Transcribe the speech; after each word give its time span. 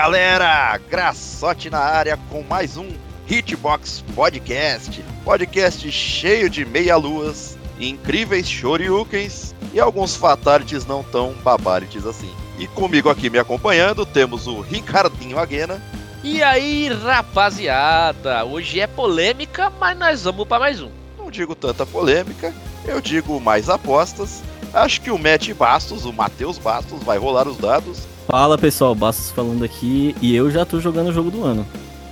Galera, 0.00 0.78
Graçote 0.88 1.68
na 1.68 1.80
área 1.80 2.16
com 2.30 2.44
mais 2.44 2.76
um 2.76 2.88
Hitbox 3.28 4.04
Podcast. 4.14 5.04
Podcast 5.24 5.90
cheio 5.90 6.48
de 6.48 6.64
meia-luas, 6.64 7.58
incríveis 7.80 8.48
shoryukens 8.48 9.56
e 9.74 9.80
alguns 9.80 10.14
fatalities 10.14 10.86
não 10.86 11.02
tão 11.02 11.32
babalities 11.42 12.06
assim. 12.06 12.32
E 12.60 12.68
comigo 12.68 13.10
aqui 13.10 13.28
me 13.28 13.40
acompanhando 13.40 14.06
temos 14.06 14.46
o 14.46 14.60
Ricardinho 14.60 15.36
Aguena. 15.36 15.82
E 16.22 16.44
aí, 16.44 16.86
rapaziada, 16.86 18.44
hoje 18.44 18.78
é 18.78 18.86
polêmica, 18.86 19.68
mas 19.80 19.98
nós 19.98 20.22
vamos 20.22 20.46
para 20.46 20.60
mais 20.60 20.80
um. 20.80 20.92
Não 21.18 21.28
digo 21.28 21.56
tanta 21.56 21.84
polêmica, 21.84 22.54
eu 22.84 23.00
digo 23.00 23.40
mais 23.40 23.68
apostas. 23.68 24.44
Acho 24.72 25.00
que 25.00 25.10
o 25.10 25.18
Matt 25.18 25.52
Bastos, 25.54 26.04
o 26.04 26.12
Matheus 26.12 26.56
Bastos, 26.56 27.02
vai 27.02 27.18
rolar 27.18 27.48
os 27.48 27.56
dados. 27.56 28.06
Fala 28.28 28.58
pessoal, 28.58 28.94
Bastos 28.94 29.30
falando 29.30 29.64
aqui 29.64 30.14
e 30.20 30.36
eu 30.36 30.50
já 30.50 30.66
tô 30.66 30.78
jogando 30.78 31.08
o 31.08 31.12
jogo 31.14 31.30
do 31.30 31.46
ano. 31.46 31.66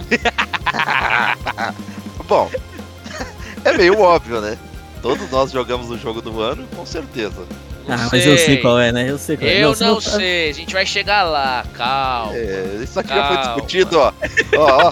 Bom, 2.27 2.50
é 3.62 3.77
meio 3.77 4.00
óbvio, 4.00 4.41
né? 4.41 4.56
Todos 5.02 5.30
nós 5.30 5.52
jogamos 5.52 5.91
o 5.91 5.98
jogo 5.98 6.22
do 6.22 6.41
ano, 6.41 6.66
com 6.74 6.86
certeza. 6.86 7.44
Não 7.86 7.94
ah, 7.94 8.08
mas 8.10 8.24
eu 8.24 8.38
sei 8.38 8.56
qual 8.56 8.80
é, 8.80 8.91
né? 8.91 9.10
Eu 9.10 9.18
sei 9.18 9.36
qual 9.36 9.46
é. 9.46 9.62
Eu 9.62 9.74
se 9.74 9.84
não 9.84 10.00
sei, 10.00 10.48
a 10.48 10.54
gente 10.54 10.72
vai 10.72 10.86
chegar 10.86 11.24
lá, 11.24 11.66
calma. 11.74 12.34
É, 12.34 12.80
isso 12.82 12.98
aqui 12.98 13.10
já 13.10 13.16
Calma. 13.16 13.34
foi 13.34 13.52
discutido, 13.52 13.98
ó. 13.98 14.10
ó, 14.56 14.88
ó. 14.88 14.91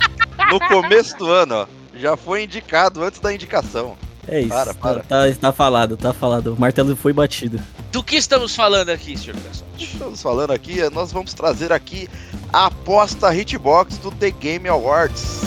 No 0.50 0.60
começo 0.60 1.16
do 1.16 1.30
ano, 1.30 1.54
ó. 1.54 1.66
Já 1.96 2.18
foi 2.18 2.44
indicado 2.44 3.02
antes 3.02 3.18
da 3.18 3.32
indicação. 3.32 3.96
É 4.28 4.40
isso. 4.40 4.48
Para, 4.48 4.74
para. 4.74 5.00
Tá, 5.02 5.28
tá, 5.28 5.34
tá 5.40 5.52
falado, 5.52 5.96
tá 5.96 6.12
falado. 6.12 6.54
O 6.54 6.60
martelo 6.60 6.96
foi 6.96 7.12
batido. 7.12 7.60
Do 7.92 8.02
que 8.02 8.16
estamos 8.16 8.54
falando 8.54 8.90
aqui, 8.90 9.16
senhor 9.16 9.36
que 9.76 9.84
estamos 9.84 10.22
falando 10.22 10.52
aqui, 10.52 10.80
é, 10.80 10.88
nós 10.88 11.12
vamos 11.12 11.34
trazer 11.34 11.72
aqui 11.72 12.08
a 12.52 12.66
aposta 12.66 13.34
Hitbox 13.34 13.98
do 13.98 14.10
The 14.10 14.30
Game 14.30 14.68
Awards. 14.68 15.40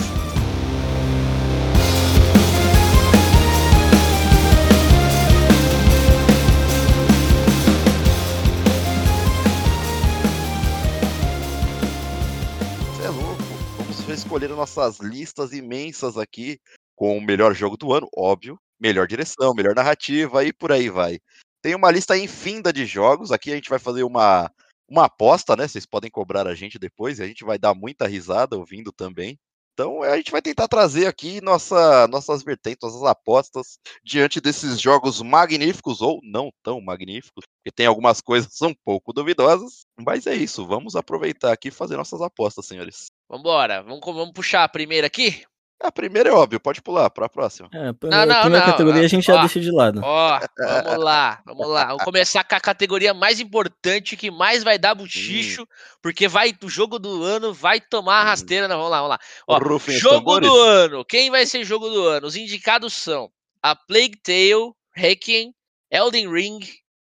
Você 12.84 13.02
é 13.02 13.08
louco. 13.08 13.42
Vamos 13.78 14.08
escolher 14.08 14.48
nossas 14.50 15.00
listas 15.00 15.52
imensas 15.52 16.18
aqui 16.18 16.60
com 16.94 17.16
o 17.16 17.20
melhor 17.20 17.54
jogo 17.54 17.76
do 17.76 17.92
ano, 17.92 18.08
óbvio, 18.14 18.58
melhor 18.80 19.06
direção, 19.06 19.54
melhor 19.54 19.74
narrativa 19.74 20.44
e 20.44 20.52
por 20.52 20.72
aí 20.72 20.88
vai. 20.88 21.18
Tem 21.62 21.74
uma 21.74 21.90
lista 21.90 22.16
infinda 22.16 22.72
de 22.72 22.86
jogos. 22.86 23.32
Aqui 23.32 23.50
a 23.50 23.54
gente 23.54 23.70
vai 23.70 23.78
fazer 23.78 24.04
uma, 24.04 24.50
uma 24.88 25.04
aposta, 25.06 25.56
né? 25.56 25.66
Vocês 25.66 25.86
podem 25.86 26.10
cobrar 26.10 26.46
a 26.46 26.54
gente 26.54 26.78
depois 26.78 27.18
e 27.18 27.22
a 27.22 27.26
gente 27.26 27.44
vai 27.44 27.58
dar 27.58 27.74
muita 27.74 28.06
risada 28.06 28.56
ouvindo 28.56 28.92
também. 28.92 29.38
Então 29.78 30.02
a 30.02 30.16
gente 30.16 30.32
vai 30.32 30.42
tentar 30.42 30.66
trazer 30.66 31.06
aqui 31.06 31.40
nossa, 31.40 32.08
nossas 32.08 32.42
vertentes, 32.42 32.80
nossas 32.82 33.04
apostas 33.04 33.78
diante 34.02 34.40
desses 34.40 34.80
jogos 34.80 35.22
magníficos 35.22 36.00
ou 36.00 36.18
não 36.20 36.50
tão 36.64 36.80
magníficos, 36.80 37.44
porque 37.56 37.70
tem 37.72 37.86
algumas 37.86 38.20
coisas 38.20 38.60
um 38.62 38.74
pouco 38.84 39.12
duvidosas. 39.12 39.82
Mas 39.96 40.26
é 40.26 40.34
isso, 40.34 40.66
vamos 40.66 40.96
aproveitar 40.96 41.52
aqui 41.52 41.68
e 41.68 41.70
fazer 41.70 41.96
nossas 41.96 42.20
apostas, 42.20 42.66
senhores. 42.66 43.06
Vambora, 43.30 43.80
vamos, 43.82 44.00
vamos 44.04 44.32
puxar 44.32 44.64
a 44.64 44.68
primeira 44.68 45.06
aqui? 45.06 45.44
A 45.80 45.92
primeira 45.92 46.28
é 46.28 46.32
óbvio, 46.32 46.58
pode 46.58 46.82
pular 46.82 47.08
para 47.08 47.26
a 47.26 47.28
próxima. 47.28 47.68
É, 47.72 47.78
Não, 47.78 47.86
não, 47.86 47.94
primeira 47.94 48.26
não, 48.26 48.72
categoria 48.72 49.04
a 49.04 49.08
gente 49.08 49.24
já 49.24 49.36
ó, 49.36 49.40
deixa 49.40 49.60
de 49.60 49.70
lado. 49.70 50.00
Ó, 50.02 50.40
vamos 50.58 51.04
lá, 51.04 51.40
vamos 51.46 51.68
lá. 51.68 51.86
Vamos 51.86 52.04
começar 52.04 52.42
com 52.42 52.56
a 52.56 52.60
categoria 52.60 53.14
mais 53.14 53.38
importante, 53.38 54.16
que 54.16 54.28
mais 54.28 54.64
vai 54.64 54.76
dar 54.76 54.96
buchicho, 54.96 55.66
porque 56.02 56.26
vai 56.26 56.52
o 56.64 56.68
jogo 56.68 56.98
do 56.98 57.22
ano 57.22 57.54
vai 57.54 57.80
tomar 57.80 58.20
a 58.20 58.22
Hum. 58.22 58.26
rasteira. 58.26 58.66
Não, 58.66 58.76
vamos 58.76 58.90
lá, 58.90 58.96
vamos 59.02 59.10
lá. 59.10 59.18
Ó, 59.46 59.78
jogo 59.92 60.16
tambores. 60.16 60.48
do 60.48 60.56
ano. 60.60 61.04
Quem 61.04 61.30
vai 61.30 61.46
ser 61.46 61.62
jogo 61.64 61.88
do 61.88 62.06
ano? 62.08 62.26
Os 62.26 62.34
indicados 62.34 62.92
são 62.94 63.30
a 63.62 63.76
Plague 63.76 64.16
Tale, 64.20 64.72
Requiem, 64.96 65.54
Elden 65.92 66.28
Ring, 66.28 66.58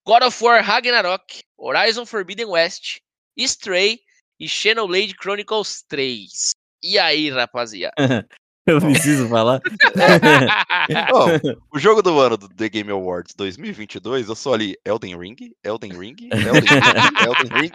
God 0.04 0.24
of 0.24 0.44
War 0.44 0.64
Ragnarok, 0.64 1.42
Horizon 1.56 2.04
Forbidden 2.04 2.46
West, 2.46 2.98
Stray 3.36 4.00
e 4.38 4.48
Xenoblade 4.48 5.14
Chronicles 5.20 5.82
3. 5.88 6.50
E 6.82 6.98
aí, 6.98 7.30
rapaziada? 7.30 7.94
Eu 8.66 8.80
preciso 8.80 9.28
falar. 9.28 9.60
Bom, 11.10 11.26
o 11.74 11.78
jogo 11.78 12.02
do 12.02 12.18
ano 12.18 12.36
do 12.36 12.48
The 12.48 12.68
Game 12.68 12.90
Awards 12.90 13.34
2022, 13.36 14.28
eu 14.28 14.34
sou 14.34 14.54
ali 14.54 14.74
Elden 14.84 15.18
Ring, 15.18 15.36
Elden 15.62 15.92
Ring, 15.92 16.16
Elden 16.32 16.62
Ring, 16.62 17.26
Elden 17.26 17.60
Ring. 17.60 17.70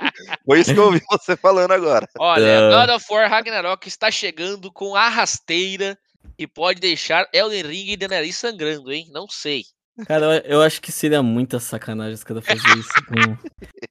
Foi 0.45 0.59
isso 0.59 0.73
que 0.73 0.79
eu 0.79 0.85
ouvi 0.85 1.01
você 1.11 1.35
falando 1.37 1.71
agora. 1.71 2.07
Olha, 2.17 2.69
Ah. 2.69 2.85
God 2.87 2.95
of 2.95 3.05
War 3.11 3.29
Ragnarok 3.29 3.87
está 3.87 4.09
chegando 4.09 4.71
com 4.71 4.95
a 4.95 5.09
rasteira 5.09 5.97
e 6.37 6.47
pode 6.47 6.79
deixar 6.79 7.27
Elden 7.33 7.63
Ring 7.63 7.95
de 7.97 8.07
nariz 8.07 8.35
sangrando, 8.37 8.91
hein? 8.91 9.07
Não 9.11 9.27
sei. 9.29 9.63
Cara, 10.07 10.41
eu, 10.45 10.61
acho 10.61 10.81
que 10.81 10.91
seria 10.93 11.21
muita 11.21 11.59
sacanagem 11.59 12.13
os 12.13 12.23
caras 12.23 12.45
fazer 12.45 12.79
isso. 12.79 12.89
com- 13.07 13.37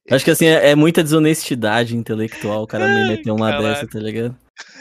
Eu 0.07 0.15
acho 0.15 0.25
que 0.25 0.31
assim, 0.31 0.47
é, 0.47 0.71
é 0.71 0.75
muita 0.75 1.03
desonestidade 1.03 1.95
intelectual 1.95 2.63
o 2.63 2.67
cara 2.67 2.87
me 2.87 3.09
meter 3.09 3.29
uma 3.31 3.51
caralho. 3.51 3.67
dessa, 3.67 3.87
tá 3.87 3.99
ligado? 3.99 4.35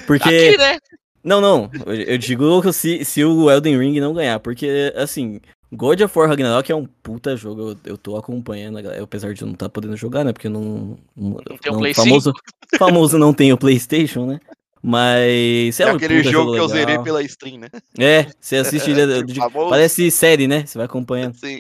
Porque. 0.06 0.26
Aqui, 0.26 0.56
né? 0.56 0.78
Não, 1.22 1.40
não. 1.40 1.70
Eu, 1.86 2.18
digo 2.18 2.62
que 2.62 2.72
se, 2.72 3.04
se 3.04 3.24
o 3.24 3.50
Elden 3.50 3.78
Ring 3.78 4.00
não 4.00 4.14
ganhar, 4.14 4.38
porque, 4.40 4.92
assim, 4.96 5.40
God 5.72 6.00
of 6.00 6.18
War 6.18 6.28
Ragnarok 6.28 6.70
é 6.70 6.74
um 6.74 6.86
puta 7.02 7.36
jogo. 7.36 7.70
Eu, 7.70 7.76
eu 7.84 7.98
tô 7.98 8.16
acompanhando, 8.16 8.78
apesar 9.02 9.34
de 9.34 9.42
eu 9.42 9.46
não 9.46 9.54
estar 9.54 9.68
podendo 9.68 9.96
jogar, 9.96 10.24
né? 10.24 10.32
Porque 10.32 10.46
eu 10.46 10.52
não. 10.52 10.98
Não, 11.16 11.36
tem 11.60 11.72
o 11.72 11.78
Play 11.78 11.94
famoso, 11.94 12.32
famoso 12.78 13.18
não 13.18 13.34
tem 13.34 13.52
o 13.52 13.58
PlayStation, 13.58 14.26
né? 14.26 14.40
Mas. 14.82 15.78
É, 15.80 15.92
um 15.92 15.96
aquele 15.96 16.18
puta 16.18 16.30
jogo 16.30 16.52
que 16.54 16.60
eu 16.60 16.68
zerei 16.68 16.98
pela 17.00 17.22
stream, 17.22 17.58
né? 17.58 17.68
É, 17.98 18.26
você 18.40 18.56
assiste. 18.56 18.92
Famoso. 19.36 19.68
parece 19.68 20.10
série, 20.10 20.46
né? 20.46 20.64
Você 20.64 20.78
vai 20.78 20.86
acompanhando. 20.86 21.34
Sim. 21.34 21.58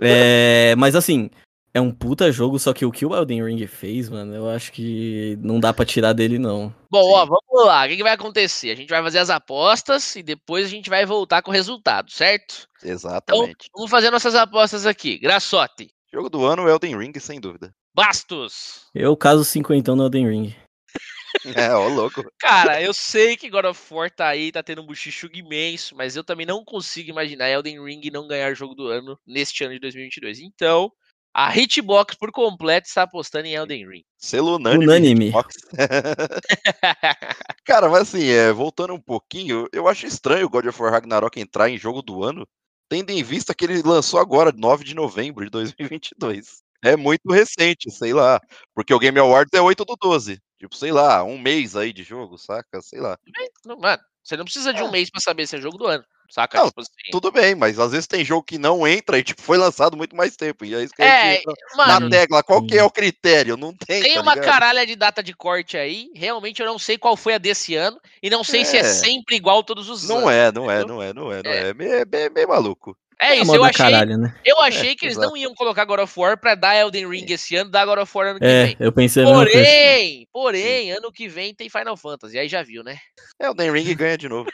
É, 0.00 0.74
mas 0.76 0.96
assim, 0.96 1.30
é 1.76 1.80
um 1.80 1.92
puta 1.92 2.32
jogo, 2.32 2.58
só 2.58 2.72
que 2.72 2.86
o 2.86 2.90
que 2.90 3.04
o 3.04 3.14
Elden 3.14 3.44
Ring 3.44 3.66
fez, 3.66 4.08
mano, 4.08 4.34
eu 4.34 4.48
acho 4.48 4.72
que 4.72 5.38
não 5.42 5.60
dá 5.60 5.74
pra 5.74 5.84
tirar 5.84 6.14
dele, 6.14 6.38
não. 6.38 6.74
Bom, 6.90 7.10
ó, 7.10 7.26
vamos 7.26 7.66
lá. 7.66 7.84
O 7.84 7.88
que, 7.88 7.96
que 7.98 8.02
vai 8.02 8.14
acontecer? 8.14 8.70
A 8.70 8.74
gente 8.74 8.88
vai 8.88 9.02
fazer 9.02 9.18
as 9.18 9.28
apostas 9.28 10.16
e 10.16 10.22
depois 10.22 10.64
a 10.64 10.70
gente 10.70 10.88
vai 10.88 11.04
voltar 11.04 11.42
com 11.42 11.50
o 11.50 11.54
resultado, 11.54 12.10
certo? 12.10 12.66
Exatamente. 12.82 13.68
Vamos 13.74 13.90
fazer 13.90 14.10
nossas 14.10 14.34
apostas 14.34 14.86
aqui. 14.86 15.18
Graçote, 15.18 15.90
Jogo 16.10 16.30
do 16.30 16.46
ano, 16.46 16.66
Elden 16.66 16.96
Ring, 16.96 17.12
sem 17.20 17.38
dúvida. 17.38 17.74
Bastos. 17.94 18.86
Eu 18.94 19.14
caso 19.14 19.44
cinquentão 19.44 19.94
no 19.94 20.04
Elden 20.04 20.28
Ring. 20.28 20.56
É, 21.54 21.70
ó, 21.74 21.86
louco. 21.88 22.24
Cara, 22.38 22.80
eu 22.80 22.94
sei 22.94 23.36
que 23.36 23.50
God 23.50 23.66
of 23.66 23.92
War 23.92 24.10
tá 24.10 24.28
aí, 24.28 24.50
tá 24.50 24.62
tendo 24.62 24.80
um 24.80 24.86
buchicho 24.86 25.28
imenso, 25.34 25.94
mas 25.94 26.16
eu 26.16 26.24
também 26.24 26.46
não 26.46 26.64
consigo 26.64 27.10
imaginar 27.10 27.50
Elden 27.50 27.84
Ring 27.84 28.00
não 28.10 28.26
ganhar 28.26 28.54
jogo 28.54 28.74
do 28.74 28.88
ano 28.88 29.18
neste 29.26 29.62
ano 29.62 29.74
de 29.74 29.80
2022. 29.80 30.40
Então, 30.40 30.90
a 31.38 31.54
Hitbox 31.54 32.14
por 32.14 32.32
completo 32.32 32.88
está 32.88 33.02
apostando 33.02 33.46
em 33.46 33.52
Elden 33.52 33.86
Ring. 33.86 34.04
Selo 34.16 34.56
unânime. 34.56 34.84
Unânime. 34.86 35.32
Cara, 37.62 37.90
mas 37.90 38.02
assim, 38.02 38.24
é, 38.24 38.50
voltando 38.52 38.94
um 38.94 39.00
pouquinho, 39.00 39.68
eu 39.70 39.86
acho 39.86 40.06
estranho 40.06 40.46
o 40.46 40.48
God 40.48 40.64
of 40.64 40.80
War 40.80 40.90
Ragnarok 40.92 41.38
entrar 41.38 41.68
em 41.68 41.76
jogo 41.76 42.00
do 42.00 42.24
ano, 42.24 42.48
tendo 42.88 43.10
em 43.10 43.22
vista 43.22 43.54
que 43.54 43.66
ele 43.66 43.82
lançou 43.82 44.18
agora, 44.18 44.50
9 44.50 44.82
de 44.82 44.94
novembro 44.94 45.44
de 45.44 45.50
2022. 45.50 46.62
É 46.82 46.96
muito 46.96 47.30
recente, 47.30 47.90
sei 47.90 48.14
lá. 48.14 48.40
Porque 48.74 48.94
o 48.94 48.98
Game 48.98 49.18
Awards 49.18 49.52
é 49.52 49.60
8 49.60 49.84
do 49.84 49.94
12. 50.00 50.40
Tipo, 50.58 50.74
sei 50.74 50.90
lá, 50.90 51.22
um 51.22 51.36
mês 51.38 51.76
aí 51.76 51.92
de 51.92 52.02
jogo, 52.02 52.38
saca? 52.38 52.80
Sei 52.80 52.98
lá. 52.98 53.18
Não, 53.64 53.78
Mano, 53.78 54.02
você 54.22 54.38
não 54.38 54.44
precisa 54.44 54.72
de 54.72 54.82
um 54.82 54.88
É. 54.88 54.90
mês 54.90 55.10
pra 55.10 55.20
saber 55.20 55.46
se 55.46 55.56
é 55.56 55.60
jogo 55.60 55.76
do 55.76 55.86
ano, 55.86 56.04
saca? 56.32 56.58
Não, 56.58 56.68
Tipo 56.68 56.80
assim. 56.80 56.90
Tudo 57.10 57.30
bem, 57.32 57.54
mas 57.54 57.78
às 57.78 57.92
vezes 57.92 58.06
tem 58.06 58.24
jogo 58.24 58.42
que 58.42 58.58
não 58.58 58.86
entra 58.86 59.18
e 59.18 59.22
tipo, 59.22 59.40
foi 59.42 59.56
lançado 59.58 59.96
muito 59.96 60.14
mais 60.16 60.36
tempo. 60.36 60.64
E 60.64 60.74
é 60.74 60.82
isso 60.82 60.94
que 60.94 61.02
a 61.02 61.06
É, 61.06 61.32
gente 61.34 61.40
entra 61.48 61.54
mano, 61.76 62.00
na 62.00 62.10
tecla. 62.10 62.42
Qual 62.42 62.64
que 62.66 62.76
é 62.76 62.82
o 62.84 62.90
critério? 62.90 63.56
Não 63.56 63.72
tem. 63.74 64.02
tem 64.02 64.14
tá 64.14 64.20
uma 64.22 64.34
ligado? 64.34 64.46
caralha 64.50 64.86
de 64.86 64.96
data 64.96 65.22
de 65.22 65.34
corte 65.34 65.76
aí. 65.76 66.08
Realmente 66.14 66.60
eu 66.60 66.66
não 66.66 66.78
sei 66.78 66.96
qual 66.98 67.16
foi 67.16 67.34
a 67.34 67.38
desse 67.38 67.74
ano. 67.74 67.98
E 68.22 68.28
não 68.30 68.42
sei 68.44 68.64
se 68.64 68.76
é 68.76 68.80
É. 68.80 68.84
sempre 68.84 69.36
igual 69.36 69.62
todos 69.62 69.88
os 69.88 70.08
anos. 70.10 70.22
Não 70.22 70.30
é, 70.30 70.50
não 70.52 70.70
é, 70.70 70.84
não 70.84 71.02
é, 71.02 71.12
não 71.12 71.32
é, 71.32 71.42
não 71.42 71.50
É. 71.50 71.56
é. 71.56 71.68
É 71.68 71.74
meio, 71.74 72.06
meio- 72.10 72.32
meio 72.32 72.48
maluco. 72.48 72.96
É 73.18 73.34
isso, 73.36 73.46
moda 73.46 73.58
eu 73.60 73.64
achei, 73.64 73.72
caralho, 73.86 74.18
né? 74.18 74.34
eu 74.44 74.60
achei 74.60 74.94
que 74.94 75.06
eles 75.06 75.16
exato. 75.16 75.30
não 75.30 75.36
iam 75.38 75.54
colocar 75.54 75.86
God 75.86 76.00
of 76.00 76.20
War 76.20 76.38
pra 76.38 76.54
dar 76.54 76.76
Elden 76.76 77.08
Ring 77.08 77.24
esse 77.30 77.56
ano, 77.56 77.70
dar 77.70 77.86
God 77.86 77.98
of 78.00 78.12
War 78.14 78.26
ano 78.28 78.38
que 78.38 78.44
É, 78.44 78.66
vem. 78.66 78.76
eu 78.78 78.92
pensei. 78.92 79.24
Porém, 79.24 80.28
porém, 80.30 80.92
ano 80.92 81.10
que 81.10 81.26
vem 81.26 81.54
tem 81.54 81.70
Final 81.70 81.96
Fantasy. 81.96 82.38
Aí 82.38 82.46
já 82.46 82.62
viu, 82.62 82.84
né? 82.84 82.98
É, 83.40 83.48
o 83.48 83.54
Den 83.54 83.72
Ring 83.72 83.94
ganha 83.94 84.18
de 84.18 84.28
novo. 84.28 84.50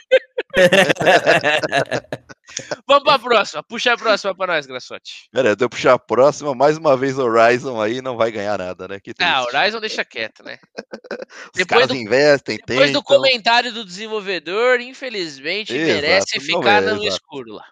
Vamos 2.86 3.04
pra 3.04 3.18
próxima. 3.18 3.62
Puxa 3.62 3.94
a 3.94 3.96
próxima 3.96 4.34
pra 4.34 4.54
nós, 4.54 4.66
Graçote. 4.66 5.28
Pera, 5.32 5.56
eu 5.58 5.70
puxar 5.70 5.94
a 5.94 5.98
próxima, 5.98 6.54
mais 6.54 6.76
uma 6.76 6.96
vez 6.96 7.18
Horizon 7.18 7.80
aí 7.80 8.02
não 8.02 8.16
vai 8.16 8.30
ganhar 8.30 8.58
nada, 8.58 8.86
né? 8.86 9.00
Que 9.00 9.12
Ah. 9.20 9.42
Horizon 9.44 9.80
deixa 9.80 10.04
quieto, 10.04 10.44
né? 10.44 10.58
Os 11.46 11.50
depois 11.54 11.88
do- 11.88 11.94
investem, 11.94 12.58
tem. 12.58 12.76
Depois 12.76 12.92
do 12.92 13.02
comentário 13.02 13.72
do 13.72 13.84
desenvolvedor, 13.84 14.80
infelizmente, 14.80 15.74
Exato, 15.74 15.92
merece 16.02 16.40
ficar 16.40 16.82
é, 16.82 16.86
no 16.86 16.92
exato. 17.02 17.08
escuro 17.08 17.52
lá. 17.54 17.64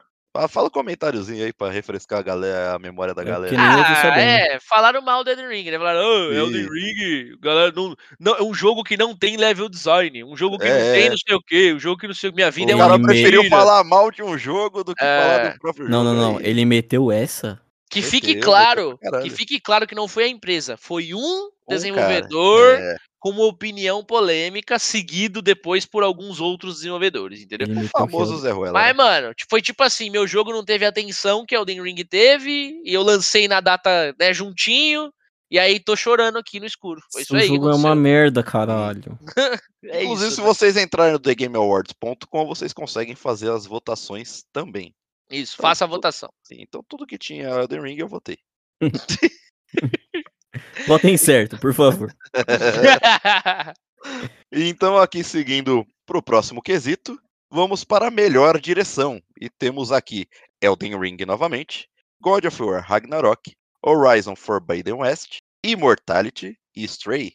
Fala 0.49 0.69
um 0.69 0.71
comentáriozinho 0.71 1.45
aí 1.45 1.53
pra 1.53 1.71
refrescar 1.71 2.21
a, 2.21 2.23
galera, 2.23 2.75
a 2.75 2.79
memória 2.79 3.13
da 3.13 3.23
É, 3.23 3.25
galera. 3.25 3.57
Ah, 3.59 4.21
é, 4.21 4.61
falaram 4.61 5.03
mal 5.03 5.25
do 5.25 5.31
Elden 5.31 5.49
Ring, 5.49 5.69
né? 5.69 5.77
Falaram, 5.77 6.01
oh, 6.07 6.33
Elden. 6.33 6.69
Ring, 6.69 7.37
galera, 7.41 7.73
não, 7.75 7.97
não, 8.19 8.37
é 8.37 8.43
um 8.43 8.55
jogo 8.55 8.85
que 8.85 8.97
não 8.97 9.17
tem 9.17 9.37
level 9.37 9.69
design, 9.69 10.23
um 10.23 10.37
jogo 10.37 10.57
que 10.57 10.69
É, 10.69 10.71
não 10.73 10.93
tem 10.95 11.07
é. 11.07 11.11
não 11.11 11.17
sei 11.17 11.35
o 11.35 11.43
que, 11.43 11.75
um 11.75 11.81
jogo 11.81 11.99
que 12.01 12.07
não 12.07 12.15
sei 12.15 12.31
o 12.31 12.33
que, 12.33 12.37
minha 12.37 12.51
vida 12.51 12.71
O 12.71 12.73
é 12.73 12.77
O 12.77 12.79
cara 12.79 13.03
preferiu 13.03 13.49
falar 13.49 13.83
mal 13.83 14.09
de 14.13 14.23
um 14.23 14.39
jogo 14.39 14.85
do 14.85 14.95
que 14.95 15.03
É. 15.05 15.21
falar 15.21 15.49
do 15.51 15.59
próprio 15.59 15.89
Não, 15.89 16.05
jogo. 16.05 16.15
não, 16.17 16.33
não. 16.35 16.39
aí. 16.39 16.47
Ele 16.47 16.65
meteu 16.65 17.11
essa. 17.11 17.61
Que 17.91 17.99
Meteu, 17.99 18.11
fique 18.13 18.29
meteu 18.29 18.43
claro, 18.45 18.99
que 19.25 19.31
fique 19.31 19.59
claro 19.61 19.85
que 19.85 19.97
não 19.97 20.07
foi 20.07 20.23
a 20.25 20.29
empresa, 20.29 20.77
foi 20.77 21.13
um 21.13 21.19
Um 21.19 21.51
desenvolvedor 21.75 22.77
cara, 22.77 22.93
é, 22.93 22.97
com 23.21 23.31
uma 23.31 23.45
opinião 23.45 24.03
polêmica, 24.03 24.79
seguido 24.79 25.43
depois 25.43 25.85
por 25.85 26.03
alguns 26.03 26.41
outros 26.41 26.77
desenvolvedores, 26.77 27.43
entendeu? 27.43 27.69
O 27.85 27.89
famoso 27.89 28.39
Zé 28.39 28.51
Ruela. 28.51 28.73
Mas, 28.73 28.97
mano, 28.97 29.35
foi 29.49 29.61
tipo 29.61 29.83
assim, 29.83 30.09
meu 30.09 30.27
jogo 30.27 30.51
não 30.51 30.65
teve 30.65 30.87
a 30.87 30.89
atenção 30.89 31.45
que 31.45 31.55
Elden 31.55 31.83
Ring 31.83 32.03
teve, 32.03 32.81
e 32.83 32.93
eu 32.93 33.03
lancei 33.03 33.47
na 33.47 33.61
data, 33.61 34.17
né, 34.19 34.33
juntinho, 34.33 35.13
e 35.51 35.59
aí 35.59 35.79
tô 35.79 35.95
chorando 35.95 36.39
aqui 36.39 36.59
no 36.59 36.65
escuro. 36.65 37.03
Foi 37.13 37.23
isso 37.23 37.35
o 37.35 37.37
aí 37.37 37.49
jogo 37.49 37.69
é 37.69 37.75
uma 37.75 37.95
merda, 37.95 38.43
caralho. 38.43 39.19
É 39.83 40.05
Inclusive, 40.05 40.29
isso, 40.29 40.37
se 40.37 40.43
né? 40.43 40.47
vocês 40.47 40.77
entrarem 40.77 41.15
no 41.15 41.19
TheGameAwards.com, 41.19 42.47
vocês 42.47 42.71
conseguem 42.71 43.15
fazer 43.15 43.51
as 43.51 43.65
votações 43.65 44.45
também. 44.53 44.95
Isso, 45.31 45.57
faça 45.57 45.85
a 45.85 45.89
votação. 45.89 46.29
Sim, 46.43 46.57
então 46.61 46.85
tudo 46.87 47.07
que 47.07 47.17
tinha 47.17 47.49
Elden 47.49 47.81
Ring 47.81 47.97
eu 47.99 48.07
votei. 48.07 48.37
Votem 50.87 51.17
certo, 51.17 51.59
por 51.59 51.75
favor. 51.75 52.15
E 54.53 54.65
então, 54.69 54.97
aqui 54.97 55.23
seguindo 55.23 55.87
pro 56.07 56.23
próximo 56.23 56.63
quesito, 56.63 57.19
vamos 57.51 57.85
para 57.85 58.09
a 58.09 58.11
melhor 58.11 58.61
direção. 58.61 59.21
E 59.41 59.49
temos 59.49 59.93
aqui 59.93 60.27
Elden 60.61 60.99
Ring 60.99 61.19
novamente, 61.27 61.89
God 62.21 62.45
of 62.45 62.63
War 62.63 62.83
Ragnarok, 62.83 63.53
Horizon 63.85 64.37
Forbidden 64.37 64.95
West, 64.95 65.39
Immortality 65.65 66.59
e 66.75 66.85
Stray. 66.85 67.35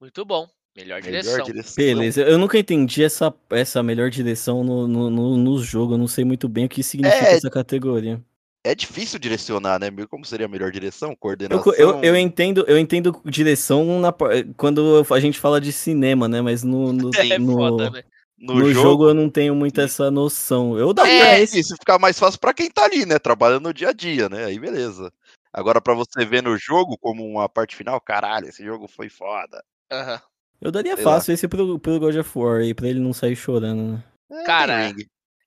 Muito 0.00 0.24
bom. 0.24 0.48
Melhor 0.76 1.02
Melhor 1.02 1.22
direção. 1.22 1.44
direção. 1.44 1.74
Beleza, 1.76 2.22
eu 2.22 2.38
nunca 2.38 2.56
entendi 2.58 3.02
essa, 3.02 3.34
essa 3.50 3.82
melhor 3.82 4.08
direção 4.08 4.62
no, 4.62 4.86
no, 4.86 5.10
no, 5.10 5.36
no 5.36 5.62
jogo. 5.62 5.94
Eu 5.94 5.98
não 5.98 6.06
sei 6.06 6.24
muito 6.24 6.48
bem 6.48 6.66
o 6.66 6.68
que 6.68 6.82
significa 6.82 7.26
É, 7.26 7.34
essa 7.34 7.50
categoria. 7.50 8.22
É 8.62 8.74
difícil 8.74 9.18
direcionar, 9.18 9.78
né? 9.78 9.86
Como 10.08 10.24
seria 10.24 10.46
a 10.46 10.48
melhor 10.48 10.70
direção? 10.70 11.10
Eu, 11.10 11.16
Coordenação. 11.16 11.62
co- 11.64 11.72
eu, 11.74 12.02
eu 12.02 12.16
entendo, 12.16 12.64
eu 12.68 12.78
entendo 12.78 13.20
direção 13.24 13.98
na, 14.00 14.12
quando 14.56 15.02
a 15.10 15.20
gente 15.20 15.38
fala 15.38 15.60
de 15.60 15.72
cinema, 15.72 16.28
né? 16.28 16.42
Mas 16.42 16.62
no, 16.62 16.92
no, 16.92 17.10
É 17.16 17.38
no, 17.38 17.54
foda, 17.54 17.90
né? 17.90 18.02
no, 18.38 18.54
no 18.54 18.60
jogo, 18.66 18.72
jogo 18.72 19.08
eu 19.08 19.14
não 19.14 19.30
tenho 19.30 19.54
muito 19.54 19.80
essa 19.80 20.10
noção. 20.10 20.78
Eu 20.78 20.92
daria 20.92 21.36
é 21.36 21.40
esse. 21.40 21.58
isso, 21.58 21.74
fica 21.78 21.98
mais 21.98 22.18
fácil 22.18 22.38
pra 22.38 22.52
quem 22.52 22.70
tá 22.70 22.84
ali, 22.84 23.06
né? 23.06 23.18
Trabalhando 23.18 23.64
no 23.64 23.74
dia 23.74 23.88
a 23.88 23.92
dia, 23.92 24.28
né? 24.28 24.44
Aí 24.44 24.58
beleza. 24.58 25.10
Agora, 25.52 25.80
pra 25.80 25.94
você 25.94 26.24
ver 26.24 26.42
no 26.42 26.56
jogo 26.56 26.96
como 26.98 27.26
uma 27.26 27.48
parte 27.48 27.74
final, 27.74 28.00
caralho, 28.00 28.46
esse 28.48 28.64
jogo 28.64 28.86
foi 28.86 29.08
foda. 29.08 29.62
Aham. 29.90 30.20
Eu 30.60 30.70
daria 30.70 30.94
Sei 30.94 31.04
lá. 31.04 31.12
fácil 31.14 31.32
esse 31.32 31.48
pro, 31.48 31.78
pro 31.78 31.98
God 31.98 32.14
of 32.16 32.38
War 32.38 32.60
aí, 32.60 32.74
pra 32.74 32.86
ele 32.86 33.00
não 33.00 33.14
sair 33.14 33.34
chorando, 33.34 33.94
né? 33.94 34.04
É, 34.30 34.44
Cara, 34.44 34.92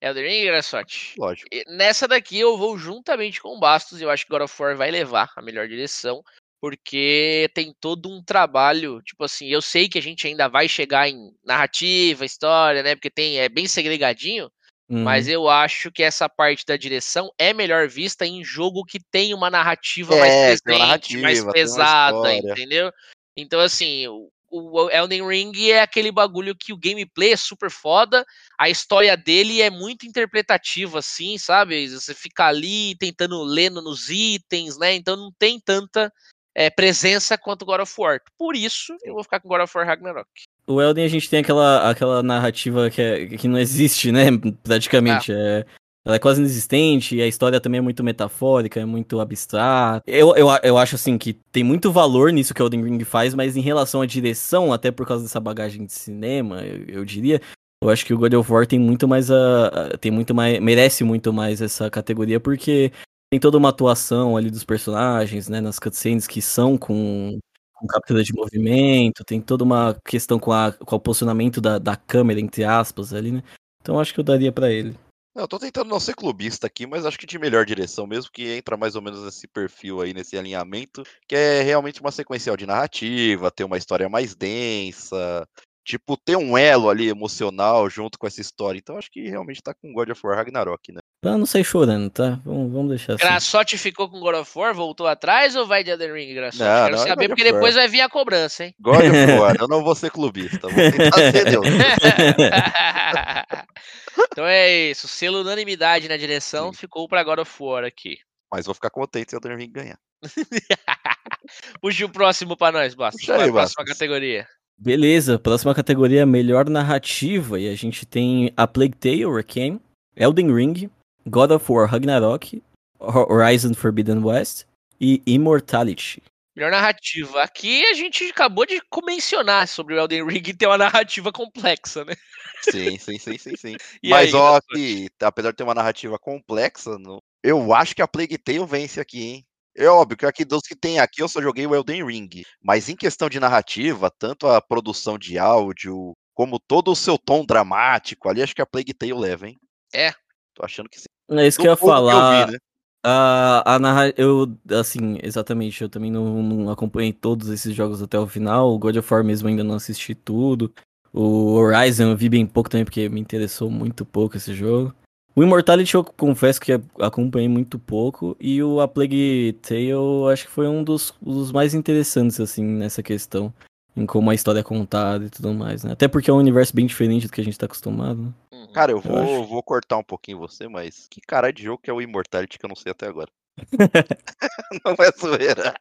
Elden 0.03 0.23
Ring, 0.23 0.49
olha 0.49 0.61
sorte. 0.61 1.15
lógico. 1.17 1.47
E 1.51 1.63
Nessa 1.67 2.07
daqui 2.07 2.37
eu 2.37 2.57
vou 2.57 2.77
juntamente 2.77 3.41
com 3.41 3.55
o 3.55 3.59
Bastos, 3.59 4.01
e 4.01 4.03
eu 4.03 4.09
acho 4.09 4.25
que 4.25 4.31
God 4.31 4.41
of 4.41 4.61
War 4.61 4.75
vai 4.75 4.91
levar 4.91 5.31
a 5.35 5.41
melhor 5.41 5.65
direção, 5.67 6.21
porque 6.61 7.49
tem 7.53 7.73
todo 7.79 8.09
um 8.09 8.21
trabalho, 8.21 9.01
tipo 9.01 9.23
assim, 9.23 9.47
eu 9.47 9.61
sei 9.61 9.87
que 9.87 9.97
a 9.97 10.01
gente 10.01 10.27
ainda 10.27 10.49
vai 10.49 10.67
chegar 10.67 11.07
em 11.07 11.31
narrativa, 11.45 12.25
história, 12.25 12.83
né? 12.83 12.95
Porque 12.95 13.09
tem 13.09 13.39
é 13.39 13.47
bem 13.47 13.65
segregadinho, 13.65 14.51
mas 14.89 15.27
Uhum. 15.27 15.33
eu 15.33 15.49
acho 15.49 15.91
que 15.91 16.03
essa 16.03 16.27
parte 16.27 16.65
da 16.65 16.75
direção 16.75 17.31
é 17.37 17.53
melhor 17.53 17.87
vista 17.87 18.25
em 18.25 18.43
jogo 18.43 18.83
que 18.83 18.99
tem 18.99 19.33
uma 19.33 19.49
narrativa 19.49 20.15
É, 20.15 20.19
mais 20.19 20.35
presente, 20.61 20.79
narrativa, 20.79 21.21
mais 21.21 21.43
pesada, 21.45 22.35
entendeu? 22.35 22.91
Então, 23.35 23.59
assim, 23.59 24.05
o, 24.53 24.89
Elden 24.91 25.27
Ring 25.27 25.69
é 25.69 25.81
aquele 25.81 26.11
bagulho 26.11 26.55
que 26.55 26.71
o 26.71 26.77
gameplay 26.77 27.33
é 27.33 27.37
super 27.37 27.71
foda, 27.71 28.23
a 28.59 28.69
história 28.69 29.17
dele 29.17 29.61
é 29.61 29.71
muito 29.71 30.05
interpretativa, 30.05 30.99
assim, 30.99 31.37
sabe? 31.39 31.89
Você 31.89 32.13
fica 32.13 32.45
ali 32.45 32.95
tentando 32.95 33.41
lendo 33.43 33.81
nos 33.81 34.09
itens, 34.09 34.77
né? 34.77 34.93
Então 34.93 35.15
não 35.15 35.31
tem 35.39 35.59
tanta 35.59 36.13
é, 36.53 36.69
presença 36.69 37.35
quanto 37.35 37.65
God 37.65 37.81
of 37.81 37.93
War. 37.97 38.19
Por 38.37 38.55
isso, 38.55 38.95
eu 39.03 39.15
vou 39.15 39.23
ficar 39.23 39.39
com 39.39 39.49
God 39.49 39.61
of 39.61 39.75
War 39.75 39.87
Ragnarok. 39.87 40.29
O 40.67 40.79
Elden 40.79 41.03
a 41.03 41.09
gente 41.09 41.29
tem 41.29 41.39
aquela, 41.39 41.89
aquela 41.89 42.21
narrativa 42.21 42.89
que, 42.89 43.01
é- 43.01 43.25
que 43.25 43.47
não 43.47 43.57
existe, 43.57 44.11
né? 44.11 44.25
Praticamente. 44.63 45.31
É, 45.33 45.65
ela 46.05 46.17
é 46.17 46.19
quase 46.19 46.41
inexistente 46.41 47.15
e 47.15 47.21
a 47.21 47.27
história 47.27 47.61
também 47.61 47.79
é 47.79 47.81
muito 47.81 48.03
metafórica, 48.03 48.79
é 48.79 48.85
muito 48.85 49.21
abstrata. 49.21 50.03
Eu, 50.05 50.35
eu, 50.35 50.47
eu 50.61 50.77
acho 50.77 50.95
assim 50.95 51.17
que 51.17 51.33
tem 51.33 51.63
muito 51.63 51.91
valor 51.91 52.31
nisso 52.31 52.53
que 52.53 52.61
Elden 52.61 52.83
Ring 52.83 53.03
faz, 53.05 53.33
mas 53.33 53.55
em 53.55 53.61
relação 53.61 54.01
à 54.01 54.05
direção, 54.05 54.73
até 54.73 54.91
por 54.91 55.07
causa 55.07 55.23
dessa 55.23 55.39
bagagem 55.39 55.85
de 55.85 55.93
cinema, 55.93 56.61
eu, 56.61 56.99
eu 56.99 57.05
diria. 57.05 57.41
Eu 57.81 57.89
acho 57.89 58.05
que 58.05 58.13
o 58.13 58.17
God 58.17 58.33
of 58.33 58.51
War 58.51 58.67
tem 58.67 58.79
muito 58.79 59.07
mais 59.07 59.31
a. 59.31 59.97
tem 59.99 60.11
muito 60.11 60.33
mais. 60.35 60.59
merece 60.59 61.03
muito 61.03 61.31
mais 61.31 61.61
essa 61.61 61.89
categoria, 61.89 62.39
porque 62.39 62.91
tem 63.31 63.39
toda 63.39 63.57
uma 63.57 63.69
atuação 63.69 64.35
ali 64.37 64.49
dos 64.49 64.63
personagens, 64.63 65.47
né? 65.49 65.61
Nas 65.61 65.79
cutscenes 65.79 66.27
que 66.27 66.41
são 66.41 66.77
com 66.77 67.39
com 67.83 67.87
captura 67.87 68.23
de 68.23 68.33
movimento, 68.33 69.25
tem 69.25 69.41
toda 69.41 69.63
uma 69.63 69.97
questão 70.05 70.39
com, 70.39 70.53
a, 70.53 70.71
com 70.71 70.95
o 70.95 70.99
posicionamento 70.99 71.59
da, 71.59 71.77
da 71.77 71.97
câmera, 71.97 72.39
entre 72.39 72.63
aspas, 72.63 73.13
ali, 73.13 73.31
né? 73.31 73.43
Então 73.81 73.99
acho 73.99 74.13
que 74.13 74.21
eu 74.21 74.23
daria 74.23 74.53
pra 74.53 74.71
ele. 74.71 74.95
Eu 75.35 75.47
tô 75.47 75.57
tentando 75.57 75.89
não 75.89 75.99
ser 75.99 76.13
clubista 76.13 76.67
aqui, 76.67 76.85
mas 76.85 77.05
acho 77.05 77.17
que 77.17 77.25
de 77.25 77.39
melhor 77.39 77.65
direção 77.65 78.05
mesmo, 78.05 78.31
que 78.31 78.55
entra 78.55 78.77
mais 78.77 78.95
ou 78.95 79.01
menos 79.01 79.23
nesse 79.23 79.47
perfil 79.47 79.99
aí, 79.99 80.13
nesse 80.13 80.37
alinhamento, 80.37 81.03
que 81.27 81.35
é 81.35 81.63
realmente 81.63 82.01
uma 82.01 82.11
sequencial 82.11 82.55
de 82.55 82.67
narrativa, 82.67 83.49
ter 83.49 83.63
uma 83.63 83.77
história 83.77 84.07
mais 84.07 84.35
densa, 84.35 85.47
tipo, 85.83 86.15
ter 86.17 86.35
um 86.35 86.57
elo 86.57 86.89
ali 86.89 87.09
emocional 87.09 87.89
junto 87.89 88.19
com 88.19 88.27
essa 88.27 88.41
história. 88.41 88.77
Então 88.77 88.97
acho 88.97 89.11
que 89.11 89.27
realmente 89.27 89.61
tá 89.61 89.73
com 89.73 89.91
God 89.91 90.09
of 90.09 90.21
War 90.23 90.37
Ragnarok, 90.37 90.91
né? 90.91 90.99
Pra 91.19 91.37
não 91.37 91.45
sair 91.45 91.63
chorando, 91.63 92.09
tá? 92.09 92.39
Vamos, 92.45 92.71
vamos 92.71 92.89
deixar 92.89 93.13
assim. 93.13 93.23
Graçote 93.23 93.77
ficou 93.77 94.09
com 94.09 94.19
God 94.19 94.35
of 94.35 94.59
War, 94.59 94.73
voltou 94.73 95.07
atrás 95.07 95.55
ou 95.55 95.65
vai 95.65 95.83
de 95.83 95.89
Elden 95.89 96.13
Ring, 96.13 96.33
Graçote? 96.33 96.63
Não, 96.63 96.83
Quero 96.83 96.95
não, 96.95 97.03
é 97.03 97.07
saber, 97.07 97.27
God 97.27 97.37
porque 97.37 97.51
depois 97.51 97.75
vai 97.75 97.87
vir 97.87 98.01
a 98.01 98.09
cobrança, 98.09 98.65
hein? 98.65 98.75
God 98.79 99.05
of 99.05 99.31
War, 99.39 99.55
eu 99.59 99.67
não 99.67 99.83
vou 99.83 99.95
ser 99.95 100.11
clubista, 100.11 100.67
vou 100.67 100.91
tentar 100.91 101.31
ser 101.31 101.45
Deus. 101.49 101.65
então 104.31 104.45
é 104.45 104.89
isso, 104.91 105.07
selo 105.07 105.41
unanimidade 105.41 106.07
na 106.07 106.17
direção 106.17 106.71
Sim. 106.71 106.79
ficou 106.79 107.07
pra 107.07 107.23
God 107.23 107.39
of 107.39 107.51
War 107.59 107.83
aqui. 107.83 108.17
Mas 108.51 108.65
vou 108.65 108.75
ficar 108.75 108.89
contente 108.89 109.31
se 109.31 109.35
o 109.35 109.37
Elden 109.37 109.57
Ring 109.57 109.71
ganhar. 109.71 109.99
Puxa 111.81 112.05
o 112.05 112.09
próximo 112.09 112.55
pra 112.55 112.71
nós, 112.71 112.93
Bastos. 112.93 113.21
Puxa 113.21 113.33
é 113.33 113.43
aí, 113.43 113.49
a 113.49 113.51
próxima 113.51 113.83
Bastos. 113.83 113.97
categoria? 113.97 114.47
Beleza, 114.77 115.37
próxima 115.39 115.73
categoria 115.75 116.25
melhor 116.25 116.69
narrativa. 116.69 117.59
E 117.59 117.69
a 117.69 117.75
gente 117.75 118.05
tem 118.05 118.51
a 118.57 118.67
Plague 118.67 118.95
Tale, 118.95 119.25
Arcane, 119.25 119.79
Elden 120.15 120.53
Ring, 120.53 120.89
God 121.27 121.51
of 121.51 121.71
War 121.71 121.87
Ragnarok, 121.89 122.61
Ho- 122.99 123.33
Horizon 123.33 123.73
Forbidden 123.73 124.23
West 124.23 124.65
e 124.99 125.21
Immortality. 125.25 126.21
Melhor 126.55 126.71
narrativa. 126.71 127.41
Aqui 127.41 127.83
a 127.85 127.93
gente 127.93 128.23
acabou 128.25 128.65
de 128.65 128.79
mencionar 129.03 129.67
sobre 129.67 129.95
o 129.95 129.99
Elden 129.99 130.25
Ring 130.27 130.43
ter 130.53 130.67
uma 130.67 130.77
narrativa 130.77 131.31
complexa, 131.31 132.05
né? 132.05 132.13
Sim, 132.61 132.97
sim, 132.99 133.17
sim, 133.17 133.37
sim, 133.37 133.55
sim. 133.57 133.75
E 134.03 134.09
Mas 134.09 134.33
aí, 134.33 134.39
ó, 134.39 134.59
que 134.61 135.09
apesar 135.21 135.51
de 135.51 135.57
ter 135.57 135.63
uma 135.63 135.73
narrativa 135.73 136.17
complexa, 136.19 136.97
não- 136.99 137.19
eu 137.43 137.73
acho 137.73 137.95
que 137.95 138.01
a 138.01 138.07
Plague 138.07 138.37
Tale 138.37 138.65
vence 138.65 138.99
aqui, 138.99 139.21
hein? 139.23 139.45
É 139.75 139.87
óbvio 139.87 140.15
que 140.15 140.25
aqui 140.25 140.45
dos 140.45 140.61
que 140.61 140.75
tem 140.75 140.99
aqui 140.99 141.23
eu 141.23 141.27
só 141.27 141.41
joguei 141.41 141.65
o 141.65 141.73
Elden 141.73 142.05
Ring, 142.05 142.29
mas 142.61 142.87
em 142.89 142.95
questão 142.95 143.27
de 143.27 143.39
narrativa, 143.39 144.11
tanto 144.19 144.47
a 144.47 144.61
produção 144.61 145.17
de 145.17 145.39
áudio 145.39 146.13
como 146.35 146.59
todo 146.59 146.91
o 146.91 146.95
seu 146.95 147.17
tom 147.17 147.43
dramático 147.43 148.29
ali, 148.29 148.43
acho 148.43 148.53
que 148.55 148.61
a 148.61 148.65
Plague 148.67 148.93
Tale 148.93 149.13
leva, 149.13 149.47
hein? 149.47 149.57
É. 149.93 150.11
Tô 150.53 150.63
achando 150.63 150.87
que 150.87 150.99
sim. 150.99 151.05
É 151.31 151.47
isso 151.47 151.57
Do 151.57 151.63
que 151.63 151.67
eu 151.67 151.71
ia 151.71 151.77
falar. 151.77 152.45
vi, 152.45 152.51
né? 152.51 152.57
A, 153.03 153.75
a. 153.75 154.09
Eu, 154.17 154.57
assim, 154.79 155.17
exatamente, 155.21 155.81
eu 155.81 155.89
também 155.89 156.09
não, 156.09 156.41
não 156.41 156.71
acompanhei 156.71 157.11
todos 157.11 157.49
esses 157.49 157.75
jogos 157.75 158.01
até 158.01 158.17
o 158.17 158.27
final. 158.27 158.73
O 158.73 158.79
God 158.79 158.95
of 158.95 159.13
War 159.13 159.23
mesmo 159.23 159.47
ainda 159.47 159.63
não 159.63 159.75
assisti 159.75 160.15
tudo. 160.15 160.73
O 161.11 161.53
Horizon 161.53 162.09
eu 162.11 162.17
vi 162.17 162.29
bem 162.29 162.45
pouco 162.45 162.69
também, 162.69 162.85
porque 162.85 163.09
me 163.09 163.19
interessou 163.19 163.69
muito 163.69 164.05
pouco 164.05 164.37
esse 164.37 164.53
jogo. 164.53 164.93
O 165.35 165.43
Immortality 165.43 165.95
eu 165.95 166.03
confesso 166.03 166.61
que 166.61 166.79
acompanhei 166.99 167.49
muito 167.49 167.77
pouco. 167.77 168.37
E 168.39 168.63
o 168.63 168.79
A 168.79 168.87
Plague 168.87 169.57
Tale 169.61 169.89
eu 169.89 170.27
acho 170.27 170.45
que 170.45 170.51
foi 170.51 170.67
um 170.67 170.83
dos, 170.83 171.13
dos 171.21 171.51
mais 171.51 171.73
interessantes, 171.73 172.39
assim, 172.39 172.63
nessa 172.63 173.03
questão. 173.03 173.53
Em 173.95 174.07
como 174.07 174.31
a 174.31 174.35
história 174.35 174.59
é 174.59 174.63
contada 174.63 175.25
e 175.25 175.29
tudo 175.29 175.53
mais, 175.53 175.83
né? 175.83 175.91
Até 175.91 176.07
porque 176.07 176.29
é 176.29 176.33
um 176.33 176.37
universo 176.37 176.75
bem 176.75 176.87
diferente 176.87 177.27
do 177.27 177.33
que 177.33 177.41
a 177.41 177.43
gente 177.43 177.57
tá 177.59 177.67
acostumado, 177.67 178.23
né? 178.23 178.33
Cara, 178.73 178.91
eu 178.91 178.97
Eu 178.97 179.01
vou, 179.01 179.17
acho. 179.17 179.45
vou 179.45 179.63
cortar 179.63 179.97
um 179.97 180.03
pouquinho 180.03 180.39
você, 180.39 180.67
mas 180.67 181.07
que 181.09 181.21
caralho 181.21 181.53
de 181.53 181.63
jogo 181.63 181.81
que 181.81 181.89
é 181.89 181.93
o 181.93 182.01
Immortality 182.01 182.57
que 182.57 182.65
eu 182.65 182.69
não 182.69 182.75
sei 182.75 182.91
até 182.91 183.07
agora. 183.07 183.29
não 184.85 184.95
é 184.99 185.11
zoeira. 185.19 185.73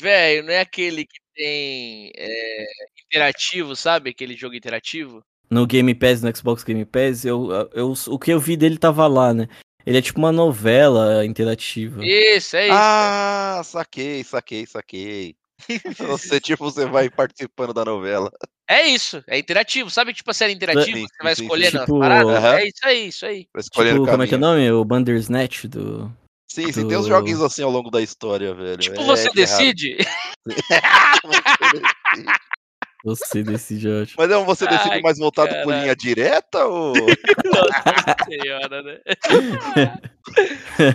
Velho, 0.00 0.44
não 0.44 0.52
é 0.52 0.60
aquele 0.60 1.04
que 1.04 1.18
tem 1.34 2.12
é, 2.16 2.64
interativo, 3.06 3.74
sabe? 3.74 4.10
Aquele 4.10 4.36
jogo 4.36 4.54
interativo? 4.54 5.22
no 5.50 5.66
Game 5.66 5.94
Pass, 5.94 6.20
no 6.20 6.36
Xbox 6.36 6.62
Game 6.62 6.84
Pass, 6.84 7.24
eu, 7.24 7.48
eu, 7.72 7.94
o 8.08 8.18
que 8.18 8.30
eu 8.30 8.38
vi 8.38 8.54
dele 8.54 8.76
tava 8.76 9.06
lá, 9.06 9.32
né? 9.32 9.48
ele 9.88 9.96
é 9.96 10.02
tipo 10.02 10.18
uma 10.18 10.30
novela 10.30 11.24
interativa. 11.24 12.04
Isso, 12.04 12.56
é 12.56 12.66
isso. 12.66 12.76
Ah, 12.76 13.62
saquei, 13.64 14.22
saquei, 14.22 14.66
saquei. 14.66 15.34
Você, 15.96 16.38
tipo, 16.38 16.70
você 16.70 16.86
vai 16.86 17.10
participando 17.10 17.72
da 17.72 17.84
novela. 17.84 18.30
É 18.70 18.86
isso, 18.86 19.24
é 19.26 19.38
interativo. 19.38 19.88
Sabe, 19.90 20.12
tipo 20.12 20.30
a 20.30 20.34
série 20.34 20.52
interativa? 20.52 20.84
Sim, 20.98 21.06
você 21.06 21.22
vai 21.22 21.34
sim, 21.34 21.36
sim. 21.36 21.44
escolhendo 21.44 21.78
Tipo, 21.80 21.94
as 21.94 22.08
paradas? 22.08 22.36
aham. 22.36 22.54
É 22.58 22.64
isso 22.66 22.78
aí, 22.84 23.08
isso 23.08 23.26
aí. 23.26 23.46
Escolher 23.56 23.92
Tipo, 23.92 24.02
o 24.02 24.06
como 24.08 24.22
é 24.22 24.26
que 24.26 24.34
é 24.34 24.36
o 24.36 24.40
nome? 24.40 24.70
O 24.70 24.84
Bandersnatch 24.84 25.64
do. 25.64 26.12
Sim, 26.50 26.70
sim, 26.72 26.82
do- 26.82 26.88
tem 26.88 26.98
uns 26.98 27.06
joguinhos 27.06 27.42
assim 27.42 27.62
ao 27.62 27.70
longo 27.70 27.90
da 27.90 28.02
história, 28.02 28.54
velho. 28.54 28.76
Tipo, 28.76 29.00
É 29.00 29.04
você 29.04 29.22
raro. 29.24 29.34
decide. 29.34 29.96
Você 31.24 31.70
decide. 31.72 32.38
Você 33.04 33.42
decide, 33.42 33.88
ótimo. 33.88 34.16
Mas 34.18 34.30
é 34.30 34.36
um 34.36 34.44
você 34.44 34.66
decide 34.66 34.94
Ai, 34.94 35.00
mais 35.00 35.18
voltado 35.18 35.48
por 35.48 35.66
caralho. 35.66 35.82
linha 35.82 35.94
direta 35.96 36.64
ou. 36.66 36.94
Nossa 37.44 38.16
senhora, 38.28 38.82
né? 38.82 38.98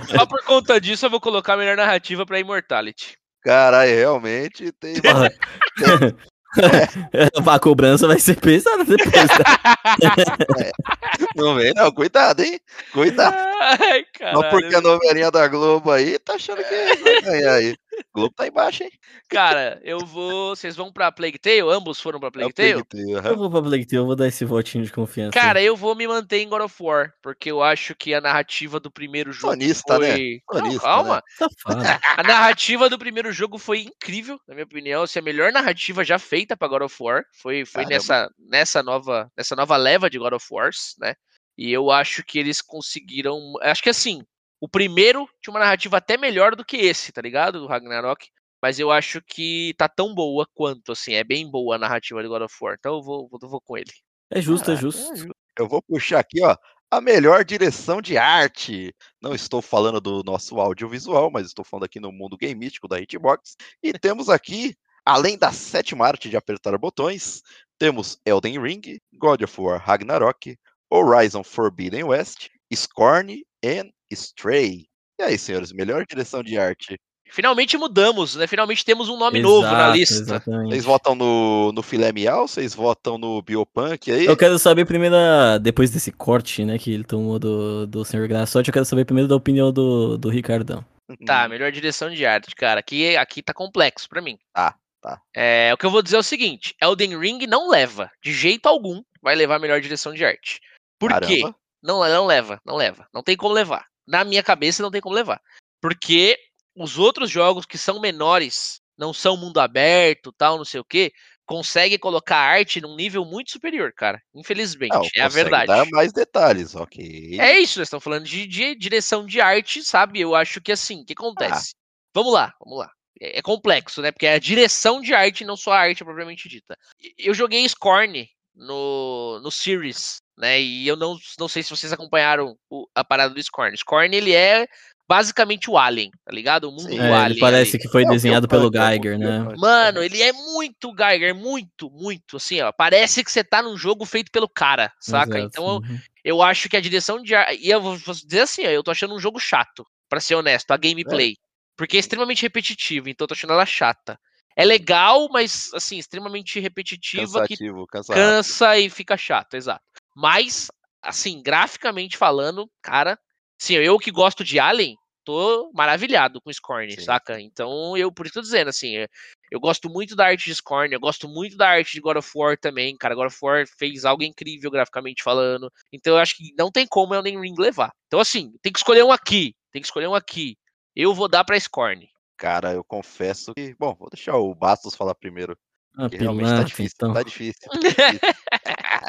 Só 0.10 0.26
por 0.26 0.44
conta 0.44 0.82
disso, 0.82 1.06
eu 1.06 1.10
vou 1.10 1.22
colocar 1.22 1.54
a 1.54 1.58
melhor 1.58 1.78
narrativa 1.78 2.26
pra 2.26 2.40
Immortality. 2.40 3.14
Caralho, 3.42 3.96
realmente 3.96 4.72
tem. 4.74 4.96
a 7.52 7.60
cobrança 7.60 8.08
vai 8.08 8.20
ser 8.20 8.40
pesada 8.40 8.84
depois. 8.84 9.28
Tá? 9.28 9.78
Não 11.36 11.56
vem, 11.56 11.74
não. 11.74 11.92
Cuidado, 11.92 12.42
hein? 12.42 12.60
Cuidado. 12.92 13.36
Ai, 13.36 14.04
caralho. 14.18 14.38
Só 14.38 14.50
porque 14.50 14.76
a 14.76 14.82
novelinha 14.82 15.32
da 15.32 15.48
Globo 15.48 15.92
aí 15.92 16.18
tá 16.20 16.34
achando 16.36 16.64
que 16.64 17.04
vai 17.04 17.22
ganhar 17.22 17.54
aí. 17.54 17.76
Globo 18.14 18.34
tá 18.36 18.48
embaixo, 18.48 18.84
hein? 18.84 18.92
Cara, 19.30 19.82
eu 19.84 20.06
vou. 20.06 20.56
Vocês 20.56 20.76
vão 20.76 20.92
pra 20.92 21.12
Plague 21.12 21.40
Tale? 21.40 21.62
Ambos 21.62 22.00
foram 22.00 22.20
pra 22.20 22.28
É 22.30 22.32
Plague 22.32 22.54
Tale? 22.54 22.84
Plague 22.84 22.88
Tale, 22.90 23.12
Eu 23.12 23.20
aham. 23.20 23.36
vou 23.36 23.50
pra 23.50 23.62
Black 23.62 23.88
Tail, 23.88 24.02
eu 24.02 24.06
vou 24.06 24.16
dar 24.16 24.28
esse 24.28 24.46
votinho 24.46 24.84
de 24.84 24.92
confiança. 24.92 25.32
Cara, 25.32 25.62
eu 25.62 25.76
vou 25.76 25.96
me 25.96 26.08
manter 26.08 26.38
em 26.38 26.50
God 26.50 26.62
of 26.62 26.76
War, 26.80 27.14
porque 27.22 27.50
eu 27.52 27.64
acho 27.64 27.96
que 27.96 28.14
a 28.14 28.22
narrativa 28.22 28.80
do 28.80 28.92
primeiro 28.92 29.32
jogo 29.32 29.54
Sonista, 29.54 29.98
né? 30.00 30.16
foi. 30.16 30.42
Não, 30.52 30.62
Sonista, 30.62 30.82
calma. 30.82 31.24
Safado. 31.38 31.84
A 32.18 32.24
narrativa 32.24 32.90
do 32.90 33.00
primeiro 33.00 33.32
jogo 33.32 33.58
foi 33.58 33.82
incrível, 33.82 34.40
na 34.48 34.54
minha 34.54 34.66
opinião. 34.66 35.04
Assim, 35.04 35.20
a 35.20 35.22
melhor 35.22 35.52
narrativa 35.52 36.04
já 36.04 36.20
feita 36.20 36.56
pra 36.56 36.68
God 36.68 36.84
of 36.84 36.96
War. 37.00 37.24
Foi, 37.34 37.66
foi 37.66 37.84
Caramba. 37.84 37.96
nessa, 37.96 38.30
nessa, 38.38 38.84
nova, 38.84 39.32
nessa 39.36 39.56
nova 39.56 39.76
leva 39.78 40.10
de 40.10 40.20
God 40.20 40.34
of 40.34 40.46
Wars, 40.52 40.96
né? 41.00 41.16
E 41.58 41.72
eu 41.72 41.92
acho 41.92 42.24
que 42.24 42.38
eles 42.38 42.62
conseguiram. 42.62 43.40
Acho 43.62 43.82
que 43.82 43.90
assim, 43.90 44.24
o 44.64 44.70
primeiro 44.70 45.28
tinha 45.42 45.54
uma 45.54 45.60
narrativa 45.60 45.98
até 45.98 46.16
melhor 46.16 46.56
do 46.56 46.64
que 46.64 46.78
esse, 46.78 47.12
tá 47.12 47.22
ligado? 47.22 47.60
Do 47.60 47.68
Ragnarok. 47.68 48.30
Mas 48.62 48.80
eu 48.80 48.92
acho 48.92 49.22
que 49.22 49.76
tá 49.78 49.90
tão 49.90 50.16
boa 50.16 50.48
quanto, 50.54 50.94
assim. 50.94 51.16
É 51.16 51.22
bem 51.22 51.52
boa 51.52 51.76
a 51.76 51.78
narrativa 51.78 52.24
de 52.24 52.30
God 52.30 52.44
of 52.44 52.56
War. 52.62 52.78
Então 52.80 52.96
eu 52.96 53.04
vou, 53.04 53.30
eu 53.42 53.50
vou 53.50 53.60
com 53.60 53.78
ele. 53.78 53.92
É 54.32 54.42
justo, 54.42 54.72
é 54.72 54.76
Ah, 54.76 54.78
justo. 54.78 55.36
Eu 55.60 55.68
vou 55.68 55.82
puxar 55.82 56.20
aqui, 56.20 56.42
ó. 56.42 56.56
A 56.90 57.02
melhor 57.02 57.44
direção 57.44 58.02
de 58.02 58.18
arte. 58.18 58.96
Não 59.22 59.36
estou 59.36 59.62
falando 59.62 60.00
do 60.00 60.24
nosso 60.24 60.58
audiovisual, 60.58 61.30
mas 61.30 61.48
estou 61.48 61.66
falando 61.66 61.84
aqui 61.84 62.00
no 62.00 62.14
mundo 62.14 62.38
game 62.38 62.56
místico 62.56 62.88
da 62.88 63.02
Hitbox. 63.02 63.58
E 63.84 63.92
temos 63.92 64.30
aqui, 64.30 64.78
além 65.04 65.38
da 65.38 65.52
sétima 65.52 66.08
arte 66.08 66.30
de 66.30 66.38
apertar 66.38 66.78
botões, 66.78 67.42
temos 67.78 68.18
Elden 68.26 68.62
Ring, 68.62 68.82
God 69.20 69.42
of 69.42 69.60
War 69.60 69.78
Ragnarok, 69.78 70.58
Horizon 70.90 71.44
Forbidden 71.44 72.06
West, 72.06 72.48
Scorn 72.74 73.44
e 73.62 73.94
Stray. 74.14 74.86
E 75.20 75.24
aí, 75.24 75.38
senhores, 75.38 75.72
melhor 75.72 76.06
direção 76.08 76.42
de 76.42 76.58
arte. 76.58 76.98
Finalmente 77.34 77.78
mudamos, 77.78 78.36
né? 78.36 78.46
Finalmente 78.46 78.86
temos 78.86 79.10
um 79.10 79.18
nome 79.18 79.42
novo 79.42 79.64
na 79.64 79.72
Exato, 79.72 79.98
lista. 79.98 80.22
Exatamente. 80.22 80.70
Vocês 80.70 80.86
votam 80.86 81.16
no, 81.16 81.72
no 81.72 81.82
filé 81.82 82.12
miau? 82.12 82.48
Vocês 82.48 82.76
votam 82.76 83.18
no 83.18 83.42
Biopunk 83.42 84.12
aí? 84.12 84.26
Eu 84.26 84.38
quero 84.38 84.60
saber 84.60 84.86
primeiro, 84.86 85.16
depois 85.60 85.90
desse 85.90 86.12
corte, 86.12 86.64
né, 86.64 86.78
que 86.78 86.94
ele 86.94 87.04
tomou 87.04 87.40
do, 87.40 87.88
do 87.88 88.06
Senhor 88.06 88.28
Graçote, 88.28 88.70
eu 88.70 88.74
quero 88.74 88.86
saber 88.86 89.06
primeiro 89.06 89.28
da 89.28 89.36
opinião 89.36 89.72
do, 89.72 90.16
do 90.16 90.30
Ricardão. 90.30 90.86
Tá, 91.26 91.48
melhor 91.48 91.72
direção 91.72 92.10
de 92.10 92.26
arte, 92.26 92.56
cara. 92.56 92.80
Aqui, 92.80 93.18
aqui 93.18 93.42
tá 93.42 93.54
complexo 93.54 94.08
pra 94.08 94.22
mim. 94.22 94.38
Tá, 94.54 94.76
tá. 95.02 95.20
É, 95.36 95.72
o 95.74 95.78
que 95.78 95.86
eu 95.86 95.92
vou 95.92 96.04
dizer 96.04 96.18
é 96.18 96.20
o 96.20 96.24
seguinte: 96.24 96.76
Elden 96.82 97.18
Ring 97.18 97.48
não 97.48 97.70
leva, 97.70 98.12
de 98.24 98.32
jeito 98.32 98.68
algum, 98.68 99.02
vai 99.22 99.36
levar 99.36 99.56
a 99.56 99.60
melhor 99.60 99.82
direção 99.82 100.14
de 100.14 100.24
arte. 100.24 100.60
Por 101.00 101.10
quê? 101.22 101.40
Caramba. 101.40 101.56
Não, 101.82 102.00
não 102.08 102.26
leva, 102.26 102.62
não 102.66 102.76
leva. 102.76 103.08
Não 103.14 103.22
tem 103.22 103.36
como 103.36 103.54
levar. 103.54 103.86
Na 104.08 104.24
minha 104.24 104.44
cabeça, 104.44 104.84
não 104.84 104.92
tem 104.92 105.02
como 105.02 105.16
levar. 105.16 105.42
Porque 105.82 106.38
os 106.76 106.98
outros 106.98 107.30
jogos 107.30 107.66
que 107.66 107.78
são 107.78 108.00
menores, 108.00 108.82
não 108.98 109.14
são 109.14 109.38
mundo 109.38 109.60
aberto, 109.60 110.32
tal, 110.32 110.58
não 110.58 110.66
sei 110.66 110.80
o 110.80 110.86
quê, 110.86 111.12
conseguem 111.46 112.00
colocar 112.00 112.38
arte 112.38 112.82
num 112.82 112.96
nível 112.96 113.26
muito 113.26 113.52
superior, 113.52 113.94
cara. 113.94 114.22
Infelizmente, 114.34 114.94
Não, 114.94 115.02
é 115.16 115.22
a 115.22 115.26
consegue 115.26 115.34
verdade. 115.34 115.68
dar 115.68 115.86
mais 115.92 116.12
detalhes, 116.14 116.76
ok. 116.76 117.38
É 117.40 117.60
isso, 117.60 117.80
nós 117.80 117.88
estamos 117.88 118.04
falando 118.04 118.26
de, 118.26 118.48
de 118.48 118.76
direção 118.76 119.26
de 119.26 119.42
arte, 119.42 119.84
sabe? 119.84 120.22
Eu 120.22 120.36
acho 120.36 120.62
que 120.62 120.72
assim, 120.72 121.02
o 121.02 121.06
que 121.06 121.14
acontece? 121.14 121.76
Vamos 122.14 122.34
lá, 122.34 122.54
vamos 122.60 122.80
lá. 122.80 122.90
É, 123.20 123.40
é 123.40 123.42
complexo, 123.42 124.02
né? 124.02 124.12
Porque 124.12 124.26
é 124.26 124.34
a 124.34 124.40
direção 124.40 125.02
de 125.02 125.14
arte, 125.14 125.46
não 125.46 125.58
só 125.58 125.74
a 125.74 125.80
arte 125.80 126.04
propriamente 126.04 126.48
dita. 126.48 126.78
Eu 127.18 127.34
joguei 127.34 127.68
Scorn 127.68 128.28
no, 128.56 129.40
no 129.42 129.52
Series, 129.52 130.18
né? 130.38 130.62
E 130.62 130.88
eu 130.88 130.96
não, 130.96 131.18
não 131.40 131.48
sei 131.48 131.64
se 131.64 131.70
vocês 131.70 131.92
acompanharam 131.94 132.56
o- 132.70 132.88
a 132.96 133.04
parada 133.04 133.34
do 133.34 133.42
Scorn. 133.44 133.76
Scorn, 133.78 134.16
ele 134.16 134.34
é 134.34 134.68
basicamente 135.08 135.70
o 135.70 135.78
Alien, 135.78 136.10
tá 136.26 136.32
ligado? 136.32 136.70
O 136.70 136.72
mundo 136.72 136.90
Sim. 136.90 136.98
do 136.98 137.04
É, 137.04 137.14
Alien. 137.14 137.32
ele 137.32 137.40
parece 137.40 137.76
ali. 137.76 137.84
que 137.84 137.90
foi 137.92 138.04
É, 138.04 138.08
desenhado 138.08 138.48
pelo 138.48 138.66
é 138.66 138.68
o 138.68 138.72
Geiger, 138.72 139.20
né? 139.20 139.40
Biopunk. 139.40 139.60
Mano, 139.60 140.04
ele 140.04 140.22
é 140.22 140.32
muito 140.32 140.94
Geiger, 140.96 141.36
muito, 141.36 141.90
muito, 141.92 142.38
assim, 142.38 142.62
ó. 142.62 142.72
Parece 142.72 143.24
que 143.24 143.32
você 143.32 143.44
tá 143.44 143.62
num 143.62 143.78
jogo 143.78 144.06
feito 144.06 144.32
pelo 144.32 144.48
cara, 144.48 144.92
saca? 145.00 145.38
Exato, 145.38 145.46
Então, 145.46 145.66
eu, 145.66 145.74
uhum. 145.76 146.00
eu 146.24 146.42
acho 146.42 146.70
que 146.70 146.78
a 146.78 146.82
direção 146.82 147.22
de. 147.22 147.34
E 147.60 147.70
eu 147.70 147.82
vou 147.82 147.98
dizer 147.98 148.42
assim, 148.42 148.66
ó, 148.66 148.70
eu 148.70 148.84
tô 148.84 148.92
achando 148.92 149.14
um 149.14 149.20
jogo 149.20 149.40
chato, 149.40 149.86
pra 150.10 150.20
ser 150.20 150.36
honesto, 150.36 150.72
a 150.72 150.78
gameplay. 150.78 151.36
Porque 151.76 151.98
é 151.98 152.00
extremamente 152.00 152.44
repetitivo, 152.44 153.10
então 153.10 153.26
eu 153.26 153.28
tô 153.30 153.34
achando 153.34 153.54
ela 153.54 153.66
chata. 153.66 154.18
É 154.56 154.64
legal, 154.64 155.28
mas 155.32 155.72
assim, 155.74 155.98
extremamente 155.98 156.60
repetitiva, 156.60 157.24
que 157.48 157.58
Cansativo, 157.58 157.88
cansado. 157.88 158.16
cansa 158.16 158.78
e 158.78 158.90
fica 158.90 159.18
chato, 159.18 159.56
exato. 159.56 159.84
Mas, 160.16 160.68
assim, 161.02 161.42
graficamente 161.42 162.18
falando, 162.18 162.70
cara, 162.82 163.18
assim, 163.60 163.76
eu 163.76 163.98
que 163.98 164.12
gosto 164.12 164.44
de 164.44 164.60
Alien, 164.60 164.96
tô 165.26 165.72
maravilhado 165.74 166.42
com 166.42 166.52
Scorn, 166.54 166.94
Sim. 166.94 167.02
saca? 167.02 167.40
Então, 167.40 167.98
eu, 167.98 168.12
por 168.12 168.26
isso 168.26 168.34
que 168.34 168.40
eu 168.40 168.44
tô 168.44 168.46
dizendo, 168.46 168.68
assim, 168.68 168.96
eu- 168.98 169.08
eu 169.52 169.60
gosto 169.60 169.90
muito 169.90 170.16
da 170.16 170.26
arte 170.28 170.46
de 170.46 170.56
Scorn, 170.56 170.94
eu 170.94 171.00
gosto 171.00 171.28
muito 171.28 171.56
da 171.56 171.70
arte 171.70 171.94
de 171.94 172.02
God 172.02 172.18
of 172.18 172.30
War 172.36 172.58
também, 172.58 172.96
cara. 172.98 173.16
God 173.16 173.28
of 173.28 173.38
War 173.42 173.66
fez 173.78 174.04
algo 174.06 174.24
incrível 174.24 174.70
graficamente 174.70 175.24
falando. 175.24 175.72
Então, 175.92 176.14
eu 176.14 176.20
acho 176.20 176.36
que 176.38 176.54
não 176.58 176.72
tem 176.72 176.86
como 176.88 177.14
Elden 177.16 177.40
Ring 177.40 177.56
levar. 177.58 177.92
Então, 178.08 178.20
assim, 178.20 178.52
tem 178.62 178.72
que 178.72 178.80
escolher 178.80 179.04
um 179.04 179.12
aqui, 179.12 179.56
tem 179.72 179.82
que 179.82 179.88
escolher 179.88 180.08
um 180.08 180.16
aqui. 180.16 180.58
Eu 180.96 181.14
vou 181.14 181.28
dar 181.28 181.44
pra 181.44 181.60
Scorn. 181.60 182.08
Cara, 182.44 182.74
eu 182.74 182.84
confesso 182.84 183.54
que. 183.56 183.74
Bom, 183.80 183.96
vou 183.98 184.10
deixar 184.14 184.36
o 184.36 184.54
Bastos 184.54 184.96
falar 184.96 185.16
primeiro. 185.16 185.56
Ah, 185.98 186.10
Que 186.10 186.18
realmente 186.18 186.50
tá 186.50 186.64
difícil. 186.64 186.92
então. 186.98 187.14
Tá 187.14 187.24
difícil. 187.24 187.70
tá 187.72 187.80
difícil. 187.80 188.20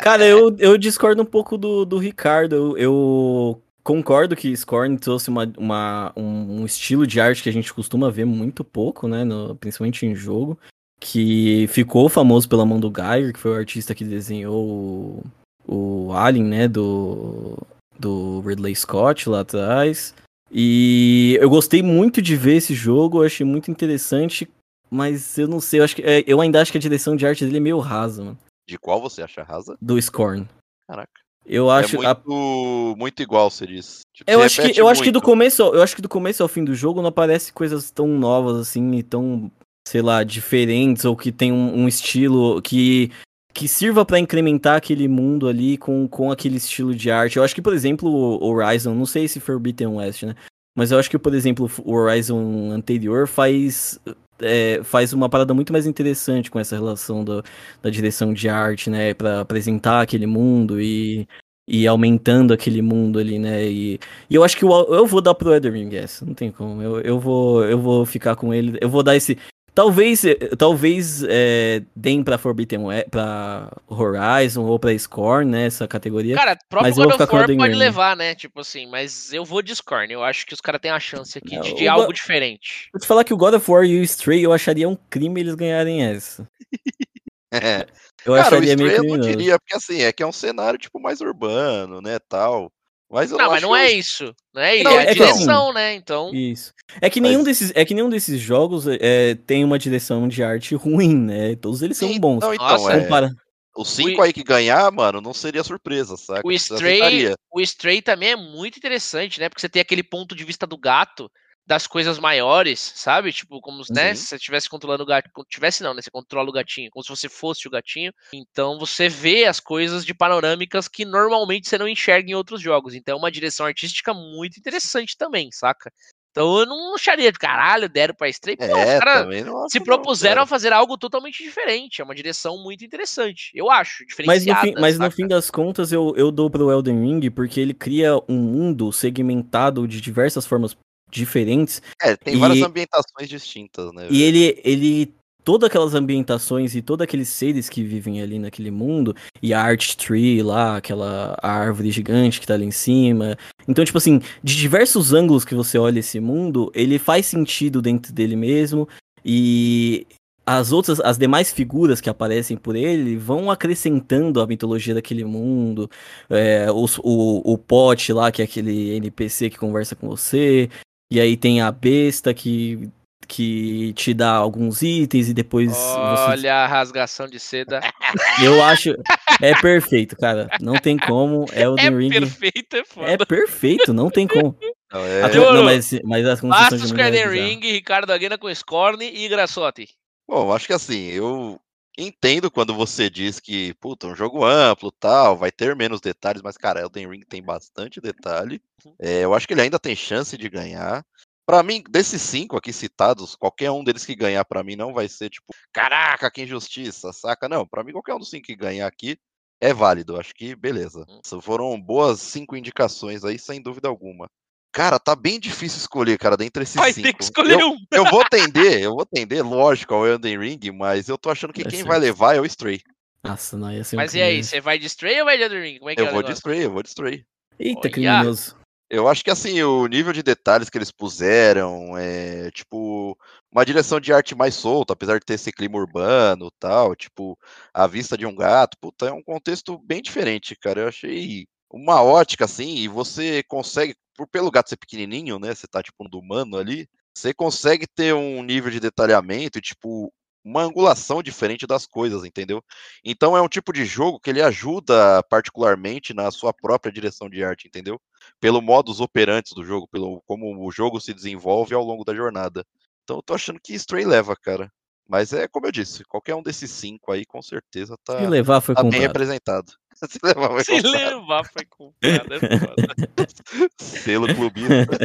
Cara, 0.05 0.25
eu, 0.25 0.55
eu 0.61 0.79
discordo 0.79 1.21
um 1.21 1.27
pouco 1.27 1.59
do, 1.59 1.85
do 1.85 1.99
Ricardo. 1.99 2.55
Eu, 2.55 2.79
eu 2.79 3.63
concordo 3.83 4.37
que 4.37 4.57
Scorn 4.57 4.97
trouxe 4.99 5.31
uma, 5.31 5.53
uma- 5.59 6.13
um, 6.17 6.61
um 6.61 6.65
estilo 6.65 7.05
de 7.09 7.21
arte 7.21 7.43
que 7.43 7.49
a 7.49 7.53
gente 7.53 7.75
costuma 7.75 8.09
ver 8.09 8.25
muito 8.25 8.63
pouco, 8.63 9.09
né? 9.09 9.25
no- 9.25 9.57
principalmente 9.57 10.07
em 10.07 10.15
jogo. 10.15 10.57
Que 11.01 11.67
ficou 11.69 12.09
famoso 12.09 12.49
pela 12.49 12.65
mão 12.65 12.79
do 12.79 12.93
Geiger, 12.95 13.33
que 13.33 13.41
foi 13.41 13.51
o 13.51 13.57
artista 13.57 13.97
que 13.97 14.05
desenhou 14.05 15.25
o, 15.67 16.07
o 16.07 16.13
Alien, 16.13 16.45
né? 16.45 16.69
Do, 16.69 17.59
do 17.99 18.41
Ridley 18.43 18.77
Scott 18.77 19.29
lá 19.29 19.41
atrás. 19.41 20.15
E 20.57 21.37
eu 21.41 21.51
gostei 21.51 21.83
muito 21.83 22.23
de 22.23 22.37
ver 22.37 22.55
esse 22.57 22.75
jogo, 22.75 23.19
eu 23.23 23.27
achei 23.27 23.45
muito 23.45 23.71
interessante. 23.73 24.49
Mas 24.89 25.37
eu 25.37 25.49
não 25.49 25.59
sei, 25.61 25.81
eu, 25.81 25.85
acho 25.85 25.97
que, 25.97 26.03
é, 26.03 26.23
eu 26.25 26.41
ainda 26.41 26.63
acho 26.63 26.71
que 26.71 26.79
a 26.79 26.81
direção 26.81 27.17
de 27.17 27.27
arte 27.27 27.45
dele 27.45 27.57
é 27.57 27.61
meio 27.61 27.79
rasa, 27.81 28.23
mano. 28.23 28.39
De 28.69 28.79
qual 28.79 29.01
você 29.01 29.23
acha 29.23 29.43
rasa? 29.43 29.77
Do 29.83 30.01
Scorn. 30.01 30.49
Caraca. 30.89 31.11
Eu 31.45 31.69
acho. 31.69 32.01
é 32.03 32.07
a- 32.07 32.15
muito, 32.25 32.95
muito 32.97 33.21
igual, 33.23 33.51
você 33.51 33.67
disse. 33.67 34.03
Tipo, 34.15 34.31
Eu 34.31 34.41
acho 34.41 34.63
que, 34.63 34.81
eu 34.81 34.87
acho 34.89 35.03
que 35.03 35.11
do 35.11 35.17
muito. 35.17 35.25
começo, 35.25 35.63
eu 35.63 35.83
acho 35.83 35.97
que 35.97 36.01
do 36.03 36.09
começo 36.09 36.43
ao 36.43 36.49
fim 36.49 36.65
do 36.65 36.75
jogo 36.75 37.03
não 37.03 37.09
aparece 37.09 37.53
coisas 37.53 37.91
tão 37.91 38.07
novas 38.07 38.57
assim 38.57 38.95
e 38.95 39.03
tão, 39.03 39.51
sei 39.89 40.01
lá, 40.01 40.23
diferentes 40.23 41.05
ou 41.05 41.17
que 41.17 41.33
tem 41.33 41.51
um, 41.53 41.81
um 41.81 41.89
estilo 41.89 42.63
que 42.63 43.11
que 43.55 43.69
sirva 43.69 44.05
pra 44.05 44.19
incrementar 44.19 44.77
aquele 44.77 45.07
mundo 45.09 45.49
ali 45.49 45.79
com, 45.79 46.09
com 46.09 46.31
aquele 46.33 46.57
estilo 46.57 46.95
de 46.95 47.11
arte. 47.11 47.37
Eu 47.37 47.45
acho 47.45 47.55
que, 47.55 47.63
por 47.63 47.73
exemplo, 47.73 48.11
o 48.11 48.45
Horizon, 48.47 48.95
não 48.95 49.07
sei 49.07 49.29
se 49.29 49.41
Forbidden 49.41 49.87
West, 49.89 50.25
né? 50.25 50.35
Mas 50.77 50.91
eu 50.91 50.99
acho 50.99 51.09
que, 51.09 51.19
por 51.19 51.33
exemplo, 51.35 51.71
o 51.85 51.93
Horizon 51.95 52.71
anterior 52.73 53.29
faz 53.29 53.99
é, 54.41 54.81
faz 54.83 55.13
uma 55.13 55.29
parada 55.29 55.55
muito 55.55 55.73
mais 55.73 55.87
interessante 55.87 56.51
com 56.51 56.59
essa 56.59 56.75
relação 56.75 57.23
do- 57.25 57.43
da 57.81 57.89
direção 57.91 58.35
de 58.35 58.49
arte, 58.49 58.91
né? 58.91 59.15
Pra 59.15 59.41
apresentar 59.41 60.01
aquele 60.03 60.27
mundo 60.27 60.81
e 60.81 61.27
e 61.67 61.87
aumentando 61.87 62.53
aquele 62.53 62.83
mundo 62.83 63.19
ali, 63.19 63.39
né? 63.39 63.65
E, 63.65 63.99
e 64.29 64.35
eu 64.35 64.45
acho 64.45 64.55
que 64.57 64.65
o- 64.67 64.95
eu 64.95 65.07
vou 65.07 65.23
dar 65.23 65.35
pro 65.35 65.55
Elden 65.55 65.73
Ring 65.73 65.91
não 66.27 66.35
tem 66.35 66.51
como. 66.53 66.83
Eu, 66.83 67.01
eu, 67.01 67.19
vou, 67.19 67.65
eu 67.65 67.79
vou 67.81 68.05
ficar 68.05 68.37
com 68.37 68.53
ele. 68.53 68.77
Eu 68.83 68.89
vou 68.91 69.03
dar 69.03 69.17
esse. 69.17 69.39
Talvez, 69.75 70.25
eh, 70.25 70.37
talvez 70.57 71.25
é, 71.29 71.83
deem 71.97 72.23
pra 72.23 72.39
Forbidden 72.39 72.79
West, 72.85 73.09
pra 73.11 73.73
Horizon 73.89 74.63
ou 74.63 74.79
pra 74.79 74.97
Scorn, 74.97 75.51
né, 75.51 75.67
essa 75.67 75.89
categoria. 75.89 76.37
Cara, 76.37 76.57
próprio 76.69 76.89
Mas 76.89 76.97
God 76.97 77.21
of 77.21 77.35
War 77.35 77.47
pode 77.47 77.73
Ring. 77.73 77.75
levar, 77.79 78.17
né? 78.17 78.37
Tipo 78.37 78.61
assim, 78.61 78.87
mas 78.87 79.33
eu 79.33 79.45
vou 79.45 79.61
de 79.63 79.75
Scorn. 79.75 80.13
Eu 80.13 80.23
acho 80.23 80.47
que 80.47 80.55
os 80.55 80.61
caras 80.61 80.81
têm 80.81 80.93
a 80.93 81.01
chance 81.01 81.37
aqui 81.37 81.57
É, 81.57 81.61
de, 81.61 81.73
o 81.73 81.75
de 81.75 81.85
Go- 81.87 81.91
algo 81.91 82.13
diferente. 82.13 82.89
Vou 82.93 83.01
te 83.01 83.07
falar 83.07 83.25
que 83.25 83.35
o 83.35 83.37
God 83.37 83.55
of 83.55 83.69
War 83.69 83.85
e 83.85 83.99
o 83.99 84.03
Stray 84.05 84.43
eu 84.45 84.53
acharia 84.53 84.89
um 84.89 84.97
crime 85.11 85.41
eles 85.41 85.55
ganharem 85.57 86.05
essa. 86.05 86.49
É. 87.53 87.87
Eu 88.27 88.35
Cara, 88.35 88.39
o 88.39 88.41
acharia 88.59 88.77
meio 88.77 88.89
Stray 88.91 89.09
eu 89.09 89.17
não 89.17 89.21
diria, 89.25 89.59
porque 89.61 89.77
assim, 89.77 90.03
é 90.03 90.13
que 90.13 90.23
é 90.25 90.27
um 90.27 90.33
cenário 90.33 90.77
tipo 90.79 90.99
mais 91.01 91.21
urbano, 91.21 92.01
né, 92.01 92.19
tal. 92.29 92.73
Mas 93.15 93.31
eu 93.31 93.39
Não, 93.39 93.47
mas 93.47 93.59
acho 93.59 93.67
não 93.67 93.77
é 93.77 93.87
o- 93.87 93.91
isso. 93.91 94.35
Não 94.53 94.61
é 94.61 94.75
isso. 94.75 94.85
Não, 94.85 94.91
é 94.91 94.99
a 94.99 95.03
é 95.03 95.07
que 95.07 95.15
direção, 95.15 95.73
né? 95.73 95.95
Então. 95.95 96.35
Isso. 96.35 96.73
É 97.01 97.09
que 97.09 97.21
nenhum 97.21 97.39
Mas- 97.39 97.47
desses, 97.47 97.73
é 97.73 97.85
que 97.85 97.95
nenhum 97.95 98.11
desses 98.11 98.41
jogos 98.41 98.87
é, 98.89 99.37
tem 99.37 99.63
uma 99.65 99.79
direção 99.79 100.27
de 100.27 100.43
arte 100.43 100.75
ruim, 100.75 101.15
né? 101.17 101.55
Todos 101.55 101.81
eles 101.81 101.97
são 101.97 102.19
bons. 102.19 102.41
Não, 102.41 102.53
então, 102.53 102.67
Nossa, 102.67 102.93
é, 102.93 103.01
Compara... 103.03 103.31
os 103.77 103.89
cinco 103.89 104.21
aí 104.21 104.33
que 104.33 104.43
ganhar, 104.43 104.91
mano, 104.91 105.21
não 105.21 105.33
seria 105.33 105.63
surpresa, 105.63 106.17
saca? 106.17 106.43
O 106.45 106.51
Stray, 106.51 107.33
o 107.53 107.61
Stray 107.61 108.03
também 108.03 108.31
é 108.33 108.37
muito 108.37 108.79
interessante, 108.79 109.39
né? 109.39 109.49
Porque 109.49 109.61
você 109.61 109.69
tem 109.69 109.81
aquele 109.81 110.03
ponto 110.03 110.35
de 110.35 110.43
vista 110.43 110.67
do 110.67 110.77
gato, 110.77 111.31
das 111.67 111.87
coisas 111.87 112.19
maiores, 112.19 112.93
sabe? 112.95 113.33
Tipo, 113.33 113.61
como, 113.61 113.83
né? 113.91 114.11
Uhum. 114.11 114.17
Se 114.17 114.27
você 114.27 114.37
estivesse 114.37 114.69
controlando 114.69 115.03
o 115.03 115.07
gato. 115.07 115.31
Tivesse 115.49 115.83
não, 115.83 115.95
né? 115.95 116.03
Você 116.03 116.11
controla 116.11 116.49
o 116.49 116.53
gatinho, 116.53 116.91
como 116.91 117.03
se 117.03 117.09
você 117.09 117.29
fosse 117.29 117.67
o 117.67 117.71
gatinho. 117.71 118.13
Então 118.33 118.79
você 118.79 119.09
vê 119.09 119.47
as 119.47 119.61
coisas 119.61 120.05
de 120.05 120.13
panorâmicas 120.15 120.89
que 120.89 121.05
normalmente 121.05 121.69
você 121.69 121.79
não 121.79 121.89
enxerga 121.89 122.31
em 122.31 122.35
outros 122.35 122.61
jogos. 122.61 122.95
Então 122.95 123.15
é 123.15 123.19
uma 123.19 123.33
direção 123.33 123.65
artística 123.67 124.13
muito 124.13 124.59
interessante 124.59 125.17
também, 125.17 125.51
saca? 125.51 125.91
Então 126.35 126.59
eu 126.59 126.67
não 126.67 126.97
acharia 126.97 127.31
de 127.31 127.39
caralho, 127.39 127.89
deram 127.89 128.13
pra 128.13 128.29
Stray. 128.29 128.57
Pô, 128.57 128.65
É, 128.65 128.97
os 128.97 129.05
caras 129.05 129.45
não 129.47 129.69
se 129.69 129.79
não, 129.79 129.85
propuseram 129.87 130.35
cara. 130.35 130.43
a 130.43 130.47
fazer 130.47 130.73
algo 130.73 130.99
totalmente 130.99 131.43
diferente. 131.45 132.01
É 132.01 132.05
uma 132.05 132.15
direção 132.15 132.61
muito 132.61 132.85
interessante. 132.85 133.53
Eu 133.55 133.71
acho, 133.71 134.05
Mas, 134.27 134.45
no 134.45 134.57
fim, 134.57 134.75
mas 134.79 134.99
no 134.99 135.11
fim 135.13 135.29
das 135.29 135.49
contas 135.49 135.93
eu, 135.93 136.13
eu 136.17 136.33
dou 136.33 136.51
pro 136.51 136.73
Elden 136.73 137.01
Ring 137.01 137.31
porque 137.31 137.61
ele 137.61 137.73
cria 137.73 138.17
um 138.29 138.37
mundo 138.37 138.93
segmentado 138.93 139.87
de 139.87 140.01
diversas 140.01 140.45
formas 140.45 140.77
diferentes 141.15 141.81
É, 142.03 142.17
tem 142.17 142.37
várias 142.39 142.59
E- 142.59 142.65
ambientações 142.65 143.29
distintas, 143.29 143.93
né? 143.93 144.07
E 144.11 144.23
ele, 144.23 144.61
ele. 144.65 145.15
Todas 145.43 145.69
aquelas 145.69 145.93
ambientações 145.95 146.75
e 146.75 146.81
todos 146.81 147.05
aqueles 147.05 147.29
seres 147.29 147.69
que 147.69 147.83
vivem 147.85 148.23
ali 148.23 148.39
naquele 148.39 148.71
mundo, 148.71 149.15
e 149.43 149.53
a 149.53 149.61
Art 149.61 149.95
Tree 149.95 150.43
lá, 150.43 150.79
aquela 150.79 151.37
árvore 151.43 151.91
gigante 151.91 152.41
que 152.41 152.47
tá 152.47 152.55
ali 152.55 152.65
em 152.65 152.71
cima. 152.71 153.37
Então, 153.69 153.85
tipo 153.85 153.99
assim, 153.99 154.23
de 154.43 154.57
diversos 154.57 155.13
ângulos 155.13 155.45
que 155.45 155.55
você 155.55 155.77
olha 155.77 155.99
esse 155.99 156.19
mundo, 156.19 156.73
ele 156.75 156.99
faz 156.99 157.27
sentido 157.27 157.83
dentro 157.83 158.11
dele 158.11 158.37
mesmo. 158.37 158.89
E 159.23 160.07
as 160.47 160.73
outras, 160.73 160.99
as 161.01 161.19
demais 161.19 161.53
figuras 161.53 162.01
que 162.01 162.09
aparecem 162.09 162.57
por 162.57 162.75
ele 162.75 163.15
vão 163.17 163.51
acrescentando 163.51 164.41
a 164.41 164.47
mitologia 164.47 164.95
daquele 164.95 165.27
mundo. 165.27 165.91
É, 166.31 166.73
os- 166.73 166.99
o, 167.05 167.43
o 167.53 167.59
Pote 167.59 168.15
lá, 168.15 168.33
que 168.33 168.41
é 168.41 168.47
aquele 168.47 168.95
NPC 168.97 169.51
que 169.51 169.59
conversa 169.59 169.95
com 169.95 170.09
você. 170.09 170.71
E 171.11 171.21
aí 171.21 171.37
tem 171.37 171.61
a 171.61 171.71
besta 171.71 172.33
que, 172.35 172.89
que 173.29 173.93
te 173.95 174.13
dá 174.15 174.33
alguns 174.33 174.83
itens 174.83 175.29
e 175.29 175.35
depois 175.35 175.71
você. 175.73 175.99
Olha 176.31 176.55
a 176.57 176.67
rasgação 176.67 177.27
de 177.27 177.39
seda. 177.39 177.81
Eu 178.43 178.63
acho. 178.65 178.95
É 179.41 179.55
perfeito, 179.61 180.17
cara. 180.17 180.49
Não 180.61 180.75
tem 180.75 180.97
como. 180.99 181.45
É 181.53 181.63
Elden 181.63 181.97
Ring. 181.99 182.11
perfeito, 182.11 182.77
é 182.77 182.85
foda. 182.85 183.11
É 183.11 183.17
perfeito, 183.19 183.93
não 183.93 184.11
tem 184.11 184.27
como. 184.27 184.57
Não, 184.93 185.01
é- 185.01 185.23
A- 185.25 185.29
Demorou. 185.29 185.55
não, 185.55 185.65
mas, 185.65 185.91
mas 186.05 186.27
a 186.27 186.31
construção 186.37 186.51
Bastos 186.71 186.89
de 186.89 186.95
com 186.95 187.01
é 187.01 187.09
Elden. 187.09 187.29
Ring, 187.61 187.61
Ricardo 187.73 188.11
Aguena 188.13 188.39
com 188.39 188.53
Scorn 188.55 189.05
e 189.05 189.29
Grassotti. 189.29 189.89
Bom, 190.29 190.53
acho 190.53 190.67
que 190.67 190.73
assim, 190.73 191.09
eu 191.11 191.61
entendo 191.97 192.51
quando 192.51 192.75
você 192.75 193.09
diz 193.09 193.41
que, 193.41 193.75
puta, 193.75 194.07
um 194.07 194.15
jogo 194.15 194.45
amplo 194.45 194.91
tal, 194.91 195.37
vai 195.37 195.51
ter 195.51 195.75
menos 195.77 196.01
detalhes, 196.01 196.43
mas, 196.43 196.57
cara, 196.57 196.81
Elden 196.81 197.09
Ring 197.09 197.21
tem 197.21 197.43
bastante 197.43 198.01
detalhe. 198.01 198.61
É, 198.99 199.25
eu 199.25 199.35
acho 199.35 199.47
que 199.47 199.55
ele 199.55 199.63
ainda 199.63 199.79
tem 199.79 199.95
chance 199.95 200.37
de 200.37 200.49
ganhar. 200.49 201.05
Pra 201.47 201.63
mim, 201.63 201.83
desses 201.91 202.23
cinco 202.23 202.57
aqui 202.57 202.73
citados, 202.73 203.37
qualquer 203.37 203.71
um 203.71 203.85
deles 203.85 204.07
que 204.07 204.15
ganhar 204.15 204.45
pra 204.47 204.65
mim 204.65 204.77
não 204.77 204.95
vai 204.95 205.09
ser 205.09 205.29
tipo, 205.29 205.53
caraca, 205.73 206.31
que 206.31 206.43
injustiça, 206.43 207.13
saca? 207.13 207.49
Não, 207.49 207.67
pra 207.67 207.85
mim 207.85 207.93
qualquer 207.93 208.15
um 208.15 208.19
dos 208.19 208.31
cinco 208.31 208.47
que 208.47 208.57
ganhar 208.57 208.87
aqui 208.87 209.19
é 209.61 209.73
válido. 209.73 210.19
Acho 210.19 210.35
que 210.35 210.57
beleza. 210.57 211.05
Hum. 211.09 211.41
Foram 211.41 211.79
boas 211.81 212.21
cinco 212.21 212.57
indicações 212.57 213.25
aí, 213.25 213.39
sem 213.39 213.61
dúvida 213.61 213.89
alguma. 213.89 214.27
Cara, 214.75 214.99
tá 214.99 215.15
bem 215.15 215.39
difícil 215.39 215.79
escolher, 215.79 216.19
cara, 216.19 216.37
dentre 216.37 216.65
esses 216.65 216.75
Vai 216.75 216.93
cinco. 216.93 217.07
ter 217.07 217.13
que 217.15 217.23
escolher 217.23 217.61
Eu- 217.61 217.71
um. 217.71 217.77
eu 217.95 218.05
vou 218.11 218.25
tender, 218.29 218.83
eu 218.83 218.91
vou 218.91 219.07
tender, 219.07 219.47
lógico, 219.47 219.95
ao 219.95 220.05
Elden 220.05 220.37
Ring, 220.37 220.59
mas 220.73 221.09
eu 221.09 221.17
tô 221.17 221.31
achando 221.31 221.53
que 221.53 221.63
Dá 221.63 221.71
quem 221.71 221.79
certo. 221.79 221.89
vai 221.89 221.99
levar 222.01 222.35
é 222.35 222.41
o 222.41 222.45
Stray. 222.45 222.83
Nossa, 223.23 223.57
não 223.57 223.73
ia 223.73 223.85
ser 223.85 223.95
um 223.95 224.01
Mas 224.01 224.15
e 224.15 224.21
aí, 224.21 224.43
você 224.43 224.61
vai 224.61 224.77
de 224.77 224.87
Stray 224.87 225.21
ou 225.21 225.27
vai 225.27 225.37
de 225.37 225.45
Elden 225.45 225.63
Ring? 225.63 225.79
Como 225.79 225.91
é 225.91 225.95
que 225.95 226.01
Eu 226.01 226.07
é 226.07 226.09
o 226.09 226.13
vou 226.13 226.23
de 226.23 226.29
negócio? 226.31 226.41
Stray, 226.41 226.65
eu 226.65 226.73
vou 226.73 226.83
de 226.83 226.89
Stray. 226.89 227.25
Eita, 227.57 227.83
Olha. 227.83 227.91
criminoso. 227.91 228.57
Eu 228.91 229.09
acho 229.09 229.25
que 229.25 229.31
assim, 229.31 229.63
o 229.63 229.87
nível 229.87 230.13
de 230.13 230.25
detalhes 230.25 230.69
que 230.69 230.77
eles 230.77 230.91
puseram, 230.91 231.97
é 231.97 232.51
tipo, 232.51 233.17
uma 233.51 233.65
direção 233.65 234.01
de 234.01 234.13
arte 234.13 234.35
mais 234.35 234.55
solta, 234.57 234.93
apesar 234.93 235.21
de 235.21 235.25
ter 235.25 235.35
esse 235.35 235.53
clima 235.53 235.79
urbano 235.79 236.49
e 236.49 236.57
tal, 236.59 236.95
tipo, 236.97 237.39
a 237.73 237.87
vista 237.87 238.19
de 238.19 238.27
um 238.27 238.35
gato, 238.35 238.77
puta, 238.81 239.07
é 239.07 239.13
um 239.13 239.23
contexto 239.23 239.79
bem 239.79 240.03
diferente, 240.03 240.57
cara. 240.57 240.83
Eu 240.83 240.89
achei 240.89 241.47
uma 241.75 242.03
ótica 242.03 242.45
assim, 242.45 242.77
e 242.77 242.89
você 242.89 243.43
consegue, 243.45 243.97
por 244.17 244.29
pelo 244.29 244.51
gato 244.51 244.69
ser 244.69 244.77
pequenininho, 244.77 245.39
né, 245.39 245.55
você 245.55 245.67
tá 245.67 245.83
tipo 245.83 246.09
no 246.09 246.19
humano 246.19 246.57
ali, 246.57 246.89
você 247.17 247.35
consegue 247.35 247.87
ter 247.87 248.15
um 248.15 248.43
nível 248.43 248.71
de 248.71 248.81
detalhamento 248.81 249.59
e 249.59 249.63
tipo 249.63 250.13
uma 250.45 250.63
angulação 250.63 251.23
diferente 251.23 251.67
das 251.67 251.87
coisas, 251.87 252.23
entendeu? 252.25 252.63
Então 253.05 253.37
é 253.37 253.41
um 253.41 253.49
tipo 253.49 253.73
de 253.73 253.85
jogo 253.85 254.21
que 254.21 254.29
ele 254.31 254.43
ajuda 254.43 255.23
particularmente 255.25 256.13
na 256.13 256.31
sua 256.31 256.53
própria 256.53 256.93
direção 256.93 257.31
de 257.31 257.43
arte, 257.43 257.67
entendeu? 257.67 258.01
Pelo 258.41 258.61
modus 258.61 259.01
operantes 259.01 259.53
do 259.55 259.65
jogo, 259.65 259.89
pelo 259.89 260.23
como 260.27 260.67
o 260.67 260.71
jogo 260.71 261.01
se 261.01 261.15
desenvolve 261.15 261.75
ao 261.75 261.83
longo 261.83 262.05
da 262.05 262.15
jornada. 262.15 262.65
Então 263.03 263.17
eu 263.17 263.23
tô 263.23 263.35
achando 263.35 263.61
que 263.63 263.75
Stray 263.75 264.05
leva, 264.05 264.37
cara. 264.37 264.71
Mas 265.09 265.33
é 265.33 265.47
como 265.47 265.67
eu 265.67 265.73
disse, 265.73 266.03
qualquer 266.05 266.35
um 266.35 266.43
desses 266.43 266.71
cinco 266.71 267.13
aí 267.13 267.27
com 267.27 267.43
certeza 267.43 267.97
tá, 268.05 268.19
Se 268.19 268.27
levar, 268.27 268.61
foi 268.61 268.75
tá 268.75 268.83
bem 268.83 269.01
representado. 269.01 269.73
Se 270.09 270.19
levar, 270.23 270.49
vai 270.49 270.65
Se 270.65 270.81
levar, 270.81 271.45
foi 271.45 271.65
comprado. 271.67 272.35
É. 272.35 273.75
Selo 273.79 274.35
clubista. 274.35 274.99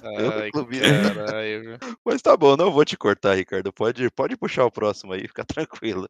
Selo 0.00 0.50
clubista. 0.52 1.14
caralho? 1.14 1.78
Mas 2.04 2.22
tá 2.22 2.36
bom, 2.36 2.56
não 2.56 2.70
vou 2.70 2.84
te 2.84 2.96
cortar, 2.96 3.34
Ricardo. 3.34 3.72
Pode, 3.72 4.10
pode 4.10 4.36
puxar 4.36 4.64
o 4.64 4.70
próximo 4.70 5.12
aí, 5.12 5.22
fica 5.22 5.44
tranquilo. 5.44 6.08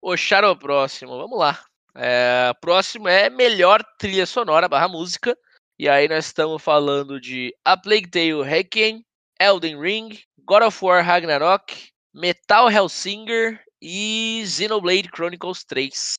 Puxar 0.00 0.44
o 0.44 0.56
próximo, 0.56 1.18
vamos 1.18 1.38
lá. 1.38 1.58
É, 1.96 2.52
próximo 2.60 3.08
é 3.08 3.30
melhor 3.30 3.82
trilha 3.98 4.26
sonora 4.26 4.68
barra 4.68 4.88
música. 4.88 5.36
E 5.78 5.88
aí 5.88 6.08
nós 6.08 6.26
estamos 6.26 6.62
falando 6.62 7.20
de 7.20 7.54
A 7.64 7.76
Plague 7.76 8.08
Tale 8.08 8.42
Requiem, 8.44 9.04
Elden 9.40 9.80
Ring, 9.80 10.18
God 10.44 10.62
of 10.62 10.84
War 10.84 11.04
Ragnarok, 11.04 11.93
Metal 12.14 12.70
Hellsinger 12.70 13.60
e 13.82 14.44
Xenoblade 14.46 15.10
Chronicles 15.14 15.64
3. 15.64 16.14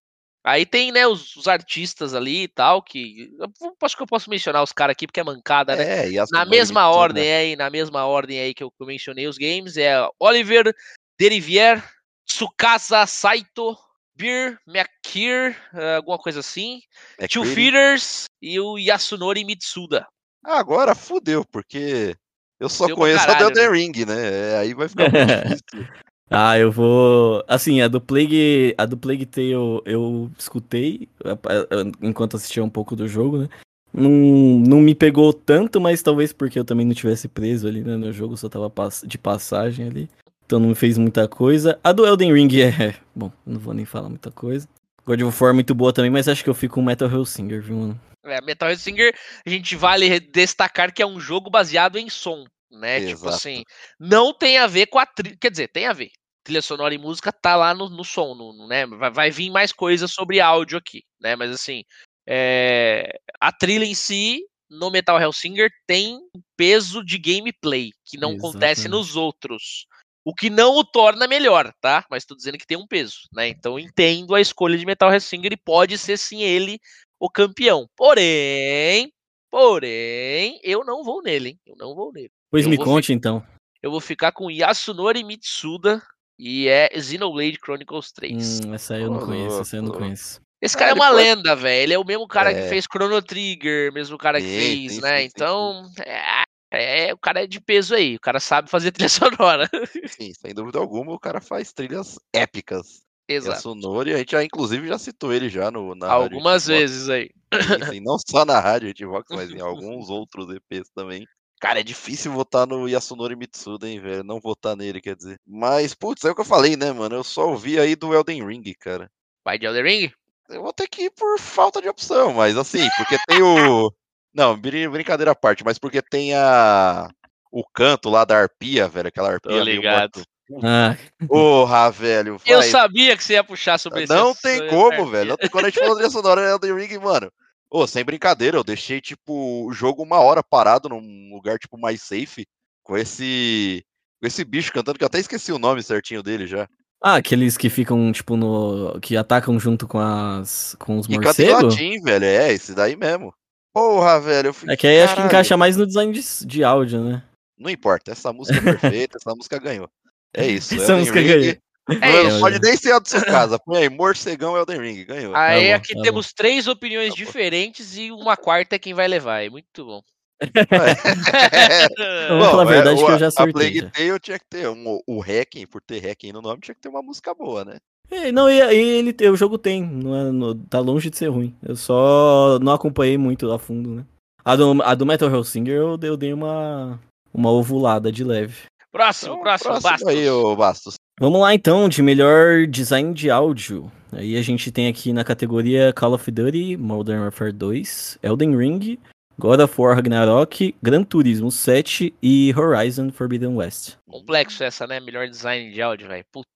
Aí 0.46 0.64
tem, 0.64 0.92
né, 0.92 1.08
os, 1.08 1.36
os 1.36 1.48
artistas 1.48 2.14
ali 2.14 2.44
e 2.44 2.48
tal, 2.48 2.84
que. 2.84 3.32
eu 3.40 3.76
Acho 3.82 3.98
que 3.98 4.04
eu 4.04 4.08
posso 4.08 4.30
mencionar 4.30 4.62
os 4.62 4.72
caras 4.72 4.92
aqui 4.92 5.08
porque 5.08 5.20
é 5.20 5.24
mancada, 5.24 5.76
né? 5.76 6.06
É, 6.06 6.24
na 6.32 6.46
mesma 6.46 6.82
são, 6.82 6.92
né? 6.92 6.98
ordem 6.98 7.34
aí, 7.34 7.56
na 7.56 7.70
mesma 7.72 8.06
ordem 8.06 8.40
aí 8.40 8.54
que 8.54 8.64
eu, 8.64 8.70
que 8.70 8.78
eu 8.80 8.86
mencionei 8.86 9.26
os 9.26 9.38
games, 9.38 9.76
é 9.76 9.96
Oliver 10.20 10.72
Derivier, 11.20 11.84
Tsukasa 12.28 13.08
Saito, 13.08 13.76
Bir 14.16 14.60
Makir, 14.68 15.58
eh, 15.74 15.96
alguma 15.96 16.20
coisa 16.20 16.42
assim, 16.42 16.80
É 17.18 17.28
Two. 17.28 17.44
Feeders 17.44 18.26
e 18.40 18.60
o 18.60 18.78
Yasunori 18.78 19.44
Mitsuda. 19.44 20.08
Agora 20.44 20.94
fudeu, 20.94 21.44
porque 21.44 22.16
eu 22.60 22.70
só 22.70 22.88
conheço 22.94 23.24
a 23.24 23.28
caralho, 23.28 23.54
do 23.54 23.60
Elden 23.60 23.72
Ring, 23.72 24.06
né? 24.06 24.16
É, 24.54 24.58
aí 24.58 24.74
vai 24.74 24.88
ficar 24.88 25.10
muito 25.12 25.26
difícil. 25.26 25.88
Ah, 26.28 26.58
eu 26.58 26.72
vou. 26.72 27.44
Assim, 27.48 27.82
a 27.82 27.88
do 27.88 28.02
Plague. 28.02 28.74
A 28.80 28.86
do 28.88 28.98
Plague 28.98 29.28
Tale 29.28 29.52
eu 29.86 30.32
escutei 30.40 31.08
a- 31.24 31.34
a- 31.34 31.92
enquanto 32.02 32.36
assistia 32.36 32.64
um 32.64 32.70
pouco 32.70 32.96
do 32.96 33.08
jogo, 33.08 33.38
né? 33.38 33.50
Não, 33.94 34.10
não 34.10 34.82
me 34.82 34.96
pegou 34.96 35.32
tanto, 35.32 35.80
mas 35.80 36.02
talvez 36.02 36.34
porque 36.34 36.58
eu 36.58 36.66
também 36.66 36.84
não 36.84 36.96
tivesse 36.96 37.28
preso 37.28 37.68
ali, 37.68 37.82
né? 37.82 37.96
No 37.96 38.12
jogo 38.12 38.36
só 38.36 38.50
tava 38.50 38.72
de 39.06 39.20
passagem 39.20 39.88
ali. 39.88 40.10
Então 40.48 40.60
não 40.60 40.70
me 40.70 40.76
fez 40.76 40.98
muita 40.98 41.28
coisa. 41.28 41.78
A 41.84 41.92
do 41.92 42.04
Elden 42.08 42.34
Ring 42.34 42.50
é. 42.60 42.96
Bom, 43.16 43.32
não 43.46 43.60
vou 43.60 43.76
nem 43.76 43.86
falar 43.86 44.10
muita 44.10 44.32
coisa. 44.32 44.68
God 45.06 45.22
of 45.22 45.44
War 45.44 45.52
é 45.52 45.54
muito 45.54 45.76
boa 45.76 45.94
também, 45.94 46.10
mas 46.10 46.28
acho 46.28 46.44
que 46.44 46.50
eu 46.50 46.56
fico 46.56 46.74
com 46.76 46.82
Metal 46.82 47.08
Hellsinger, 47.10 47.62
viu, 47.62 47.76
mano? 47.78 48.02
É, 48.26 48.42
Metal 48.42 48.70
Hellsinger, 48.70 49.16
a 49.46 49.50
gente 49.50 49.76
vale 49.76 50.20
destacar 50.20 50.94
que 50.94 51.02
é 51.02 51.06
um 51.06 51.20
jogo 51.20 51.50
baseado 51.50 51.98
em 51.98 52.10
som, 52.10 52.46
né? 52.72 53.00
Tipo 53.00 53.12
Exato. 53.12 53.36
assim, 53.36 53.64
não 54.00 54.34
tem 54.34 54.58
a 54.58 54.68
ver 54.68 54.88
com 54.88 54.98
a 54.98 55.06
trilha, 55.06 55.38
quer 55.40 55.52
dizer, 55.52 55.68
tem 55.68 55.86
a 55.86 55.94
ver. 55.94 56.10
Trilha 56.44 56.62
sonora 56.62 56.94
e 56.94 56.98
música 56.98 57.32
tá 57.32 57.56
lá 57.56 57.74
no, 57.74 57.90
no 57.90 58.04
som, 58.04 58.36
no, 58.36 58.68
né? 58.68 58.86
Vai, 58.86 59.12
vai 59.12 59.32
vir 59.32 59.50
mais 59.50 59.72
coisas 59.72 60.12
sobre 60.12 60.40
áudio 60.40 60.78
aqui, 60.78 61.04
né? 61.20 61.36
Mas 61.36 61.52
assim, 61.52 61.84
é, 62.28 63.20
a 63.40 63.52
trilha 63.52 63.86
em 63.86 63.96
si 63.96 64.42
no 64.70 64.90
Metal 64.90 65.20
Hellsinger 65.20 65.70
tem 65.88 66.20
peso 66.58 67.04
de 67.04 67.18
gameplay 67.18 67.92
que 68.04 68.18
não 68.18 68.32
acontece 68.34 68.82
Exatamente. 68.82 68.90
nos 68.90 69.16
outros. 69.16 69.86
O 70.24 70.34
que 70.34 70.50
não 70.50 70.76
o 70.76 70.84
torna 70.84 71.28
melhor, 71.28 71.72
tá? 71.80 72.04
Mas 72.10 72.26
tô 72.26 72.36
dizendo 72.36 72.58
que 72.58 72.66
tem 72.66 72.78
um 72.78 72.88
peso, 72.88 73.28
né? 73.32 73.48
Então 73.48 73.78
entendo 73.78 74.34
a 74.34 74.42
escolha 74.42 74.76
de 74.76 74.86
Metal 74.86 75.12
Hellsinger 75.12 75.54
e 75.54 75.58
pode 75.58 76.00
ser 76.00 76.18
sim 76.18 76.42
ele 76.42 76.80
o 77.20 77.30
campeão. 77.30 77.88
Porém, 77.96 79.12
porém, 79.50 80.60
eu 80.64 80.84
não 80.84 81.04
vou 81.04 81.22
nele, 81.22 81.50
hein? 81.50 81.60
Eu 81.66 81.76
não 81.78 81.96
vou 81.96 82.12
nele. 82.12 82.32
Pois 82.52 82.66
Eu 82.66 82.70
me 82.70 82.78
conte 82.78 83.14
então. 83.14 83.46
Eu 83.82 83.92
vou 83.92 84.02
ficar 84.02 84.32
com 84.32 84.50
Yasunori 84.50 85.24
Mitsuda 85.24 86.02
e 86.40 86.68
é 86.68 86.90
Xenoblade 87.00 87.60
Chronicles 87.64 88.12
3. 88.12 88.60
Hum, 88.66 88.74
essa 88.74 88.96
aí 88.96 89.04
eu 89.04 89.10
não 89.12 89.20
Ô, 89.20 89.26
conheço, 89.26 89.62
essa 89.62 89.76
aí 89.76 89.80
eu 89.80 89.84
não 89.84 89.92
conheço. 89.92 90.42
Esse 90.62 90.76
Ah, 90.76 90.80
cara 90.80 90.92
é 90.92 90.94
ele 90.94 91.00
uma 91.00 91.10
foi- 91.12 91.24
lenda, 91.24 91.56
velho. 91.56 91.84
Ele 91.84 91.94
é 91.94 92.00
o 92.00 92.06
mesmo 92.06 92.28
cara 92.28 92.54
que 92.54 92.62
É. 92.62 92.70
fez 92.70 92.86
Chrono 92.86 93.22
Trigger, 93.22 93.94
mesmo 93.94 94.18
cara 94.18 94.40
que 94.42 94.48
fez, 94.48 94.94
sim, 94.96 95.02
né? 95.02 95.20
sim, 95.20 95.26
então, 95.28 95.84
é, 96.04 97.08
é, 97.10 97.14
o 97.14 97.18
cara 97.18 97.44
é 97.44 97.48
de 97.48 97.60
peso 97.62 97.94
aí. 97.94 98.16
O 98.16 98.20
cara 98.20 98.40
sabe 98.40 98.70
fazer 98.70 98.92
trilha 99.08 99.10
sonora. 99.10 99.70
Sim, 100.08 100.34
sem 100.34 100.54
dúvida 100.54 100.80
alguma, 100.80 101.14
o 101.14 101.20
cara 101.20 101.40
faz 101.40 101.72
trilhas 101.72 102.18
épicas. 102.34 103.05
A 103.28 103.34
Exato. 103.34 103.62
Sonori, 103.62 104.14
a 104.14 104.18
gente 104.18 104.32
já, 104.32 104.44
inclusive, 104.44 104.88
já 104.88 105.00
citou 105.00 105.34
ele 105.34 105.50
já 105.50 105.72
no, 105.72 105.96
na 105.96 106.08
Rádio 106.08 106.24
Algumas 106.24 106.64
Hitbox. 106.64 106.80
vezes 106.80 107.10
aí. 107.10 107.30
Sim, 107.54 107.92
sim, 107.92 108.00
não 108.02 108.18
só 108.20 108.46
na 108.46 108.60
Rádio 108.60 108.90
Hitbox, 108.90 109.26
mas 109.32 109.50
em 109.50 109.60
alguns 109.62 110.10
outros 110.10 110.48
EPs 110.50 110.90
também. 110.94 111.26
Cara, 111.60 111.80
é 111.80 111.84
difícil 111.84 112.32
votar 112.34 112.68
no 112.68 112.88
Yasunori 112.88 113.36
Mitsuda, 113.36 113.90
hein, 113.90 114.00
velho? 114.00 114.24
Não 114.24 114.40
votar 114.40 114.76
nele, 114.76 115.02
quer 115.02 115.16
dizer. 115.16 115.40
Mas, 115.48 115.96
putz, 115.96 116.24
é 116.24 116.30
o 116.30 116.36
que 116.36 116.42
eu 116.42 116.46
falei, 116.46 116.76
né, 116.76 116.92
mano? 116.92 117.16
Eu 117.16 117.24
só 117.24 117.50
ouvi 117.50 117.80
aí 117.80 117.96
do 117.96 118.14
Elden 118.14 118.46
Ring, 118.46 118.74
cara. 118.80 119.10
Vai 119.44 119.58
de 119.58 119.66
Elden 119.66 119.84
Ring? 119.84 120.12
Eu 120.50 120.62
vou 120.62 120.74
ter 120.74 120.88
que 120.88 121.04
ir 121.04 121.12
por 121.12 121.40
falta 121.40 121.82
de 121.82 121.90
opção, 121.90 122.34
mas 122.34 122.56
assim, 122.58 122.88
porque 122.98 123.18
tem 123.28 123.42
o. 123.42 123.92
Não, 124.36 124.56
brin- 124.60 124.90
brincadeira 124.90 125.32
à 125.32 125.36
parte, 125.36 125.64
mas 125.64 125.80
porque 125.80 126.02
tem 126.02 126.36
a. 126.36 127.08
O 127.52 127.64
canto 127.74 128.10
lá 128.10 128.26
da 128.26 128.38
arpia, 128.38 128.88
velho. 128.88 129.08
Aquela 129.08 129.32
arpia 129.32 129.52
meio 129.64 129.64
ligado. 129.64 130.24
Ah, 130.64 130.96
Porra, 131.28 131.92
velho. 131.92 132.40
Eu 132.46 132.60
vai. 132.60 132.70
sabia 132.70 133.18
que 133.18 133.24
você 133.24 133.34
ia 133.34 133.44
puxar 133.44 133.78
sobre 133.80 134.04
esse 134.04 134.14
Não 134.14 134.34
tem 134.36 134.60
eu 134.60 134.68
como, 134.70 135.08
velho. 135.08 135.36
Quando 135.52 135.66
a 135.66 135.70
gente 135.70 135.80
falou 135.80 135.98
de 135.98 136.10
sonora 136.12 136.42
é 136.42 136.52
Elden 136.52 136.76
Ring, 136.76 136.98
mano. 137.00 137.32
Ô, 137.70 137.88
sem 137.88 138.06
brincadeira, 138.06 138.58
eu 138.58 138.64
deixei, 138.64 139.02
tipo, 139.02 139.66
o 139.66 139.74
jogo 139.74 140.04
uma 140.04 140.20
hora 140.20 140.44
parado 140.44 140.88
num 140.88 141.34
lugar, 141.34 141.58
tipo, 141.58 141.78
mais 141.78 142.02
safe. 142.02 142.46
Com 142.84 142.96
esse. 142.96 143.84
Com 144.22 144.28
esse 144.28 144.44
bicho 144.44 144.72
cantando, 144.72 144.98
que 144.98 145.04
eu 145.04 145.08
até 145.08 145.20
esqueci 145.20 145.52
o 145.52 145.60
nome 145.60 145.82
certinho 145.82 146.22
dele 146.22 146.46
já. 146.48 146.70
Ah, 147.02 147.16
aqueles 147.16 147.58
que 147.58 147.70
ficam, 147.70 148.12
tipo, 148.12 148.38
no. 148.38 149.00
que 149.02 149.18
atacam 149.18 149.60
junto 149.60 149.88
com 149.88 150.00
as. 150.00 150.76
com 150.80 150.98
os 150.98 151.08
morcegos? 151.08 151.74
latim, 151.76 152.00
velho. 152.02 152.24
É, 152.26 152.54
esse 152.54 152.74
daí 152.74 152.96
mesmo. 152.96 153.34
Porra, 153.74 154.22
velho. 154.22 154.48
Eu 154.50 154.54
fiquei, 154.54 154.74
É 154.74 154.78
que 154.78 154.88
aí 154.88 155.02
acho 155.02 155.10
que 155.10 155.16
"Caralho." 155.16 155.28
encaixa 155.28 155.58
mais 155.58 155.76
no 155.76 155.86
design 155.86 156.14
de, 156.14 156.22
de 156.46 156.64
áudio, 156.64 157.04
né? 157.04 157.24
Não 157.58 157.70
importa, 157.70 158.12
essa 158.12 158.32
música 158.32 158.58
é 158.58 158.62
perfeita, 158.62 159.18
essa 159.18 159.36
música 159.36 159.60
ganhou. 159.60 159.90
É 160.36 160.48
isso. 160.48 160.76
Música 160.76 161.20
Ring, 161.20 161.28
ganhou. 161.28 161.56
É 162.02 162.24
Não 162.24 162.28
isso. 162.30 162.40
pode 162.40 162.60
nem 162.62 162.76
ser 162.76 162.92
a 162.94 163.00
da 163.00 163.06
sua 163.06 163.22
casa. 163.22 163.60
Põe 163.60 163.84
aí, 163.84 163.90
Morcegão 163.90 164.58
Elden 164.58 164.80
Ring, 164.82 165.06
ganhou. 165.06 165.36
Aí 165.36 165.70
bom, 165.70 165.76
aqui 165.76 165.94
tá 165.94 166.02
temos 166.02 166.34
três 166.34 166.68
opiniões 166.68 167.10
Tá 167.14 167.20
bom. 167.20 167.26
diferentes 167.26 167.96
e 167.98 168.12
uma 168.12 168.36
quarta 168.36 168.76
é 168.76 168.80
quem 168.80 168.94
vai 168.94 169.08
levar. 169.08 169.44
É 169.46 169.50
muito 169.50 169.86
bom. 169.86 170.02
Vou 172.30 172.50
falar 172.50 172.64
a 172.64 172.66
verdade 172.66 173.04
que 173.04 173.12
eu 173.12 173.20
já 173.20 173.28
é, 173.28 173.30
A 173.36 173.48
Plague 173.52 173.80
já. 173.80 173.90
Tale 173.90 174.20
tinha 174.20 174.40
que 174.40 174.46
ter 174.50 174.68
um, 174.68 175.00
o 175.08 175.22
Hacking, 175.22 175.66
por 175.68 175.82
ter 175.82 176.00
Hacking 176.06 176.32
no 176.34 176.42
nome, 176.42 176.60
tinha 176.62 176.76
que 176.76 176.82
ter 176.82 176.90
uma 176.90 177.02
música 177.02 177.34
boa, 177.34 177.64
né? 177.64 177.78
É, 178.12 178.32
não, 178.32 178.50
e, 178.50 178.60
e 178.60 178.64
ele, 179.00 179.16
o 179.30 179.36
jogo 179.36 179.58
tem, 179.58 179.84
não 179.84 180.16
é, 180.16 180.32
no- 180.32 180.56
tá 180.56 180.80
longe 180.80 181.10
de 181.10 181.18
ser 181.18 181.28
ruim. 181.30 181.56
Eu 181.64 181.76
só 181.76 182.60
não 182.62 182.74
acompanhei 182.74 183.18
muito 183.18 183.52
a 183.52 183.58
fundo, 183.60 183.90
né? 183.90 184.06
A 184.44 184.56
do, 184.56 184.82
a 184.84 184.94
do 184.94 185.06
Metal 185.06 185.30
Hellsinger 185.30 185.76
eu, 185.76 185.98
eu 186.02 186.16
dei 186.18 186.32
uma, 186.34 187.00
uma 187.34 187.52
ovulada 187.52 188.12
de 188.12 188.24
leve. 188.24 188.64
Próximo, 188.96 189.34
Então, 189.34 189.44
próximo, 189.44 189.82
Bastos. 189.82 190.08
aí, 190.08 190.30
ô 190.30 190.56
Bastos. 190.56 190.96
Vamos 191.20 191.42
lá 191.42 191.54
então, 191.54 191.90
de 191.90 192.02
melhor 192.02 192.66
design 192.66 193.14
de 193.14 193.30
áudio. 193.30 193.92
Aí 194.14 194.38
a 194.38 194.42
gente 194.42 194.72
tem 194.72 194.88
aqui 194.88 195.12
na 195.12 195.26
categoria 195.26 195.92
Call 195.92 196.14
of 196.14 196.32
Duty, 196.32 196.78
Modern 196.78 197.20
Warfare 197.20 197.52
2, 197.52 198.20
Elden 198.24 198.56
Ring, 198.56 198.98
God 199.38 199.60
of 199.60 199.82
War 199.82 199.98
Ragnarok, 199.98 200.74
Gran 200.82 201.04
Turismo 201.04 201.52
7 201.52 202.16
e 202.24 202.54
Horizon 202.56 203.12
Forbidden 203.12 203.58
West. 203.58 203.98
Complexo 204.10 204.64
essa, 204.64 204.88
né? 204.88 205.02
Melhor 205.02 205.28
design 205.28 205.74
de 205.74 205.82
áudio, 205.82 206.08
velho. 206.08 206.24
Puta. 206.32 206.48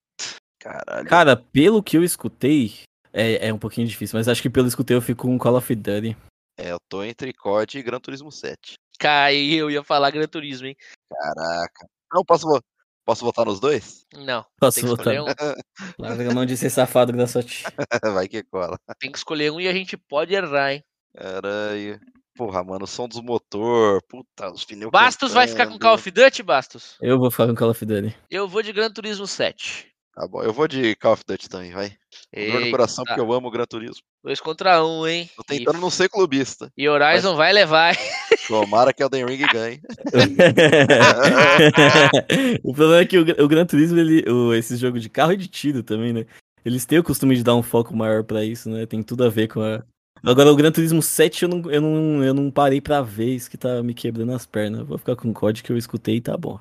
Caralho. 0.62 1.10
Cara, 1.10 1.36
pelo 1.36 1.84
que 1.84 1.98
eu 1.98 2.06
escutei, 2.06 2.72
é, 3.12 3.50
é 3.50 3.54
um 3.54 3.60
pouquinho 3.60 3.86
difícil, 3.86 4.18
mas 4.18 4.30
acho 4.30 4.42
que 4.42 4.50
pelo 4.50 4.64
que 4.64 4.68
eu 4.68 4.70
escutei 4.70 4.96
eu 4.96 5.02
fico 5.02 5.28
com 5.28 5.38
Call 5.38 5.58
of 5.58 5.76
Duty. 5.76 6.16
É, 6.58 6.72
eu 6.72 6.78
tô 6.88 7.04
entre 7.04 7.34
COD 7.34 7.80
e 7.80 7.84
Gran 7.84 8.00
Turismo 8.00 8.32
7. 8.32 8.76
Caiu, 8.98 9.66
eu 9.66 9.72
ia 9.72 9.84
falar 9.84 10.10
Gran 10.12 10.28
Turismo, 10.28 10.68
hein? 10.68 10.78
Caraca. 11.10 11.86
Não, 12.14 12.24
posso, 12.26 12.48
posso 13.06 13.24
votar 13.26 13.46
nos 13.46 13.60
dois? 13.60 14.06
Não, 14.16 14.46
Posso 14.60 14.86
votar? 14.86 15.14
um. 15.16 15.26
Larga 16.00 16.32
a 16.32 16.34
mão 16.34 16.46
de 16.46 16.58
ser 16.58 16.70
safado, 16.70 17.14
Graçote. 17.14 17.64
Vai 18.14 18.28
que 18.28 18.44
cola. 18.44 18.78
Tem 19.00 19.12
que 19.12 19.18
escolher 19.18 19.52
um 19.52 19.60
e 19.60 19.68
a 19.68 19.74
gente 19.74 19.96
pode 19.98 20.34
errar, 20.34 20.74
hein? 20.74 20.84
Caralho. 21.16 22.00
Porra, 22.36 22.64
mano, 22.64 22.86
o 22.86 22.88
som 22.88 23.08
dos 23.08 23.20
motor. 23.22 24.02
Puta, 24.08 24.50
os 24.52 24.64
pneus. 24.64 24.92
Bastos 24.92 25.34
vai 25.34 25.46
ficar 25.48 25.68
com. 25.68 25.78
Call 25.78 25.96
of 25.96 26.10
Duty, 26.10 26.42
Bastos? 26.42 26.96
Eu 27.02 27.20
vou 27.20 27.30
ficar 27.30 27.48
com 27.48 27.56
Call 27.56 27.72
of 27.72 27.86
Duty. 27.86 28.16
Eu 28.30 28.48
vou 28.48 28.62
de 28.62 28.72
Gran 28.72 28.90
Turismo 28.92 29.28
7. 29.28 29.92
Tá 30.16 30.28
bom, 30.28 30.44
eu 30.44 30.52
vou 30.52 30.68
de 30.68 30.96
Call 30.96 31.14
of 31.14 31.24
Duty 31.26 31.50
também, 31.50 31.72
vai. 31.72 31.92
Com 32.34 32.52
Dor 32.52 32.62
no 32.62 32.72
coração, 32.72 33.06
porque 33.06 33.20
eu 33.20 33.32
amo 33.32 33.48
o 33.48 33.52
Gran 33.52 33.66
Turismo. 33.66 34.04
Dois 34.24 34.42
contra 34.42 34.84
um, 34.84 35.08
hein? 35.08 35.30
Tô 35.36 35.44
tentando 35.44 35.80
não 35.80 35.90
ser 35.90 36.10
clubista. 36.10 36.72
E, 36.78 36.84
e 36.84 36.90
Horizon 36.90 37.36
vai 37.36 37.54
levar, 37.54 37.94
hein? 37.94 38.00
Tomara 38.48 38.92
que 38.92 39.02
Elden 39.02 39.26
Ring 39.26 39.46
ganhe. 39.54 39.80
o 42.64 42.74
problema 42.74 43.02
é 43.02 43.06
que 43.06 43.18
o, 43.18 43.44
o 43.44 43.48
Gran 43.48 43.66
Turismo, 43.66 44.00
ele, 44.00 44.30
o, 44.30 44.54
esse 44.54 44.76
jogo 44.76 45.00
de 45.00 45.08
carro 45.08 45.34
e 45.34 45.38
de 45.38 45.48
tiro 45.48 45.84
também, 45.84 46.12
né? 46.12 46.26
Eles 46.66 46.86
têm 46.86 47.00
o 47.00 47.04
costume 47.04 47.36
de 47.36 47.44
dar 47.44 47.56
um 47.56 47.64
foco 47.64 47.96
maior 47.96 48.24
pra 48.24 48.44
isso, 48.44 48.70
né? 48.70 48.86
Tem 48.86 49.02
tudo 49.02 49.24
a 49.24 49.30
ver 49.30 49.48
com 49.48 49.62
a. 49.62 49.84
Agora, 50.22 50.52
o 50.52 50.56
Gran 50.56 50.72
Turismo 50.72 51.02
7 51.02 51.44
eu 51.44 51.50
não, 51.50 51.72
eu 51.72 51.82
não, 51.82 52.24
eu 52.24 52.34
não 52.34 52.52
parei 52.52 52.82
pra 52.82 53.02
ver, 53.02 53.36
isso 53.36 53.50
que 53.50 53.58
tá 53.58 53.82
me 53.82 53.94
quebrando 53.94 54.34
as 54.34 54.46
pernas. 54.46 54.86
Vou 54.86 54.98
ficar 54.98 55.16
com 55.16 55.30
o 55.30 55.34
código 55.34 55.66
que 55.66 55.72
eu 55.72 55.78
escutei 55.78 56.18
e 56.18 56.22
tá 56.22 56.36
bom. 56.36 56.60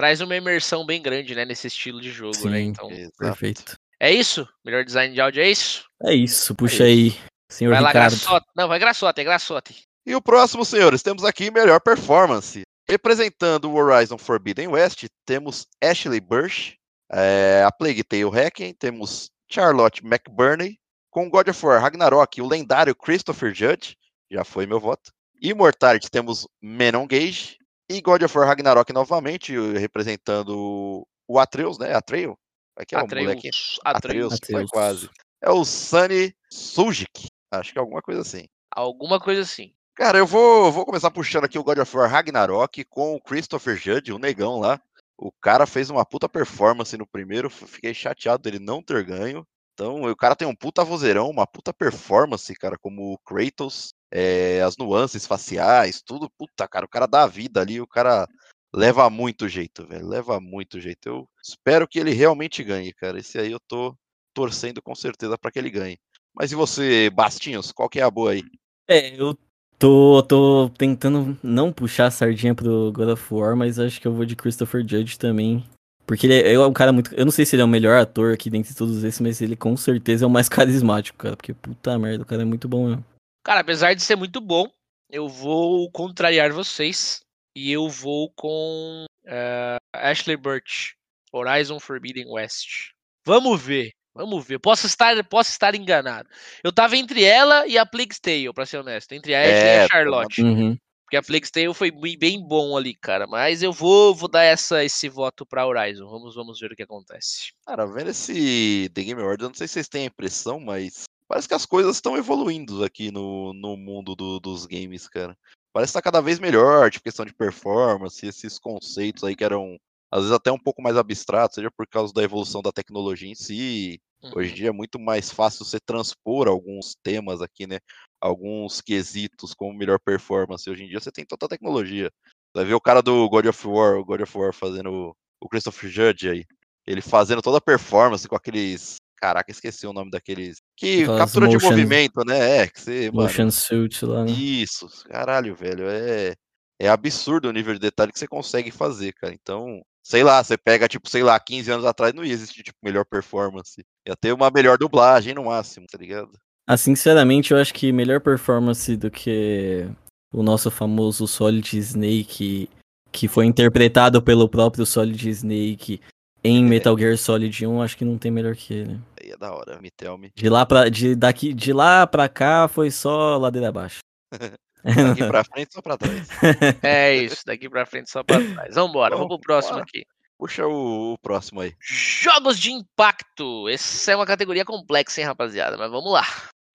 Traz 0.00 0.22
uma 0.22 0.34
imersão 0.34 0.86
bem 0.86 1.02
grande, 1.02 1.34
né? 1.34 1.44
Nesse 1.44 1.66
estilo 1.66 2.00
de 2.00 2.10
jogo, 2.10 2.48
né? 2.48 2.56
Sim. 2.56 2.64
Então, 2.68 2.90
Exato. 2.90 3.16
Perfeito. 3.18 3.76
é 4.00 4.10
isso? 4.10 4.48
Melhor 4.64 4.82
design 4.82 5.12
de 5.12 5.20
áudio 5.20 5.42
é 5.42 5.50
isso? 5.50 5.84
É 6.02 6.14
isso, 6.14 6.54
puxa 6.54 6.84
É 6.84 6.86
aí, 6.86 7.14
senhor 7.50 7.72
vai 7.72 7.82
lá, 7.82 7.88
Ricardo. 7.88 8.12
Graçote. 8.12 8.46
Não, 8.56 8.66
vai 8.66 8.78
Graçote, 8.78 9.20
é 9.20 9.24
Graçote. 9.24 9.82
E 10.06 10.14
o 10.14 10.22
próximo, 10.22 10.64
senhores, 10.64 11.02
temos 11.02 11.22
aqui 11.22 11.50
melhor 11.50 11.82
performance. 11.82 12.62
Representando 12.88 13.70
o 13.70 13.74
Horizon 13.74 14.16
Forbidden 14.16 14.68
West, 14.68 15.04
temos 15.26 15.66
Ashley 15.84 16.18
Burch, 16.18 16.78
é, 17.12 17.62
a 17.66 17.70
Plague 17.70 18.02
Tale 18.02 18.24
Hacking, 18.24 18.72
temos 18.72 19.28
Charlotte 19.50 20.00
McBurney, 20.02 20.78
com 21.10 21.28
God 21.28 21.48
of 21.48 21.66
War 21.66 21.78
Ragnarok, 21.78 22.40
o 22.40 22.48
lendário 22.48 22.96
Christopher 22.96 23.52
Judge, 23.52 23.98
já 24.30 24.44
foi 24.44 24.64
meu 24.64 24.80
voto. 24.80 25.12
Immortality 25.42 26.10
temos 26.10 26.48
Menon 26.62 27.06
Gage, 27.06 27.59
e 27.90 28.00
God 28.00 28.22
of 28.22 28.38
War 28.38 28.46
Ragnarok 28.46 28.92
novamente, 28.92 29.56
o- 29.56 29.72
representando 29.72 31.06
o 31.28 31.38
Atreus, 31.38 31.78
né? 31.78 31.94
Atreus? 31.94 32.36
Aqui 32.76 32.94
é 32.94 32.98
o 32.98 33.06
molequinho. 33.06 33.52
Atreus. 33.54 33.80
Atreus. 33.84 34.32
Atreus, 34.32 34.38
foi 34.46 34.54
Atreus. 34.54 34.70
quase. 34.70 35.10
É 35.42 35.50
o 35.50 35.64
Sunny 35.64 36.34
Sujic, 36.52 37.28
acho 37.52 37.72
que 37.72 37.78
é 37.78 37.80
alguma 37.80 38.00
coisa 38.00 38.20
assim. 38.20 38.46
Alguma 38.70 39.18
coisa 39.18 39.42
assim. 39.42 39.72
Cara, 39.96 40.18
eu 40.18 40.26
vou, 40.26 40.70
vou 40.70 40.86
começar 40.86 41.10
puxando 41.10 41.44
aqui 41.44 41.58
o 41.58 41.64
God 41.64 41.78
of 41.78 41.96
War 41.96 42.08
Ragnarok 42.08 42.84
com 42.84 43.14
o 43.14 43.20
Christopher 43.20 43.76
Judge, 43.76 44.12
o 44.12 44.18
negão 44.18 44.58
lá. 44.58 44.80
O 45.18 45.30
cara 45.32 45.66
fez 45.66 45.90
uma 45.90 46.04
puta 46.06 46.28
performance 46.28 46.96
no 46.96 47.06
primeiro, 47.06 47.50
fiquei 47.50 47.92
chateado 47.92 48.42
dele 48.42 48.58
não 48.58 48.82
ter 48.82 49.04
ganho. 49.04 49.46
Então, 49.74 50.02
o 50.02 50.16
cara 50.16 50.36
tem 50.36 50.48
um 50.48 50.54
puta 50.54 50.84
vozeirão, 50.84 51.28
uma 51.28 51.46
puta 51.46 51.72
performance, 51.72 52.54
cara, 52.54 52.76
como 52.78 53.12
o 53.12 53.18
Kratos, 53.18 53.92
é, 54.10 54.60
as 54.62 54.76
nuances 54.76 55.26
faciais, 55.26 56.02
tudo. 56.02 56.30
Puta, 56.30 56.66
cara, 56.68 56.84
o 56.84 56.88
cara 56.88 57.06
dá 57.06 57.22
a 57.24 57.28
vida 57.28 57.60
ali, 57.60 57.80
o 57.80 57.86
cara 57.86 58.28
leva 58.74 59.08
muito 59.10 59.48
jeito, 59.48 59.86
velho, 59.86 60.06
leva 60.06 60.40
muito 60.40 60.80
jeito. 60.80 61.08
Eu 61.08 61.28
espero 61.42 61.88
que 61.88 61.98
ele 61.98 62.12
realmente 62.12 62.62
ganhe, 62.62 62.92
cara. 62.92 63.18
Esse 63.18 63.38
aí 63.38 63.52
eu 63.52 63.60
tô 63.60 63.96
torcendo 64.34 64.80
com 64.82 64.94
certeza 64.94 65.36
pra 65.38 65.50
que 65.50 65.58
ele 65.58 65.70
ganhe. 65.70 65.98
Mas 66.34 66.52
e 66.52 66.54
você, 66.54 67.10
Bastinhos, 67.10 67.72
qual 67.72 67.88
que 67.88 68.00
é 68.00 68.02
a 68.02 68.10
boa 68.10 68.32
aí? 68.32 68.42
É, 68.88 69.20
eu 69.20 69.36
tô, 69.78 70.22
tô 70.22 70.70
tentando 70.76 71.36
não 71.42 71.72
puxar 71.72 72.06
a 72.06 72.10
sardinha 72.10 72.54
pro 72.54 72.92
God 72.92 73.08
of 73.08 73.34
War, 73.34 73.56
mas 73.56 73.78
acho 73.78 74.00
que 74.00 74.06
eu 74.06 74.12
vou 74.12 74.24
de 74.24 74.36
Christopher 74.36 74.86
Judge 74.86 75.18
também. 75.18 75.64
Porque 76.06 76.26
ele 76.26 76.34
é, 76.34 76.54
é 76.54 76.58
um 76.58 76.72
cara 76.72 76.92
muito. 76.92 77.14
Eu 77.14 77.24
não 77.24 77.32
sei 77.32 77.46
se 77.46 77.54
ele 77.54 77.62
é 77.62 77.64
o 77.64 77.68
melhor 77.68 78.00
ator 78.00 78.32
aqui 78.32 78.50
dentre 78.50 78.74
todos 78.74 79.04
esses, 79.04 79.20
mas 79.20 79.40
ele 79.40 79.54
com 79.56 79.76
certeza 79.76 80.24
é 80.24 80.26
o 80.26 80.30
mais 80.30 80.48
carismático, 80.50 81.18
cara. 81.18 81.36
Porque 81.36 81.54
puta 81.54 81.98
merda, 81.98 82.22
o 82.22 82.26
cara 82.26 82.42
é 82.42 82.44
muito 82.44 82.68
bom 82.68 82.88
mesmo. 82.88 83.04
Cara, 83.42 83.60
apesar 83.60 83.94
de 83.94 84.02
ser 84.02 84.16
muito 84.16 84.40
bom, 84.40 84.66
eu 85.08 85.28
vou 85.28 85.90
contrariar 85.90 86.52
vocês. 86.52 87.20
E 87.56 87.72
eu 87.72 87.88
vou 87.88 88.30
com 88.36 89.06
eh, 89.26 89.76
Ashley 89.92 90.36
Burch, 90.36 90.94
Horizon 91.32 91.80
Forbidden 91.80 92.26
West. 92.28 92.92
Vamos 93.24 93.60
ver, 93.60 93.90
vamos 94.14 94.46
ver. 94.46 94.58
Posso 94.60 94.86
estar, 94.86 95.22
posso 95.24 95.50
estar 95.50 95.74
enganado. 95.74 96.28
Eu 96.62 96.72
tava 96.72 96.96
entre 96.96 97.24
ela 97.24 97.66
e 97.66 97.76
a 97.76 97.84
Plague 97.84 98.20
Tale, 98.20 98.52
pra 98.52 98.66
ser 98.66 98.78
honesto. 98.78 99.12
Entre 99.12 99.34
a 99.34 99.40
Ashley 99.40 99.56
e 99.56 99.66
É, 99.66 99.82
a 99.82 99.88
Charlotte. 99.88 100.42
Uhum. 100.42 100.76
Porque 101.02 101.16
a 101.16 101.22
Plague 101.22 101.50
Tale 101.50 101.74
foi 101.74 101.90
bem 101.90 102.40
bom 102.40 102.76
ali, 102.76 102.94
cara. 102.94 103.26
Mas 103.26 103.64
eu 103.64 103.72
vou, 103.72 104.14
vou 104.14 104.28
dar 104.28 104.44
essa, 104.44 104.84
esse 104.84 105.08
voto 105.08 105.44
pra 105.44 105.66
Horizon. 105.66 106.08
Vamos, 106.08 106.36
vamos 106.36 106.60
ver 106.60 106.70
o 106.70 106.76
que 106.76 106.84
acontece. 106.84 107.52
Cara, 107.66 107.84
vendo 107.84 108.10
esse 108.10 108.88
The 108.94 109.02
Game 109.02 109.20
Awards, 109.20 109.42
eu 109.42 109.48
não 109.48 109.54
sei 109.56 109.66
se 109.66 109.74
vocês 109.74 109.88
têm 109.88 110.02
a 110.02 110.06
impressão, 110.06 110.60
mas 110.60 111.02
parece 111.30 111.46
que 111.46 111.54
as 111.54 111.64
coisas 111.64 111.94
estão 111.94 112.16
evoluindo 112.16 112.82
aqui 112.82 113.12
no, 113.12 113.54
no 113.54 113.76
mundo 113.76 114.16
do, 114.16 114.40
dos 114.40 114.66
games, 114.66 115.06
cara. 115.06 115.38
Parece 115.72 115.92
que 115.92 115.94
tá 115.94 116.02
cada 116.02 116.20
vez 116.20 116.40
melhor, 116.40 116.90
tipo, 116.90 117.04
questão 117.04 117.24
de 117.24 117.32
performance, 117.32 118.26
esses 118.26 118.58
conceitos 118.58 119.22
aí 119.22 119.36
que 119.36 119.44
eram, 119.44 119.78
às 120.10 120.22
vezes, 120.22 120.34
até 120.34 120.50
um 120.50 120.58
pouco 120.58 120.82
mais 120.82 120.96
abstratos, 120.96 121.54
seja 121.54 121.70
por 121.70 121.86
causa 121.86 122.12
da 122.12 122.24
evolução 122.24 122.60
da 122.60 122.72
tecnologia 122.72 123.30
em 123.30 123.36
si. 123.36 124.00
Uhum. 124.20 124.32
Hoje 124.34 124.50
em 124.50 124.54
dia 124.56 124.68
é 124.70 124.72
muito 124.72 124.98
mais 124.98 125.30
fácil 125.30 125.64
você 125.64 125.78
transpor 125.78 126.48
alguns 126.48 126.96
temas 127.00 127.40
aqui, 127.40 127.64
né? 127.64 127.78
Alguns 128.20 128.80
quesitos 128.80 129.54
como 129.54 129.72
melhor 129.72 130.00
performance. 130.00 130.68
Hoje 130.68 130.82
em 130.82 130.88
dia 130.88 130.98
você 130.98 131.12
tem 131.12 131.24
toda 131.24 131.46
a 131.46 131.48
tecnologia. 131.48 132.10
Vai 132.52 132.64
ver 132.64 132.74
o 132.74 132.80
cara 132.80 133.00
do 133.00 133.28
God 133.28 133.46
of 133.46 133.68
War, 133.68 133.98
o 133.98 134.04
God 134.04 134.22
of 134.22 134.36
War 134.36 134.52
fazendo 134.52 135.14
o 135.40 135.48
Christopher 135.48 135.88
Judge 135.88 136.28
aí. 136.28 136.44
Ele 136.84 137.00
fazendo 137.00 137.40
toda 137.40 137.58
a 137.58 137.60
performance 137.60 138.26
com 138.26 138.34
aqueles 138.34 138.96
Caraca, 139.20 139.50
esqueci 139.50 139.86
o 139.86 139.92
nome 139.92 140.10
daqueles. 140.10 140.62
Que 140.74 141.02
Aquelas 141.02 141.18
captura 141.18 141.46
motion, 141.46 141.58
de 141.58 141.64
movimento, 141.64 142.24
né? 142.24 142.58
É, 142.58 142.66
que 142.66 142.80
você. 142.80 143.10
Motion 143.10 143.42
mano, 143.42 143.52
suit 143.52 144.04
lá, 144.06 144.24
né? 144.24 144.30
Isso, 144.30 144.88
caralho, 145.04 145.54
velho. 145.54 145.84
É, 145.88 146.34
é 146.80 146.88
absurdo 146.88 147.48
o 147.48 147.52
nível 147.52 147.74
de 147.74 147.80
detalhe 147.80 148.12
que 148.12 148.18
você 148.18 148.26
consegue 148.26 148.70
fazer, 148.70 149.12
cara. 149.12 149.34
Então, 149.34 149.82
sei 150.02 150.24
lá, 150.24 150.42
você 150.42 150.56
pega, 150.56 150.88
tipo, 150.88 151.08
sei 151.08 151.22
lá, 151.22 151.38
15 151.38 151.70
anos 151.70 151.84
atrás 151.84 152.14
não 152.14 152.24
ia 152.24 152.32
existir, 152.32 152.62
tipo, 152.62 152.78
melhor 152.82 153.04
performance. 153.04 153.84
Ia 154.08 154.16
ter 154.16 154.32
uma 154.32 154.50
melhor 154.50 154.78
dublagem 154.78 155.34
no 155.34 155.44
máximo, 155.44 155.86
tá 155.86 155.98
ligado? 155.98 156.30
Ah, 156.66 156.78
sinceramente, 156.78 157.52
eu 157.52 157.58
acho 157.58 157.74
que 157.74 157.92
melhor 157.92 158.20
performance 158.20 158.96
do 158.96 159.10
que 159.10 159.86
o 160.32 160.42
nosso 160.42 160.70
famoso 160.70 161.26
Solid 161.26 161.76
Snake, 161.76 162.70
que 163.12 163.28
foi 163.28 163.44
interpretado 163.44 164.22
pelo 164.22 164.48
próprio 164.48 164.86
Solid 164.86 165.28
Snake 165.28 166.00
em 166.42 166.64
é. 166.64 166.68
Metal 166.68 166.96
Gear 166.98 167.16
Solid 167.16 167.66
1, 167.66 167.82
acho 167.82 167.96
que 167.96 168.04
não 168.04 168.18
tem 168.18 168.30
melhor 168.30 168.56
que 168.56 168.74
ele. 168.74 169.00
Aí 169.20 169.30
é 169.30 169.36
da 169.36 169.52
hora, 169.52 169.80
me 169.80 169.90
tell 169.90 170.16
me. 170.16 170.32
De 170.34 170.48
lá 170.48 170.64
pra, 170.64 170.88
de, 170.88 171.14
daqui, 171.14 171.52
de 171.52 171.72
lá 171.72 172.06
pra 172.06 172.28
cá 172.28 172.68
foi 172.68 172.90
só 172.90 173.36
ladeira 173.36 173.68
abaixo. 173.68 173.98
daqui 174.82 175.26
pra 175.26 175.44
frente, 175.44 175.74
só 175.74 175.82
pra 175.82 175.98
trás. 175.98 176.28
É 176.82 177.14
isso, 177.16 177.42
daqui 177.44 177.68
pra 177.68 177.84
frente, 177.86 178.10
só 178.10 178.22
pra 178.22 178.38
trás. 178.38 178.74
Vambora, 178.74 179.14
Bom, 179.14 179.22
vamos 179.22 179.36
pro 179.36 179.46
próximo 179.46 179.74
bora. 179.74 179.84
aqui. 179.84 180.04
Puxa 180.38 180.66
o, 180.66 181.12
o, 181.12 181.18
próximo 181.18 181.60
aí. 181.60 181.74
Jogos 181.78 182.58
de 182.58 182.72
impacto. 182.72 183.68
Essa 183.68 184.12
é 184.12 184.16
uma 184.16 184.24
categoria 184.24 184.64
complexa, 184.64 185.20
hein, 185.20 185.26
rapaziada? 185.26 185.76
Mas 185.76 185.90
vamos 185.90 186.10
lá. 186.10 186.26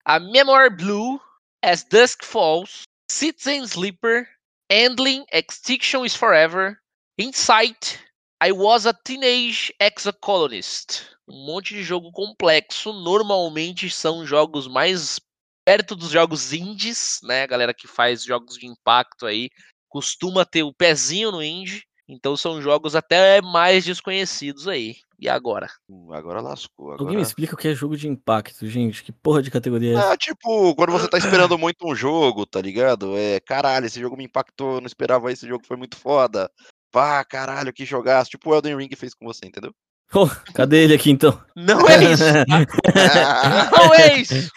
A 0.06 0.19
Memoir 0.19 0.69
Blue, 0.69 1.19
As 1.63 1.84
Dusk 1.84 2.23
Falls, 2.23 2.84
Citizen 3.10 3.63
Sleeper, 3.63 4.28
Handling, 4.71 5.25
Extinction 5.32 6.06
is 6.06 6.15
Forever, 6.15 6.78
Insight, 7.17 7.99
I 8.43 8.52
was 8.52 8.86
a 8.86 8.93
teenage 8.93 9.74
exocolonist. 9.80 11.08
Um 11.28 11.45
monte 11.45 11.74
de 11.74 11.84
jogo 11.84 12.12
complexo. 12.12 12.91
Normalmente 12.91 13.89
são 13.89 14.26
jogos 14.26 14.67
mais 14.67 15.19
perto 15.65 15.95
dos 15.95 16.12
jogos 16.12 16.54
indies, 16.54 17.19
né? 17.24 17.43
A 17.43 17.48
galera 17.48 17.74
que 17.74 17.88
faz 17.88 18.24
jogos 18.24 18.58
de 18.58 18.67
impacto 18.67 19.26
aí 19.26 19.50
costuma 19.89 20.45
ter 20.45 20.63
o 20.63 20.74
pezinho 20.74 21.32
no 21.32 21.41
indie. 21.41 21.84
Então 22.08 22.38
são 22.38 22.62
jogos 22.62 22.95
até 22.95 23.41
mais 23.41 23.86
desconhecidos 23.86 24.67
aí. 24.67 24.95
E 25.17 25.30
agora? 25.30 25.67
Hum, 25.89 26.12
agora 26.12 26.41
lascou. 26.41 26.88
Agora... 26.88 27.02
Alguém 27.02 27.15
me 27.15 27.24
explica 27.24 27.56
o 27.56 27.58
que 27.58 27.69
é 27.69 27.74
jogo 27.74 27.95
de 27.95 28.08
impacto, 28.08 28.67
gente? 28.67 29.02
Que 29.02 29.13
porra 29.13 29.41
de 29.41 29.50
categoria 29.50 29.91
é 29.91 29.95
essa? 29.95 30.12
Ah, 30.12 30.17
tipo, 30.17 30.76
quando 30.76 30.91
você 30.91 31.08
tá 31.08 31.17
esperando 31.17 31.58
muito 31.58 31.88
um 31.88 31.95
jogo, 31.95 32.45
tá 32.45 32.62
ligado? 32.62 33.17
É, 33.17 33.39
caralho, 33.39 33.86
esse 33.86 34.00
jogo 34.00 34.17
me 34.17 34.26
impactou, 34.26 34.82
não 34.82 34.88
esperava 34.88 35.32
esse 35.32 35.48
jogo, 35.48 35.65
foi 35.65 35.78
muito 35.78 35.98
foda 35.98 36.52
pá, 36.95 37.25
caralho, 37.25 37.73
que 37.73 37.84
jogaço. 37.84 38.29
Tipo 38.29 38.49
o 38.49 38.55
Elden 38.55 38.77
Ring 38.77 38.89
fez 38.95 39.13
com 39.13 39.25
você, 39.25 39.45
entendeu? 39.45 39.73
Oh, 40.13 40.29
cadê 40.53 40.84
ele 40.84 40.93
aqui 40.93 41.10
então? 41.10 41.43
Não 41.55 41.89
é 41.89 42.12
isso! 42.13 42.23
não 43.75 43.93
é 43.95 44.17
isso! 44.17 44.51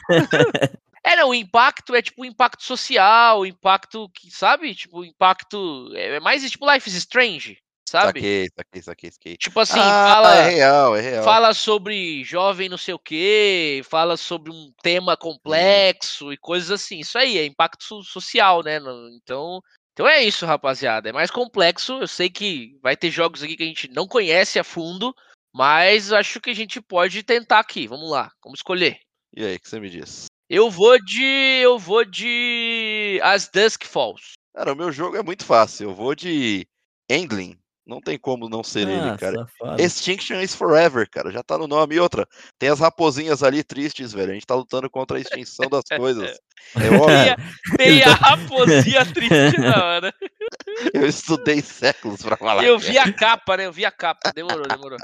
É, 1.03 1.17
não, 1.17 1.31
o 1.31 1.35
impacto 1.35 1.95
é 1.95 2.03
tipo 2.03 2.21
o 2.21 2.25
impacto 2.25 2.63
social, 2.63 3.41
o 3.41 3.47
impacto 3.47 4.11
que, 4.11 4.31
sabe? 4.31 4.75
Tipo, 4.75 4.99
o 4.99 5.05
impacto. 5.07 5.91
É 5.97 6.21
mais 6.21 6.49
tipo 6.51 6.71
Life 6.71 6.87
is 6.87 6.95
Strange, 6.97 7.57
sabe? 7.89 8.21
Saquei, 8.21 8.49
saquei, 8.55 8.83
saquei, 8.83 9.11
saquei. 9.11 9.37
Tipo 9.39 9.61
assim, 9.61 9.81
ah, 9.81 10.13
fala. 10.15 10.35
É 10.37 10.51
real, 10.51 10.97
é 10.97 11.01
real. 11.01 11.25
Fala 11.25 11.55
sobre 11.55 12.23
jovem 12.25 12.69
não 12.69 12.77
sei 12.77 12.93
o 12.93 12.99
quê, 12.99 13.81
fala 13.89 14.19
sobre 14.19 14.53
um 14.53 14.71
tema 14.83 15.17
complexo 15.17 16.27
hum. 16.27 16.33
e 16.33 16.37
coisas 16.37 16.71
assim. 16.71 16.99
Isso 16.99 17.17
aí, 17.17 17.39
é 17.39 17.47
impacto 17.47 18.03
social, 18.03 18.63
né? 18.63 18.79
Então, 19.17 19.63
então 19.99 20.07
é 20.07 20.23
isso, 20.23 20.47
rapaziada. 20.47 21.09
É 21.09 21.13
mais 21.13 21.29
complexo. 21.29 21.95
Eu 21.95 22.07
sei 22.07 22.31
que 22.31 22.79
vai 22.81 22.97
ter 22.97 23.11
jogos 23.11 23.43
aqui 23.43 23.57
que 23.57 23.65
a 23.65 23.67
gente 23.67 23.89
não 23.89 24.07
conhece 24.07 24.57
a 24.57 24.63
fundo, 24.63 25.13
mas 25.53 26.13
acho 26.13 26.41
que 26.41 26.51
a 26.51 26.55
gente 26.55 26.81
pode 26.81 27.25
tentar 27.25 27.59
aqui. 27.59 27.89
Vamos 27.89 28.09
lá, 28.09 28.31
vamos 28.41 28.61
escolher. 28.61 29.01
E 29.37 29.45
aí, 29.45 29.57
o 29.57 29.61
que 29.61 29.69
você 29.69 29.81
me 29.81 29.91
diz? 29.91 30.27
Eu 30.49 30.71
vou 30.71 31.03
de. 31.05 31.25
Eu 31.61 31.81
vou 31.81 32.05
de. 32.05 33.19
As 33.25 33.49
Dusk 33.49 33.87
Falls. 33.87 34.35
Cara, 34.55 34.73
o 34.73 34.77
meu 34.77 34.93
jogo 34.93 35.17
é 35.17 35.23
muito 35.23 35.45
fácil. 35.45 35.91
Eu 35.91 35.95
vou 35.97 36.15
de 36.15 36.65
Endling. 37.11 37.59
Não 37.89 38.03
tem 38.03 38.19
como 38.19 38.51
não 38.51 38.63
ser 38.63 38.87
ah, 38.87 38.91
ele, 38.91 39.17
cara. 39.17 39.37
Safado. 39.39 39.83
Extinction 39.83 40.41
is 40.43 40.55
Forever, 40.55 41.09
cara. 41.09 41.33
Já 41.33 41.43
tá 41.43 41.57
no 41.57 41.67
nome. 41.67 41.95
E 41.95 42.01
outra, 42.01 42.29
tem 42.59 42.69
as 42.69 42.81
raposinhas 42.81 43.43
ali 43.43 43.65
tristes, 43.65 44.13
velho. 44.13 44.33
A 44.33 44.35
gente 44.35 44.47
tá 44.47 44.55
lutando 44.55 44.91
contra 44.91 45.17
a 45.17 45.21
extinção 45.21 45.71
das 45.71 45.85
coisas. 45.85 46.39
É 46.75 46.91
óbvio. 46.91 47.77
Tem 47.79 48.03
a 48.03 48.13
raposinha 48.13 49.07
triste 49.07 49.59
na 49.59 49.83
hora. 49.83 50.15
Eu 50.93 51.07
estudei 51.07 51.63
séculos 51.63 52.21
pra 52.21 52.37
falar. 52.37 52.63
Eu 52.65 52.79
vi 52.79 52.99
a 52.99 53.11
capa, 53.11 53.57
né? 53.57 53.67
Eu 53.67 53.73
vi 53.73 53.87
a 53.87 53.93
capa. 53.93 54.33
Demorou, 54.35 54.67
demorou. 54.67 54.99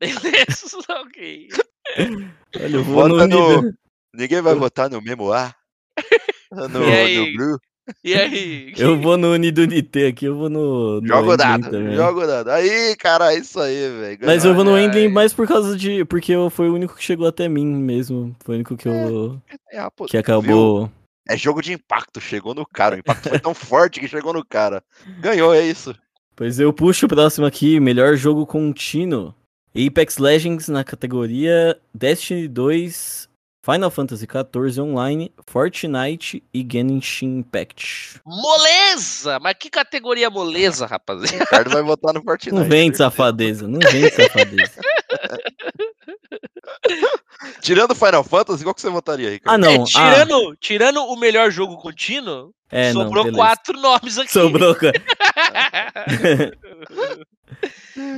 Beleza, 0.00 0.78
ok. 0.88 1.48
Olha, 2.56 2.76
eu 2.76 2.82
vou 2.82 3.08
no... 3.08 3.26
no... 3.28 3.74
Ninguém 4.14 4.40
vai 4.40 4.54
votar 4.54 4.88
no 4.90 5.02
memoir? 5.02 5.54
No, 6.50 6.66
no 6.66 7.32
Blue? 7.36 7.58
E 8.04 8.14
aí? 8.14 8.72
Eu 8.76 9.00
vou 9.00 9.16
no 9.16 9.32
Unidunité 9.32 10.08
aqui, 10.08 10.24
eu 10.24 10.36
vou 10.36 10.48
no. 10.48 11.00
no 11.00 11.06
jogo 11.06 11.36
dado, 11.36 11.94
jogo 11.94 12.26
dado. 12.26 12.50
Aí, 12.50 12.96
cara, 12.96 13.32
é 13.32 13.38
isso 13.38 13.60
aí, 13.60 13.74
velho. 13.74 14.18
Mas 14.22 14.44
eu 14.44 14.54
vou 14.54 14.64
no 14.64 14.78
Endling 14.78 15.08
mais 15.08 15.32
por 15.32 15.46
causa 15.46 15.76
de. 15.76 16.04
Porque 16.04 16.32
eu, 16.32 16.50
foi 16.50 16.68
o 16.68 16.74
único 16.74 16.96
que 16.96 17.04
chegou 17.04 17.26
até 17.26 17.48
mim 17.48 17.66
mesmo. 17.66 18.34
Foi 18.44 18.54
o 18.54 18.56
único 18.56 18.76
que 18.76 18.88
eu. 18.88 19.40
É, 19.70 19.78
é, 19.78 19.88
que 20.06 20.16
acabou. 20.16 20.86
Viu? 20.86 20.92
É 21.28 21.36
jogo 21.36 21.62
de 21.62 21.72
impacto, 21.72 22.20
chegou 22.20 22.54
no 22.54 22.66
cara. 22.66 22.96
O 22.96 22.98
impacto 22.98 23.28
foi 23.28 23.38
tão 23.38 23.54
forte 23.54 24.00
que 24.00 24.08
chegou 24.08 24.32
no 24.32 24.44
cara. 24.44 24.82
Ganhou, 25.20 25.54
é 25.54 25.62
isso. 25.62 25.94
Pois 26.34 26.58
eu 26.58 26.72
puxo 26.72 27.06
o 27.06 27.08
próximo 27.08 27.46
aqui, 27.46 27.78
melhor 27.78 28.16
jogo 28.16 28.46
contínuo. 28.46 29.34
Apex 29.76 30.18
Legends 30.18 30.68
na 30.68 30.82
categoria 30.82 31.78
Destiny 31.94 32.48
2 32.48 33.29
Final 33.62 33.90
Fantasy 33.90 34.26
XIV 34.26 34.80
Online, 34.80 35.30
Fortnite 35.46 36.42
e 36.52 36.66
Genshin 36.70 37.38
Impact. 37.38 38.20
Moleza! 38.24 39.38
Mas 39.38 39.54
que 39.58 39.68
categoria 39.68 40.30
moleza, 40.30 40.86
rapaziada? 40.86 41.36
O 41.36 41.40
Ricardo 41.40 41.70
vai 41.70 41.82
votar 41.82 42.14
no 42.14 42.22
Fortnite. 42.22 42.54
Não 42.54 42.64
vem 42.64 42.90
de 42.90 42.96
safadeza, 42.96 43.68
não 43.68 43.78
vem 43.78 44.02
de 44.02 44.10
safadeza. 44.10 44.80
tirando 47.60 47.94
Final 47.94 48.24
Fantasy, 48.24 48.64
qual 48.64 48.74
que 48.74 48.80
você 48.80 48.88
votaria, 48.88 49.28
Ricardo? 49.28 49.54
Ah, 49.54 49.58
não. 49.58 49.82
É, 49.82 49.84
tirando, 49.84 50.50
ah. 50.50 50.56
tirando 50.58 51.04
o 51.04 51.16
melhor 51.16 51.50
jogo 51.50 51.76
contínuo, 51.76 52.54
é, 52.70 52.92
sobrou 52.92 53.26
não, 53.26 53.32
quatro 53.32 53.78
nomes 53.78 54.16
aqui. 54.16 54.32
Sobrou, 54.32 54.74
cara. 54.74 54.94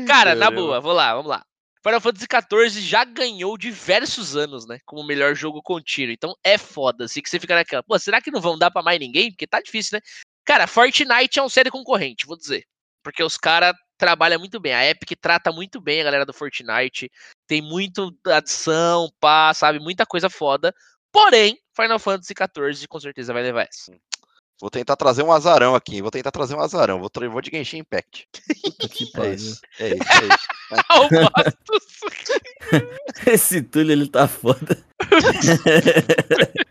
cara, 0.06 0.36
na 0.36 0.52
boa, 0.52 0.80
vou 0.80 0.92
lá, 0.92 1.14
vamos 1.14 1.28
lá. 1.28 1.44
Final 1.84 2.00
Fantasy 2.00 2.26
XIV 2.26 2.80
já 2.80 3.04
ganhou 3.04 3.58
diversos 3.58 4.36
anos, 4.36 4.66
né? 4.66 4.78
Como 4.84 5.04
melhor 5.04 5.34
jogo 5.34 5.60
contínuo. 5.60 6.12
Então 6.12 6.34
é 6.44 6.56
foda. 6.56 7.04
Assim 7.04 7.20
que 7.20 7.28
você 7.28 7.40
fica 7.40 7.56
naquela. 7.56 7.82
Pô, 7.82 7.98
será 7.98 8.20
que 8.20 8.30
não 8.30 8.40
vão 8.40 8.56
dar 8.56 8.70
pra 8.70 8.82
mais 8.82 9.00
ninguém? 9.00 9.30
Porque 9.30 9.46
tá 9.46 9.60
difícil, 9.60 9.96
né? 9.96 10.00
Cara, 10.44 10.66
Fortnite 10.66 11.38
é 11.38 11.42
um 11.42 11.48
série 11.48 11.70
concorrente, 11.70 12.26
vou 12.26 12.36
dizer. 12.36 12.64
Porque 13.02 13.22
os 13.22 13.36
caras 13.36 13.74
trabalham 13.98 14.38
muito 14.38 14.60
bem. 14.60 14.72
A 14.74 14.88
Epic 14.88 15.18
trata 15.20 15.50
muito 15.50 15.80
bem 15.80 16.00
a 16.00 16.04
galera 16.04 16.26
do 16.26 16.32
Fortnite. 16.32 17.10
Tem 17.48 17.60
muito 17.60 18.16
adição, 18.26 19.10
pá, 19.20 19.52
sabe? 19.52 19.80
Muita 19.80 20.06
coisa 20.06 20.30
foda. 20.30 20.72
Porém, 21.10 21.58
Final 21.74 21.98
Fantasy 21.98 22.32
XIV 22.32 22.86
com 22.88 23.00
certeza 23.00 23.32
vai 23.32 23.42
levar 23.42 23.62
essa. 23.62 23.92
Vou 24.62 24.70
tentar 24.70 24.94
trazer 24.94 25.24
um 25.24 25.32
azarão 25.32 25.74
aqui. 25.74 26.00
Vou 26.00 26.12
tentar 26.12 26.30
trazer 26.30 26.54
um 26.54 26.60
azarão. 26.60 27.00
Vou, 27.00 27.10
vou 27.32 27.40
de 27.40 27.50
Genshin 27.50 27.78
Impact. 27.78 28.28
que 28.30 29.10
é 29.20 29.34
isso. 29.34 29.60
É 29.80 29.88
isso, 29.88 30.04
é 30.08 30.28
isso. 30.28 30.46
Esse 33.26 33.60
Túlio, 33.60 33.90
ele 33.90 34.06
tá 34.06 34.28
foda. 34.28 34.78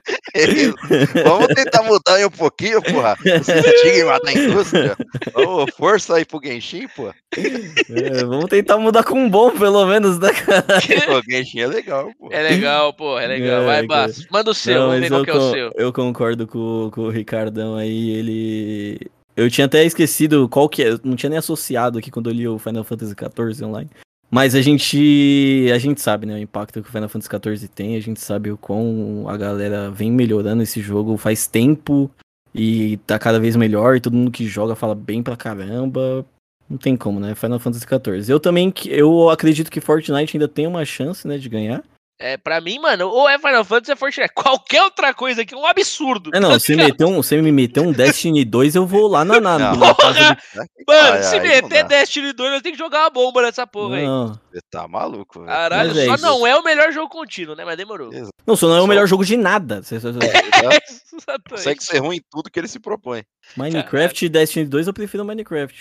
Vamos 1.23 1.47
tentar 1.47 1.83
mudar 1.83 2.15
aí 2.15 2.25
um 2.25 2.29
pouquinho, 2.29 2.81
porra. 2.81 3.17
Esse 3.25 3.51
estigma 3.51 4.19
da 4.19 4.33
indústria. 4.33 4.97
Ô, 5.33 5.65
força 5.77 6.15
aí 6.15 6.25
pro 6.25 6.41
Genshin, 6.43 6.87
pô. 6.95 7.13
É, 7.37 8.23
vamos 8.23 8.45
tentar 8.45 8.77
mudar 8.77 9.03
com 9.03 9.15
um 9.19 9.29
bom, 9.29 9.51
pelo 9.51 9.85
menos, 9.85 10.19
né, 10.19 10.31
cara? 10.33 10.65
O 11.17 11.21
Genshin 11.29 11.61
é 11.61 11.67
legal, 11.67 12.11
pô. 12.17 12.29
É 12.31 12.41
legal, 12.41 12.93
pô, 12.93 13.19
é 13.19 13.27
legal. 13.27 13.61
É, 13.63 13.65
Vai. 13.65 13.85
Basso. 13.87 14.25
Manda 14.31 14.51
o 14.51 14.53
seu, 14.53 14.75
Não, 14.75 14.87
vamos 14.87 14.99
mas 15.01 15.09
ver 15.09 15.09
qual 15.09 15.19
eu, 15.19 15.25
que 15.25 15.31
é 15.31 15.33
o 15.35 15.51
seu. 15.51 15.71
eu 15.75 15.93
concordo 15.93 16.47
com, 16.47 16.89
com 16.93 17.01
o 17.01 17.09
Ricardão 17.09 17.75
aí, 17.75 18.11
ele... 18.11 19.11
Eu 19.35 19.49
tinha 19.49 19.65
até 19.65 19.83
esquecido 19.85 20.47
qual 20.49 20.67
que 20.67 20.83
é, 20.83 20.97
não 21.03 21.15
tinha 21.15 21.29
nem 21.29 21.39
associado 21.39 21.97
aqui 21.97 22.11
quando 22.11 22.29
eu 22.29 22.33
li 22.33 22.47
o 22.47 22.59
Final 22.59 22.83
Fantasy 22.83 23.13
XIV 23.13 23.65
online. 23.65 23.89
Mas 24.33 24.55
a 24.55 24.61
gente, 24.61 25.69
a 25.73 25.77
gente 25.77 25.99
sabe, 25.99 26.25
né, 26.25 26.35
o 26.35 26.37
impacto 26.37 26.81
que 26.81 26.87
o 26.87 26.91
Final 26.91 27.09
Fantasy 27.09 27.29
XIV 27.29 27.67
tem, 27.67 27.97
a 27.97 27.99
gente 27.99 28.21
sabe 28.21 28.49
o 28.49 28.57
quão 28.57 29.25
a 29.27 29.35
galera 29.35 29.91
vem 29.91 30.09
melhorando 30.09 30.63
esse 30.63 30.79
jogo 30.79 31.17
faz 31.17 31.47
tempo 31.47 32.09
e 32.55 32.95
tá 33.05 33.19
cada 33.19 33.41
vez 33.41 33.57
melhor, 33.57 33.97
e 33.97 33.99
todo 33.99 34.15
mundo 34.15 34.31
que 34.31 34.47
joga 34.47 34.73
fala 34.73 34.95
bem 34.95 35.21
pra 35.21 35.35
caramba. 35.35 36.25
Não 36.69 36.77
tem 36.77 36.95
como, 36.95 37.19
né? 37.19 37.35
Final 37.35 37.59
Fantasy 37.59 37.85
XIV. 37.85 38.31
Eu 38.31 38.39
também, 38.39 38.73
eu 38.85 39.29
acredito 39.29 39.69
que 39.69 39.81
Fortnite 39.81 40.37
ainda 40.37 40.47
tem 40.47 40.65
uma 40.65 40.85
chance, 40.85 41.27
né, 41.27 41.37
de 41.37 41.49
ganhar. 41.49 41.83
É, 42.23 42.37
pra 42.37 42.61
mim, 42.61 42.77
mano, 42.77 43.07
ou 43.09 43.27
é 43.27 43.39
Final 43.39 43.65
Fantasy 43.65 43.91
ou 43.91 43.93
é 43.93 43.97
Fortnite. 43.97 44.31
Qualquer 44.35 44.83
outra 44.83 45.11
coisa 45.13 45.41
aqui 45.41 45.55
é 45.55 45.57
um 45.57 45.65
absurdo. 45.65 46.29
É, 46.33 46.39
não, 46.39 46.51
você, 46.51 46.75
meteu 46.75 47.07
um, 47.07 47.15
você 47.15 47.41
me 47.41 47.51
meteu 47.51 47.81
um 47.83 47.91
Destiny 47.91 48.45
2, 48.45 48.75
eu 48.75 48.85
vou 48.85 49.07
lá 49.07 49.25
na, 49.25 49.41
na, 49.41 49.57
Não. 49.57 49.75
na 49.75 49.95
casa 49.95 50.19
de... 50.35 50.41
Mano, 50.87 51.13
Ai, 51.13 51.23
se 51.23 51.39
meter. 51.39 51.83
Destiny 51.83 52.31
2, 52.33 52.51
nós 52.51 52.61
temos 52.61 52.77
que 52.77 52.83
jogar 52.83 52.99
uma 53.05 53.09
bomba 53.09 53.41
nessa 53.41 53.65
porra 53.65 53.95
aí. 53.97 54.05
Você 54.05 54.61
tá 54.69 54.87
maluco, 54.87 55.39
velho. 55.39 55.47
Caralho, 55.51 55.91
é 55.99 56.05
só 56.05 56.13
isso. 56.15 56.23
não 56.23 56.45
é 56.45 56.55
o 56.55 56.63
melhor 56.63 56.91
jogo 56.91 57.09
contínuo, 57.09 57.55
né? 57.55 57.65
Mas 57.65 57.75
demorou. 57.77 58.13
É. 58.13 58.21
não, 58.45 58.55
só 58.55 58.67
não 58.67 58.75
é 58.75 58.79
o 58.79 58.81
Só- 58.81 58.87
melhor 58.87 59.07
jogo 59.07 59.25
de 59.25 59.35
nada. 59.37 59.81
Você- 59.81 59.97
você- 59.97 60.19
Exatamente. 61.13 61.49
Consegue 61.49 61.83
ser 61.83 61.97
ruim 61.99 62.17
em 62.17 62.23
tudo 62.29 62.49
que 62.51 62.59
ele 62.59 62.67
se 62.67 62.79
propõe. 62.79 63.23
Minecraft 63.57 64.25
e 64.25 64.29
Destiny 64.29 64.65
2 64.65 64.87
eu 64.87 64.93
prefiro 64.93 65.25
Minecraft. 65.25 65.79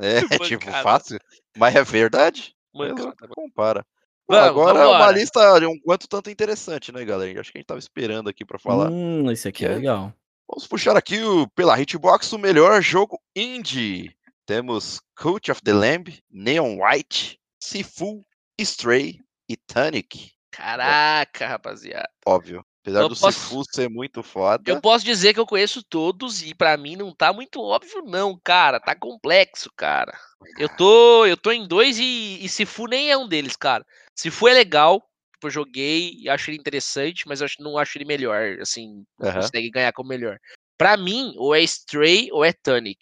É, 0.00 0.20
Bancada. 0.20 0.44
tipo, 0.44 0.70
fácil. 0.70 1.18
Mas 1.56 1.74
é 1.74 1.82
verdade. 1.82 2.52
Mano, 2.74 2.94
Mas 2.94 3.04
cara, 3.04 3.32
compara. 3.34 3.84
Vamos, 4.28 4.46
agora 4.48 4.78
vambora. 4.80 4.98
uma 5.04 5.10
lista 5.12 5.58
de 5.60 5.66
um 5.66 5.78
quanto 5.80 6.08
tanto 6.08 6.28
interessante, 6.30 6.90
né, 6.92 7.04
galera? 7.04 7.40
Acho 7.40 7.52
que 7.52 7.58
a 7.58 7.60
gente 7.60 7.66
tava 7.68 7.78
esperando 7.78 8.28
aqui 8.28 8.44
pra 8.44 8.58
falar. 8.58 8.90
Hum, 8.90 9.30
esse 9.30 9.46
aqui 9.48 9.64
é 9.64 9.72
É. 9.72 9.74
legal. 9.76 10.12
Vamos 10.48 10.66
puxar 10.66 10.96
aqui 10.96 11.22
o, 11.22 11.48
pela 11.50 11.78
Hitbox 11.80 12.32
o 12.32 12.38
melhor 12.38 12.80
jogo 12.82 13.20
indie. 13.34 14.14
Temos 14.46 15.00
Cult 15.16 15.50
of 15.50 15.60
the 15.62 15.72
Lamb, 15.72 16.08
Neon 16.30 16.78
White, 16.80 17.38
Sifu, 17.62 18.24
Stray 18.60 19.20
e 19.48 19.56
Tunic. 19.56 20.30
Caraca, 20.52 21.46
rapaziada. 21.46 22.08
Óbvio. 22.26 22.64
Apesar 22.82 23.00
Eu 23.00 23.08
do 23.08 23.16
posso- 23.16 23.32
Sifu 23.40 23.62
ser 23.72 23.90
muito 23.90 24.22
foda. 24.22 24.62
Eu 24.70 24.80
posso 24.80 25.04
dizer 25.04 25.34
que 25.34 25.40
eu 25.40 25.46
conheço 25.46 25.82
todos 25.82 26.42
e 26.42 26.54
pra 26.54 26.76
mim 26.76 26.94
não 26.94 27.12
tá 27.12 27.32
muito 27.32 27.60
óbvio, 27.60 28.02
não, 28.04 28.38
cara. 28.44 28.78
Tá 28.78 28.94
complexo, 28.94 29.68
cara. 29.76 30.16
Eu 30.56 30.68
tô, 30.68 31.26
eu 31.26 31.36
tô 31.36 31.50
em 31.50 31.66
dois 31.66 31.98
e, 31.98 32.38
e 32.44 32.48
Sifu 32.48 32.86
nem 32.86 33.10
é 33.10 33.16
um 33.16 33.26
deles, 33.26 33.56
cara. 33.56 33.84
Sifu 34.16 34.48
é 34.48 34.54
legal, 34.54 35.00
tipo, 35.34 35.46
eu 35.46 35.50
joguei 35.50 36.14
e 36.18 36.28
acho 36.28 36.50
ele 36.50 36.58
interessante, 36.58 37.24
mas 37.26 37.40
eu 37.40 37.48
não 37.60 37.76
acho 37.76 37.98
ele 37.98 38.04
melhor, 38.04 38.58
assim, 38.60 39.04
não 39.18 39.28
Aham. 39.28 39.40
consegue 39.42 39.70
ganhar 39.70 39.92
como 39.92 40.08
melhor. 40.08 40.38
Pra 40.78 40.96
mim, 40.96 41.34
ou 41.36 41.54
é 41.54 41.60
Stray 41.62 42.28
ou 42.32 42.44
é 42.44 42.52
Tunic. 42.52 42.98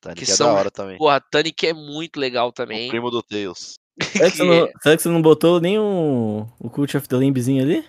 Tunic 0.00 0.24
que 0.24 0.30
é 0.30 0.34
são- 0.36 0.48
da 0.48 0.54
hora 0.54 0.70
também. 0.70 0.98
Porra, 0.98 1.20
Tunic 1.20 1.66
é 1.66 1.72
muito 1.72 2.18
legal 2.20 2.48
O 2.48 2.52
também. 2.52 2.88
primo 2.88 3.10
do 3.10 3.22
Tails. 3.22 3.74
Será 4.12 4.30
que, 4.30 4.36
você 4.36 4.44
não, 4.44 4.68
será 4.82 4.96
que 4.96 5.02
você 5.02 5.08
não 5.08 5.22
botou 5.22 5.60
nem 5.60 5.78
o, 5.78 6.46
o 6.60 6.70
Cult 6.70 6.96
of 6.96 7.08
the 7.08 7.16
Lambzinho 7.16 7.62
ali? 7.62 7.84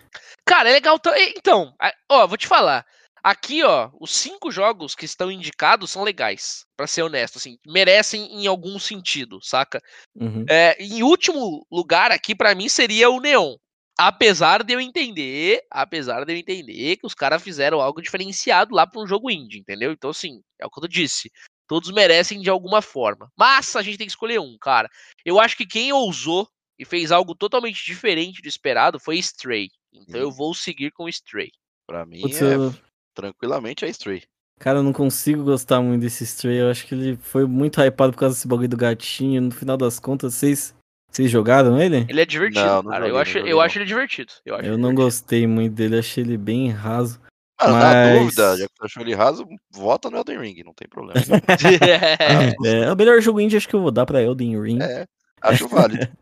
Cara, 0.46 0.70
é 0.70 0.74
legal. 0.74 1.00
Então, 1.38 1.74
ó, 2.10 2.26
vou 2.26 2.38
te 2.38 2.48
falar. 2.48 2.84
Aqui, 3.23 3.63
ó, 3.63 3.89
os 3.99 4.12
cinco 4.12 4.51
jogos 4.51 4.95
que 4.95 5.05
estão 5.05 5.32
indicados 5.32 5.91
são 5.91 6.03
legais, 6.03 6.65
pra 6.77 6.88
ser 6.88 7.03
honesto, 7.03 7.38
assim, 7.38 7.58
merecem 7.65 8.23
em 8.41 8.47
algum 8.47 8.79
sentido, 8.79 9.39
saca? 9.41 9.82
Uhum. 10.15 10.45
É, 10.49 10.75
em 10.82 11.03
último 11.03 11.65
lugar 11.71 12.12
aqui 12.12 12.34
pra 12.34 12.55
mim 12.55 12.69
seria 12.69 13.10
o 13.10 13.19
Neon. 13.19 13.55
Apesar 14.01 14.63
de 14.63 14.73
eu 14.73 14.79
entender, 14.79 15.62
apesar 15.69 16.23
de 16.23 16.32
eu 16.32 16.38
entender 16.38 16.95
que 16.95 17.05
os 17.05 17.13
caras 17.13 17.43
fizeram 17.43 17.82
algo 17.82 18.01
diferenciado 18.01 18.73
lá 18.73 18.88
pra 18.88 19.01
um 19.01 19.05
jogo 19.08 19.29
indie, 19.29 19.60
entendeu? 19.60 19.91
Então, 19.91 20.12
assim, 20.12 20.41
é 20.58 20.65
o 20.65 20.69
que 20.69 20.82
eu 20.82 20.88
disse. 20.88 21.29
Todos 21.67 21.91
merecem 21.91 22.39
de 22.39 22.49
alguma 22.49 22.82
forma. 22.82 23.29
Mas 23.38 23.75
a 23.75 23.82
gente 23.82 23.97
tem 23.97 24.08
que 24.08 24.12
escolher 24.12 24.39
um, 24.39 24.58
cara. 24.60 24.89
Eu 25.25 25.38
acho 25.38 25.58
que 25.58 25.65
quem 25.65 25.91
ousou 25.91 26.47
e 26.79 26.86
fez 26.86 27.12
algo 27.12 27.36
totalmente 27.36 27.86
diferente 27.86 28.41
do 28.41 28.47
esperado 28.47 28.99
foi 29.01 29.17
Stray. 29.17 29.67
Então 29.93 30.21
eu 30.21 30.29
Hum. 30.29 30.34
vou 30.34 30.53
seguir 30.53 30.91
com 30.91 31.10
Stray. 31.10 31.51
Pra 31.86 32.05
mim, 32.05 32.21
Putz, 32.21 32.41
é, 32.41 32.55
eu- 32.55 32.73
tranquilamente 33.19 33.86
é 33.86 33.89
Stray. 33.89 34.23
Cara, 34.60 34.79
eu 34.79 34.84
não 34.84 34.91
consigo 34.93 35.43
gostar 35.43 35.82
muito 35.82 36.01
desse 36.01 36.23
Stray. 36.23 36.58
Eu 36.58 36.69
acho 36.69 36.86
que 36.86 36.93
ele 36.93 37.17
foi 37.21 37.45
muito 37.45 37.79
hypado 37.82 38.12
por 38.13 38.19
causa 38.19 38.36
desse 38.36 38.47
bagulho 38.47 38.67
do 38.67 38.75
gatinho. 38.77 39.41
No 39.41 39.51
final 39.51 39.77
das 39.77 39.99
contas, 39.99 40.34
vocês, 40.34 40.75
vocês 41.10 41.32
jogaram 41.32 41.79
ele? 41.82 42.05
Ele 42.10 42.21
é 42.21 42.25
divertido, 42.25 42.65
Não, 42.65 42.84
não 42.84 42.91
cara. 42.91 43.05
joguei, 43.05 43.12
eu 43.12 43.17
acho, 43.21 43.38
eu 43.39 43.62
acho 43.62 43.77
ele 43.77 43.86
divertido. 43.86 44.32
Eu, 44.45 44.55
acho 44.55 44.65
Eu 44.65 44.71
não 44.77 44.89
divertido. 44.89 45.01
gostei 45.03 45.47
muito 45.47 45.73
dele, 45.75 45.97
achei 45.99 46.23
ele 46.23 46.38
bem 46.38 46.69
raso. 46.71 47.19
Na 47.62 47.67
Mas- 47.71 48.19
dúvida, 48.19 48.58
já 48.58 48.67
que 48.67 48.73
você 48.77 48.86
achou 48.86 49.03
ele 49.03 49.13
raso, 49.13 49.45
vota 49.73 50.10
no 50.10 50.17
Elden 50.17 50.39
Ring, 50.39 50.63
não 50.65 50.73
tem 50.73 50.88
problema. 50.88 51.19
É, 52.65 52.91
o 52.91 52.95
melhor 52.95 53.21
jogo 53.21 53.39
indie 53.41 53.58
acho 53.58 53.67
que 53.67 53.75
eu 53.75 53.82
vou 53.82 53.91
dar 53.91 54.05
pra 54.05 54.21
Elden 54.21 54.62
Ring. 54.62 54.82
é, 54.82 55.05
acho 55.41 55.67
válido. 55.67 56.08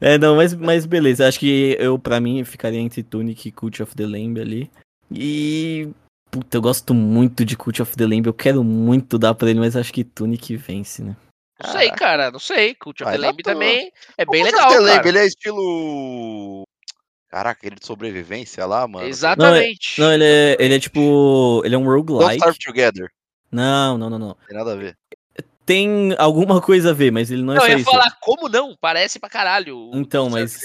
É, 0.00 0.18
não, 0.18 0.36
mas, 0.36 0.54
mas 0.54 0.86
beleza. 0.86 1.26
Acho 1.26 1.40
que 1.40 1.76
eu, 1.80 1.98
pra 1.98 2.20
mim, 2.20 2.44
ficaria 2.44 2.78
entre 2.78 3.02
Tunic 3.02 3.48
e 3.48 3.50
Cult 3.50 3.82
of 3.82 3.92
the 3.96 4.06
Lamb 4.06 4.38
ali. 4.40 4.70
E. 5.10 5.88
Puta, 6.32 6.56
eu 6.56 6.62
gosto 6.62 6.94
muito 6.94 7.44
de 7.44 7.54
Cult 7.58 7.82
of 7.82 7.94
the 7.94 8.04
Lamb. 8.06 8.26
Eu 8.26 8.32
quero 8.32 8.64
muito 8.64 9.18
dar 9.18 9.34
pra 9.34 9.50
ele, 9.50 9.60
mas 9.60 9.76
acho 9.76 9.92
que 9.92 10.02
Tunic 10.02 10.56
vence, 10.56 11.04
né? 11.04 11.14
Não 11.62 11.70
sei, 11.70 11.90
cara, 11.90 12.30
não 12.30 12.38
sei. 12.38 12.74
Cult 12.74 13.02
of 13.02 13.04
Vai 13.04 13.18
the 13.18 13.26
Lamb 13.26 13.42
também 13.42 13.92
é 14.16 14.24
bem 14.24 14.40
O 14.40 14.44
legal, 14.46 14.68
Cult 14.68 14.78
of 14.78 14.78
the 14.78 14.90
Lamb, 14.90 14.96
cara. 14.96 15.08
Ele 15.10 15.18
é 15.18 15.26
estilo. 15.26 16.62
Caraca, 17.28 17.58
aquele 17.60 17.76
de 17.76 17.86
sobrevivência 17.86 18.64
lá, 18.64 18.88
mano. 18.88 19.06
Exatamente. 19.06 20.00
Não, 20.00 20.10
ele 20.10 20.24
é, 20.24 20.56
ele 20.58 20.74
é 20.74 20.80
tipo. 20.80 21.60
Ele 21.66 21.74
é 21.74 21.78
um 21.78 21.84
Don't 21.84 21.96
roguelike. 21.96 22.36
Starve 22.36 22.58
Together. 22.58 23.10
Não, 23.50 23.98
não, 23.98 24.08
não, 24.08 24.18
não. 24.18 24.36
Tem 24.48 24.56
nada 24.56 24.72
a 24.72 24.76
ver. 24.76 24.96
Tem 25.66 26.14
alguma 26.18 26.62
coisa 26.62 26.90
a 26.90 26.94
ver, 26.94 27.12
mas 27.12 27.30
ele 27.30 27.42
não 27.42 27.52
é 27.52 27.56
Não, 27.56 27.62
só 27.62 27.68
eu 27.68 27.72
ia 27.72 27.82
isso. 27.82 27.90
falar, 27.90 28.10
como 28.20 28.48
não? 28.48 28.74
Parece 28.80 29.20
pra 29.20 29.28
caralho. 29.28 29.90
Então, 29.92 30.30
Don't 30.30 30.40
mas-. 30.40 30.60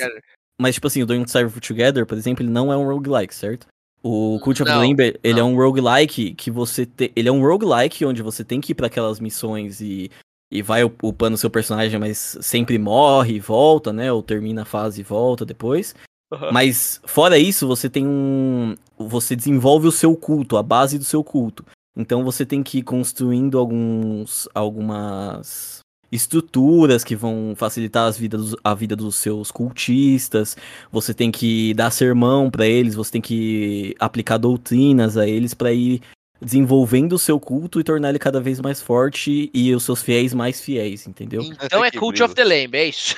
Mas, 0.60 0.76
tipo 0.76 0.88
assim, 0.88 1.04
o 1.04 1.06
Don't 1.06 1.28
Starve 1.28 1.60
Together, 1.60 2.06
por 2.06 2.18
exemplo, 2.18 2.42
ele 2.42 2.52
não 2.52 2.72
é 2.72 2.78
um 2.78 2.88
roguelike, 2.88 3.36
certo? 3.36 3.68
O 4.08 4.40
Cult 4.40 4.62
of 4.64 4.72
the 4.72 4.78
Lamb, 4.78 5.00
ele 5.02 5.40
é 5.40 5.44
não. 5.44 5.54
um 5.54 5.56
roguelike 5.58 6.34
que 6.34 6.50
você 6.50 6.86
tem. 6.86 7.12
Ele 7.16 7.28
é 7.30 7.32
um 7.32 7.42
roguelike 7.42 8.06
onde 8.06 8.22
você 8.22 8.44
tem 8.44 8.62
que 8.62 8.72
ir 8.72 8.76
pra 8.76 8.88
aquelas 8.88 9.20
missões 9.20 9.82
e, 9.82 10.10
e 10.52 10.62
vai 10.62 10.84
up- 10.84 10.98
upando 11.06 11.38
seu 11.38 11.50
personagem, 11.50 12.00
mas 12.00 12.38
sempre 12.42 12.78
morre 12.78 13.36
e 13.36 13.40
volta, 13.40 13.92
né? 13.92 14.12
Ou 14.12 14.24
termina 14.24 14.62
a 14.62 14.66
fase 14.66 15.02
e 15.02 15.04
volta 15.04 15.46
depois. 15.46 15.94
Aham. 16.32 16.52
Mas, 16.52 17.02
fora 17.06 17.38
isso, 17.38 17.68
você 17.68 17.90
tem 17.90 18.06
um. 18.08 18.76
Você 18.98 19.36
desenvolve 19.36 19.88
o 19.88 19.92
seu 19.92 20.16
culto, 20.16 20.58
a 20.58 20.64
base 20.64 20.98
do 20.98 21.04
seu 21.06 21.24
culto. 21.24 21.66
Então 21.96 22.24
você 22.24 22.46
tem 22.46 22.62
que 22.62 22.80
ir 22.80 22.84
construindo 22.84 23.58
alguns. 23.58 24.48
algumas 24.54 25.77
estruturas 26.12 27.04
que 27.04 27.16
vão 27.16 27.54
facilitar 27.56 28.08
as 28.08 28.18
vidas, 28.18 28.56
a 28.64 28.74
vida 28.74 28.96
dos 28.96 29.16
seus 29.16 29.52
cultistas. 29.52 30.56
Você 30.92 31.14
tem 31.14 31.32
que 31.32 31.74
dar 31.74 31.92
sermão 31.92 32.50
pra 32.50 32.66
eles, 32.66 32.96
você 32.96 33.12
tem 33.12 33.22
que 33.22 33.96
aplicar 34.00 34.38
doutrinas 34.38 35.18
a 35.18 35.28
eles 35.28 35.54
pra 35.54 35.74
ir 35.74 36.02
desenvolvendo 36.42 37.14
o 37.14 37.20
seu 37.20 37.40
culto 37.40 37.80
e 37.80 37.84
tornar 37.84 38.10
ele 38.10 38.20
cada 38.20 38.40
vez 38.40 38.60
mais 38.60 38.82
forte 38.82 39.50
e 39.54 39.74
os 39.74 39.84
seus 39.84 40.02
fiéis 40.02 40.34
mais 40.34 40.62
fiéis, 40.62 41.08
entendeu? 41.08 41.42
Então 41.64 41.84
é 41.84 41.92
Cult 41.92 42.22
of 42.22 42.36
the 42.36 42.44
Lamb, 42.44 42.76
é 42.76 42.86
isso. 42.86 43.16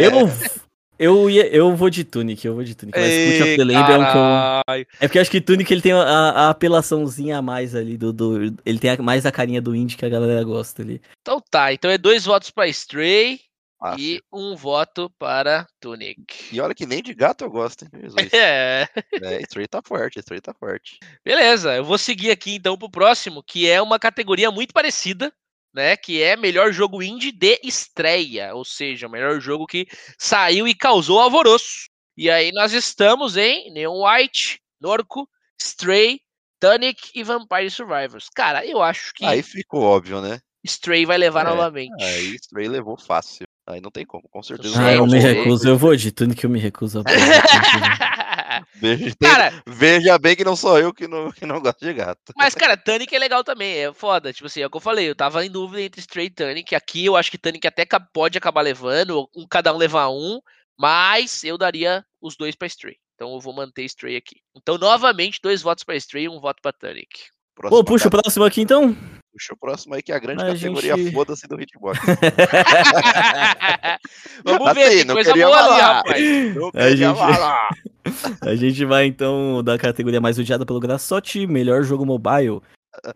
Eu 0.00 0.30
eu 0.98 1.28
ia, 1.30 1.46
eu 1.48 1.74
vou 1.74 1.90
de 1.90 2.04
Tunic, 2.04 2.46
eu 2.46 2.54
vou 2.54 2.62
de 2.64 2.74
Tunic, 2.74 2.98
mas 2.98 3.12
Cult 3.12 3.42
of 3.42 3.56
the 3.56 3.64
Lamb 3.64 3.90
é 3.92 3.98
um 3.98 4.02
Caralho. 4.02 4.86
É 5.00 5.06
porque 5.08 5.18
eu 5.18 5.22
acho 5.22 5.30
que 5.30 5.40
Tunic 5.40 5.72
ele 5.72 5.82
tem 5.82 5.92
a, 5.92 6.00
a 6.02 6.50
apelaçãozinha 6.50 7.38
a 7.38 7.42
mais 7.42 7.74
ali 7.74 7.96
do, 7.96 8.12
do 8.12 8.54
ele 8.64 8.78
tem 8.78 8.90
a- 8.90 9.02
mais 9.02 9.26
a 9.26 9.32
carinha 9.32 9.60
do 9.60 9.74
indie 9.74 9.96
que 9.96 10.04
a 10.04 10.08
galera 10.08 10.42
gosta 10.44 10.82
ali. 10.82 11.00
Então 11.20 11.40
tá, 11.50 11.72
então 11.72 11.90
é 11.90 11.98
dois 11.98 12.24
votos 12.24 12.50
pra 12.50 12.68
Stray 12.68 13.40
Fácil. 13.80 14.00
e 14.04 14.22
um 14.32 14.54
voto 14.54 15.10
para 15.18 15.66
Tunic. 15.80 16.24
E 16.52 16.60
olha 16.60 16.74
que 16.74 16.86
nem 16.86 17.02
de 17.02 17.12
gato 17.14 17.42
eu 17.44 17.50
gosto, 17.50 17.82
hein? 17.84 17.90
É, 18.32 18.86
É, 19.20 19.40
Stray 19.42 19.66
tá 19.66 19.80
forte, 19.84 20.20
Stray 20.20 20.40
tá 20.40 20.54
forte. 20.54 20.98
beleza. 21.24 21.74
Eu 21.74 21.84
vou 21.84 21.98
seguir 21.98 22.30
aqui 22.30 22.54
então 22.54 22.76
pro 22.78 22.88
próximo, 22.90 23.42
que 23.42 23.68
é 23.68 23.82
uma 23.82 23.98
categoria 23.98 24.50
muito 24.52 24.72
parecida, 24.72 25.32
né? 25.74 25.96
Que 25.96 26.22
é 26.22 26.36
melhor 26.36 26.72
jogo 26.72 27.02
indie 27.02 27.32
de 27.32 27.58
estreia, 27.62 28.54
ou 28.54 28.64
seja, 28.64 29.06
o 29.06 29.10
melhor 29.10 29.40
jogo 29.40 29.66
que 29.66 29.86
saiu 30.18 30.66
e 30.68 30.74
causou 30.74 31.20
alvoroço. 31.20 31.88
E 32.16 32.30
aí 32.30 32.52
nós 32.52 32.72
estamos 32.72 33.36
em 33.36 33.72
Neon 33.72 34.02
White, 34.04 34.60
Norco, 34.80 35.28
Stray, 35.60 36.20
Tunic 36.60 37.10
e 37.14 37.22
Vampire 37.22 37.70
Survivors. 37.70 38.28
Cara, 38.34 38.64
eu 38.66 38.82
acho 38.82 39.12
que 39.14 39.24
Aí 39.24 39.42
ficou 39.42 39.82
óbvio, 39.82 40.20
né? 40.20 40.40
Stray 40.64 41.04
vai 41.04 41.18
levar 41.18 41.46
É, 41.46 41.48
novamente. 41.48 42.02
Aí 42.02 42.36
Stray 42.36 42.68
levou 42.68 42.96
fácil. 42.96 43.46
Aí 43.66 43.80
não 43.80 43.90
tem 43.90 44.04
como, 44.04 44.28
com 44.28 44.42
certeza. 44.42 44.80
Ah, 44.80 44.92
eu 44.92 45.06
me 45.06 45.18
recuso, 45.18 45.68
eu 45.68 45.78
vou 45.78 45.94
de 45.94 46.10
Tunic, 46.10 46.42
eu 46.42 46.50
me 46.50 46.58
recuso 46.58 47.00
a 47.00 47.02
Veja, 48.74 49.14
Cara- 49.20 49.62
veja 49.66 50.18
bem 50.18 50.36
que 50.36 50.44
não 50.44 50.56
sou 50.56 50.78
eu 50.78 50.92
que 50.92 51.06
não, 51.08 51.30
que 51.30 51.46
não 51.46 51.60
gosto 51.60 51.80
de 51.84 51.92
gato. 51.92 52.32
Mas, 52.36 52.54
cara, 52.54 52.76
Tunic 52.76 53.14
é 53.14 53.18
legal 53.18 53.44
também, 53.44 53.84
é 53.84 53.92
foda. 53.92 54.32
Tipo 54.32 54.46
assim, 54.46 54.60
é 54.62 54.66
o 54.66 54.70
que 54.70 54.76
eu 54.76 54.80
falei, 54.80 55.08
eu 55.08 55.14
tava 55.14 55.44
em 55.44 55.50
dúvida 55.50 55.82
entre 55.82 56.00
Stray 56.00 56.26
e 56.26 56.30
Tunic. 56.30 56.74
Aqui 56.74 57.04
eu 57.04 57.16
acho 57.16 57.30
que 57.30 57.38
Tunic 57.38 57.66
até 57.66 57.86
pode 58.12 58.36
acabar 58.38 58.62
levando, 58.62 59.28
um, 59.36 59.46
cada 59.48 59.72
um 59.72 59.76
levar 59.78 60.08
um, 60.10 60.40
mas 60.78 61.44
eu 61.44 61.56
daria 61.56 62.04
os 62.20 62.36
dois 62.36 62.54
pra 62.56 62.66
Stray. 62.66 62.96
Então 63.14 63.32
eu 63.34 63.40
vou 63.40 63.54
manter 63.54 63.84
Stray 63.84 64.16
aqui. 64.16 64.36
Então, 64.56 64.76
novamente, 64.78 65.38
dois 65.42 65.62
votos 65.62 65.84
pra 65.84 65.94
Stray 65.96 66.24
e 66.24 66.28
um 66.28 66.40
voto 66.40 66.60
pra 66.62 66.72
Tunic. 66.72 67.06
Próxima 67.54 67.78
Pô, 67.78 67.84
puxa 67.84 68.08
o 68.08 68.10
próximo 68.10 68.44
aqui 68.46 68.62
então. 68.62 68.94
puxa 69.30 69.52
o 69.52 69.56
próximo 69.58 69.94
aí, 69.94 70.02
que 70.02 70.10
é 70.10 70.14
a 70.14 70.18
grande 70.18 70.42
A 70.42 70.46
categoria 70.46 70.96
gente- 70.96 71.12
foda-se 71.12 71.46
do 71.46 71.60
hitbox. 71.60 71.98
Vamos 74.44 74.68
Assim, 74.68 74.80
ver, 74.80 74.88
tem 74.90 75.04
não 75.04 75.14
coisa 75.14 75.30
queria 75.32 75.46
boa 75.46 75.58
ali, 75.58 75.68
falar. 75.68 75.92
rapaz. 75.96 76.54
Não 76.56 76.68
A 76.68 76.72
queria 76.72 76.96
gente- 76.96 77.16
falar. 77.18 77.68
A 78.42 78.54
gente 78.54 78.84
vai 78.84 79.06
então 79.06 79.62
da 79.62 79.78
categoria 79.78 80.20
mais 80.20 80.38
odiada 80.38 80.64
pelo 80.66 80.80
Grassotti, 80.80 81.46
melhor 81.46 81.82
jogo 81.84 82.04
mobile. 82.06 82.60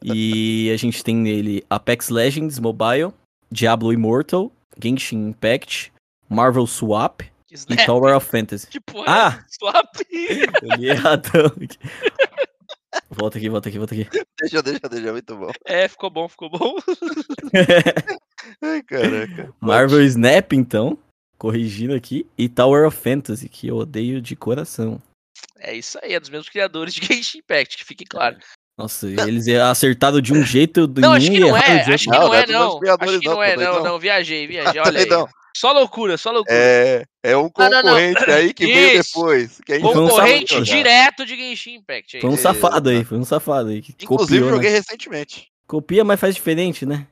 E 0.03 0.71
a 0.73 0.77
gente 0.77 1.05
tem 1.05 1.15
nele 1.15 1.63
Apex 1.69 2.09
Legends 2.09 2.59
Mobile, 2.59 3.13
Diablo 3.51 3.93
Immortal, 3.93 4.51
Genshin 4.83 5.29
Impact, 5.29 5.93
Marvel 6.29 6.67
Swap 6.67 7.21
e 7.51 7.55
Snap, 7.55 7.85
Tower 7.85 8.17
of 8.17 8.27
Fantasy. 8.27 8.67
que 8.67 8.81
porra 8.81 9.05
Ah! 9.07 9.39
é? 9.39 9.45
Swap. 9.49 9.95
Eu 10.63 10.77
li 10.79 10.89
erradão 10.89 11.47
aqui. 11.47 11.79
Volta 13.11 13.37
aqui, 13.39 13.49
volta 13.49 13.69
aqui, 13.69 13.79
volta 13.79 13.95
aqui. 13.95 14.09
Deixa, 14.41 14.63
deixa, 14.63 14.89
deixa, 14.89 15.13
muito 15.13 15.37
bom. 15.37 15.51
É, 15.67 15.87
ficou 15.87 16.09
bom, 16.11 16.27
ficou 16.29 16.49
bom. 16.51 16.77
Ai, 18.63 18.83
caraca. 18.83 19.53
Marvel 19.61 20.03
Snap, 20.03 20.53
então, 20.55 20.97
corrigindo 21.39 21.95
aqui, 21.95 22.27
e 22.37 22.49
Tower 22.49 22.87
of 22.87 22.97
Fantasy, 22.97 23.49
que 23.49 23.69
eu 23.69 23.77
odeio 23.77 24.21
de 24.21 24.35
coração. 24.37 25.01
É 25.59 25.75
isso 25.75 25.99
aí, 26.03 26.15
é 26.15 26.21
dos 26.21 26.31
mesmos 26.31 26.49
criadores 26.49 26.95
de 26.95 27.01
Genshin 27.07 27.39
Impact, 27.39 27.77
que 27.77 27.85
fique 27.85 28.05
claro. 28.05 28.37
Nossa, 28.79 29.07
eles 29.09 29.49
acertaram 29.49 30.21
de 30.21 30.33
um 30.35 30.43
jeito 30.45 30.87
do 30.87 31.01
Não, 31.01 31.13
acho 31.13 31.31
que 31.31 31.41
não 31.41 31.57
é, 31.57 31.77
outro. 31.79 31.95
acho 31.95 32.05
que 32.05 32.11
Não, 32.11 32.19
não 32.21 32.29
não 32.29 32.35
é, 32.35 32.43
é 32.43 32.47
não. 32.47 32.79
Acho 32.79 32.79
que 33.21 33.27
não, 33.27 33.35
não 33.35 33.43
é, 33.43 33.57
não, 33.57 33.83
não, 33.85 33.99
viajei, 33.99 34.47
viajei, 34.49 34.81
olha 34.81 35.01
aí. 35.01 35.07
Doidão. 35.07 35.29
Só 35.57 35.73
loucura, 35.73 36.19
só 36.19 36.31
loucura. 36.31 36.55
É, 36.55 37.05
é 37.23 37.35
um 37.35 37.51
Não, 37.57 37.71
não, 37.71 37.71
não. 37.71 37.83
concorrente 37.83 38.31
aí 38.31 38.53
que 38.53 38.67
veio 38.67 39.01
Isso. 39.01 39.15
depois. 39.15 39.59
Que 39.65 39.73
a 39.73 39.75
gente 39.77 39.85
Foi 39.91 39.93
um 39.97 40.01
não 40.03 40.09
sabe 40.11 40.21
Concorrente 40.21 40.53
jogar. 40.53 40.65
direto 40.65 41.25
de 41.25 41.35
Genshin 41.37 41.75
Impact. 41.77 42.17
aí. 42.17 42.21
Foi 42.21 42.29
um 42.31 42.35
É, 42.35 42.37
safado 42.37 42.91
aí, 42.91 43.05
foi 43.05 43.17
um 43.19 43.25
safado 43.25 43.71
aí. 43.71 43.81
Que 43.81 43.95
Inclusive, 44.05 44.41
copiou, 44.41 44.51
joguei 44.57 44.71
né? 44.71 44.77
recentemente. 44.77 45.47
Copia, 45.67 46.05
mas 46.05 46.21
faz 46.21 46.35
diferente, 46.35 46.85
né? 46.85 47.07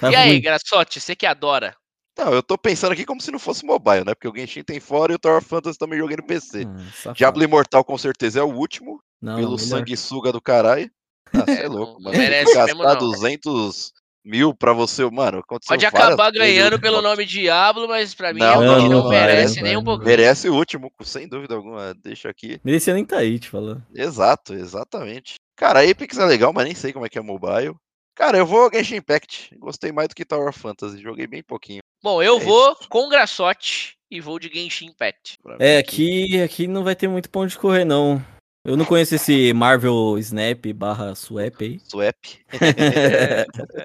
Tá 0.00 0.12
E 0.12 0.14
aí. 0.14 0.40
Graçote, 0.40 1.00
você 1.00 1.16
que 1.16 1.26
adora. 1.26 1.74
Não, 2.18 2.32
eu 2.32 2.42
tô 2.42 2.58
pensando 2.58 2.92
aqui 2.92 3.04
como 3.04 3.20
se 3.20 3.30
não 3.30 3.38
fosse 3.38 3.64
mobile, 3.64 4.04
né? 4.04 4.14
Porque 4.14 4.28
o 4.28 4.34
Genshin 4.36 4.62
tem 4.62 4.78
fora 4.80 5.12
e 5.12 5.16
o 5.16 5.18
Tower 5.18 5.38
of 5.38 5.48
Fantasy 5.48 5.78
também 5.78 5.98
joguei 5.98 6.16
no 6.16 6.22
PC. 6.26 6.66
Hum, 6.66 6.76
safado. 6.92 7.14
Diablo 7.16 7.42
Imortal 7.42 7.84
com 7.84 7.96
certeza 7.96 8.40
é 8.40 8.42
o 8.42 8.52
último, 8.54 9.02
Não, 9.20 9.36
pelo 9.36 9.52
melhor. 9.56 9.58
sanguessuga 9.78 10.30
do 10.30 10.40
caralho. 10.40 10.90
Ah, 11.34 11.44
você 11.46 11.52
é 11.52 11.64
É, 11.64 11.68
louco, 11.68 12.02
mano. 12.02 12.16
merece 12.16 12.52
Gastar 12.54 12.74
mesmo, 12.74 12.82
não. 12.82 12.98
200 12.98 13.92
mil 14.24 14.54
pra 14.54 14.72
você, 14.74 15.08
mano. 15.10 15.42
Pode 15.66 15.86
acabar 15.86 16.30
ganhando 16.30 16.78
pelo 16.78 17.00
nome 17.00 17.24
Diablo, 17.24 17.88
mas 17.88 18.14
pra 18.14 18.32
mim 18.32 18.40
Não, 18.40 18.46
é 18.46 18.58
um 18.58 18.64
não, 18.66 18.82
que 18.82 18.88
não, 18.88 19.02
não 19.04 19.08
merece 19.08 19.62
nem 19.62 19.76
um 19.76 19.82
pouquinho. 19.82 20.06
Merece 20.08 20.48
o 20.50 20.54
último, 20.54 20.92
sem 21.02 21.26
dúvida 21.26 21.54
alguma. 21.54 21.94
Deixa 21.94 22.28
aqui. 22.28 22.60
Merecia 22.62 22.92
nem 22.94 23.04
tá 23.04 23.16
aí, 23.18 23.38
te 23.38 23.48
falando. 23.48 23.82
Exato, 23.94 24.52
exatamente. 24.54 25.36
Cara, 25.56 25.88
Apex 25.88 26.18
é 26.18 26.24
legal, 26.26 26.52
mas 26.52 26.64
nem 26.66 26.74
sei 26.74 26.92
como 26.92 27.06
é 27.06 27.08
que 27.08 27.18
é 27.18 27.22
mobile. 27.22 27.74
Cara, 28.14 28.38
eu 28.38 28.46
vou 28.46 28.70
Genshin 28.72 28.96
Impact. 28.96 29.56
Gostei 29.58 29.90
mais 29.90 30.08
do 30.08 30.14
que 30.14 30.24
Tower 30.24 30.52
Fantasy. 30.52 31.00
Joguei 31.00 31.26
bem 31.26 31.42
pouquinho. 31.42 31.80
Bom, 32.02 32.22
eu 32.22 32.38
É 32.38 32.40
vou 32.40 32.76
com 32.88 33.08
Graçote 33.08 33.96
e 34.10 34.20
vou 34.20 34.38
de 34.38 34.48
Genshin 34.48 34.86
Impact. 34.86 35.38
É, 35.58 35.78
aqui, 35.78 36.40
aqui 36.42 36.66
não 36.66 36.84
vai 36.84 36.94
ter 36.94 37.08
muito 37.08 37.30
ponto 37.30 37.48
de 37.48 37.58
correr, 37.58 37.84
não. 37.84 38.22
Eu 38.64 38.76
não 38.76 38.84
conheço 38.84 39.14
esse 39.14 39.52
Marvel 39.52 40.16
Snap 40.18 40.66
barra 40.74 41.14
Swap 41.14 41.60
aí. 41.60 41.80
Swap. 41.80 42.16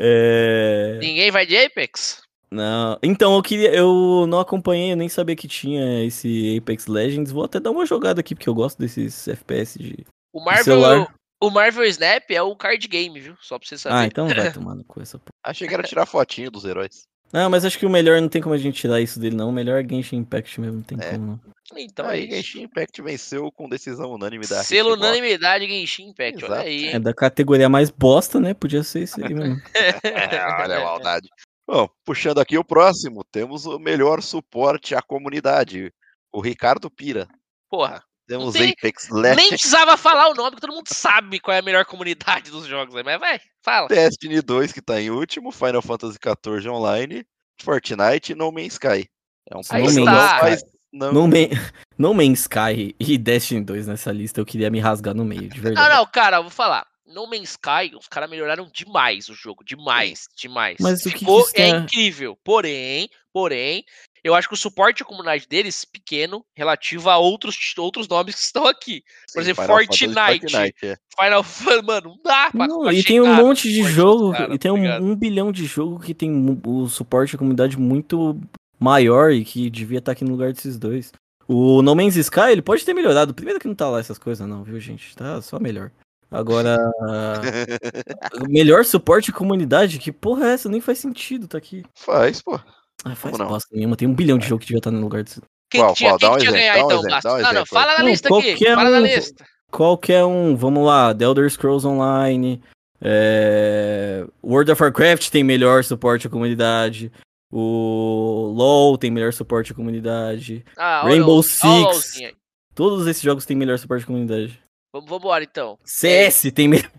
É... 0.00 0.98
Ninguém 1.00 1.30
vai 1.30 1.44
de 1.44 1.54
Apex? 1.54 2.22
Não. 2.50 2.98
Então, 3.02 3.36
eu 3.36 3.42
queria. 3.42 3.74
Eu 3.74 4.26
não 4.26 4.40
acompanhei, 4.40 4.92
eu 4.92 4.96
nem 4.96 5.08
sabia 5.08 5.36
que 5.36 5.46
tinha 5.46 6.04
esse 6.04 6.58
Apex 6.58 6.86
Legends. 6.86 7.30
Vou 7.30 7.44
até 7.44 7.60
dar 7.60 7.70
uma 7.70 7.84
jogada 7.84 8.20
aqui, 8.20 8.34
porque 8.34 8.48
eu 8.48 8.54
gosto 8.54 8.78
desses 8.78 9.28
FPS 9.28 9.78
de. 9.78 10.04
O 10.32 10.42
Marvel, 10.42 10.64
celular. 10.64 11.14
O 11.42 11.50
Marvel 11.50 11.84
Snap 11.84 12.30
é 12.30 12.40
o 12.42 12.54
card 12.56 12.86
game, 12.88 13.18
viu? 13.20 13.36
Só 13.40 13.58
pra 13.58 13.68
você 13.68 13.76
saber. 13.76 13.96
Ah, 13.96 14.06
então 14.06 14.28
vai 14.28 14.34
tomando 14.52 14.84
com 14.84 15.00
essa 15.02 15.18
porra. 15.18 15.32
Achei 15.44 15.66
que 15.68 15.74
era 15.74 15.82
tirar 15.82 16.06
fotinho 16.06 16.50
dos 16.50 16.64
heróis. 16.64 17.02
Não, 17.32 17.48
mas 17.48 17.64
acho 17.64 17.78
que 17.78 17.86
o 17.86 17.90
melhor 17.90 18.20
não 18.20 18.28
tem 18.28 18.42
como 18.42 18.54
a 18.54 18.58
gente 18.58 18.78
tirar 18.78 19.00
isso 19.00 19.18
dele, 19.18 19.34
não. 19.34 19.48
O 19.48 19.52
melhor 19.52 19.82
é 19.82 19.88
Genshin 19.88 20.16
Impact 20.16 20.60
mesmo, 20.60 20.76
não 20.76 20.82
tem 20.82 20.98
É. 21.00 21.10
como 21.12 21.26
não. 21.26 21.40
Então 21.78 22.06
aí, 22.06 22.24
é 22.24 22.24
isso. 22.26 22.34
Genshin 22.36 22.62
Impact 22.64 23.00
venceu 23.02 23.50
com 23.52 23.68
decisão 23.68 24.12
unânime 24.12 24.46
da 24.46 24.62
Selo 24.62 24.90
Hitbox. 24.90 25.08
unanimidade 25.08 25.66
Genshin 25.66 26.08
Impact, 26.10 26.44
olha 26.44 26.52
Exato. 26.52 26.68
aí. 26.68 26.86
É 26.88 26.98
da 26.98 27.14
categoria 27.14 27.68
mais 27.70 27.90
bosta, 27.90 28.38
né? 28.38 28.52
Podia 28.52 28.82
ser 28.82 29.04
isso 29.04 29.24
aí 29.24 29.32
mesmo. 29.32 29.56
É, 30.04 30.44
olha 30.62 30.78
a 30.78 30.84
maldade. 30.84 31.28
Bom, 31.66 31.88
puxando 32.04 32.38
aqui 32.38 32.58
o 32.58 32.64
próximo, 32.64 33.24
temos 33.24 33.64
o 33.64 33.78
melhor 33.78 34.20
suporte 34.20 34.94
à 34.94 35.00
comunidade, 35.00 35.90
o 36.30 36.40
Ricardo 36.40 36.90
Pira. 36.90 37.26
Porra, 37.70 38.02
Temos 38.38 38.52
tem- 38.54 38.70
Apex 38.72 39.08
nem 39.10 39.22
Legends, 39.22 39.48
precisava 39.50 39.96
falar 39.96 40.28
o 40.30 40.34
nome, 40.34 40.50
porque 40.52 40.66
todo 40.66 40.74
mundo 40.74 40.88
sabe 40.92 41.38
qual 41.40 41.54
é 41.54 41.58
a 41.58 41.62
melhor 41.62 41.84
comunidade 41.84 42.50
dos 42.50 42.66
jogos? 42.66 42.94
Mas 43.04 43.20
vai, 43.20 43.40
fala. 43.64 43.88
Destiny 43.88 44.40
2, 44.40 44.72
que 44.72 44.80
tá 44.82 45.00
em 45.00 45.10
último, 45.10 45.50
Final 45.52 45.82
Fantasy 45.82 46.18
XIV 46.22 46.68
Online, 46.68 47.24
Fortnite 47.60 48.32
e 48.32 48.34
No 48.34 48.50
Man's 48.52 48.72
Sky. 48.74 49.08
É 49.50 49.56
um 49.56 49.60
Aí 49.70 49.84
está. 49.84 50.38
mas 50.42 50.62
não, 50.92 51.12
No, 51.12 51.28
Man... 51.28 51.34
no 51.98 52.14
Man's 52.14 52.40
Sky 52.40 52.94
e 52.98 53.16
Destiny 53.18 53.64
2 53.64 53.86
nessa 53.86 54.12
lista, 54.12 54.40
eu 54.40 54.46
queria 54.46 54.70
me 54.70 54.80
rasgar 54.80 55.14
no 55.14 55.24
meio, 55.24 55.48
de 55.48 55.60
verdade. 55.60 55.88
Não, 55.88 55.96
não, 55.98 56.06
cara, 56.06 56.36
eu 56.38 56.42
vou 56.42 56.50
falar. 56.50 56.86
No 57.06 57.26
Man's 57.26 57.50
Sky, 57.50 57.94
os 57.98 58.08
caras 58.08 58.30
melhoraram 58.30 58.70
demais 58.72 59.28
o 59.28 59.34
jogo. 59.34 59.62
Demais, 59.64 60.28
demais. 60.36 60.76
Mas 60.80 61.04
o 61.04 61.10
que 61.10 61.18
Ficou 61.18 61.44
que 61.50 61.60
é 61.60 61.66
está- 61.66 61.78
incrível. 61.80 62.38
Porém, 62.42 63.08
porém, 63.32 63.84
eu 64.24 64.34
acho 64.34 64.48
que 64.48 64.54
o 64.54 64.56
suporte 64.56 65.02
à 65.02 65.06
comunidade 65.06 65.46
deles 65.48 65.84
pequeno, 65.84 66.44
relativo 66.56 67.10
a 67.10 67.18
outros, 67.18 67.56
outros 67.76 68.06
nomes 68.08 68.34
que 68.34 68.40
estão 68.40 68.66
aqui. 68.66 69.02
sim, 69.28 69.40
exemplo, 69.40 69.62
Final 69.64 69.76
Fortnite. 69.78 70.14
Fortnite, 70.50 70.86
é. 70.86 70.96
Final 71.18 71.42
Fantasy, 71.42 71.86
mano, 71.86 72.08
não 72.10 72.18
dá 72.22 72.50
pra, 72.50 72.66
Não, 72.66 72.82
pra 72.82 72.92
e 72.92 73.02
tem 73.02 73.20
um 73.20 73.34
monte 73.34 73.68
de 73.68 73.82
jogo, 73.84 74.28
dos 74.28 74.36
caras, 74.38 74.54
e 74.54 74.58
tem 74.58 74.70
tá 74.70 74.72
um, 74.72 74.82
ligado? 74.82 75.04
um 75.04 75.16
bilhão 75.16 75.50
de 75.52 75.64
jogo 75.66 75.98
que 76.00 76.14
tem 76.14 76.30
mu- 76.30 76.60
o 76.66 76.88
suporte 76.88 77.34
à 77.34 77.38
comunidade 77.38 77.78
muito 77.78 78.38
maior 78.78 79.30
e 79.32 79.44
que 79.44 79.68
devia 79.70 79.98
estar 79.98 80.12
aqui 80.12 80.24
no 80.24 80.32
lugar 80.32 80.52
desses 80.52 80.78
dois. 80.78 81.12
O 81.48 81.82
No 81.82 81.94
Man's 81.94 82.16
Sky, 82.16 82.50
ele 82.50 82.62
pode 82.62 82.84
ter 82.84 82.94
melhorado. 82.94 83.34
Primeiro 83.34 83.58
que 83.60 83.66
não 83.68 83.74
tá 83.74 83.88
lá 83.90 83.98
essas 84.00 84.18
coisas 84.18 84.46
não, 84.48 84.62
viu, 84.62 84.78
gente? 84.80 85.14
Tá 85.16 85.42
só 85.42 85.58
melhor. 85.58 85.90
Agora, 86.30 86.78
melhor 88.48 88.84
suporte 88.84 89.30
à 89.30 89.34
comunidade, 89.34 89.98
que 89.98 90.10
porra 90.12 90.46
é 90.46 90.52
essa? 90.54 90.68
Nem 90.68 90.80
faz 90.80 90.98
sentido 90.98 91.46
tá 91.48 91.58
aqui. 91.58 91.82
Faz, 91.94 92.40
pô. 92.40 92.58
Ah, 93.04 93.14
faz 93.16 93.36
Como 93.36 93.48
bosta 93.48 93.68
nenhuma. 93.74 93.96
Tem 93.96 94.06
um 94.08 94.14
bilhão 94.14 94.38
de 94.38 94.46
jogo 94.46 94.60
que 94.60 94.66
devia 94.66 94.78
estar 94.78 94.90
no 94.90 95.00
lugar 95.00 95.22
desse. 95.24 95.40
Quem 95.70 95.80
Qual, 95.80 95.94
tinha, 95.94 96.10
qual? 96.10 96.18
quem 96.18 96.28
Dá 96.28 96.32
um 96.34 96.36
exemplo, 96.36 96.54
ganhar 96.54 96.74
dá 96.74 96.82
um 96.82 96.84
então, 96.86 96.98
exemplo, 97.00 97.20
dá 97.22 97.28
um 97.28 97.32
Não, 97.32 97.42
não, 97.42 97.50
exemplo 97.50 97.66
fala 97.66 97.98
na 97.98 98.04
lista 98.04 98.28
aqui. 98.38 98.56
Fala 98.74 98.90
na 98.90 98.98
um- 98.98 99.02
lista. 99.06 99.44
Qualquer 99.70 100.24
um, 100.24 100.54
vamos 100.54 100.84
lá, 100.84 101.14
The 101.14 101.24
Elder 101.24 101.50
Scrolls 101.50 101.86
Online, 101.86 102.62
é, 103.00 104.26
World 104.44 104.70
of 104.70 104.82
Warcraft 104.82 105.30
tem 105.30 105.42
melhor 105.42 105.82
suporte 105.82 106.26
à 106.26 106.30
comunidade, 106.30 107.10
o 107.50 108.52
LoL 108.54 108.98
tem 108.98 109.10
melhor 109.10 109.32
suporte 109.32 109.72
à 109.72 109.74
comunidade, 109.74 110.64
Ah, 110.76 111.02
Rainbow 111.04 111.40
o- 111.40 111.44
olha 111.64 111.88
o 111.88 111.92
Six. 111.94 112.32
Todos 112.74 113.06
esses 113.06 113.22
jogos 113.22 113.44
têm 113.46 113.56
melhor 113.56 113.78
suporte 113.78 114.02
à 114.04 114.06
comunidade. 114.06 114.58
Vamos 114.92 115.08
vambora 115.08 115.42
então. 115.44 115.78
CS 115.84 116.50
tem 116.52 116.68
melhor. 116.68 116.90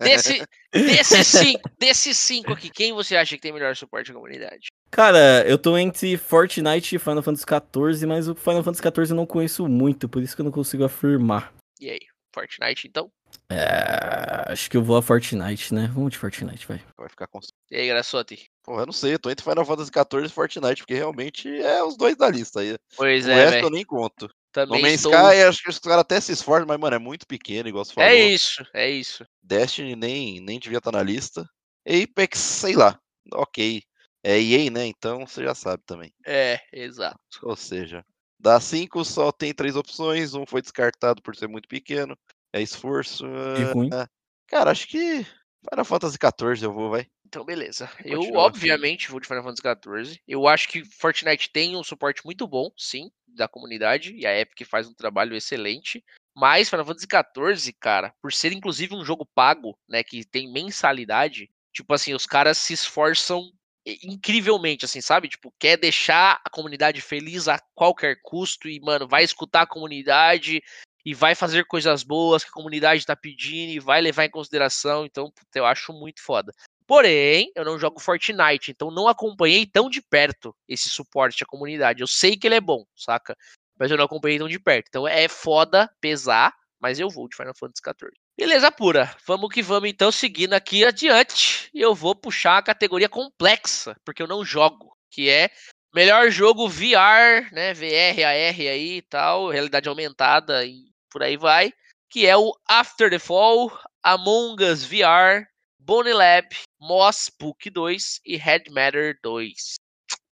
Desse, 0.00 0.40
desses 0.72 1.26
cinco, 1.58 1.68
desses 1.80 2.16
cinco 2.16 2.52
aqui, 2.52 2.70
quem 2.70 2.92
você 2.92 3.16
acha 3.16 3.34
que 3.34 3.42
tem 3.42 3.52
melhor 3.52 3.74
suporte 3.74 4.10
à 4.12 4.14
comunidade? 4.14 4.68
Cara, 4.90 5.46
eu 5.46 5.56
tô 5.56 5.78
entre 5.78 6.16
Fortnite 6.16 6.96
e 6.96 6.98
Final 6.98 7.22
Fantasy 7.22 7.44
XIV, 7.44 8.06
mas 8.06 8.28
o 8.28 8.34
Final 8.34 8.64
Fantasy 8.64 8.82
XIV 8.82 9.10
eu 9.10 9.16
não 9.16 9.26
conheço 9.26 9.68
muito, 9.68 10.08
por 10.08 10.20
isso 10.20 10.34
que 10.34 10.42
eu 10.42 10.44
não 10.44 10.52
consigo 10.52 10.84
afirmar. 10.84 11.52
E 11.80 11.88
aí? 11.88 12.00
Fortnite, 12.34 12.88
então? 12.88 13.10
É, 13.48 14.52
acho 14.52 14.68
que 14.68 14.76
eu 14.76 14.82
vou 14.82 14.96
a 14.96 15.02
Fortnite, 15.02 15.72
né? 15.72 15.90
Vamos 15.92 16.12
de 16.12 16.18
Fortnite, 16.18 16.66
vai. 16.66 16.82
Vai 16.96 17.08
ficar 17.08 17.26
com. 17.28 17.40
E 17.70 17.76
aí, 17.76 17.88
Graçote? 17.88 18.50
Porra, 18.64 18.82
eu 18.82 18.86
não 18.86 18.92
sei, 18.92 19.14
eu 19.14 19.18
tô 19.18 19.30
entre 19.30 19.44
Final 19.44 19.64
Fantasy 19.64 19.90
XIV 19.90 20.26
e 20.26 20.28
Fortnite, 20.28 20.82
porque 20.82 20.94
realmente 20.94 21.48
é 21.48 21.82
os 21.82 21.96
dois 21.96 22.16
da 22.16 22.28
lista 22.28 22.60
aí. 22.60 22.76
Pois 22.96 23.26
o 23.26 23.30
é, 23.30 23.34
resto 23.34 23.50
velho. 23.52 23.66
eu 23.66 23.70
nem 23.70 23.84
conto. 23.84 24.24
No 24.26 24.30
Também 24.52 24.82
Man's 24.82 24.94
estou... 24.94 25.12
Sky, 25.12 25.42
acho 25.42 25.62
que 25.62 25.70
os 25.70 25.78
caras 25.78 26.00
até 26.00 26.20
se 26.20 26.32
esforçam, 26.32 26.66
mas, 26.66 26.78
mano, 26.78 26.96
é 26.96 26.98
muito 26.98 27.26
pequeno, 27.26 27.68
igual 27.68 27.84
você 27.84 27.94
falou. 27.94 28.10
É 28.10 28.14
isso, 28.14 28.64
é 28.74 28.90
isso. 28.90 29.24
Destiny 29.40 29.94
nem, 29.94 30.40
nem 30.40 30.58
devia 30.58 30.78
estar 30.78 30.90
na 30.90 31.02
lista. 31.02 31.48
Apex, 31.86 32.38
sei 32.38 32.74
lá. 32.74 32.98
Ok. 33.32 33.82
É 34.22 34.40
EA, 34.40 34.70
né? 34.70 34.86
Então 34.86 35.26
você 35.26 35.42
já 35.44 35.54
sabe 35.54 35.82
também. 35.86 36.12
É, 36.26 36.60
exato. 36.72 37.18
Ou 37.42 37.56
seja, 37.56 38.04
das 38.38 38.64
cinco 38.64 39.04
só 39.04 39.32
tem 39.32 39.52
três 39.54 39.76
opções. 39.76 40.34
Um 40.34 40.46
foi 40.46 40.62
descartado 40.62 41.22
por 41.22 41.36
ser 41.36 41.48
muito 41.48 41.68
pequeno. 41.68 42.16
É 42.52 42.60
esforço. 42.60 43.26
E 43.26 43.62
ah, 43.62 43.72
ruim. 43.72 43.90
ah. 43.92 44.08
Cara, 44.48 44.70
acho 44.70 44.88
que 44.88 45.24
Final 45.68 45.84
Fantasy 45.84 46.16
XIV 46.16 46.64
eu 46.64 46.72
vou, 46.72 46.90
vai. 46.90 47.06
Então, 47.24 47.44
beleza. 47.44 47.88
Eu, 48.04 48.18
Continua. 48.18 48.42
obviamente, 48.42 49.10
vou 49.10 49.20
de 49.20 49.28
Final 49.28 49.44
Fantasy 49.44 49.62
XIV. 49.62 50.20
Eu 50.26 50.48
acho 50.48 50.68
que 50.68 50.84
Fortnite 50.84 51.50
tem 51.52 51.76
um 51.76 51.84
suporte 51.84 52.24
muito 52.24 52.46
bom, 52.46 52.70
sim. 52.76 53.10
da 53.28 53.46
comunidade, 53.46 54.12
e 54.16 54.26
a 54.26 54.36
Epic 54.36 54.66
faz 54.66 54.88
um 54.88 54.94
trabalho 54.94 55.36
excelente. 55.36 56.04
Mas 56.34 56.68
Final 56.68 56.86
Fantasy 56.86 57.06
XIV, 57.06 57.72
cara, 57.78 58.12
por 58.20 58.32
ser 58.32 58.52
inclusive 58.52 58.94
um 58.94 59.04
jogo 59.04 59.24
pago, 59.24 59.78
né, 59.88 60.02
que 60.02 60.24
tem 60.24 60.52
mensalidade, 60.52 61.48
tipo 61.72 61.92
assim, 61.94 62.14
os 62.14 62.26
caras 62.26 62.58
se 62.58 62.72
esforçam 62.72 63.52
incrivelmente, 63.86 64.84
assim, 64.84 65.00
sabe? 65.00 65.28
Tipo, 65.28 65.52
quer 65.58 65.76
deixar 65.76 66.40
a 66.44 66.50
comunidade 66.50 67.00
feliz 67.00 67.48
a 67.48 67.58
qualquer 67.74 68.20
custo 68.22 68.68
e, 68.68 68.80
mano, 68.80 69.08
vai 69.08 69.24
escutar 69.24 69.62
a 69.62 69.66
comunidade 69.66 70.62
e 71.04 71.14
vai 71.14 71.34
fazer 71.34 71.64
coisas 71.64 72.02
boas 72.02 72.44
que 72.44 72.50
a 72.50 72.52
comunidade 72.52 73.06
tá 73.06 73.16
pedindo 73.16 73.72
e 73.72 73.80
vai 73.80 74.00
levar 74.00 74.24
em 74.24 74.30
consideração. 74.30 75.06
Então, 75.06 75.32
eu 75.54 75.64
acho 75.64 75.92
muito 75.92 76.22
foda. 76.22 76.52
Porém, 76.86 77.52
eu 77.54 77.64
não 77.64 77.78
jogo 77.78 78.00
Fortnite, 78.00 78.72
então 78.72 78.90
não 78.90 79.06
acompanhei 79.06 79.64
tão 79.64 79.88
de 79.88 80.02
perto 80.02 80.54
esse 80.68 80.88
suporte 80.88 81.42
à 81.44 81.46
comunidade. 81.46 82.02
Eu 82.02 82.08
sei 82.08 82.36
que 82.36 82.46
ele 82.46 82.56
é 82.56 82.60
bom, 82.60 82.84
saca? 82.96 83.36
Mas 83.78 83.90
eu 83.90 83.96
não 83.96 84.04
acompanhei 84.04 84.38
tão 84.38 84.48
de 84.48 84.58
perto. 84.58 84.88
Então 84.88 85.06
é 85.06 85.28
foda 85.28 85.88
pesar, 86.00 86.52
mas 86.80 86.98
eu 86.98 87.08
vou 87.08 87.28
de 87.28 87.36
Final 87.36 87.54
Fantasy 87.56 87.80
XIV. 87.82 88.10
Beleza 88.40 88.72
pura. 88.72 89.14
Vamos 89.26 89.52
que 89.52 89.60
vamos 89.60 89.90
então, 89.90 90.10
seguindo 90.10 90.54
aqui 90.54 90.82
adiante. 90.82 91.68
E 91.74 91.80
eu 91.82 91.94
vou 91.94 92.14
puxar 92.14 92.56
a 92.56 92.62
categoria 92.62 93.06
complexa, 93.06 93.94
porque 94.02 94.22
eu 94.22 94.26
não 94.26 94.42
jogo, 94.42 94.96
que 95.10 95.28
é 95.28 95.50
melhor 95.94 96.30
jogo 96.30 96.66
VR, 96.66 97.52
né? 97.52 97.74
VR, 97.74 98.24
AR 98.24 98.58
aí 98.58 98.96
e 98.96 99.02
tal, 99.02 99.50
realidade 99.50 99.90
aumentada 99.90 100.64
e 100.64 100.86
por 101.10 101.22
aí 101.22 101.36
vai. 101.36 101.70
Que 102.08 102.26
é 102.26 102.34
o 102.34 102.58
After 102.66 103.10
the 103.10 103.18
Fall, 103.18 103.78
Among 104.02 104.64
Us 104.64 104.84
VR, 104.84 105.46
Bonnie 105.78 106.14
Lab, 106.14 106.48
Moss 106.80 107.30
Book 107.38 107.68
2 107.68 108.22
e 108.24 108.38
Head 108.38 108.70
Matter 108.70 109.18
2. 109.22 109.74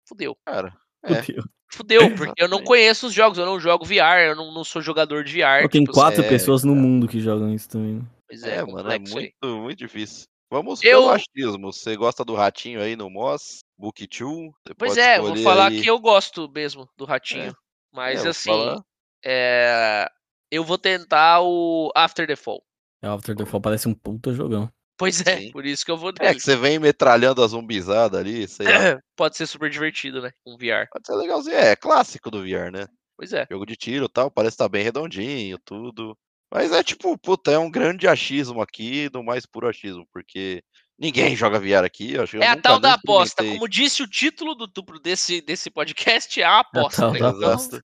Fudeu. 0.08 0.38
Cara, 0.45 0.72
é. 1.03 1.24
Fudeu. 1.24 1.43
Fudeu, 1.76 2.15
porque 2.15 2.41
eu 2.41 2.47
não 2.47 2.63
conheço 2.63 3.07
os 3.07 3.13
jogos, 3.13 3.38
eu 3.38 3.45
não 3.45 3.59
jogo 3.59 3.86
VR, 3.86 4.28
eu 4.28 4.36
não, 4.36 4.53
não 4.53 4.63
sou 4.63 4.82
jogador 4.82 5.23
de 5.23 5.34
VR. 5.34 5.63
Pô, 5.63 5.69
Tem 5.69 5.82
tipo, 5.84 5.93
quatro 5.93 6.23
é, 6.23 6.28
pessoas 6.30 6.63
no 6.63 6.73
cara. 6.73 6.86
mundo 6.88 7.07
que 7.07 7.19
jogam 7.19 7.53
isso 7.53 7.67
também. 7.69 7.95
né? 7.95 8.01
Pois 8.28 8.43
É, 8.43 8.55
é, 8.57 8.63
mano, 8.65 8.89
é 8.89 8.93
aí. 8.95 8.99
muito, 8.99 9.61
muito 9.61 9.78
difícil. 9.78 10.26
Vamos 10.49 10.82
Eu- 10.84 11.01
pelo 11.01 11.11
achismo. 11.11 11.73
Você 11.73 11.95
gosta 11.97 12.23
do 12.23 12.34
ratinho 12.36 12.82
aí 12.82 12.95
no 12.95 13.09
Moss, 13.09 13.59
Book 13.78 14.07
2? 14.07 14.51
Você 14.65 14.73
Pois 14.78 14.97
é, 14.97 15.19
vou 15.19 15.36
falar 15.38 15.67
aí. 15.67 15.82
que 15.82 15.89
eu 15.89 15.99
gosto 15.99 16.49
mesmo 16.49 16.88
do 16.97 17.03
ratinho. 17.05 17.53
Mas 17.93 18.26
É, 18.26 18.30
assim, 18.30 18.76
é, 19.23 20.07
eu 20.51 20.63
vou 20.63 20.78
tentar 20.78 21.41
o 21.41 21.91
After 21.95 22.26
the 22.28 22.36
Fall. 22.36 22.63
É, 23.01 23.07
After 23.07 23.36
the 23.36 23.45
Fall 23.45 23.59
parece 23.61 23.88
um 23.88 23.93
puta 23.93 24.34
jogão. 24.34 24.69
Pois 24.98 25.26
é, 25.26 25.38
Sim. 25.39 25.52
por 25.52 25.66
isso 25.66 25.84
que 25.84 25.91
eu 25.91 25.98
vou 25.98 26.12
É 26.20 26.24
nele. 26.26 26.36
que 26.36 26.41
você 26.41 26.56
vem 26.56 26.80
metralhando 26.80 27.43
a 27.43 27.48
zumbizada 27.48 28.18
ali, 28.18 28.48
sei 28.48 28.66
lá. 28.66 28.72
Pode 29.18 29.36
ser 29.38 29.46
super 29.48 29.70
divertido, 29.70 30.22
né? 30.22 30.32
Com 30.43 30.56
VR. 30.58 30.88
Pode 30.91 31.06
ser 31.06 31.16
legalzinho. 31.16 31.56
É, 31.56 31.72
é 31.72 31.76
clássico 31.76 32.32
do 32.32 32.41
VR, 32.43 32.72
né? 32.72 32.88
Pois 33.18 33.34
é. 33.34 33.46
Jogo 33.52 33.66
de 33.66 33.76
tiro 33.76 34.06
e 34.06 34.10
tal, 34.10 34.30
parece 34.32 34.56
estar 34.56 34.68
bem 34.70 34.84
redondinho, 34.84 35.58
tudo. 35.66 36.18
Mas 36.54 36.72
é 36.72 36.84
tipo, 36.84 37.18
puta, 37.18 37.52
é 37.52 37.58
um 37.58 37.70
grande 37.72 38.08
achismo 38.08 38.62
aqui, 38.62 39.10
do 39.10 39.24
mais 39.24 39.46
puro 39.46 39.68
achismo, 39.68 40.06
porque 40.14 40.62
ninguém 40.98 41.36
joga 41.36 41.60
VR 41.60 41.84
aqui. 41.86 42.14
eu 42.14 42.24
Acho 42.24 42.32
que 42.32 42.38
eu 42.38 42.43
É 42.43 42.48
a 42.48 42.56
tal 42.62 42.80
da 42.80 42.93
aposta. 42.93 43.43
Como 43.43 43.68
disse 43.68 44.02
o 44.04 44.08
título 44.08 44.56
do 44.56 44.68
duplo 44.68 45.00
desse, 45.00 45.41
desse 45.41 45.70
podcast, 45.70 46.39
é 46.39 46.46
a 46.46 46.60
aposta. 46.60 47.02
tal 47.02 47.12
né? 47.14 47.20
da 47.20 47.30
Então, 47.30 47.50
aposta. 47.50 47.82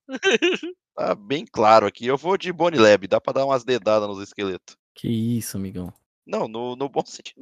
Tá 0.95 1.15
bem 1.15 1.45
claro 1.51 1.85
aqui. 1.87 2.05
Eu 2.05 2.17
vou 2.17 2.37
de 2.37 2.51
Bonnie 2.53 2.79
Lab, 2.79 3.07
dá 3.07 3.19
pra 3.19 3.33
dar 3.33 3.45
umas 3.45 3.63
dedadas 3.63 4.07
nos 4.07 4.21
esqueletos. 4.21 4.75
Que 4.95 5.07
isso, 5.07 5.57
amigão. 5.57 5.91
Não, 6.25 6.47
no, 6.47 6.75
no 6.75 6.87
bom 6.87 7.03
sentido. 7.05 7.41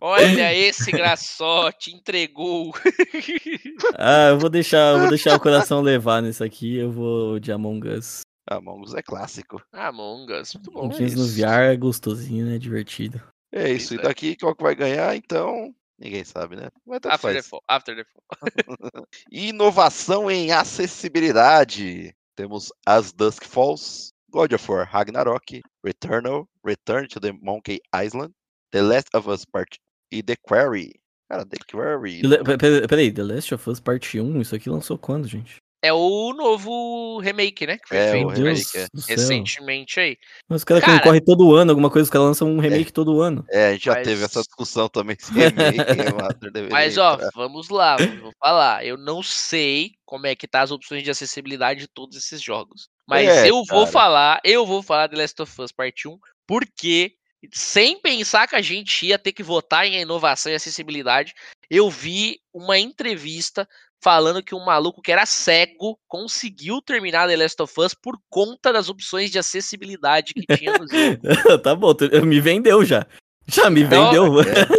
Olha 0.00 0.54
esse 0.54 0.90
graçote, 0.90 1.90
entregou. 1.90 2.74
ah, 3.96 4.28
eu 4.30 4.38
vou 4.38 4.50
deixar, 4.50 4.92
eu 4.94 5.00
vou 5.00 5.08
deixar 5.08 5.34
o 5.34 5.40
coração 5.40 5.80
levar 5.80 6.22
nisso 6.22 6.44
aqui. 6.44 6.76
Eu 6.76 6.92
vou 6.92 7.40
de 7.40 7.50
Among 7.50 7.88
Us. 7.88 8.20
Among 8.48 8.84
Us 8.84 8.94
é 8.94 9.02
clássico. 9.02 9.62
Among 9.72 10.32
Us, 10.32 10.54
muito 10.54 10.70
bom. 10.70 10.84
Among 10.84 11.04
Us 11.04 11.14
no. 11.14 11.26
VR 11.26 11.72
é 11.72 11.76
gostosinho, 11.76 12.46
né? 12.46 12.58
Divertido. 12.58 13.20
É 13.50 13.72
isso. 13.72 13.94
E 13.94 13.98
é. 13.98 14.02
daqui, 14.02 14.36
qual 14.36 14.54
que 14.54 14.62
vai 14.62 14.74
ganhar, 14.74 15.16
então? 15.16 15.74
Ninguém 15.98 16.24
sabe, 16.24 16.56
né? 16.56 16.68
Mas 16.86 17.00
tanto 17.00 17.14
After 17.14 17.34
the. 17.34 17.42
Fall. 17.42 17.62
After 17.66 17.96
the 17.96 18.04
Fall. 18.04 18.22
Inovação 19.30 20.30
em 20.30 20.52
acessibilidade. 20.52 22.14
Temos 22.36 22.70
As 22.84 23.12
Dusk 23.12 23.44
Falls, 23.44 24.12
God 24.36 24.52
of 24.52 24.68
War 24.70 24.86
Ragnarok, 24.92 25.62
Returnal, 25.82 26.46
Return 26.62 27.08
to 27.08 27.18
the 27.18 27.32
Monkey 27.40 27.80
Island, 27.94 28.34
The 28.70 28.82
Last 28.82 29.08
of 29.14 29.26
Us 29.30 29.46
Part 29.46 29.78
e 30.12 30.22
The 30.22 30.36
Quarry. 30.42 30.92
Cara, 31.30 31.46
The 31.46 31.56
Quarry. 31.72 32.20
Pe- 32.20 32.86
Peraí, 32.86 33.10
The 33.10 33.22
Last 33.22 33.54
of 33.54 33.70
Us 33.70 33.80
Parte 33.80 34.20
1, 34.20 34.42
isso 34.42 34.54
aqui 34.54 34.68
lançou 34.68 34.98
quando, 34.98 35.26
gente? 35.26 35.56
É 35.82 35.90
o 35.92 36.34
novo 36.34 37.18
remake, 37.20 37.66
né? 37.66 37.78
Que 37.78 37.88
foi 37.88 37.96
É, 37.96 38.08
o 38.10 38.12
feito 38.12 38.42
Deus 38.42 38.74
é. 38.74 38.86
recentemente 39.08 39.98
aí. 40.00 40.16
Mas 40.48 40.60
os 40.60 40.64
caras 40.64 40.82
Cara- 40.84 40.98
concorrem 40.98 41.24
todo 41.24 41.54
ano, 41.54 41.70
alguma 41.70 41.88
coisa, 41.90 42.04
os 42.04 42.10
caras 42.10 42.26
lançam 42.28 42.48
um 42.50 42.58
remake 42.60 42.92
todo 42.92 43.20
ano. 43.22 43.42
É, 43.50 43.68
a 43.68 43.72
gente 43.72 43.86
já 43.86 43.94
Mas- 43.94 44.06
teve 44.06 44.22
essa 44.22 44.40
discussão 44.42 44.88
também. 44.88 45.16
Remake, 45.32 45.76
Mas, 46.70 46.98
ó, 46.98 47.18
vamos 47.34 47.70
lá, 47.70 47.96
vou 47.96 48.32
falar. 48.38 48.84
Eu 48.84 48.98
não 48.98 49.22
sei 49.22 49.92
como 50.04 50.26
é 50.26 50.34
que 50.34 50.46
tá 50.46 50.60
as 50.60 50.70
opções 50.70 51.02
de 51.02 51.10
acessibilidade 51.10 51.80
de 51.80 51.88
todos 51.88 52.16
esses 52.18 52.42
jogos. 52.42 52.88
Mas 53.06 53.28
É, 53.28 53.50
eu 53.50 53.62
vou 53.68 53.80
cara. 53.80 53.86
falar, 53.86 54.40
eu 54.44 54.66
vou 54.66 54.82
falar 54.82 55.08
The 55.08 55.16
Last 55.16 55.40
of 55.42 55.62
Us 55.62 55.72
Part 55.72 56.08
1, 56.08 56.18
porque, 56.46 57.14
sem 57.52 58.00
pensar 58.00 58.48
que 58.48 58.56
a 58.56 58.62
gente 58.62 59.06
ia 59.06 59.18
ter 59.18 59.32
que 59.32 59.42
votar 59.42 59.86
em 59.86 60.00
inovação 60.00 60.50
e 60.50 60.54
acessibilidade, 60.54 61.32
eu 61.70 61.88
vi 61.88 62.40
uma 62.52 62.78
entrevista 62.78 63.68
falando 64.02 64.42
que 64.42 64.54
um 64.54 64.64
maluco 64.64 65.00
que 65.02 65.10
era 65.10 65.24
cego 65.26 65.98
conseguiu 66.06 66.82
terminar 66.82 67.28
The 67.28 67.36
Last 67.36 67.62
of 67.62 67.72
Us 67.80 67.94
por 67.94 68.18
conta 68.28 68.72
das 68.72 68.88
opções 68.88 69.30
de 69.30 69.38
acessibilidade 69.38 70.34
que 70.34 70.46
tinha 70.56 70.76
no 70.78 70.86
jogo. 70.86 71.22
tá 71.62 71.74
bom, 71.74 71.94
tu- 71.94 72.08
me 72.24 72.40
vendeu 72.40 72.84
já. 72.84 73.06
Já 73.48 73.70
me 73.70 73.84
Não, 73.84 73.88
vendeu. 73.88 74.24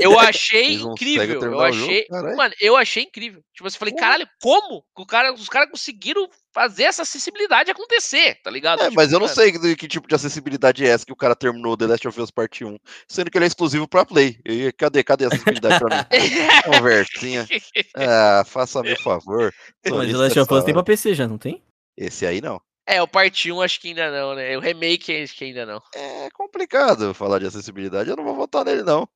Eu 0.01 0.20
achei 0.20 0.78
não 0.78 0.91
incrível. 0.91 1.36
Eu 1.36 1.41
jogo, 1.41 1.61
achei. 1.61 2.05
Mano, 2.36 2.53
eu 2.59 2.76
achei 2.76 3.03
incrível. 3.03 3.41
Tipo, 3.53 3.68
assim, 3.68 3.78
falei, 3.78 3.93
Porra. 3.93 4.05
caralho, 4.05 4.28
como 4.41 4.82
que 4.95 5.01
o 5.01 5.05
cara, 5.05 5.34
os 5.34 5.47
caras 5.47 5.70
conseguiram 5.72 6.28
fazer 6.53 6.84
essa 6.84 7.03
acessibilidade 7.03 7.72
acontecer, 7.72 8.36
tá 8.43 8.51
ligado? 8.51 8.82
É, 8.82 8.84
Tipo, 8.86 8.95
mas 8.95 9.11
eu 9.11 9.20
não 9.20 9.26
mano, 9.26 9.36
sei 9.36 9.51
de 9.51 9.76
que 9.76 9.88
tipo 9.88 10.07
de 10.07 10.15
acessibilidade 10.15 10.86
é 10.86 10.89
essa 10.89 11.05
que 11.05 11.13
o 11.13 11.18
cara 11.18 11.36
terminou 11.36 11.78
The 11.78 11.88
Last 11.88 12.07
of 12.07 12.22
Us 12.22 12.32
Part 12.32 12.65
1, 12.65 12.78
sendo 13.07 13.32
que 13.32 13.38
ele 13.38 13.45
é 13.45 13.47
exclusivo 13.47 13.88
pra 13.88 14.03
Play. 14.05 14.38
E 14.45 14.72
cadê, 14.74 15.03
cadê 15.03 15.26
a 15.26 15.28
acessibilidade 15.28 15.80
pra 15.80 15.97
mim? 15.97 16.03
Conversinha. 16.65 17.47
Ah, 17.95 18.43
faça-me 18.45 18.93
o 18.93 19.01
favor. 19.01 19.53
Mas 19.89 20.11
The 20.11 20.18
Last 20.18 20.39
of 20.39 20.53
Us 20.53 20.63
tem 20.63 20.74
pra. 20.74 20.84
PC 20.84 21.13
já, 21.13 21.28
não 21.28 21.38
tem? 21.38 21.63
Esse 21.95 22.26
aí 22.26 22.41
não. 22.41 22.61
É, 22.88 23.01
o 23.01 23.07
parte 23.07 23.51
1 23.51 23.61
acho 23.61 23.79
que 23.79 23.89
ainda 23.89 24.09
não, 24.11 24.33
né? 24.35 24.57
O 24.57 24.59
remake 24.61 25.21
acho 25.23 25.35
que 25.35 25.45
ainda 25.45 25.65
não. 25.65 25.81
É 25.93 26.29
complicado 26.31 27.13
falar 27.13 27.39
de 27.39 27.45
acessibilidade. 27.45 28.09
Eu 28.09 28.15
não 28.15 28.23
vou 28.23 28.35
votar 28.35 28.63
nele, 28.65 28.83
não. 28.83 29.07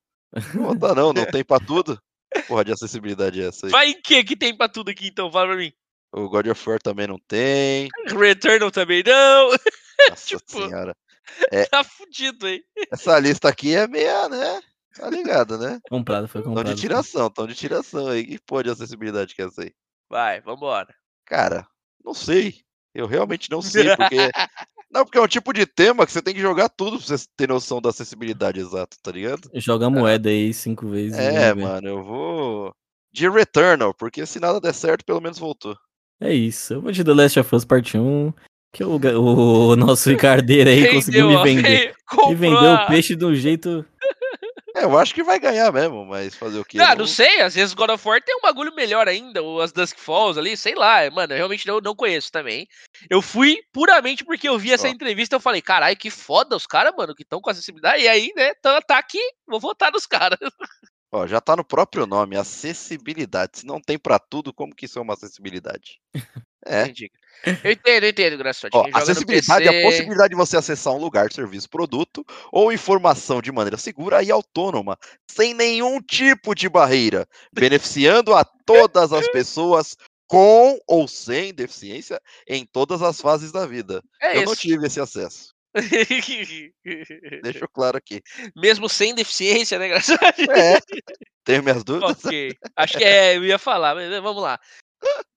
Não 0.53 0.63
vou 0.63 0.73
votar, 0.73 0.95
não. 0.95 1.13
Não 1.13 1.25
tem 1.31 1.43
pra 1.43 1.59
tudo. 1.59 1.99
Porra 2.47 2.63
de 2.65 2.71
acessibilidade 2.71 3.41
é 3.41 3.47
essa 3.47 3.65
aí. 3.65 3.71
Vai 3.71 3.89
em 3.89 4.01
que 4.01 4.23
que 4.23 4.35
tem 4.37 4.55
pra 4.55 4.69
tudo 4.69 4.89
aqui, 4.91 5.07
então? 5.07 5.31
Fala 5.31 5.47
pra 5.47 5.57
mim. 5.57 5.71
O 6.13 6.27
God 6.29 6.47
of 6.47 6.69
War 6.69 6.79
também 6.81 7.07
não 7.07 7.17
tem. 7.27 7.87
Returnal 8.07 8.69
também 8.71 9.01
não. 9.05 9.49
Nossa 10.09 10.25
Tipo, 10.27 10.51
senhora. 10.51 10.95
tá 11.69 11.83
fudido, 11.83 12.47
hein? 12.47 12.61
Essa 12.91 13.17
lista 13.19 13.47
aqui 13.49 13.75
é 13.75 13.87
meia, 13.87 14.27
né? 14.27 14.61
Tá 14.95 15.09
ligado, 15.09 15.57
né? 15.57 15.79
Comprado, 15.89 16.27
foi 16.27 16.41
Tão 16.41 16.53
comprado. 16.53 16.73
de 16.75 16.81
tiração, 16.81 17.29
tão 17.29 17.47
de 17.47 17.55
tiração 17.55 18.07
aí. 18.07 18.25
Que 18.25 18.39
porra 18.39 18.63
de 18.63 18.69
acessibilidade 18.71 19.33
que 19.33 19.41
é 19.41 19.45
essa 19.45 19.61
aí? 19.61 19.71
Vai, 20.09 20.41
vambora. 20.41 20.93
Cara, 21.25 21.65
não 22.03 22.13
sei. 22.13 22.61
Eu 22.93 23.07
realmente 23.07 23.49
não 23.49 23.61
sei, 23.61 23.83
porque. 23.95 24.17
Não, 24.93 25.05
porque 25.05 25.17
é 25.17 25.21
um 25.21 25.27
tipo 25.27 25.53
de 25.53 25.65
tema 25.65 26.05
que 26.05 26.11
você 26.11 26.21
tem 26.21 26.33
que 26.33 26.41
jogar 26.41 26.67
tudo 26.67 26.97
pra 26.97 27.07
você 27.17 27.25
ter 27.37 27.47
noção 27.47 27.81
da 27.81 27.89
acessibilidade 27.89 28.59
exata, 28.59 28.97
tá 29.01 29.11
ligado? 29.11 29.49
Joga 29.53 29.85
a 29.85 29.89
moeda 29.89 30.27
aí 30.29 30.53
cinco 30.53 30.87
vezes. 30.89 31.17
É, 31.17 31.53
ver. 31.53 31.63
mano, 31.63 31.87
eu 31.87 32.03
vou. 32.03 32.73
De 33.13 33.29
Returnal, 33.29 33.93
porque 33.93 34.25
se 34.25 34.39
nada 34.39 34.59
der 34.59 34.73
certo, 34.73 35.05
pelo 35.05 35.21
menos 35.21 35.39
voltou. 35.39 35.77
É 36.19 36.33
isso. 36.33 36.73
Eu 36.73 36.81
vou 36.81 36.91
de 36.91 37.03
The 37.03 37.13
Last 37.13 37.39
of 37.39 37.55
Us 37.55 37.63
Part 37.65 37.97
1. 37.97 38.33
Que 38.73 38.83
o, 38.83 38.95
o 38.95 39.75
nosso 39.77 40.09
Ricardeiro 40.09 40.69
aí 40.69 40.93
conseguiu 40.93 41.27
me 41.29 41.43
vender. 41.43 41.89
fe- 41.89 41.95
comprou 42.07 42.31
E 42.31 42.35
vendeu 42.35 42.73
o 42.73 42.87
peixe 42.87 43.15
de 43.15 43.25
um 43.25 43.33
jeito. 43.35 43.85
É, 44.75 44.83
eu 44.83 44.97
acho 44.97 45.13
que 45.13 45.23
vai 45.23 45.39
ganhar 45.39 45.71
mesmo, 45.71 46.05
mas 46.05 46.35
fazer 46.35 46.59
o 46.59 46.65
quê? 46.65 46.77
Não, 46.77 46.95
não 46.95 47.07
sei, 47.07 47.41
às 47.41 47.55
vezes 47.55 47.73
God 47.73 47.89
of 47.89 48.07
War 48.07 48.21
tem 48.21 48.35
um 48.35 48.41
bagulho 48.41 48.73
melhor 48.73 49.07
ainda, 49.07 49.41
ou 49.41 49.61
as 49.61 49.71
Dusk 49.71 49.97
Falls 49.97 50.39
ali, 50.39 50.55
sei 50.55 50.75
lá, 50.75 51.09
mano, 51.09 51.33
eu 51.33 51.37
realmente 51.37 51.67
não, 51.67 51.79
não 51.79 51.95
conheço 51.95 52.31
também. 52.31 52.67
Eu 53.09 53.21
fui 53.21 53.57
puramente 53.71 54.23
porque 54.23 54.47
eu 54.47 54.57
vi 54.57 54.71
essa 54.71 54.87
Ó. 54.87 54.89
entrevista 54.91 55.35
e 55.35 55.37
eu 55.37 55.41
falei, 55.41 55.61
caralho, 55.61 55.97
que 55.97 56.09
foda 56.09 56.55
os 56.55 56.65
caras, 56.65 56.93
mano, 56.95 57.13
que 57.13 57.23
estão 57.23 57.41
com 57.41 57.49
acessibilidade, 57.49 58.03
e 58.03 58.07
aí, 58.07 58.31
né, 58.35 58.53
tá, 58.55 58.81
tá 58.81 58.97
aqui, 58.97 59.21
vou 59.47 59.59
votar 59.59 59.91
nos 59.91 60.05
caras. 60.05 60.39
Ó, 61.11 61.27
já 61.27 61.41
tá 61.41 61.57
no 61.57 61.65
próprio 61.65 62.05
nome, 62.05 62.37
acessibilidade. 62.37 63.59
Se 63.59 63.65
não 63.65 63.81
tem 63.81 63.99
pra 63.99 64.17
tudo, 64.17 64.53
como 64.53 64.73
que 64.73 64.85
isso 64.85 64.97
é 64.97 65.01
uma 65.01 65.13
acessibilidade? 65.13 65.99
É. 66.63 66.83
Entendi. 66.83 67.11
Eu 67.63 67.71
entendo, 67.71 68.03
eu 68.03 68.09
entendo, 68.09 68.37
Graçote. 68.37 68.77
Ó, 68.77 68.85
acessibilidade 68.93 69.67
é 69.67 69.79
a 69.79 69.81
possibilidade 69.81 70.29
de 70.29 70.35
você 70.35 70.57
acessar 70.57 70.93
um 70.93 70.99
lugar, 70.99 71.31
serviço, 71.31 71.69
produto 71.69 72.25
ou 72.51 72.71
informação 72.71 73.41
de 73.41 73.51
maneira 73.51 73.77
segura 73.77 74.21
e 74.21 74.29
autônoma, 74.29 74.97
sem 75.29 75.53
nenhum 75.53 75.99
tipo 75.99 76.53
de 76.53 76.69
barreira, 76.69 77.27
beneficiando 77.51 78.33
a 78.35 78.43
todas 78.43 79.11
as 79.11 79.27
pessoas 79.29 79.95
com 80.27 80.79
ou 80.87 81.07
sem 81.07 81.53
deficiência 81.53 82.21
em 82.47 82.65
todas 82.65 83.01
as 83.01 83.19
fases 83.19 83.51
da 83.51 83.65
vida. 83.65 84.01
É 84.21 84.37
eu 84.37 84.45
não 84.45 84.53
isso. 84.53 84.61
tive 84.61 84.87
esse 84.87 84.99
acesso. 84.99 85.53
Deixo 87.43 87.67
claro 87.73 87.97
aqui. 87.97 88.21
Mesmo 88.55 88.89
sem 88.89 89.15
deficiência, 89.15 89.79
né, 89.79 89.87
Graças 89.87 90.17
É, 90.49 90.79
tenho 91.43 91.63
minhas 91.63 91.83
dúvidas. 91.83 92.23
Ok. 92.23 92.55
Acho 92.75 92.97
que 92.97 93.03
é, 93.03 93.37
eu 93.37 93.43
ia 93.43 93.57
falar, 93.57 93.95
mas 93.95 94.09
vamos 94.21 94.41
lá. 94.41 94.59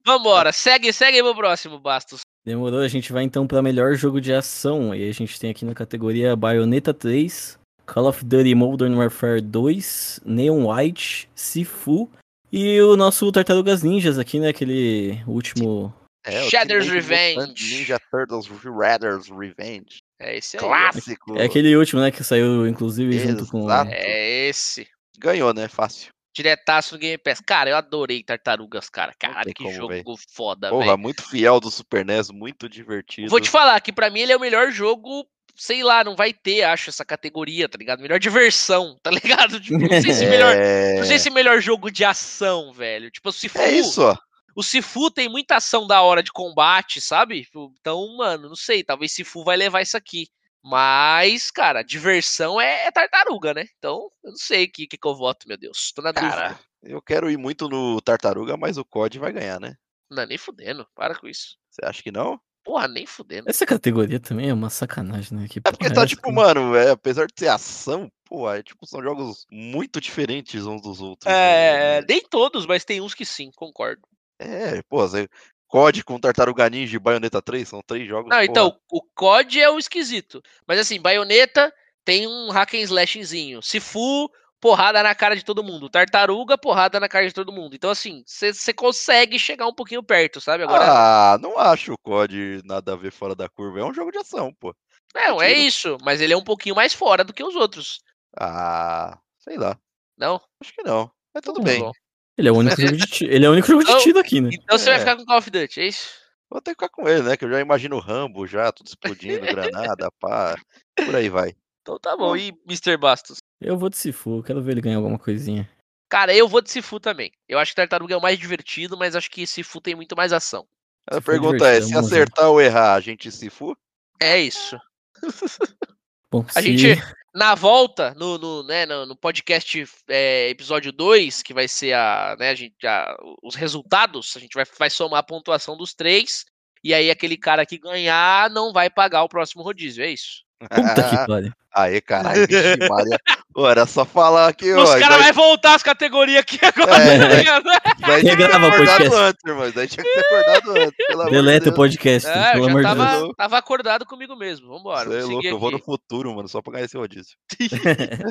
Vambora, 0.06 0.52
segue, 0.52 0.92
segue 0.92 1.16
aí 1.16 1.22
pro 1.22 1.34
próximo, 1.34 1.78
Bastos. 1.78 2.20
Demorou, 2.44 2.80
a 2.80 2.88
gente 2.88 3.10
vai 3.10 3.22
então 3.22 3.46
pra 3.46 3.62
melhor 3.62 3.94
jogo 3.94 4.20
de 4.20 4.32
ação. 4.32 4.94
E 4.94 5.08
a 5.08 5.12
gente 5.12 5.40
tem 5.40 5.50
aqui 5.50 5.64
na 5.64 5.74
categoria 5.74 6.36
Bayonetta 6.36 6.92
3, 6.92 7.58
Call 7.86 8.08
of 8.08 8.22
Duty 8.22 8.54
Modern 8.54 8.94
Warfare 8.94 9.40
2, 9.40 10.20
Neon 10.26 10.70
White, 10.70 11.28
Sifu 11.34 12.10
e 12.52 12.80
o 12.82 12.96
nosso 12.96 13.32
Tartarugas 13.32 13.82
Ninjas 13.82 14.18
aqui, 14.18 14.38
né? 14.38 14.48
Aquele 14.48 15.22
último. 15.26 15.94
É, 16.22 16.48
Shadow's 16.50 16.88
Revenge. 16.88 17.78
Ninja 17.78 17.98
Turtles 18.10 18.46
Shredder's 18.46 19.28
Revenge. 19.28 20.02
É 20.20 20.36
esse 20.36 20.56
aí. 20.56 20.60
Clássico. 20.60 21.38
É 21.38 21.44
aquele 21.44 21.74
último, 21.76 22.02
né? 22.02 22.10
Que 22.10 22.22
saiu 22.22 22.66
inclusive 22.66 23.18
junto 23.18 23.46
com. 23.46 23.64
Exato. 23.64 23.90
É 23.90 24.48
esse. 24.48 24.86
Ganhou, 25.18 25.54
né? 25.54 25.66
Fácil. 25.66 26.12
Diretaço 26.34 26.94
no 26.94 27.00
Game 27.00 27.16
Pass. 27.16 27.40
Cara, 27.40 27.70
eu 27.70 27.76
adorei 27.76 28.22
Tartarugas, 28.22 28.88
cara. 28.88 29.14
Caralho, 29.16 29.54
que 29.54 29.62
como, 29.62 29.72
jogo 29.72 30.18
foda, 30.28 30.68
Porra, 30.68 30.86
velho. 30.86 30.98
muito 30.98 31.22
fiel 31.22 31.60
do 31.60 31.70
Super 31.70 32.04
NES, 32.04 32.30
muito 32.30 32.68
divertido. 32.68 33.30
Vou 33.30 33.40
te 33.40 33.48
falar 33.48 33.80
que 33.80 33.92
pra 33.92 34.10
mim 34.10 34.20
ele 34.20 34.32
é 34.32 34.36
o 34.36 34.40
melhor 34.40 34.72
jogo, 34.72 35.24
sei 35.54 35.84
lá, 35.84 36.02
não 36.02 36.16
vai 36.16 36.32
ter, 36.32 36.64
acho, 36.64 36.90
essa 36.90 37.04
categoria, 37.04 37.68
tá 37.68 37.78
ligado? 37.78 38.00
Melhor 38.00 38.18
diversão, 38.18 38.98
tá 39.02 39.12
ligado? 39.12 39.60
Tipo, 39.60 39.78
não 39.78 40.02
sei 40.02 40.12
se 40.12 40.26
melhor, 40.26 40.56
é... 40.56 40.94
não 40.96 41.04
sei 41.04 41.18
se 41.20 41.30
melhor 41.30 41.60
jogo 41.60 41.88
de 41.88 42.04
ação, 42.04 42.72
velho. 42.72 43.12
Tipo, 43.12 43.28
o 43.28 43.32
Sifu, 43.32 43.58
é 43.58 43.70
isso, 43.70 44.02
ó. 44.02 44.16
o 44.56 44.62
Sifu 44.62 45.12
tem 45.12 45.28
muita 45.28 45.56
ação 45.56 45.86
da 45.86 46.02
hora 46.02 46.22
de 46.22 46.32
combate, 46.32 47.00
sabe? 47.00 47.46
Então, 47.80 48.16
mano, 48.16 48.48
não 48.48 48.56
sei, 48.56 48.82
talvez 48.82 49.12
Sifu 49.12 49.44
vai 49.44 49.56
levar 49.56 49.82
isso 49.82 49.96
aqui. 49.96 50.26
Mas, 50.66 51.50
cara, 51.50 51.82
diversão 51.82 52.58
é, 52.58 52.86
é 52.86 52.90
tartaruga, 52.90 53.52
né? 53.52 53.66
Então, 53.76 54.10
eu 54.24 54.30
não 54.30 54.38
sei 54.38 54.64
o 54.64 54.72
que, 54.72 54.86
que, 54.86 54.96
que 54.96 55.06
eu 55.06 55.14
voto, 55.14 55.46
meu 55.46 55.58
Deus. 55.58 55.92
Tô 55.94 56.00
na 56.00 56.10
Cara, 56.10 56.48
dúvida. 56.48 56.60
eu 56.84 57.02
quero 57.02 57.30
ir 57.30 57.36
muito 57.36 57.68
no 57.68 58.00
Tartaruga, 58.00 58.56
mas 58.56 58.78
o 58.78 58.84
COD 58.84 59.18
vai 59.18 59.30
ganhar, 59.30 59.60
né? 59.60 59.76
Não, 60.10 60.24
nem 60.24 60.38
fudendo, 60.38 60.86
para 60.94 61.14
com 61.14 61.28
isso. 61.28 61.58
Você 61.70 61.84
acha 61.84 62.02
que 62.02 62.10
não? 62.10 62.40
Porra, 62.64 62.88
nem 62.88 63.04
fudendo. 63.04 63.50
Essa 63.50 63.66
categoria 63.66 64.18
também 64.18 64.48
é 64.48 64.54
uma 64.54 64.70
sacanagem, 64.70 65.36
né? 65.36 65.46
Que 65.50 65.58
É 65.58 65.70
porque 65.70 65.90
tá 65.90 66.00
essa, 66.00 66.06
tipo, 66.06 66.32
mano, 66.32 66.74
é, 66.74 66.92
apesar 66.92 67.26
de 67.26 67.34
ser 67.36 67.48
ação, 67.48 68.10
pô, 68.24 68.50
é, 68.50 68.62
tipo, 68.62 68.86
são 68.86 69.02
jogos 69.02 69.44
muito 69.50 70.00
diferentes 70.00 70.64
uns 70.64 70.80
dos 70.80 70.98
outros. 71.02 71.30
É, 71.30 72.00
né? 72.00 72.06
nem 72.08 72.22
todos, 72.22 72.64
mas 72.64 72.86
tem 72.86 73.02
uns 73.02 73.12
que 73.12 73.26
sim, 73.26 73.50
concordo. 73.54 74.00
É, 74.38 74.80
pô, 74.88 75.06
você... 75.06 75.28
COD 75.74 76.04
com 76.04 76.20
Tartaruga 76.20 76.70
Ninja 76.70 76.94
e 76.94 77.00
Bayonetta 77.00 77.42
3 77.42 77.68
são 77.68 77.82
três 77.84 78.06
jogos. 78.06 78.30
Não, 78.30 78.36
porra, 78.36 78.44
então, 78.44 78.78
o 78.92 79.02
COD 79.02 79.60
é 79.60 79.68
o 79.68 79.76
esquisito. 79.76 80.40
Mas 80.68 80.78
assim, 80.78 81.00
Bayonetta 81.00 81.74
tem 82.04 82.28
um 82.28 82.48
hack 82.52 82.74
and 82.74 82.82
slashzinho. 82.82 83.60
Sifu, 83.60 84.30
porrada 84.60 85.02
na 85.02 85.12
cara 85.16 85.34
de 85.34 85.44
todo 85.44 85.64
mundo. 85.64 85.90
Tartaruga, 85.90 86.56
porrada 86.56 87.00
na 87.00 87.08
cara 87.08 87.26
de 87.26 87.34
todo 87.34 87.50
mundo. 87.50 87.74
Então, 87.74 87.90
assim, 87.90 88.22
você 88.24 88.72
consegue 88.72 89.36
chegar 89.36 89.66
um 89.66 89.74
pouquinho 89.74 90.00
perto, 90.00 90.40
sabe? 90.40 90.62
Agora, 90.62 90.84
Ah, 90.86 91.38
não 91.38 91.58
acho 91.58 91.94
o 91.94 91.98
COD 91.98 92.62
nada 92.64 92.92
a 92.92 92.96
ver 92.96 93.10
fora 93.10 93.34
da 93.34 93.48
curva. 93.48 93.80
É 93.80 93.84
um 93.84 93.92
jogo 93.92 94.12
de 94.12 94.18
ação, 94.18 94.54
pô. 94.60 94.72
não, 95.12 95.42
é 95.42 95.52
isso. 95.52 95.98
Mas 96.04 96.20
ele 96.20 96.34
é 96.34 96.36
um 96.36 96.44
pouquinho 96.44 96.76
mais 96.76 96.94
fora 96.94 97.24
do 97.24 97.34
que 97.34 97.42
os 97.42 97.56
outros. 97.56 97.98
Ah, 98.38 99.18
sei 99.40 99.56
lá. 99.56 99.76
Não? 100.16 100.40
Acho 100.60 100.72
que 100.72 100.84
não. 100.84 101.10
Mas 101.34 101.42
tudo 101.42 101.60
bem. 101.60 101.80
bom. 101.80 101.90
Ele 102.36 102.48
é 102.48 102.52
o 102.52 102.56
único 102.56 102.80
jogo 102.80 102.96
de 102.96 103.06
tiro. 103.06 103.32
Ele 103.32 103.44
é 103.46 103.48
o 103.48 103.52
único 103.52 103.68
jogo 103.68 103.84
de 103.84 103.90
Então- 103.90 104.02
tiro 104.02 104.18
aqui, 104.18 104.40
né? 104.40 104.50
Então 104.52 104.76
você 104.78 104.86
vai 104.86 104.94
É. 104.96 104.98
ficar 104.98 105.16
com 105.16 105.24
Call 105.24 105.38
of 105.38 105.50
Duty, 105.50 105.80
é 105.80 105.86
isso? 105.86 106.08
Vou 106.50 106.60
ter 106.60 106.74
que 106.74 106.84
ficar 106.84 106.88
com 106.88 107.08
ele, 107.08 107.22
né? 107.22 107.36
Que 107.36 107.44
eu 107.44 107.50
já 107.50 107.60
imagino 107.60 107.96
o 107.96 108.00
Rambo 108.00 108.46
já, 108.46 108.70
tudo 108.72 108.86
explodindo, 108.88 109.40
granada, 109.96 110.10
pá. 110.20 110.56
Por 110.96 111.14
aí 111.14 111.28
vai. 111.28 111.54
Então 111.82 111.98
tá 111.98 112.16
bom. 112.16 112.36
E 112.36 112.48
Mr. 112.66 112.96
Bastos? 112.96 113.38
Eu 113.60 113.76
vou 113.78 113.88
de 113.88 113.96
Sifu, 113.96 114.42
quero 114.42 114.62
ver 114.62 114.72
ele 114.72 114.80
ganhar 114.80 114.96
alguma 114.96 115.18
coisinha. 115.18 115.68
Cara, 116.08 116.34
eu 116.34 116.46
vou 116.46 116.60
de 116.60 116.70
Sifu 116.70 117.00
também. 117.00 117.32
Eu 117.48 117.58
acho 117.58 117.72
que 117.72 117.76
Tartaruga 117.76 118.14
é 118.14 118.16
o 118.16 118.20
mais 118.22 118.38
divertido, 118.38 118.96
mas 118.96 119.16
acho 119.16 119.30
que 119.30 119.46
Sifu 119.46 119.80
tem 119.80 119.94
muito 119.94 120.16
mais 120.16 120.32
ação. 120.32 120.66
A 121.10 121.16
for 121.16 121.32
pergunta 121.32 121.66
é, 121.66 121.80
divertido, 121.80 121.86
se 121.88 122.14
acertar 122.14 122.48
ou 122.50 122.60
errar, 122.60 122.94
a 122.94 123.00
gente 123.00 123.30
se 123.30 123.50
fu? 123.50 123.76
É 124.20 124.38
isso. 124.40 124.78
Bom, 126.34 126.44
A 126.54 126.60
se... 126.60 126.76
gente, 126.76 127.02
na 127.34 127.54
volta, 127.54 128.14
no, 128.16 128.38
no, 128.38 128.62
né, 128.64 128.86
no, 128.86 129.06
no 129.06 129.16
podcast 129.16 129.84
é, 130.08 130.48
episódio 130.48 130.92
2, 130.92 131.42
que 131.42 131.54
vai 131.54 131.68
ser 131.68 131.92
a, 131.92 132.36
né, 132.38 132.50
a 132.50 132.54
gente, 132.54 132.86
a- 132.86 133.16
os 133.42 133.54
resultados, 133.54 134.36
a 134.36 134.40
gente 134.40 134.54
vai, 134.54 134.64
vai 134.78 134.90
somar 134.90 135.20
a 135.20 135.22
pontuação 135.22 135.76
dos 135.76 135.94
três, 135.94 136.44
e 136.82 136.92
aí 136.92 137.10
aquele 137.10 137.36
cara 137.36 137.64
que 137.64 137.78
ganhar 137.78 138.50
não 138.50 138.72
vai 138.72 138.90
pagar 138.90 139.22
o 139.22 139.28
próximo 139.28 139.62
rodízio, 139.62 140.04
é 140.04 140.10
isso? 140.10 140.43
Puta 140.60 141.02
que 141.10 141.26
pariu. 141.26 141.52
Aê, 141.76 142.00
caralho, 142.00 142.46
vixe, 142.46 142.76
Maria. 142.88 143.18
Pô, 143.52 143.68
era 143.68 143.84
só 143.84 144.04
falar 144.04 144.46
aqui, 144.48 144.72
ó. 144.72 144.80
Os 144.84 144.94
caras 144.94 145.22
aí- 145.26 145.32
vão 145.32 145.44
voltar 145.46 145.74
as 145.74 145.82
categorias 145.82 146.38
aqui 146.40 146.56
agora, 146.64 147.02
É, 147.02 147.14
é. 147.16 147.36
ligado? 147.38 147.64
isso 147.68 148.10
aí 148.12 148.20
tinha 148.20 148.36
que 148.36 148.46
ter 148.46 148.54
acordado 148.54 148.76
podcast. 148.76 149.14
antes, 149.16 149.44
irmão. 149.44 149.68
Isso 149.68 149.80
aí 149.80 149.88
tinha 149.88 150.04
que 150.04 150.12
ter 150.12 150.20
acordado 150.20 150.70
antes, 150.70 151.06
pelo 151.08 151.20
amor 151.22 151.30
de 151.32 151.36
Deleta 151.36 151.70
o 151.70 151.74
podcast, 151.74 152.28
É, 152.28 152.52
pelo 152.52 152.68
amor 152.68 152.82
de 152.84 152.94
Deus. 152.94 152.96
tava, 153.08 153.34
tava 153.36 153.58
acordado 153.58 154.06
comigo 154.06 154.36
mesmo. 154.36 154.68
Vambora, 154.68 155.04
Você 155.10 155.16
é 155.16 155.20
vamos 155.20 155.28
louco, 155.30 155.42
seguir 155.42 155.48
eu 155.54 155.58
vou 155.58 155.70
no 155.72 155.76
aqui. 155.78 155.84
futuro, 155.86 156.32
mano, 156.36 156.48
só 156.48 156.62
pra 156.62 156.74
ganhar 156.74 156.84
esse 156.84 156.96
rodízio. 156.96 157.36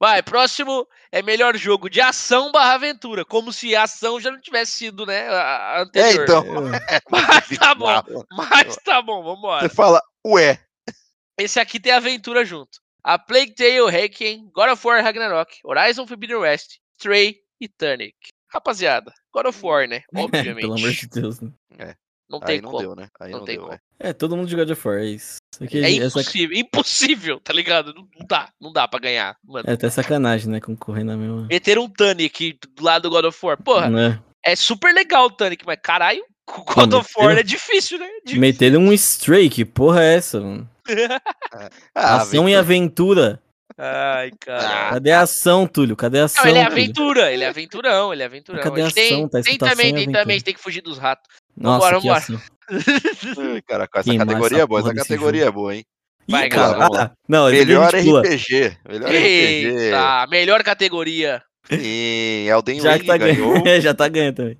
Vai, 0.00 0.22
próximo 0.22 0.86
é 1.12 1.22
melhor 1.22 1.56
jogo 1.56 1.88
de 1.88 2.00
ação 2.00 2.50
barra 2.50 2.74
aventura, 2.74 3.24
como 3.24 3.52
se 3.52 3.74
a 3.76 3.84
ação 3.84 4.20
já 4.20 4.30
não 4.30 4.40
tivesse 4.40 4.72
sido, 4.72 5.06
né, 5.06 5.28
a 5.28 5.76
É, 5.78 5.82
anterior. 5.82 6.24
então. 6.24 6.44
Mas 7.10 7.48
tá 7.58 7.74
bom, 7.74 8.02
mas 8.36 8.76
tá 8.84 9.00
bom, 9.00 9.22
vambora. 9.22 9.68
Você 9.68 9.74
fala, 9.74 10.02
ué. 10.26 10.58
Esse 11.38 11.58
aqui 11.60 11.80
tem 11.80 11.92
aventura 11.92 12.44
junto. 12.44 12.78
A 13.02 13.18
Plague 13.18 13.54
Tale, 13.54 13.90
Requiem, 13.90 14.48
God 14.54 14.70
of 14.70 14.86
War 14.86 15.02
Ragnarok, 15.02 15.58
Horizon 15.64 16.06
Forbidden 16.06 16.36
West, 16.38 16.78
Stray 16.98 17.36
e 17.60 17.68
Tunic. 17.68 18.14
Rapaziada, 18.52 19.12
God 19.32 19.46
of 19.46 19.60
War, 19.66 19.86
né? 19.88 20.02
Obviamente. 20.14 20.60
Pelo 20.62 20.74
amor 20.74 20.90
de 20.92 21.06
Deus, 21.08 21.40
né? 21.40 21.50
Não 22.30 22.40
tem 22.40 22.54
Aí 22.56 22.60
não 22.62 22.70
como. 22.70 22.82
deu, 22.82 22.94
né? 22.96 23.08
Aí 23.20 23.30
Não 23.32 23.40
não, 23.40 23.44
tem 23.44 23.56
deu, 23.56 23.64
como. 23.64 23.74
é. 23.74 23.80
É, 23.98 24.12
todo 24.12 24.36
mundo 24.36 24.48
de 24.48 24.56
God 24.56 24.70
of 24.70 24.88
War, 24.88 24.98
é 24.98 25.04
isso. 25.06 25.36
Isso 25.52 25.64
aqui, 25.64 25.78
É 25.84 25.96
essa- 25.96 26.18
impossível, 26.20 26.56
impossível, 26.58 27.40
tá 27.40 27.52
ligado? 27.52 27.92
Não, 27.92 28.08
não 28.18 28.26
dá, 28.26 28.50
não 28.60 28.72
dá 28.72 28.88
pra 28.88 28.98
ganhar. 29.00 29.36
Mano. 29.44 29.68
é 29.68 29.72
até 29.72 29.90
sacanagem, 29.90 30.48
né? 30.50 30.60
Concorrer 30.60 31.04
na 31.04 31.16
mesma. 31.16 31.46
Meter 31.50 31.78
um 31.78 31.88
Tunic 31.88 32.58
do 32.74 32.82
lado 32.82 33.02
do 33.02 33.10
God 33.10 33.26
of 33.26 33.38
War. 33.46 33.62
Porra, 33.62 33.90
Né? 33.90 34.22
é 34.44 34.56
super 34.56 34.94
legal 34.94 35.26
o 35.26 35.30
Tunic, 35.30 35.64
mas 35.66 35.78
caralho, 35.82 36.24
o 36.48 36.62
Pô, 36.64 36.74
God 36.74 36.92
of 36.94 37.10
War 37.16 37.38
é 37.38 37.42
difícil, 37.42 37.98
né? 37.98 38.06
Difícil. 38.24 38.40
Meter 38.40 38.76
um 38.76 38.92
Stray, 38.92 39.48
que 39.48 39.64
porra 39.64 40.02
é 40.02 40.14
essa, 40.16 40.40
mano? 40.40 40.68
Ah, 41.94 42.16
ação 42.16 42.48
e 42.48 42.54
aventura. 42.54 43.40
Ai, 43.78 44.30
cara. 44.40 44.90
Cadê 44.90 45.10
a 45.12 45.20
ação, 45.22 45.66
Túlio? 45.66 45.96
Cadê 45.96 46.20
a 46.20 46.24
ação? 46.24 46.44
Não, 46.44 46.50
ele 46.50 46.58
é 46.58 46.64
Túlio? 46.64 46.82
aventura, 46.82 47.32
ele 47.32 47.44
é 47.44 47.48
aventurão, 47.48 48.12
ele 48.12 48.22
é 48.22 48.26
aventurão. 48.26 48.62
Cadê 48.62 48.80
A 48.82 48.84
a 48.84 48.88
gente 48.88 48.94
tem, 48.94 49.14
ação? 49.14 49.28
Tá 49.28 49.42
tem 49.42 49.58
também, 49.58 49.70
ação 49.72 49.78
tem 49.78 49.92
também, 49.92 50.02
aventura. 50.04 50.22
a 50.28 50.32
gente 50.32 50.44
tem 50.44 50.54
que 50.54 50.60
fugir 50.60 50.80
dos 50.82 50.98
ratos. 50.98 51.26
Nossa, 51.56 51.90
Vambora, 51.90 52.00
vambora. 52.00 52.18
ação. 52.18 52.40
Ui, 53.38 53.62
Cara, 53.62 53.88
essa 53.92 54.02
Queimar 54.04 54.26
categoria 54.26 54.56
essa 54.56 54.62
é 54.64 54.66
boa, 54.66 54.80
essa 54.80 54.94
categoria 54.94 55.44
é 55.46 55.50
boa, 55.50 55.74
hein? 55.74 55.84
Vai, 56.28 56.46
Ih, 56.46 56.48
cara, 56.50 56.78
vamos 56.78 56.96
lá. 56.96 57.04
ah, 57.04 57.10
não, 57.28 57.50
Melhor. 57.50 57.88
RPG. 57.88 58.76
Melhor 58.88 59.08
RPG. 59.10 59.16
Eita, 59.16 60.26
melhor 60.30 60.62
categoria. 60.62 61.42
Sim, 61.68 62.46
Elden 62.48 62.80
Já 62.80 62.92
Ring 62.92 63.00
que 63.00 63.06
tá 63.06 63.16
ganhou. 63.16 63.62
ganhando. 63.62 63.80
já 63.82 63.94
tá 63.94 64.08
ganhando 64.08 64.36
também. 64.36 64.58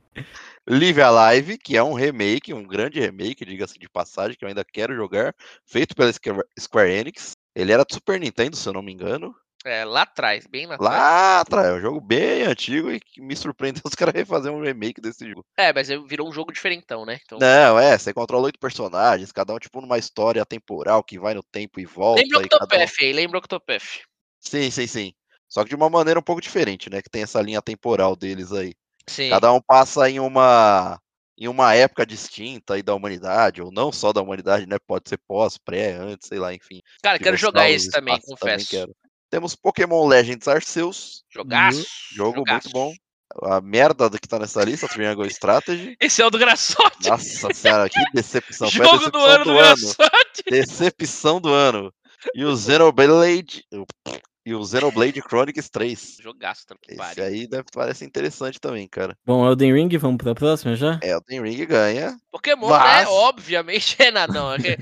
Live 0.67 1.03
Alive, 1.03 1.59
que 1.59 1.77
é 1.77 1.83
um 1.83 1.93
remake, 1.93 2.55
um 2.55 2.67
grande 2.67 2.99
remake, 2.99 3.45
diga-se 3.45 3.79
de 3.79 3.89
passagem, 3.89 4.37
que 4.37 4.45
eu 4.45 4.49
ainda 4.49 4.65
quero 4.65 4.95
jogar, 4.97 5.35
feito 5.67 5.95
pela 5.95 6.11
Square 6.59 6.91
Enix. 6.91 7.37
Ele 7.55 7.71
era 7.71 7.85
do 7.85 7.93
Super 7.93 8.19
Nintendo, 8.19 8.57
se 8.57 8.67
eu 8.67 8.73
não 8.73 8.83
me 8.83 8.93
engano. 8.93 9.35
É, 9.67 9.85
lá 9.85 10.03
atrás, 10.03 10.47
bem 10.47 10.67
lá 10.67 10.75
atrás. 10.75 10.93
Lá 10.93 11.41
atrás, 11.41 11.69
é 11.69 11.73
um 11.75 11.81
jogo 11.81 12.01
bem 12.01 12.43
antigo 12.43 12.91
e 12.91 13.01
que 13.01 13.21
me 13.21 13.37
surpreendeu 13.37 13.83
os 13.87 13.95
caras 13.95 14.15
refazer 14.15 14.53
um 14.53 14.63
remake 14.63 15.01
desse 15.01 15.29
jogo. 15.29 15.45
É, 15.57 15.73
mas 15.73 15.89
virou 15.89 16.29
um 16.29 16.33
jogo 16.33 16.53
diferentão, 16.53 17.05
né? 17.05 17.19
Então, 17.23 17.39
Não, 17.39 17.79
é, 17.79 17.97
você 17.97 18.13
controla 18.13 18.47
oito 18.47 18.59
personagens, 18.59 19.33
cada 19.33 19.55
um 19.55 19.59
tipo 19.59 19.81
numa 19.81 19.99
história 19.99 20.45
temporal 20.47 21.03
que 21.05 21.19
vai 21.19 21.35
no 21.35 21.43
tempo 21.43 21.79
e 21.79 21.85
volta. 21.85 22.23
lembra 22.23 22.39
o 22.39 22.49
cada 22.49 22.77
um- 22.77 22.81
Octopath 22.83 22.95
aí, 23.01 23.13
lembra 23.13 23.37
o 23.37 23.41
Octopath. 23.41 24.01
Sim, 24.41 24.71
sim, 24.71 24.87
sim. 24.87 25.13
Só 25.49 25.63
que 25.63 25.71
de 25.71 25.77
uma 25.77 25.89
maneira 25.89 26.19
um 26.21 26.23
pouco 26.23 26.41
diferente, 26.43 26.91
né? 26.91 27.01
Que 27.01 27.09
tem 27.11 27.23
essa 27.23 27.41
linha 27.41 27.63
temporal 27.63 28.17
deles 28.17 28.51
aí. 28.53 28.75
Sim. 29.09 29.31
Cada 29.31 29.53
um 29.53 29.61
passa 29.61 30.09
em 30.09 30.21
uma 30.21 30.99
em 31.37 31.49
uma 31.49 31.75
época 31.75 32.07
distinta 32.07 32.75
aí 32.75 32.83
da 32.83 32.95
humanidade, 32.95 33.61
ou 33.61 33.73
não 33.73 33.91
só 33.91 34.13
da 34.13 34.23
humanidade, 34.23 34.67
né? 34.67 34.77
Pode 34.87 35.09
ser 35.09 35.19
pós, 35.27 35.59
pré, 35.59 35.95
antes, 35.95 36.29
sei 36.29 36.39
lá, 36.39 36.55
enfim. 36.55 36.81
Cara, 37.03 37.19
quero 37.19 37.37
jogar 37.37 37.69
esse 37.69 37.91
também, 37.91 38.15
também 38.21 38.37
confesso. 38.37 38.71
quero. 38.71 38.95
Temos 39.31 39.57
Pokémon 39.57 40.07
Legends 40.07 40.47
Arceus, 40.47 41.25
Jogaço. 41.29 41.85
jogo 42.13 42.39
jogaço. 42.39 42.69
muito 42.69 42.73
bom. 42.73 42.95
A 43.43 43.61
merda 43.61 44.09
do 44.09 44.17
que 44.21 44.29
tá 44.29 44.39
nessa 44.39 44.63
lista, 44.63 44.87
Triangle 44.87 45.27
Strategy. 45.27 45.97
Esse 46.01 46.23
é 46.23 46.27
o 46.27 46.31
do 46.31 46.39
Graçote. 46.39 47.09
Nossa 47.09 47.53
senhora, 47.53 47.89
que 47.89 47.99
decepção. 48.13 48.69
Jogo 48.69 49.11
do 49.11 49.11
decepção 49.11 49.25
ano 49.25 49.45
do 49.45 49.55
Graçote. 49.55 50.43
Decepção 50.49 51.41
do 51.41 51.49
ano. 51.49 51.93
E 52.33 52.45
o 52.45 52.57
Xenoblade. 52.57 53.65
E 54.47 54.55
o 54.55 54.63
Xenoblade 54.65 55.21
Chronicles 55.23 55.69
3. 55.71 56.19
Jogaço, 56.23 56.67
tá 56.67 56.75
que 56.81 56.93
Esse 56.93 56.99
pariu. 56.99 57.25
aí 57.25 57.47
deve 57.47 57.65
parecer 57.73 58.05
interessante 58.05 58.61
também, 58.61 58.87
cara. 58.87 59.17
Bom, 59.25 59.47
Elden 59.47 59.73
Ring, 59.73 59.97
vamos 59.97 60.19
pra 60.19 60.35
próxima 60.35 60.77
já? 60.77 61.01
Elden 61.03 61.43
Ring 61.43 61.65
ganha. 61.67 62.17
Pokémon, 62.31 62.69
Mas- 62.69 63.05
né? 63.07 63.11
Obviamente 63.11 63.97
é 64.03 64.11
nada, 64.11 64.33
não. 64.33 64.53
é 64.55 64.59
que- 64.59 64.79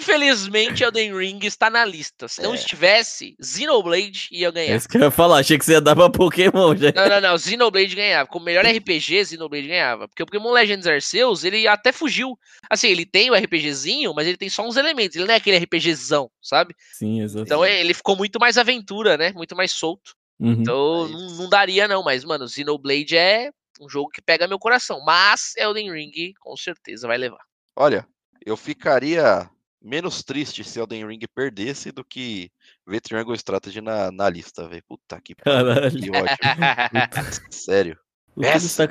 Infelizmente, 0.00 0.82
Elden 0.84 1.16
Ring 1.16 1.40
está 1.42 1.68
na 1.68 1.84
lista. 1.84 2.28
Se 2.28 2.40
não 2.40 2.52
É. 2.52 2.54
estivesse, 2.54 3.36
Xenoblade 3.42 4.28
ia 4.30 4.48
É 4.48 4.52
ganhar. 4.52 4.76
isso 4.76 4.88
que 4.88 4.96
eu 4.96 5.02
ia 5.02 5.10
falar, 5.10 5.38
achei 5.38 5.58
que 5.58 5.64
você 5.64 5.72
ia 5.72 5.80
dar 5.80 5.96
pra 5.96 6.08
Pokémon 6.08 6.76
já. 6.76 6.92
Não, 6.94 7.08
não, 7.08 7.20
não. 7.32 7.38
Xenoblade 7.38 7.94
ganhava. 7.94 8.28
Como 8.28 8.44
melhor 8.44 8.64
RPG, 8.66 9.24
Xenoblade 9.26 9.66
ganhava. 9.68 10.06
Porque 10.08 10.22
o 10.22 10.26
Pokémon 10.26 10.52
Legends 10.52 10.86
Arceus, 10.86 11.42
ele 11.44 11.66
até 11.66 11.90
fugiu. 11.92 12.38
Assim, 12.70 12.88
ele 12.88 13.04
tem 13.04 13.30
o 13.30 13.34
RPGzinho, 13.34 14.14
mas 14.14 14.26
ele 14.26 14.36
tem 14.36 14.48
só 14.48 14.66
uns 14.66 14.76
elementos. 14.76 15.16
Ele 15.16 15.26
não 15.26 15.34
é 15.34 15.36
aquele 15.36 15.56
RPGzão, 15.58 16.30
sabe? 16.40 16.74
Sim, 16.92 17.22
exato. 17.22 17.44
Então 17.44 17.64
ele 17.66 17.92
ficou 17.92 18.16
muito 18.16 18.38
mais 18.38 18.56
aventura, 18.56 18.99
né? 19.16 19.32
Muito 19.32 19.54
mais 19.56 19.72
solto. 19.72 20.14
Uhum. 20.38 20.52
Então 20.52 21.02
Mas- 21.02 21.12
não, 21.12 21.30
não 21.42 21.48
daria, 21.48 21.86
não. 21.88 22.02
Mas, 22.02 22.24
mano, 22.24 22.48
Xenoblade 22.48 23.16
é 23.16 23.50
um 23.80 23.88
jogo 23.88 24.10
que 24.10 24.22
pega 24.22 24.46
meu 24.48 24.58
coração. 24.58 25.02
Mas 25.04 25.54
Elden 25.56 25.92
Ring, 25.92 26.32
com 26.40 26.56
certeza, 26.56 27.06
vai 27.06 27.18
levar. 27.18 27.40
Olha, 27.76 28.06
eu 28.44 28.56
ficaria 28.56 29.48
menos 29.82 30.22
triste 30.22 30.62
se 30.64 30.78
Elden 30.78 31.06
Ring 31.06 31.20
perdesse 31.34 31.90
do 31.92 32.04
que 32.04 32.50
ver 32.86 33.00
Triangle 33.00 33.34
Strategy 33.34 33.80
na, 33.80 34.10
na 34.10 34.28
lista, 34.28 34.68
velho. 34.68 34.82
Puta 34.88 35.20
que. 35.20 35.34
Caralho. 35.44 35.90
Que 35.90 36.10
ótimo. 36.10 36.20
Sério. 37.50 37.98
O 38.36 38.40
Lucas 38.42 38.76
tá, 38.76 38.88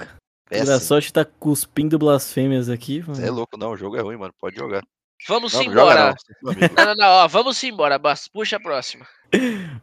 Péssimo. 0.50 0.68
da 0.68 0.80
sorte 0.80 1.14
tá 1.14 1.24
cuspindo 1.26 1.98
blasfêmias 1.98 2.70
aqui. 2.70 3.02
Você 3.02 3.26
é 3.26 3.32
louco, 3.32 3.58
não. 3.58 3.72
O 3.72 3.78
jogo 3.78 3.96
é 3.96 4.02
ruim, 4.02 4.18
mano. 4.18 4.34
Pode 4.40 4.56
jogar. 4.56 4.84
Vamos 5.28 5.54
Não, 5.54 5.64
embora. 5.64 6.16
joga 6.16 6.16
não. 6.42 6.52
é. 6.52 6.70
Não, 6.76 6.86
não, 6.86 6.96
não, 6.96 7.08
ó, 7.24 7.28
vamos 7.28 7.62
embora, 7.64 8.00
Bas. 8.00 8.28
Puxa 8.28 8.56
a 8.56 8.60
próxima. 8.60 9.06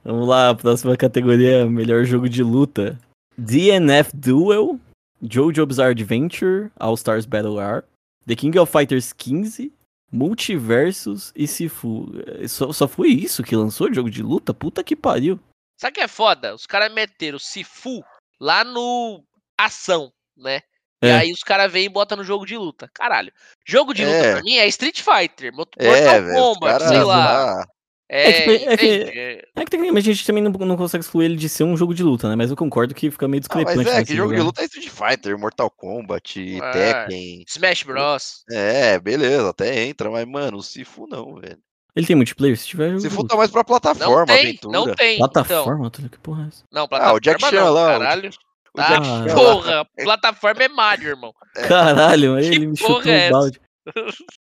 Vamos 0.04 0.28
lá, 0.28 0.54
próxima 0.54 0.96
categoria, 0.96 1.66
melhor 1.66 2.04
jogo 2.04 2.28
de 2.28 2.42
luta. 2.42 2.98
DNF 3.38 4.10
Duel, 4.14 4.78
JoJo 5.22 5.66
Bizarre 5.66 5.90
Adventure, 5.90 6.70
All 6.78 6.94
Stars 6.94 7.26
Battle 7.26 7.60
R, 7.60 7.82
The 8.26 8.34
King 8.34 8.58
of 8.58 8.70
Fighters 8.72 9.12
15, 9.12 9.72
Multiversus 10.12 11.32
e 11.34 11.46
Sifu. 11.46 12.06
Eh, 12.42 12.48
Só, 12.48 12.72
só 12.72 12.86
foi 12.88 13.08
isso 13.08 13.42
que 13.42 13.56
lançou 13.56 13.92
jogo 13.92 14.10
de 14.10 14.22
luta? 14.22 14.54
Puta 14.54 14.82
que 14.84 14.94
pariu. 14.96 15.38
Sabe 15.78 15.92
o 15.92 15.94
que 15.94 16.00
é 16.00 16.08
foda? 16.08 16.54
Os 16.54 16.66
caras 16.66 16.92
meteram 16.92 17.36
o 17.36 17.40
Sifu 17.40 18.02
lá 18.40 18.64
no 18.64 19.22
ação, 19.58 20.12
né? 20.36 20.60
E 21.02 21.08
É. 21.08 21.12
aí 21.18 21.32
os 21.32 21.40
caras 21.40 21.70
vêm 21.70 21.84
e 21.86 21.88
botam 21.90 22.16
no 22.16 22.24
jogo 22.24 22.46
de 22.46 22.56
luta. 22.56 22.88
Caralho. 22.94 23.30
Jogo 23.66 23.92
de 23.92 24.04
luta 24.04 24.16
É. 24.16 24.32
pra 24.34 24.42
mim 24.42 24.54
é 24.54 24.66
Street 24.68 25.02
Fighter, 25.02 25.48
É, 25.48 25.50
Mortal 25.52 26.22
os 26.24 26.32
Kombat, 26.32 26.88
sei 26.88 27.02
lá. 27.02 27.66
É, 28.08 28.28
É 28.28 28.32
que- 28.42 28.50
é 28.68 28.76
que-? 28.76 28.86
É. 28.86 29.32
É 29.56 29.64
que 29.64 29.70
tecnicamente 29.70 30.08
a 30.10 30.12
gente 30.12 30.26
também 30.26 30.42
não, 30.42 30.52
não 30.52 30.76
consegue 30.76 31.02
excluir 31.04 31.24
ele 31.24 31.36
de 31.36 31.48
ser 31.48 31.64
um 31.64 31.76
jogo 31.76 31.92
de 31.92 32.02
luta, 32.04 32.28
né? 32.28 32.36
Mas 32.36 32.50
eu 32.50 32.56
concordo 32.56 32.94
que 32.94 33.10
fica 33.10 33.26
meio 33.26 33.38
Ah, 33.38 33.40
discrepante. 33.40 33.76
mas 33.78 33.86
é, 33.88 33.94
nesse 33.98 34.04
que 34.12 34.16
jogo 34.16 34.28
de 34.32 34.34
lugar. 34.38 34.46
luta 34.46 34.62
é 34.62 34.64
Street 34.66 34.88
Fighter, 34.88 35.36
Mortal 35.38 35.70
Kombat, 35.70 36.60
É. 36.62 36.70
Tekken. 36.70 37.44
Smash 37.48 37.82
Bros. 37.82 38.44
É, 38.50 38.98
beleza, 39.00 39.50
até 39.50 39.84
entra, 39.86 40.08
mas, 40.10 40.24
mano, 40.26 40.58
o 40.58 40.62
Sifu 40.62 41.06
não, 41.08 41.34
velho. 41.34 41.58
Ele 41.96 42.06
tem 42.06 42.14
multiplayer? 42.14 42.56
Se 42.58 42.66
tiver 42.68 42.96
Sifu 43.00 43.16
luta. 43.22 43.28
tá 43.28 43.36
mais 43.38 43.50
pra 43.50 43.60
Não 43.60 43.64
plataforma, 43.64 44.26
tem, 44.26 44.38
aventura. 44.40 44.72
não 44.78 44.94
tem. 44.94 45.14
Então, 45.16 45.28
Plataforma? 45.30 45.86
Então. 45.88 46.08
Que 46.08 46.18
porra 46.18 46.44
é 46.44 46.48
essa? 46.48 46.64
não, 46.70 46.84
Ah, 46.84 46.88
plataforma 46.88 47.16
o 47.16 47.20
Jack 47.20 47.40
Chan 47.40 47.50
não, 47.52 47.72
lá, 47.72 47.86
caralho. 47.98 48.30
O 48.76 48.80
Ah, 48.80 48.88
Jack 48.88 49.04
Chan 49.06 49.24
lá. 49.24 49.34
porra, 49.34 49.84
plataforma 49.96 50.62
é 50.62 50.68
Mario, 50.68 51.08
irmão. 51.08 51.32
Caralho, 51.66 52.36
Que 52.38 52.44
ele 52.46 52.66
me 52.68 52.76
chutou 52.76 53.02
é 53.10 53.28
o 53.28 53.30
balde. 53.32 53.60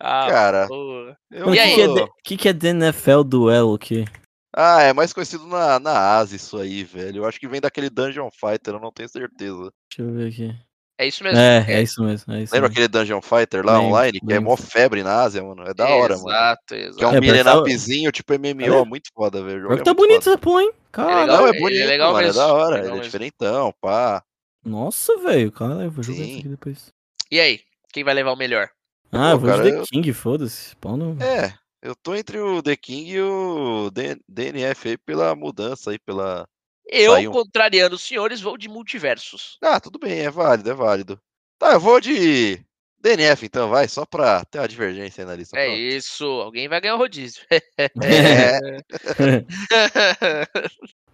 Ah, 0.00 0.26
Cara, 0.28 0.66
porra. 0.68 1.16
eu 1.30 1.46
O 1.48 1.54
E 1.54 1.58
que, 1.58 1.80
é 1.82 2.06
que, 2.24 2.36
que 2.36 2.48
é 2.48 2.52
DNFL 2.52 3.22
Duelo? 3.22 3.78
Que... 3.78 4.04
Ah, 4.54 4.82
é 4.82 4.92
mais 4.92 5.12
conhecido 5.12 5.46
na, 5.46 5.78
na 5.78 6.16
Ásia 6.16 6.36
isso 6.36 6.58
aí, 6.58 6.82
velho. 6.84 7.18
Eu 7.18 7.26
acho 7.26 7.38
que 7.38 7.48
vem 7.48 7.60
daquele 7.60 7.88
Dungeon 7.88 8.28
Fighter, 8.30 8.74
eu 8.74 8.80
não 8.80 8.92
tenho 8.92 9.08
certeza. 9.08 9.72
Deixa 9.88 10.02
eu 10.02 10.12
ver 10.12 10.28
aqui. 10.28 10.54
É 10.98 11.06
isso 11.06 11.24
mesmo. 11.24 11.38
É, 11.38 11.64
é 11.68 11.82
isso 11.82 12.02
mesmo. 12.04 12.32
É 12.34 12.42
isso 12.42 12.52
Lembra 12.54 12.68
mesmo. 12.68 12.72
aquele 12.84 12.88
Dungeon 12.88 13.22
Fighter 13.22 13.64
lá 13.64 13.80
online, 13.80 14.20
que 14.20 14.32
é 14.32 14.38
mó 14.40 14.56
febre 14.56 15.02
na 15.02 15.22
Ásia, 15.22 15.42
mano? 15.42 15.62
É 15.66 15.72
da 15.72 15.88
hora, 15.88 16.16
mano. 16.16 16.28
Exato, 16.28 16.74
exato. 16.74 16.96
Que 16.98 17.04
é 17.04 17.08
um 17.08 17.48
É, 17.48 17.54
upzinho, 17.60 18.12
tipo 18.12 18.34
MMO, 18.34 18.82
É. 18.82 18.84
muito 18.84 19.08
foda, 19.14 19.42
velho. 19.42 19.56
O 19.58 19.60
jogo 19.62 19.68
Pior 19.68 19.76
que 19.76 19.80
é 19.82 19.84
tá 19.84 19.94
bonito 19.94 20.24
foda. 20.24 20.30
essa 20.30 20.38
porra, 20.38 20.62
hein? 20.62 20.72
Caralho. 20.92 21.20
legal, 21.22 21.36
Não, 21.38 21.46
é 21.46 21.48
ele 21.48 21.56
é 21.56 21.60
bonito, 21.60 21.86
legal 21.86 22.12
mano, 22.12 22.26
mesmo, 22.26 22.40
é 22.40 22.44
da 22.44 22.52
hora, 22.52 22.64
legal 22.74 22.78
ele 22.80 22.86
é 22.88 22.90
mesmo. 22.96 23.04
diferentão, 23.04 23.74
pá. 23.80 24.22
Nossa, 24.64 25.16
velho. 25.18 25.50
Caralho, 25.50 25.82
eu 25.84 25.90
vou 25.90 26.02
jogar 26.04 26.18
Sim. 26.18 26.28
isso 26.30 26.38
aqui 26.40 26.48
depois. 26.48 26.92
E 27.30 27.40
aí? 27.40 27.60
Quem 27.92 28.04
vai 28.04 28.12
levar 28.14 28.32
o 28.32 28.36
melhor? 28.36 28.68
Ah, 29.12 29.30
Pô, 29.30 29.34
eu 29.34 29.38
vou 29.38 29.50
cara, 29.50 29.62
de 29.64 29.70
The 29.72 29.78
eu- 29.78 29.84
King, 29.84 30.12
foda-se. 30.12 30.74
No... 30.82 31.22
É, 31.22 31.54
eu 31.82 31.94
tô 31.94 32.14
entre 32.14 32.38
o 32.40 32.62
The 32.62 32.76
King 32.76 33.10
e 33.10 33.20
o 33.20 33.90
D- 33.90 34.18
DNF 34.28 34.88
aí 34.88 34.98
pela 34.98 35.34
mudança 35.36 35.90
aí, 35.90 35.98
pela... 35.98 36.46
Eu, 36.88 37.12
Saiu. 37.12 37.30
contrariando 37.30 37.94
os 37.94 38.02
senhores, 38.02 38.40
vou 38.40 38.56
de 38.58 38.68
multiversos. 38.68 39.56
Ah, 39.62 39.78
tudo 39.80 39.98
bem, 39.98 40.20
é 40.20 40.30
válido, 40.30 40.70
é 40.70 40.74
válido. 40.74 41.20
Tá, 41.58 41.72
eu 41.74 41.80
vou 41.80 42.00
de 42.00 42.60
DNF 43.00 43.46
então, 43.46 43.68
vai, 43.68 43.86
só 43.86 44.04
pra 44.04 44.44
ter 44.44 44.58
uma 44.58 44.68
divergência 44.68 45.22
aí 45.22 45.26
na 45.28 45.36
lista. 45.36 45.56
É 45.58 45.66
pronto. 45.66 45.78
isso, 45.78 46.24
alguém 46.24 46.68
vai 46.68 46.80
ganhar 46.80 46.94
o 46.94 46.98
rodízio. 46.98 47.42
É, 48.02 48.58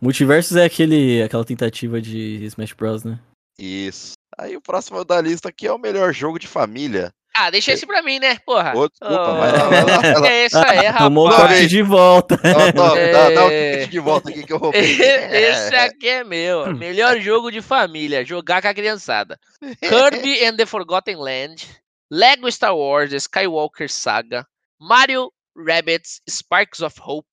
Multiversos 0.00 0.56
é 0.56 0.64
aquele, 0.64 1.22
aquela 1.22 1.44
tentativa 1.44 2.00
de 2.00 2.44
Smash 2.44 2.72
Bros, 2.72 3.04
né? 3.04 3.18
isso. 3.58 4.12
Aí 4.38 4.56
o 4.56 4.60
próximo 4.60 5.04
da 5.04 5.20
lista 5.20 5.48
aqui 5.48 5.66
é 5.66 5.72
o 5.72 5.78
melhor 5.78 6.12
jogo 6.14 6.38
de 6.38 6.46
família. 6.46 7.12
Ah, 7.38 7.50
deixa 7.50 7.72
esse 7.72 7.86
pra 7.86 8.02
mim, 8.02 8.18
né, 8.18 8.36
porra? 8.44 8.72
Ô, 8.76 8.88
desculpa, 8.88 9.30
Oh, 9.30 9.36
vai 9.38 9.52
lá, 9.52 9.58
vai 9.68 9.84
lá, 9.84 9.96
vai 10.00 10.20
lá. 10.20 10.28
É 10.28 10.46
isso 10.46 10.58
aí, 10.58 10.92
Tomou 10.98 11.26
o 11.26 11.30
rapaz. 11.30 11.48
corte 11.50 11.66
de 11.68 11.82
volta. 11.82 12.34
Ó, 12.34 12.72
Tom, 12.72 12.94
dá, 13.12 13.30
dá 13.30 13.46
o 13.46 13.50
É. 13.50 13.72
ticket 13.76 13.90
de 13.90 13.98
volta 14.00 14.30
aqui 14.30 14.44
que 14.46 14.52
eu 14.52 14.58
roubei. 14.58 14.80
Esse 15.00 15.74
aqui 15.76 16.08
é 16.08 16.24
meu. 16.24 16.72
Melhor 16.76 17.18
jogo 17.20 17.50
de 17.50 17.60
família. 17.62 18.24
Jogar 18.24 18.60
com 18.62 18.68
a 18.68 18.74
criançada. 18.74 19.38
Kirby 19.80 20.44
and 20.44 20.56
the 20.56 20.66
Forgotten 20.66 21.16
Land. 21.16 21.66
Lego 22.10 22.50
Star 22.50 22.76
Wars 22.76 23.10
The 23.10 23.16
Skywalker 23.16 23.88
Saga. 23.90 24.46
Mario 24.80 25.30
Rabbids 25.56 26.20
Sparks 26.28 26.80
of 26.80 26.96
Hope. 27.00 27.28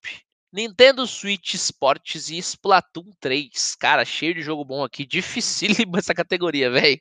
Nintendo 0.54 1.06
Switch 1.06 1.54
Sports 1.56 2.30
e 2.30 2.38
Splatoon 2.38 3.12
3. 3.20 3.76
Cara, 3.78 4.06
cheio 4.06 4.34
de 4.34 4.42
jogo 4.42 4.64
bom 4.64 4.86
aqui. 4.86 5.06
Dificílimo 5.06 5.98
essa 5.98 6.14
categoria, 6.14 6.72
velho. 6.72 6.98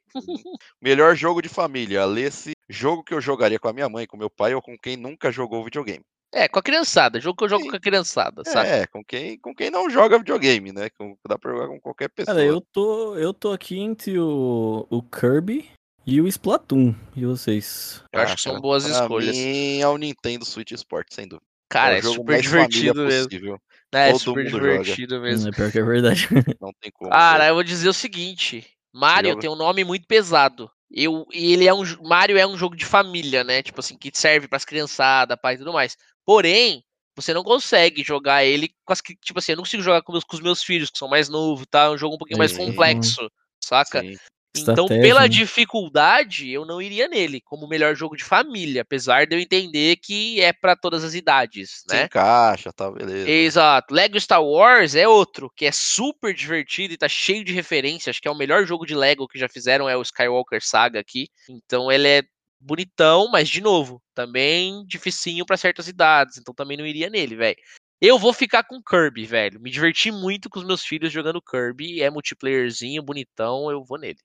Melhor 0.83 1.15
jogo 1.15 1.41
de 1.41 1.49
família. 1.49 2.05
Lesse 2.05 2.51
jogo 2.69 3.05
que 3.05 3.15
eu 3.15 3.21
jogaria 3.21 3.59
com 3.59 3.69
a 3.69 3.73
minha 3.73 3.89
mãe, 3.89 4.07
com 4.07 4.17
meu 4.17 4.31
pai 4.31 4.55
ou 4.55 4.63
com 4.63 4.77
quem 4.79 4.97
nunca 4.97 5.31
jogou 5.31 5.65
videogame. 5.65 6.05
É, 6.33 6.49
com 6.49 6.59
a 6.59 6.63
criançada. 6.63 7.21
Jogo 7.21 7.37
que 7.37 7.45
eu 7.45 7.49
jogo 7.49 7.63
Sim. 7.63 7.71
com 7.71 7.77
a 7.77 7.81
criançada, 7.81 8.43
sabe? 8.45 8.69
É, 8.69 8.87
com 8.89 9.05
quem, 9.05 9.39
com 9.39 9.55
quem 9.55 9.71
não 9.71 9.89
joga 9.89 10.19
videogame, 10.19 10.73
né? 10.73 10.91
Com, 10.99 11.17
dá 11.29 11.39
pra 11.39 11.53
jogar 11.53 11.69
com 11.69 11.81
qualquer 11.81 12.09
pessoa. 12.09 12.35
Cara, 12.35 12.45
eu 12.45 12.61
tô, 12.61 13.17
eu 13.17 13.33
tô 13.33 13.53
aqui 13.53 13.79
entre 13.79 14.19
o, 14.19 14.85
o 14.91 15.01
Kirby 15.01 15.71
e 16.05 16.21
o 16.21 16.27
Splatoon. 16.27 16.93
E 17.15 17.25
vocês? 17.25 18.03
Eu 18.13 18.21
acho 18.21 18.35
que 18.35 18.43
são 18.43 18.55
cara, 18.55 18.63
boas 18.63 18.83
pra 18.85 18.93
escolhas. 18.93 19.37
Mim 19.37 19.79
é 19.79 19.87
o 19.87 19.97
Nintendo 19.97 20.45
Switch 20.45 20.73
Sport, 20.73 21.07
sem 21.13 21.29
dúvida. 21.29 21.47
Cara, 21.69 21.95
é 21.95 21.99
é, 21.99 22.03
super 22.03 22.41
divertido 22.43 23.05
mesmo. 23.05 23.29
possível. 23.29 23.59
É, 23.93 24.11
Todo 24.11 24.21
super 24.21 24.45
mundo 24.45 24.51
joga. 24.51 24.83
divertido 24.83 25.21
mesmo. 25.21 25.49
É 25.49 25.53
pior 25.53 25.71
que 25.71 25.79
é 25.79 25.85
verdade. 25.85 26.29
Não 26.61 26.73
tem 26.81 26.91
como. 26.93 27.11
Cara, 27.11 27.47
eu 27.47 27.55
vou 27.55 27.63
dizer 27.63 27.89
o 27.89 27.95
seguinte: 27.95 28.67
Mario 28.93 29.39
tem 29.39 29.49
um 29.49 29.57
nome 29.57 29.85
muito 29.85 30.07
pesado. 30.07 30.69
Eu, 30.97 31.27
e 31.33 31.53
ele 31.53 31.67
é 31.67 31.75
um 31.75 31.83
Mario 32.03 32.39
é 32.39 32.47
um 32.47 32.57
jogo 32.57 32.77
de 32.77 32.85
família, 32.85 33.43
né? 33.43 33.63
Tipo 33.63 33.81
assim, 33.81 33.97
que 33.99 34.11
serve 34.15 34.47
pras 34.47 34.65
criançadas, 34.65 35.37
pai 35.41 35.55
e 35.55 35.59
tudo 35.59 35.73
mais. 35.73 35.97
Porém, 36.25 36.85
você 37.17 37.35
não 37.35 37.43
consegue 37.43 38.03
jogar 38.05 38.45
ele 38.45 38.69
com 38.85 38.93
as 38.93 39.01
que, 39.01 39.17
tipo 39.17 39.39
assim, 39.39 39.53
eu 39.53 39.57
não 39.57 39.65
consigo 39.65 39.83
jogar 39.83 40.03
com, 40.03 40.13
meus- 40.13 40.25
com 40.25 40.37
os 40.37 40.43
meus 40.43 40.63
filhos 40.63 40.91
que 40.91 40.99
são 40.99 41.09
mais 41.09 41.29
novos, 41.29 41.67
tá? 41.69 41.85
É 41.85 41.91
um 41.91 41.99
jogo 41.99 42.15
um 42.15 42.19
pouquinho 42.19 42.39
mais 42.39 42.53
complexo, 42.71 43.29
saca? 43.63 44.03
Sim. 44.03 44.17
Então, 44.57 44.87
pela 44.87 45.23
né? 45.23 45.29
dificuldade, 45.29 46.51
eu 46.51 46.65
não 46.65 46.81
iria 46.81 47.09
nele 47.09 47.41
como 47.41 47.67
o 47.67 47.69
melhor 47.69 47.97
jogo 47.97 48.17
de 48.17 48.23
família, 48.23 48.83
apesar 48.83 49.27
de 49.27 49.35
eu 49.35 49.41
entender 49.41 49.97
que 49.97 50.41
é 50.41 50.53
pra 50.53 50.77
todas 50.77 51.03
as 51.03 51.15
idades, 51.15 51.83
Se 51.87 51.95
né? 51.95 52.05
encaixa, 52.05 52.73
tá, 52.73 52.89
beleza. 52.91 53.29
Exato. 53.29 53.93
Lego 53.93 54.21
Star 54.21 54.45
Wars 54.45 54.95
é 54.95 55.09
outro, 55.09 55.51
que 55.57 55.67
é 55.67 55.73
super 55.73 56.33
divertido 56.33 56.95
e 56.95 56.97
tá 56.97 57.09
cheio 57.09 57.45
de 57.45 57.53
referências. 57.53 58.15
Acho 58.15 58.23
que 58.23 58.29
é 58.29 58.31
o 58.31 58.37
melhor 58.37 58.65
jogo 58.65 58.87
de 58.87 58.95
Lego 58.95 59.27
que 59.27 59.39
já 59.39 59.49
fizeram, 59.49 59.89
é 59.89 59.97
o 59.97 60.03
Skywalker 60.03 60.65
Saga 60.65 61.01
aqui. 61.01 61.29
Então 61.49 61.91
ele 61.91 62.07
é 62.07 62.23
bonitão, 62.61 63.29
mas 63.31 63.49
de 63.49 63.61
novo, 63.61 64.01
também 64.15 64.85
dificinho 64.87 65.45
pra 65.45 65.57
certas 65.57 65.89
idades. 65.89 66.39
Então 66.39 66.55
também 66.55 66.77
não 66.77 66.87
iria 66.87 67.11
nele, 67.11 67.35
velho. 67.35 67.57
Eu 68.01 68.19
vou 68.19 68.33
ficar 68.33 68.63
com 68.65 68.83
Kirby, 68.83 69.25
velho. 69.25 69.61
Me 69.61 69.71
diverti 69.71 70.13
muito 70.13 70.49
com 70.49 70.59
os 70.61 70.67
meus 70.67 70.85
filhos 70.85 71.13
jogando 71.13 71.43
Kirby. 71.43 72.03
É 72.03 72.11
multiplayerzinho, 72.11 73.03
bonitão, 73.03 73.71
eu 73.71 73.83
vou 73.83 73.99
nele. 73.99 74.19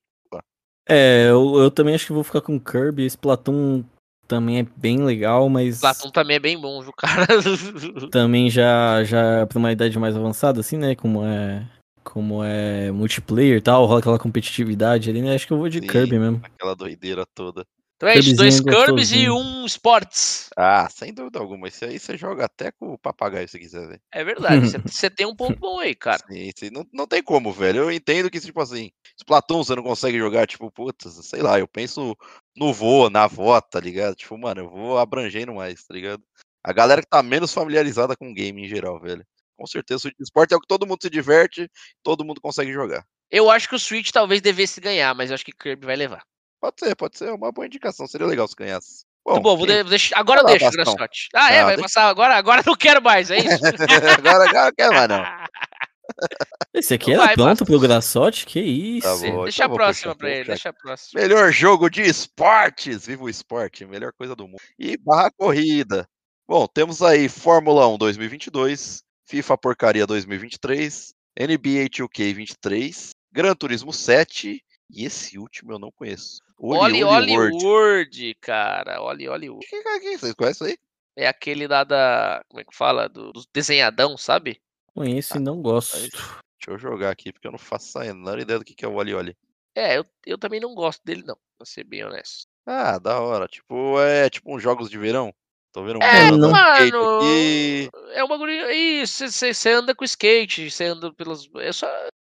É, 0.90 1.28
eu, 1.30 1.60
eu 1.60 1.70
também 1.70 1.94
acho 1.94 2.08
que 2.08 2.14
vou 2.14 2.24
ficar 2.24 2.42
com 2.42 2.60
Kirby. 2.60 3.06
Splatoon 3.06 3.84
também 4.28 4.60
é 4.60 4.68
bem 4.78 5.04
legal, 5.04 5.50
mas 5.50 5.82
Platon 5.82 6.12
também 6.12 6.36
é 6.36 6.40
bem 6.40 6.60
bom, 6.60 6.82
viu, 6.82 6.94
cara? 6.94 7.26
também 8.12 8.50
já, 8.50 9.04
já 9.04 9.46
pra 9.48 9.58
uma 9.58 9.72
idade 9.72 9.98
mais 9.98 10.16
avançada, 10.16 10.60
assim, 10.60 10.78
né? 10.78 10.96
Como 10.96 11.26
é. 11.26 11.68
Como 12.04 12.44
é 12.44 12.92
multiplayer 12.92 13.58
e 13.58 13.62
tal, 13.62 13.86
rola 13.86 14.00
aquela 14.00 14.18
competitividade 14.18 15.10
ali, 15.10 15.22
né? 15.22 15.36
Acho 15.36 15.46
que 15.46 15.54
eu 15.54 15.58
vou 15.58 15.70
de 15.70 15.80
Sim. 15.80 15.88
Kirby 15.88 16.18
mesmo. 16.18 16.42
Aquela 16.44 16.76
doideira 16.76 17.24
toda. 17.36 17.66
Então 18.00 18.08
é 18.08 18.18
isso, 18.18 18.34
dois 18.38 18.62
Kirby's 18.62 19.12
e 19.12 19.30
um 19.30 19.66
Sports. 19.66 20.50
Ah, 20.56 20.88
sem 20.89 21.14
dúvida 21.14 21.38
alguma. 21.38 21.68
Isso 21.68 21.84
aí 21.84 22.00
você 22.00 22.16
joga 22.16 22.45
até 22.45 22.72
com 22.72 22.93
o 22.93 22.97
papagaio 22.97 23.45
se 23.50 23.60
quiser, 23.60 23.86
velho. 23.88 24.02
É 24.14 24.24
verdade, 24.24 24.62
você- 24.88 25.10
tem 25.10 25.26
um 25.26 25.36
ponto 25.36 25.60
bom 25.60 25.80
aí, 25.80 25.93
cara. 25.93 26.24
Sim, 26.32 26.50
sim. 26.58 26.70
Não, 26.72 26.86
não 26.93 27.06
tem 27.06 27.22
como, 27.22 27.52
velho. 27.52 27.80
Eu 27.80 27.91
entendo 27.91 28.30
que, 28.32 28.39
tipo 28.39 28.62
assim, 28.62 28.89
Splatoon 29.20 29.66
você 29.66 29.76
não 29.76 29.84
consegue 29.84 30.18
jogar, 30.18 30.47
tipo, 30.47 30.72
putz, 30.72 31.14
sei 31.26 31.41
lá, 31.41 31.60
eu 31.60 31.68
penso 31.68 32.16
no 32.56 32.72
vô, 32.74 33.10
na 33.10 33.24
avó, 33.26 33.60
tá 33.60 33.82
ligado? 33.82 34.16
Tipo, 34.16 34.38
mano, 34.38 34.62
eu 34.62 34.70
vou 34.70 34.97
abrangendo 34.97 35.54
mais, 35.54 35.84
tá 35.84 35.93
ligado? 35.93 36.24
A 36.64 36.72
galera 36.72 37.02
que 37.02 37.10
tá 37.10 37.22
menos 37.22 37.54
familiarizada 37.54 38.16
com 38.16 38.32
o 38.32 38.34
game 38.34 38.64
em 38.64 38.68
geral, 38.70 38.97
velho. 39.02 39.26
Com 39.58 39.68
certeza, 39.68 39.97
o 39.97 40.02
Switch 40.04 40.16
Sport 40.22 40.54
é 40.54 40.56
o 40.56 40.62
que 40.62 40.68
todo 40.68 40.88
mundo 40.88 41.00
se 41.02 41.10
diverte, 41.10 41.70
todo 42.02 42.24
mundo 42.24 42.39
consegue 42.39 42.72
jogar. 42.72 43.04
Eu 43.30 43.52
acho 43.52 43.68
que 43.68 43.76
o 43.76 43.80
Switch 43.80 44.10
talvez 44.10 44.41
devesse 44.41 44.80
ganhar, 44.80 45.14
mas 45.14 45.30
eu 45.32 45.36
acho 45.36 45.43
que 45.43 45.52
Kirby 45.52 45.86
vai 45.86 45.97
levar. 45.97 46.24
Pode 46.60 46.76
ser, 46.80 46.95
pode 46.95 47.18
ser 47.18 47.32
uma 47.32 47.51
boa 47.51 47.66
indicação. 47.66 48.05
Seria 48.07 48.28
legal 48.28 48.47
se 48.47 48.55
ganhasse. 48.55 49.05
Muito 49.26 49.41
bom, 49.43 49.55
vou 49.57 49.68
quem- 49.68 49.84
de- 49.84 49.89
deixa- 49.89 50.18
agora 50.18 50.39
eu 50.39 50.43
lá, 50.43 50.49
deixo 50.51 50.66
o. 50.66 50.72
Graçote. 50.72 51.28
Ah, 51.36 51.51
é? 51.53 51.60
Ah, 51.60 51.64
Vai 51.66 51.76
deixa- 51.76 51.82
passar 51.84 52.10
agora? 52.10 52.36
Agora 52.36 52.62
eu 52.62 52.66
não 52.66 52.76
quero 52.76 53.01
mais, 53.01 53.30
é 53.30 53.38
isso? 53.38 53.60
agora, 54.20 54.45
agora 54.49 54.66
não 54.66 54.72
quer 54.74 54.89
mais, 54.91 55.07
não. 55.10 55.24
Esse 56.74 56.93
aqui 56.95 57.14
era 57.14 57.26
vai, 57.26 57.36
pronto 57.36 57.66
pro 57.66 57.80
Graçote? 57.80 58.45
Que 58.45 58.60
isso. 58.60 59.07
Tá 59.07 59.16
bom. 59.32 59.43
deixa 59.43 59.64
a 59.64 59.66
então 59.66 59.70
vou 59.70 59.78
próxima 59.78 60.14
puxar, 60.14 60.18
pra 60.18 60.28
vou 60.28 60.38
ele, 60.38 60.47
deixa 60.47 60.70
a 60.70 60.74
próxima. 60.74 61.22
Melhor 61.22 61.51
jogo 61.51 61.89
de 61.89 62.01
esportes! 62.01 63.05
Viva 63.05 63.24
o 63.24 63.30
esporte, 63.30 63.86
melhor 63.86 64.12
coisa 64.18 64.36
do 64.36 64.47
mundo. 64.47 64.60
E 64.78 64.97
barra 64.97 65.30
corrida. 65.32 66.07
Bom, 66.47 66.66
temos 66.68 67.01
aí 67.03 67.30
Fórmula 67.30 67.88
1 67.88 67.97
2022, 67.97 69.03
FIFA 69.28 69.57
Porcaria 69.57 70.07
2023, 70.07 71.14
NBA 71.39 71.89
2K23, 71.89 73.10
Gran 73.32 73.53
Turismo 73.53 73.93
7 73.93 74.62
e 74.90 75.06
esse 75.06 75.38
último 75.38 75.74
eu 75.74 75.80
não 75.80 75.92
conheço. 75.92 76.40
Oli 76.58 77.04
Oli. 77.04 77.38
World, 77.38 78.36
cara. 78.42 79.02
Oli 79.02 79.28
Oli 79.30 79.50
World. 79.50 79.66
Que 79.68 79.82
que 79.82 79.88
é 79.90 80.00
que 80.00 80.08
é? 80.08 80.18
Vocês 80.18 80.34
conhecem 80.34 80.68
aí? 80.68 80.78
É 81.16 81.28
aquele 81.28 81.68
lá 81.68 81.84
da. 81.84 82.42
Como 82.48 82.62
é 82.62 82.64
que 82.64 82.76
fala? 82.76 83.08
Do, 83.10 83.32
do 83.32 83.42
desenhadão, 83.54 84.18
sabe? 84.18 84.62
Conheço 84.94 85.34
Ah, 85.36 85.38
e 85.38 85.40
não 85.44 85.62
gosto. 85.62 85.96
Aí, 85.98 86.10
Deixa 86.10 86.72
eu 86.72 86.78
jogar 86.78 87.10
aqui, 87.12 87.32
porque 87.32 87.48
eu 87.48 87.52
não 87.52 87.60
faço 87.60 87.98
a 88.00 88.04
menor 88.04 88.40
ideia 88.40 88.60
do 88.60 88.66
que 88.66 88.74
que 88.76 88.84
é 88.84 88.88
o 88.88 88.96
Oli 88.96 89.14
Oli. 89.14 89.38
É, 89.76 89.98
eu, 89.98 90.06
eu 90.26 90.38
também 90.38 90.60
não 90.60 90.74
gosto 90.76 91.02
dele, 91.06 91.24
não, 91.26 91.38
pra 91.58 91.66
ser 91.66 91.84
bem 91.86 92.04
honesto. 92.04 92.48
Ah, 92.66 92.98
da 93.00 93.20
hora. 93.22 93.48
Tipo, 93.48 94.00
é 94.02 94.30
tipo 94.30 94.54
uns 94.54 94.62
jogos 94.62 94.90
de 94.90 94.98
verão. 94.98 95.34
Tô 95.72 95.84
vendo 95.84 96.00
um 96.00 96.04
É, 96.04 96.30
de 96.32 96.36
skate 96.36 96.92
mano. 96.92 97.18
aqui. 97.20 97.90
É 98.14 98.24
um 98.24 98.28
bagulho. 98.28 98.72
Isso, 98.72 99.30
você 99.30 99.70
anda 99.70 99.94
com 99.96 100.04
skate, 100.04 100.70
você 100.70 100.86
anda 100.86 101.14
pelas. 101.14 101.48
É 101.58 101.72
só. 101.72 101.88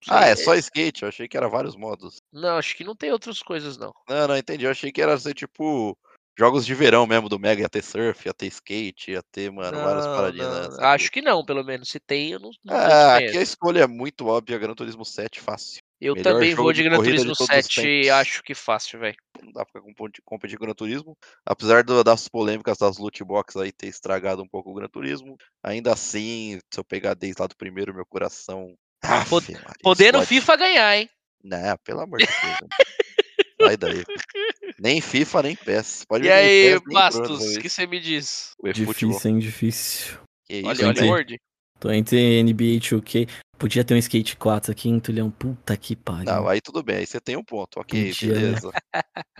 Ah, 0.09 0.25
é 0.27 0.35
só 0.35 0.53
skate? 0.55 1.03
Eu 1.03 1.09
achei 1.09 1.27
que 1.27 1.37
era 1.37 1.47
vários 1.47 1.75
modos. 1.75 2.17
Não, 2.31 2.57
acho 2.57 2.75
que 2.75 2.83
não 2.83 2.95
tem 2.95 3.11
outras 3.11 3.41
coisas, 3.41 3.77
não. 3.77 3.93
Não, 4.09 4.27
não, 4.27 4.37
entendi. 4.37 4.65
Eu 4.65 4.71
achei 4.71 4.91
que 4.91 5.01
era 5.01 5.17
ser 5.17 5.33
tipo 5.33 5.97
jogos 6.37 6.65
de 6.65 6.73
verão 6.73 7.05
mesmo 7.05 7.29
do 7.29 7.39
Mega. 7.39 7.61
Ia 7.61 7.69
ter 7.69 7.83
surf, 7.83 8.27
ia 8.27 8.33
ter 8.33 8.47
skate, 8.47 9.11
ia 9.11 9.23
ter, 9.31 9.51
mano, 9.51 9.77
várias 9.79 10.05
Não, 10.05 10.15
paradinhas. 10.15 10.47
não, 10.49 10.61
nessa 10.63 10.87
Acho 10.87 11.11
que 11.11 11.21
não, 11.21 11.45
pelo 11.45 11.63
menos. 11.63 11.89
Se 11.89 11.99
tem, 11.99 12.31
eu 12.31 12.39
não, 12.39 12.49
não 12.63 12.75
Ah, 12.75 13.15
aqui 13.17 13.37
a 13.37 13.41
escolha 13.41 13.81
é 13.83 13.87
muito 13.87 14.27
óbvia. 14.27 14.57
Gran 14.57 14.73
Turismo 14.75 15.05
7, 15.05 15.39
fácil. 15.39 15.81
Eu 16.01 16.15
melhor 16.15 16.33
também 16.33 16.53
vou 16.53 16.73
de 16.73 16.83
de 16.83 16.89
Gran 16.89 16.97
de 16.97 17.03
Turismo 17.05 17.31
os 17.31 17.37
7, 17.37 17.81
tempos. 17.81 18.09
acho 18.09 18.43
que 18.43 18.53
fácil, 18.53 18.99
velho. 18.99 19.15
Não 19.41 19.53
dá 19.53 19.65
pra 19.65 19.81
competir 20.25 20.57
com 20.57 20.65
o 20.65 20.67
Gran 20.67 20.73
Turismo. 20.73 21.17
Apesar 21.45 21.81
do- 21.81 22.03
das 22.03 22.27
polêmicas 22.27 22.77
das 22.77 22.97
loot 22.97 23.23
box 23.23 23.55
aí 23.55 23.71
ter 23.71 23.87
estragado 23.87 24.43
um 24.43 24.47
pouco 24.47 24.69
o 24.71 24.73
Gran 24.73 24.89
Turismo. 24.89 25.37
Ainda 25.63 25.93
assim, 25.93 26.59
se 26.73 26.77
eu 26.79 26.83
pegar 26.83 27.13
desde 27.13 27.41
lá 27.41 27.47
do 27.47 27.55
primeiro, 27.55 27.93
meu 27.95 28.05
coração. 28.05 28.75
Aff, 29.03 29.29
Pod- 29.29 29.51
Maria, 29.51 29.73
Podendo 29.81 30.19
explode. 30.19 30.27
FIFA 30.27 30.55
ganhar, 30.57 30.97
hein? 30.97 31.09
Não, 31.43 31.77
pelo 31.83 31.99
amor 32.01 32.19
de 32.19 32.25
Deus. 32.25 32.37
né? 32.41 32.67
Sai 33.63 33.77
daí. 33.77 34.03
Nem 34.79 34.99
FIFA, 35.01 35.43
nem 35.43 35.55
PES. 35.55 36.05
Pode 36.07 36.25
E 36.27 36.31
aí, 36.31 36.73
PES, 36.79 36.93
Bastos, 36.93 37.55
o 37.55 37.59
que 37.61 37.69
você 37.69 37.85
me 37.87 37.99
diz? 37.99 38.51
Difícil, 38.73 39.19
hein? 39.25 39.39
Difícil. 39.39 40.17
Que 40.45 40.55
isso, 40.57 40.67
Olha, 40.67 40.87
olha 40.89 41.05
Word. 41.05 41.39
Tô 41.83 41.91
entre 41.91 42.41
NBA 42.41 42.63
e 42.63 42.79
2K. 42.79 43.27
Podia 43.57 43.83
ter 43.83 43.93
um 43.93 43.97
Skate 43.97 44.37
4 44.37 44.71
aqui, 44.71 44.87
hein, 44.87 45.01
Tulhão? 45.01 45.29
Puta 45.29 45.75
que 45.75 45.97
pariu. 45.97 46.23
Não, 46.23 46.47
aí 46.47 46.61
tudo 46.61 46.81
bem, 46.81 46.95
aí 46.99 47.05
você 47.05 47.19
tem 47.19 47.35
um 47.35 47.43
ponto, 47.43 47.77
ok, 47.77 48.07
Podia, 48.13 48.33
né? 48.33 48.39
beleza. 48.39 48.71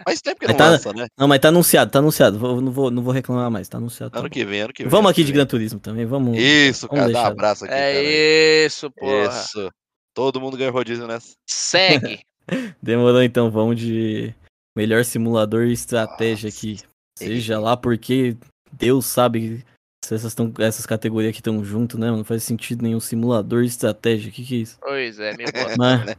Mas 0.06 0.22
tempo 0.22 0.42
que 0.42 0.48
Mas 0.48 0.54
não 0.54 0.58
tá- 0.58 0.70
lança, 0.70 0.92
né? 0.92 1.08
Não, 1.18 1.26
mas 1.26 1.40
tá 1.40 1.48
anunciado, 1.48 1.90
tá 1.90 2.00
anunciado. 2.00 2.38
Vou- 2.38 2.60
não, 2.60 2.70
vou, 2.70 2.92
não 2.92 3.02
vou 3.02 3.14
reclamar 3.14 3.50
mais, 3.50 3.70
tá 3.70 3.78
anunciado. 3.78 4.12
tá 4.12 4.20
Ano 4.20 4.28
bom. 4.28 4.34
que 4.34 4.44
vem, 4.44 4.60
ano 4.60 4.74
que 4.74 4.84
vem. 4.84 4.90
Vamos 4.90 5.10
aqui 5.10 5.24
de. 5.24 5.32
Gran 5.32 5.46
Turismo 5.46 5.80
também, 5.80 6.06
vamos. 6.06 6.38
Isso, 6.38 6.86
vamos 6.90 7.00
cara, 7.02 7.14
dá 7.14 7.24
um 7.24 7.26
abraço 7.32 7.64
aqui, 7.64 7.74
cara. 7.74 7.82
É 7.86 8.66
isso, 8.66 8.92
porra. 8.92 9.30
Isso. 9.30 9.72
Todo 10.14 10.42
mundo 10.42 10.58
ganhou 10.58 10.74
rodízio 10.74 11.08
nessa. 11.08 11.34
Segue. 11.50 12.20
Demorou 12.84 13.24
então, 13.24 13.50
vamos 13.50 13.80
de 13.80 14.36
melhor 14.78 15.06
simulador 15.06 15.64
e 15.68 15.72
estratégia 15.72 16.48
Nossa. 16.48 16.58
aqui. 16.58 16.78
Seja 17.18 17.58
lá 17.58 17.78
porque 17.78 18.36
Deus 18.74 19.06
sabe 19.06 19.64
se 20.04 20.14
essas, 20.16 20.34
tão, 20.36 20.52
essas 20.60 20.86
categorias 20.86 21.30
aqui 21.32 21.40
estão 21.40 21.64
junto, 21.64 21.98
né? 21.98 22.08
Não 22.08 22.24
faz 22.24 22.44
sentido 22.44 22.82
nenhum 22.84 23.00
simulador 23.00 23.64
e 23.64 23.68
estratégia. 23.68 24.30
O 24.30 24.34
que, 24.34 24.44
que 24.44 24.56
é 24.56 24.58
isso? 24.60 24.78
pois 24.82 25.20
é, 25.20 25.36
meu 25.38 25.48
bosta. 25.52 25.76
Mas, 25.78 26.16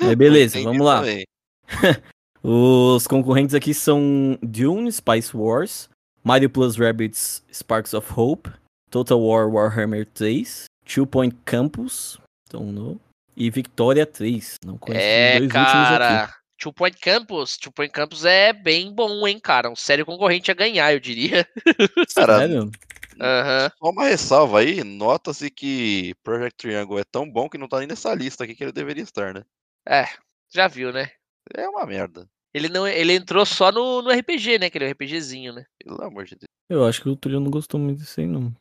mas 0.00 0.14
beleza, 0.14 0.62
vamos 0.62 0.84
lá. 0.84 1.02
Os 2.42 3.06
concorrentes 3.06 3.54
aqui 3.54 3.72
são 3.72 4.38
Dune, 4.42 4.92
Spice 4.92 5.34
Wars, 5.34 5.88
Mario 6.22 6.50
Plus 6.50 6.76
Rabbids 6.76 7.42
Sparks 7.52 7.94
of 7.94 8.12
Hope, 8.14 8.50
Total 8.90 9.18
War 9.20 9.48
Warhammer 9.48 10.04
3, 10.06 10.66
Two 10.84 11.06
Point 11.06 11.34
Campus, 11.46 12.18
don't 12.50 12.70
know, 12.72 13.00
e 13.34 13.48
Victoria 13.50 14.04
3. 14.04 14.56
Não 14.64 14.76
conheço 14.76 15.02
os 15.02 15.10
É, 15.10 15.38
dois 15.38 15.42
últimos 15.44 15.66
aqui. 15.66 15.98
cara. 15.98 16.34
Two 16.58 16.72
Point 16.72 16.98
Campus. 17.00 17.56
Two 17.56 17.72
Point 17.72 17.92
Campus 17.92 18.24
é 18.24 18.52
bem 18.52 18.92
bom, 18.92 19.26
hein, 19.26 19.40
cara. 19.40 19.70
Um 19.70 19.76
sério 19.76 20.04
concorrente 20.06 20.50
a 20.50 20.54
ganhar, 20.54 20.92
eu 20.92 21.00
diria. 21.00 21.46
Cara, 22.14 22.38
Sério? 22.38 22.70
Aham. 23.20 23.70
Só 23.78 23.90
uma 23.90 24.04
ressalva 24.04 24.60
aí, 24.60 24.82
nota-se 24.84 25.50
que 25.50 26.14
Project 26.22 26.56
Triangle 26.56 26.98
é 26.98 27.04
tão 27.04 27.30
bom 27.30 27.48
que 27.48 27.58
não 27.58 27.68
tá 27.68 27.78
nem 27.78 27.86
nessa 27.88 28.14
lista 28.14 28.44
aqui 28.44 28.54
que 28.54 28.64
ele 28.64 28.72
deveria 28.72 29.02
estar, 29.02 29.32
né? 29.34 29.42
É, 29.86 30.06
já 30.52 30.66
viu, 30.68 30.92
né? 30.92 31.10
É 31.54 31.68
uma 31.68 31.84
merda. 31.86 32.28
Ele 32.52 32.68
não, 32.68 32.86
ele 32.86 33.12
entrou 33.14 33.44
só 33.44 33.70
no, 33.72 34.00
no 34.02 34.10
RPG, 34.10 34.58
né? 34.58 34.66
Aquele 34.66 34.86
RPGzinho, 34.86 35.52
né? 35.52 35.64
Pelo 35.82 36.02
amor 36.02 36.24
de 36.24 36.36
Deus. 36.36 36.48
Eu 36.68 36.86
acho 36.86 37.02
que 37.02 37.08
o 37.08 37.16
Tulio 37.16 37.40
não 37.40 37.50
gostou 37.50 37.78
muito 37.78 37.98
disso 37.98 38.20
aí, 38.20 38.26
não. 38.26 38.54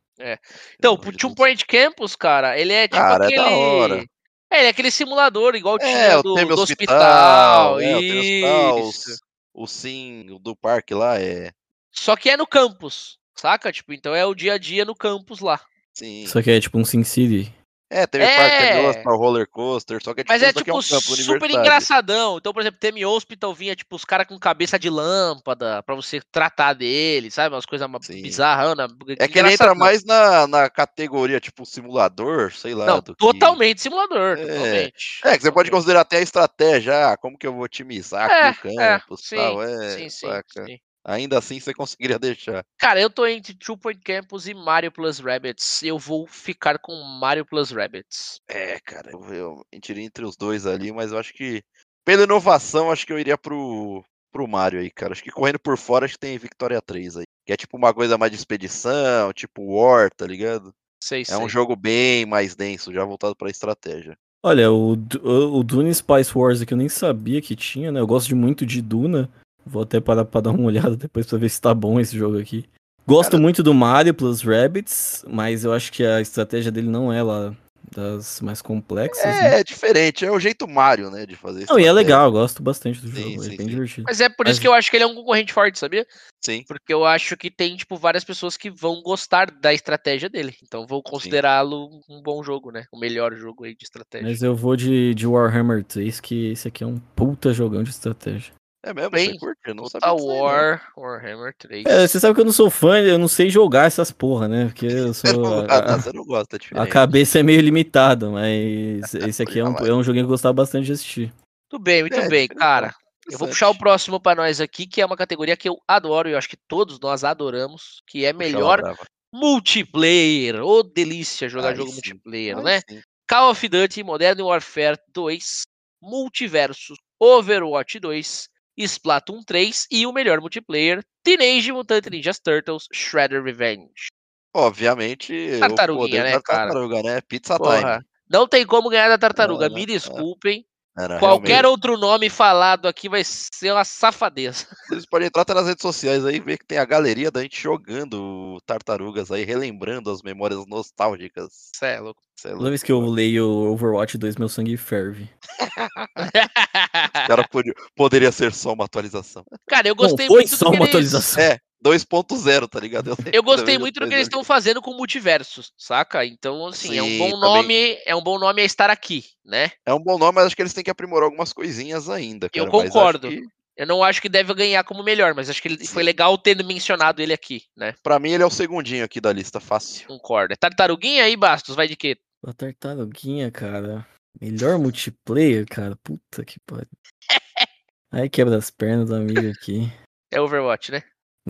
Então, 0.78 0.96
pelo 0.98 1.10
amor 1.10 1.14
o 1.14 1.18
Two. 1.18 1.36
Point 1.36 1.66
Campus, 1.66 2.16
cara, 2.16 2.58
ele 2.60 2.74
é 2.74 2.88
tipo 2.88 3.02
Cara, 3.02 3.26
é 3.26 3.28
aquele. 3.28 3.42
da 3.44 3.52
hora. 3.56 4.06
É, 4.52 4.58
ele 4.60 4.68
é 4.68 4.70
aquele 4.70 4.92
simulador, 4.92 5.56
igual 5.56 5.78
É, 5.80 6.16
o 6.18 6.22
do, 6.24 6.34
do 6.36 6.62
Hospital, 6.62 7.76
hospital. 7.76 7.80
é, 7.80 7.96
o 7.96 8.00
Teme 8.02 8.20
Hospital, 8.20 8.80
isso. 8.80 9.12
os- 9.12 9.20
o 9.56 9.68
sim 9.68 10.30
o 10.32 10.40
do 10.40 10.56
parque 10.56 10.94
lá 10.94 11.20
é. 11.20 11.52
Só 11.92 12.16
que 12.16 12.30
é 12.30 12.38
no 12.38 12.46
campus, 12.48 13.18
saca? 13.44 13.72
Tipo, 13.74 13.92
então 13.94 14.16
é 14.16 14.26
o 14.26 14.34
dia 14.34 14.54
a 14.54 14.58
dia 14.58 14.86
no 14.86 14.96
campus 14.96 15.42
lá. 15.42 15.60
Sim. 15.94 16.26
Só 16.28 16.42
que 16.42 16.50
é 16.50 16.60
tipo 16.62 16.80
um 16.80 16.86
Sin 16.86 17.04
City. 17.04 17.54
É, 17.90 18.08
teve 18.08 18.24
É. 18.24 18.36
parque, 18.38 18.58
teve 18.58 18.88
Hospital 18.88 19.18
Roller 19.18 19.48
Coaster, 19.48 20.00
só 20.04 20.16
que 20.16 20.22
é 20.22 20.24
tipo, 20.24 20.34
Mas 20.34 20.42
é 20.42 20.46
isso 20.48 20.56
daqui 20.56 20.66
tipo 20.72 20.78
um 20.80 20.82
campo 20.82 21.16
super 21.16 21.52
engraçadão. 21.52 22.38
Então, 22.40 22.52
por 22.52 22.62
exemplo, 22.62 22.80
Teme 22.80 23.06
Hospital 23.06 23.54
vinha 23.54 23.76
tipo 23.76 23.96
os 23.96 24.04
caras 24.04 24.26
com 24.26 24.40
cabeça 24.40 24.80
de 24.80 24.90
lâmpada 24.90 25.84
pra 25.84 25.94
você 25.94 26.20
tratar 26.32 26.74
dele, 26.74 27.30
sabe? 27.30 27.54
Umas 27.54 27.68
coisas 27.68 27.88
bizarras. 28.10 28.76
É 29.20 29.28
que 29.28 29.38
ele 29.38 29.52
entra 29.54 29.76
mais 29.76 30.04
na, 30.04 30.48
na 30.48 30.70
categoria, 30.72 31.40
tipo, 31.40 31.68
simulador, 31.68 32.52
sei 32.54 32.74
lá. 32.74 32.88
Não, 32.88 33.00
do 33.00 33.14
que- 33.16 33.20
totalmente 33.20 33.80
simulador, 33.82 34.40
É. 34.40 34.48
totalmente. 34.48 35.20
É, 35.26 35.38
que 35.38 35.44
você 35.44 35.52
pode 35.52 35.70
Totalmente. 35.70 35.70
considerar 35.72 36.02
até 36.02 36.18
a 36.18 36.22
estratégia, 36.22 37.10
ah, 37.12 37.18
como 37.18 37.38
que 37.38 37.46
eu 37.46 37.54
vou 37.54 37.62
otimizar 37.64 38.28
É, 38.28 38.48
aqui 38.48 38.70
o 38.70 38.82
é, 38.82 38.98
campus 39.00 39.22
e 39.22 39.28
sim, 39.28 39.36
tal, 39.36 39.62
é, 39.62 39.90
sim, 39.92 40.10
sim, 40.10 40.28
saca? 40.28 40.66
sim. 40.66 40.78
Ainda 41.06 41.38
assim 41.38 41.60
você 41.60 41.74
conseguiria 41.74 42.18
deixar. 42.20 42.64
Cara, 42.78 43.02
eu 43.02 43.10
tô 43.10 43.26
entre 43.26 43.54
Two 43.54 43.78
Point 43.78 44.00
Campus 44.02 44.48
e 44.48 44.54
Mario 44.54 44.92
Plus 44.92 45.20
Rabbits. 45.20 45.84
Eu 45.84 46.00
vou 46.00 46.26
ficar 46.28 46.80
com 46.80 46.96
Mario 47.04 47.46
Plus 47.46 47.72
Rabbits. 47.72 48.40
É, 48.48 48.80
cara, 48.80 49.12
eu, 49.12 49.22
eu 49.34 49.66
entrei 49.74 50.04
entre 50.04 50.26
os 50.26 50.36
dois 50.38 50.66
ali, 50.66 50.92
mas 50.92 51.12
eu 51.12 51.18
acho 51.18 51.34
que, 51.34 51.62
pela 52.06 52.24
inovação, 52.24 52.92
acho 52.92 53.06
que 53.06 53.12
eu 53.12 53.20
iria 53.20 53.38
pro, 53.38 54.04
pro 54.32 54.48
Mario 54.48 54.80
aí, 54.80 54.90
cara. 54.90 55.12
Acho 55.14 55.24
que 55.24 55.32
correndo 55.32 55.60
por 55.60 55.78
fora, 55.78 56.06
acho 56.06 56.14
que 56.16 56.20
tem 56.20 56.38
Victoria 56.38 56.82
3 56.82 57.18
aí. 57.18 57.24
Que 57.46 57.54
é 57.54 57.58
tipo 57.58 57.76
uma 57.76 57.94
coisa 57.94 58.18
mais 58.18 58.32
de 58.32 58.38
expedição, 58.38 59.34
tipo 59.34 59.62
War, 59.76 60.10
tá 60.10 60.26
ligado? 60.26 60.74
Sei, 61.04 61.22
É 61.22 61.26
sei. 61.26 61.38
um 61.38 61.50
jogo 61.50 61.76
bem 61.76 62.26
mais 62.26 62.56
denso, 62.56 62.94
já 62.94 63.04
voltado 63.04 63.36
pra 63.36 63.50
estratégia. 63.50 64.18
Olha, 64.42 64.72
o, 64.72 64.94
o 64.94 65.60
o 65.60 65.64
Dune 65.64 65.94
Spice 65.94 66.38
Wars 66.38 66.62
aqui 66.62 66.74
eu 66.74 66.78
nem 66.78 66.90
sabia 66.90 67.42
que 67.42 67.56
tinha, 67.56 67.92
né? 67.92 68.00
Eu 68.00 68.08
gosto 68.08 68.28
de 68.28 68.36
muito 68.36 68.66
de 68.66 68.82
Duna. 68.82 69.30
Vou 69.66 69.84
até 69.84 70.00
parar 70.00 70.26
pra 70.26 70.42
dar 70.42 70.52
uma 70.52 70.64
olhada 70.66 70.96
depois 70.96 71.26
pra 71.26 71.38
ver 71.38 71.50
se 71.50 71.62
tá 71.62 71.74
bom 71.74 72.00
esse 72.00 72.18
jogo 72.18 72.38
aqui. 72.40 72.66
Gosto 73.08 73.32
Cara- 73.32 73.42
muito 73.42 73.62
do 73.62 73.74
Mario 73.74 74.14
plus 74.14 74.42
Rabbids, 74.42 75.26
mas 75.28 75.64
eu 75.66 75.74
acho 75.74 75.92
que 75.92 76.06
a 76.06 76.22
estratégia 76.22 76.72
dele 76.72 76.88
não 76.90 77.12
é 77.12 77.22
lá 77.22 77.54
das 77.96 78.40
mais 78.40 78.62
complexas. 78.62 79.24
né? 79.26 79.56
É, 79.56 79.60
é 79.60 79.64
diferente, 79.64 80.26
é 80.26 80.32
o 80.32 80.40
jeito 80.40 80.66
Mario, 80.68 81.12
né, 81.12 81.26
de 81.26 81.36
fazer 81.36 81.66
Não, 81.68 81.78
e 81.78 81.86
é 81.86 81.92
legal, 81.92 82.28
eu 82.28 82.32
gosto 82.32 82.64
bastante 82.64 83.02
do 83.02 83.10
Sim, 83.10 83.22
jogo, 83.34 83.44
sim, 83.44 83.54
é 83.54 83.58
bem 83.58 83.66
sim. 83.66 83.72
divertido. 83.74 84.04
Mas 84.08 84.22
é 84.22 84.30
por 84.30 84.46
Mas- 84.46 84.54
isso 84.54 84.62
que 84.62 84.68
eu 84.68 84.74
acho 84.74 84.90
que 84.90 84.96
ele 84.98 85.04
é 85.04 85.08
um 85.08 85.14
concorrente 85.16 85.52
forte, 85.54 85.78
sabia? 85.78 86.06
Sim, 86.44 86.64
Porque 86.68 86.94
eu 86.94 87.06
acho 87.06 87.36
que 87.38 87.52
tem, 87.52 87.76
tipo, 87.76 87.98
várias 87.98 88.24
pessoas 88.24 88.56
que 88.58 88.70
vão 88.70 89.02
gostar 89.04 89.52
da 89.52 89.74
estratégia 89.74 90.30
dele. 90.30 90.56
Então 90.64 90.88
vou 90.88 91.04
considerá-lo 91.04 91.90
um 92.10 92.22
bom 92.22 92.42
jogo, 92.44 92.72
né? 92.72 92.86
O 92.92 92.98
melhor 93.00 93.36
jogo 93.36 93.66
aí 93.66 93.76
de 93.76 93.84
estratégia. 93.84 94.28
Mas 94.28 94.42
eu 94.42 94.56
vou 94.56 94.76
de, 94.76 95.14
de 95.14 95.28
Warhammer 95.28 95.84
3, 95.84 96.20
que 96.20 96.52
esse 96.52 96.68
aqui 96.70 96.84
é 96.84 96.88
um 96.88 96.98
puta 97.16 97.54
jogão 97.54 97.84
de 97.84 97.90
estratégia. 97.92 98.54
É 98.86 98.94
mesmo? 98.94 99.12
Bem, 99.12 99.32
Você 99.32 99.38
curte? 99.40 99.62
Eu 99.66 99.76
não 99.76 99.86
sabia 99.86 100.10
Total 100.10 100.18
aí, 100.20 100.26
não. 100.26 100.42
War, 100.44 100.92
Warhammer 100.98 101.56
3. 101.58 101.86
É, 101.86 102.06
você 102.06 102.20
sabe 102.20 102.36
que 102.36 102.42
eu 102.42 102.46
não 102.46 102.52
sou 102.52 102.70
fã, 102.70 103.00
eu 103.00 103.18
não 103.18 103.30
sei 103.30 103.50
jogar 103.50 103.86
essas 103.86 104.12
porra, 104.12 104.48
né? 104.50 104.66
Porque 104.66 104.86
eu 104.86 105.14
sou. 105.42 105.60
ah, 105.60 105.64
A, 105.64 105.68
tá, 105.82 105.96
a- 105.96 106.00
você 106.00 106.12
não 106.12 106.26
gosta, 106.26 106.56
é 106.56 106.60
a 106.60 106.60
diferente. 106.60 106.90
cabeça 106.90 107.40
é 107.40 107.44
meio 107.44 107.62
limitada, 107.62 108.30
mas 108.30 109.14
esse 109.16 109.42
aqui 109.42 109.60
é 109.60 109.64
um, 109.64 109.78
é 109.78 109.94
um 109.94 110.04
joguinho 110.04 110.26
que 110.26 110.28
eu 110.28 110.34
gostava 110.34 110.54
bastante 110.54 110.86
de 110.88 110.92
assistir. 110.92 111.34
Muito 111.72 111.82
bem, 111.84 112.02
muito 112.04 112.20
É, 112.20 112.28
bem, 112.28 112.48
cara. 112.48 112.94
Eu 113.32 113.38
vou 113.38 113.48
puxar 113.48 113.70
o 113.70 113.78
próximo 113.78 114.20
pra 114.20 114.36
nós 114.36 114.60
aqui, 114.60 114.86
que 114.86 115.02
é 115.02 115.06
uma 115.06 115.16
categoria 115.16 115.56
que 115.56 115.70
eu 115.70 115.80
adoro 115.88 116.28
e 116.28 116.34
eu 116.34 116.38
acho 116.38 116.50
que 116.50 116.58
todos 116.68 117.00
nós 117.00 117.24
adoramos, 117.24 118.02
que 118.06 118.26
é 118.26 118.34
melhor 118.34 118.82
brava. 118.82 119.00
multiplayer. 119.34 120.62
Ô, 120.62 120.84
delícia 120.84 121.48
jogar 121.48 121.70
Aí 121.70 121.76
jogo 121.78 121.88
sim, 121.90 121.94
multiplayer, 121.96 122.58
aí 122.58 122.64
né? 122.64 122.82
sim. 122.90 123.02
Call 123.30 123.52
of 123.52 123.66
Duty 123.70 124.04
Modern 124.04 124.42
Warfare 124.42 124.98
2, 125.16 125.62
Multiversus, 126.02 126.98
Overwatch 127.18 127.98
2, 127.98 128.50
Splatoon 128.78 129.44
3 129.44 129.88
e 129.92 130.06
o 130.06 130.12
melhor 130.12 130.42
multiplayer, 130.42 131.04
Teenage 131.24 131.72
Mutant 131.72 132.08
Ninja 132.10 132.32
Turtles 132.44 132.86
Shredder 132.92 133.44
Revenge. 133.44 134.08
Obviamente, 134.54 135.60
Tartaruguinha, 135.60 136.06
o 136.06 136.10
poder 136.10 136.24
né, 136.24 136.32
da 136.34 136.42
cara? 136.42 136.66
tartaruga, 136.66 137.04
né? 137.04 137.22
Pizza 137.22 137.58
Porra, 137.58 137.98
time. 137.98 138.06
não 138.30 138.48
tem 138.48 138.66
como 138.66 138.90
ganhar 138.90 139.10
da 139.10 139.18
tartaruga, 139.18 139.66
É, 139.66 139.70
me 139.70 139.84
é. 139.84 139.86
desculpem. 139.86 140.66
Era 140.96 141.18
Qualquer 141.18 141.48
realmente. 141.62 141.72
outro 141.72 141.98
nome 141.98 142.30
falado 142.30 142.88
aqui 142.88 143.10
vai 143.10 143.24
ser 143.24 143.72
uma 143.72 143.84
safadeza. 143.84 144.68
Vocês 144.88 145.06
podem 145.08 145.28
entrar 145.28 145.42
até 145.42 145.54
nas 145.54 145.66
redes 145.66 145.82
sociais 145.82 146.24
aí 146.24 146.36
e 146.36 146.40
ver 146.40 146.58
que 146.60 146.66
tem 146.68 146.78
a 146.78 146.86
galeria 146.86 147.32
da 147.32 147.42
gente 147.42 147.60
jogando 147.60 148.60
tartarugas 148.66 149.32
aí, 149.32 149.44
relembrando 149.44 150.12
as 150.12 150.22
memórias 150.22 150.64
nostálgicas. 150.68 151.72
Cê 151.76 151.86
é 151.88 152.00
louco. 152.00 152.22
Cê 152.36 152.50
é 152.50 152.52
Toda 152.52 152.56
louco. 152.62 152.70
vez 152.70 152.84
que 152.84 152.92
eu 152.92 153.00
leio 153.02 153.48
Overwatch 153.72 154.18
2, 154.20 154.36
meu 154.36 154.48
sangue 154.50 154.78
ferve. 154.78 155.28
O 155.60 155.68
cara 157.28 157.48
podia- 157.48 157.74
poderia 157.96 158.32
ser 158.32 158.54
só 158.54 158.74
uma 158.74 158.86
atualização. 158.86 159.44
Cara, 159.68 159.88
eu 159.88 159.96
Não, 159.96 160.04
gostei 160.08 160.28
foi 160.28 160.42
muito 160.42 160.56
só 160.56 160.68
uma 160.68 160.76
eles... 160.78 160.88
atualização. 160.90 161.44
É, 161.44 161.58
2.0, 161.84 162.68
tá 162.68 162.80
ligado? 162.80 163.10
lembro 163.10 163.32
Eu 163.34 163.44
gostei 163.44 163.78
muito 163.78 164.00
do 164.00 164.08
que 164.08 164.14
eles 164.14 164.28
estão 164.28 164.44
fazendo 164.44 164.82
com 164.82 164.94
multiversos, 164.94 165.74
saca? 165.78 166.26
Então, 166.26 166.68
assim, 166.68 166.98
é 166.98 167.04
um 167.04 167.08
Sim, 167.08 167.18
bom 167.18 167.40
também. 167.40 167.62
nome, 167.62 168.02
é 168.06 168.16
um 168.16 168.24
bom 168.24 168.40
nome 168.40 168.62
a 168.62 168.66
estar 168.66 168.90
aqui, 168.90 169.26
né? 169.46 169.72
É 169.86 169.94
um 169.94 170.00
bom 170.00 170.18
nome, 170.18 170.36
mas 170.36 170.46
acho 170.46 170.56
que 170.56 170.62
eles 170.62 170.74
têm 170.74 170.84
que 170.84 170.90
aprimorar 170.90 171.26
algumas 171.26 171.52
coisinhas 171.52 172.10
ainda. 172.10 172.50
Eu 172.54 172.66
cara, 172.66 172.78
mas 172.78 172.86
acho 172.86 172.94
concordo. 172.94 173.30
que, 173.30 173.42
Eu 173.76 173.86
não 173.86 174.02
acho 174.02 174.22
que 174.22 174.30
deve 174.30 174.54
ganhar 174.54 174.84
como 174.84 175.04
melhor, 175.04 175.34
mas 175.34 175.50
acho 175.50 175.62
que 175.62 175.68
ele 175.68 175.86
foi 175.86 176.04
Sim. 176.04 176.06
legal 176.06 176.38
tendo 176.38 176.64
mencionado 176.64 177.22
ele 177.22 177.34
aqui, 177.34 177.64
né? 177.76 177.94
pra 178.02 178.20
mim, 178.20 178.32
ele 178.32 178.44
é 178.44 178.46
o 178.46 178.52
segundinho 178.52 179.04
aqui 179.04 179.20
da 179.20 179.34
lista, 179.34 179.60
fácil. 179.60 180.08
Concordo. 180.08 180.54
É 180.54 180.56
tartaruguinha 180.56 181.26
aí, 181.26 181.36
Bastos, 181.36 181.76
vai 181.76 181.88
de 181.88 181.98
quê? 181.98 182.18
A 182.46 182.54
tartaruguinha, 182.54 183.52
cara. 183.52 184.08
Melhor 184.40 184.78
multiplayer, 184.80 185.66
cara. 185.66 185.96
Puta 186.04 186.44
que 186.46 186.60
pariu. 186.66 186.88
Aí 188.12 188.30
quebra 188.30 188.58
as 188.58 188.70
pernas 188.70 189.10
do 189.10 189.16
amigo 189.16 189.50
aqui. 189.50 189.92
É 190.32 190.40
Overwatch, 190.40 190.92
né? 190.92 191.02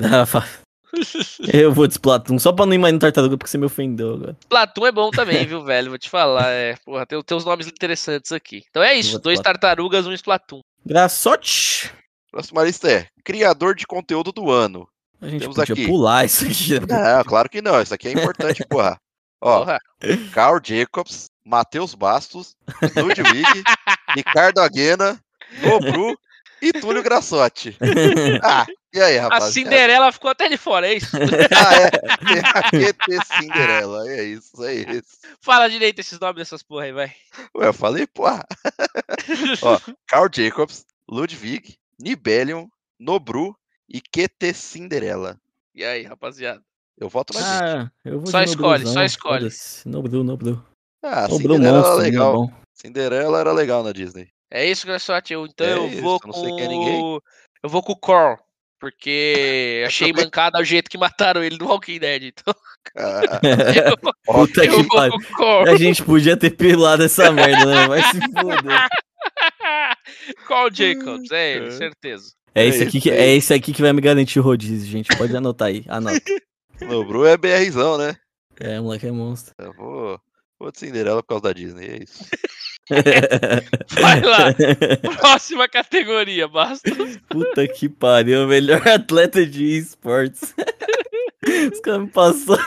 Ah, 0.01 0.25
fa- 0.25 0.47
Eu 1.51 1.71
vou 1.73 1.87
de 1.87 1.93
Splatoon, 1.93 2.37
só 2.39 2.51
pra 2.51 2.65
não 2.65 2.73
ir 2.73 2.77
mais 2.77 2.93
no 2.93 2.99
tartaruga, 2.99 3.37
porque 3.37 3.49
você 3.49 3.57
me 3.57 3.65
ofendeu 3.65 4.13
agora. 4.13 4.37
Platum 4.47 4.85
é 4.85 4.91
bom 4.91 5.09
também, 5.11 5.45
viu, 5.45 5.63
velho? 5.63 5.89
Vou 5.89 5.97
te 5.97 6.09
falar. 6.09 6.47
É, 6.49 6.75
porra, 6.85 7.05
tem, 7.05 7.21
tem 7.23 7.37
uns 7.37 7.45
nomes 7.45 7.67
interessantes 7.67 8.31
aqui. 8.31 8.63
Então 8.69 8.81
é 8.83 8.93
isso: 8.95 9.19
dois 9.19 9.39
Splatoon. 9.39 9.59
tartarugas, 9.59 10.05
um 10.07 10.13
Splatoon. 10.13 10.61
Graçote! 10.85 11.91
Próxima 12.31 12.63
lista 12.63 12.89
é 12.91 13.07
Criador 13.23 13.75
de 13.75 13.85
Conteúdo 13.85 14.31
do 14.31 14.49
Ano. 14.51 14.87
A 15.21 15.27
gente 15.27 15.41
Temos 15.41 15.55
podia 15.55 15.73
aqui. 15.73 15.85
pular 15.87 16.25
isso 16.25 16.45
aqui. 16.45 16.79
Não, 16.87 17.23
claro 17.23 17.49
que 17.49 17.61
não, 17.61 17.81
isso 17.81 17.93
aqui 17.93 18.09
é 18.09 18.11
importante, 18.11 18.63
porra. 18.67 18.97
Ó, 19.41 19.59
Porra. 19.59 19.79
Carl 20.33 20.59
Jacobs, 20.63 21.25
Matheus 21.45 21.93
Bastos, 21.95 22.55
Ludwig, 22.95 23.43
Ricardo 24.15 24.59
Aguena, 24.59 25.19
Nobru 25.61 26.17
e 26.61 26.71
Túlio 26.73 27.03
Grassotti. 27.03 27.77
Ah, 28.41 28.65
e 28.93 29.01
aí, 29.01 29.17
A 29.17 29.23
rapaz? 29.23 29.53
Cinderela 29.53 30.11
ficou 30.11 30.29
até 30.29 30.47
de 30.47 30.57
fora, 30.57 30.87
é 30.87 30.95
isso? 30.95 31.07
Ah, 31.55 31.75
é. 31.75 31.89
Tem 32.69 32.87
a 32.89 32.93
QT 32.93 33.25
Cinderela. 33.37 34.09
É 34.09 34.23
isso, 34.23 34.63
é 34.63 34.73
isso. 34.73 35.17
Fala 35.41 35.67
direito 35.69 35.99
esses 35.99 36.19
nomes 36.19 36.37
dessas 36.37 36.61
porra 36.63 36.85
aí, 36.85 36.91
vai. 36.91 37.13
Ué, 37.55 37.67
eu 37.67 37.73
falei, 37.73 38.05
porra. 38.07 38.45
Ó, 39.63 39.79
Carl 40.07 40.29
Jacobs, 40.33 40.85
Ludwig, 41.09 41.75
Nibelion, 41.99 42.67
Nobru 42.99 43.55
e 43.89 43.99
QT 44.01 44.53
Cinderela. 44.53 45.37
E 45.75 45.83
aí, 45.83 46.03
rapaziada? 46.03 46.61
Eu 46.97 47.09
voto 47.09 47.33
na 47.33 47.39
gente. 47.39 47.63
Ah, 47.63 47.91
eu 48.05 48.19
vou 48.19 48.27
Só 48.27 48.43
de 48.43 48.49
escolhe, 48.51 48.85
só 48.87 49.03
escolhe. 49.03 49.49
Nobru, 49.85 50.23
Nobru. 50.23 50.63
Ah, 51.03 51.27
Nobru 51.27 51.55
Cinderela 51.55 51.67
era 51.67 51.77
monstro, 51.79 51.97
né, 51.97 52.03
legal. 52.03 52.33
bom. 52.33 52.53
Cinderela 52.73 53.39
era 53.39 53.51
legal 53.51 53.83
na 53.83 53.91
Disney. 53.91 54.29
É 54.51 54.65
isso, 54.69 54.85
Graçote. 54.85 55.33
Então 55.33 55.65
É 55.65 55.73
eu 55.73 55.87
isso, 55.87 56.01
vou 56.01 56.19
eu 56.23 56.27
não 56.27 56.33
com. 56.33 56.39
sei 56.41 56.49
quem 56.51 56.63
é 56.63 56.67
ninguém. 56.67 57.19
Eu 57.63 57.69
vou 57.69 57.81
com 57.81 57.93
o 57.93 57.99
Cor. 57.99 58.39
Porque 58.83 59.81
achei 59.87 60.09
também. 60.09 60.25
mancada 60.25 60.59
o 60.59 60.63
jeito 60.65 60.89
que 60.89 60.97
mataram 60.97 61.41
ele 61.41 61.57
no 61.57 61.67
Walking 61.67 61.99
Dead. 61.99 62.23
Então 62.23 62.53
Ah, 62.97 63.21
eu, 63.87 63.97
Puta 64.27 64.65
eu 64.65 64.83
que 64.83 64.87
pariu. 64.89 65.15
o. 65.39 65.69
A 65.69 65.77
gente 65.77 66.03
podia 66.03 66.35
ter 66.35 66.49
pilado 66.49 67.01
essa 67.01 67.31
merda, 67.31 67.65
né? 67.65 67.87
Vai 67.87 68.01
se 68.03 68.19
foder. 68.19 68.87
Call 70.47 70.69
Jacobs, 70.69 71.31
é 71.31 71.55
ele, 71.55 71.67
É. 71.67 71.71
certeza. 71.71 72.33
É 72.53 72.65
É 72.65 72.67
esse, 72.67 72.83
aqui 72.83 72.97
isso 72.97 73.03
que, 73.03 73.09
é 73.09 73.35
esse 73.35 73.53
aqui 73.53 73.71
que 73.73 73.81
vai 73.81 73.93
me 73.93 74.01
garantir 74.01 74.39
o 74.39 74.43
rodízio, 74.43 74.85
gente. 74.91 75.15
Pode 75.17 75.33
anotar 75.35 75.69
aí. 75.69 75.85
Anota. 75.87 76.19
Nobru 76.81 77.25
é 77.25 77.37
BRzão, 77.37 77.97
né? 77.97 78.15
É, 78.59 78.81
moleque 78.81 79.07
é 79.07 79.11
monstro. 79.11 79.53
Eu 79.59 79.71
vou, 79.73 80.19
vou 80.59 80.71
de 80.73 80.77
Cinderela 80.79 81.23
por 81.23 81.29
causa 81.29 81.43
da 81.43 81.53
Disney, 81.53 81.85
é 81.87 82.03
isso. 82.03 82.25
Vai 83.99 84.21
lá. 84.21 84.53
Próxima 85.19 85.67
categoria, 85.67 86.47
basta. 86.47 86.91
Puta 87.29 87.67
que 87.67 87.87
pariu. 87.87 88.47
Melhor 88.47 88.85
atleta 88.87 89.45
de 89.45 89.77
esportes. 89.77 90.53
Os 91.71 91.79
caras 91.81 92.01
me 92.01 92.07
passou. 92.07 92.57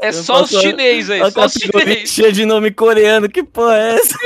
É 0.00 0.10
Os 0.10 0.16
só 0.16 0.42
os 0.42 0.50
passou 0.50 0.60
chinês 0.60 1.10
aí, 1.10 1.30
só 1.30 1.46
os 1.46 1.52
chinês. 1.52 2.10
cheia 2.10 2.32
de 2.32 2.44
nome 2.44 2.70
coreano. 2.70 3.28
Que 3.28 3.42
porra 3.42 3.76
é 3.76 3.94
essa? 3.96 4.18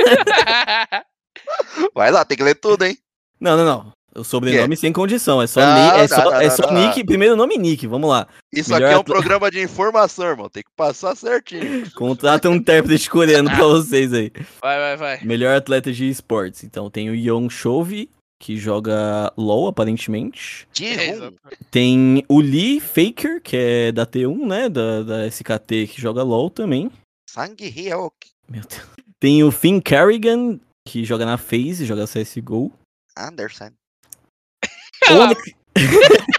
Vai 1.94 2.10
lá, 2.10 2.24
tem 2.24 2.36
que 2.36 2.44
ler 2.44 2.54
tudo, 2.54 2.84
hein? 2.84 2.96
Não, 3.40 3.56
não, 3.56 3.64
não. 3.64 3.92
O 4.20 4.24
sobrenome 4.24 4.76
sem 4.76 4.92
condição. 4.92 5.40
É 5.42 5.46
só, 5.46 5.60
Não, 5.60 5.74
Ni- 5.74 5.98
é 5.98 6.00
não, 6.02 6.08
só, 6.08 6.24
não, 6.24 6.34
é 6.40 6.44
não, 6.48 6.56
só 6.56 6.72
não. 6.72 6.86
Nick. 6.88 7.04
Primeiro 7.04 7.36
nome 7.36 7.56
Nick. 7.58 7.86
Vamos 7.86 8.08
lá. 8.10 8.26
Isso 8.52 8.70
Melhor 8.72 8.86
aqui 8.86 8.94
é 8.94 8.98
um 8.98 9.04
programa 9.04 9.50
de 9.50 9.62
informação, 9.62 10.26
irmão. 10.26 10.48
Tem 10.48 10.62
que 10.62 10.70
passar 10.76 11.16
certinho. 11.16 11.90
Contrata 11.94 12.48
um 12.48 12.54
intérprete 12.54 13.08
coreano 13.08 13.48
pra 13.50 13.64
vocês 13.66 14.12
aí. 14.12 14.32
Vai, 14.60 14.78
vai, 14.78 14.96
vai. 14.96 15.24
Melhor 15.24 15.56
atleta 15.56 15.92
de 15.92 16.08
esportes. 16.08 16.64
Então 16.64 16.90
tem 16.90 17.08
o 17.10 17.14
Young 17.14 17.48
Chove, 17.50 18.10
que 18.40 18.56
joga 18.56 19.32
LoL, 19.36 19.68
aparentemente. 19.68 20.66
É. 20.80 21.30
Tem 21.70 22.24
o 22.28 22.40
Lee 22.40 22.80
Faker, 22.80 23.40
que 23.42 23.56
é 23.56 23.92
da 23.92 24.06
T1, 24.06 24.46
né? 24.46 24.68
Da, 24.68 25.02
da 25.02 25.26
SKT, 25.26 25.86
que 25.88 26.00
joga 26.00 26.22
LoL 26.22 26.48
também. 26.50 26.90
Sangue 27.28 27.68
Ryok. 27.68 28.14
Meu 28.48 28.62
Deus. 28.62 28.82
Tem 29.20 29.44
o 29.44 29.50
Finn 29.52 29.80
Carrigan, 29.80 30.58
que 30.88 31.04
joga 31.04 31.26
na 31.26 31.36
FaZe, 31.36 31.84
joga 31.84 32.06
CSGO. 32.06 32.72
Anderson. 33.16 33.70
Onyx, 35.08 35.42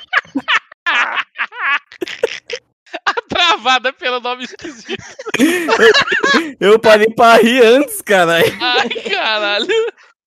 Travada 3.30 3.94
pelo 3.94 4.20
nome 4.20 4.44
esquisito. 4.44 4.96
eu 6.60 6.78
parei 6.80 7.08
pra 7.14 7.38
rir 7.38 7.64
antes, 7.64 8.02
caralho. 8.02 8.46
Ai, 8.60 8.90
caralho. 8.90 9.68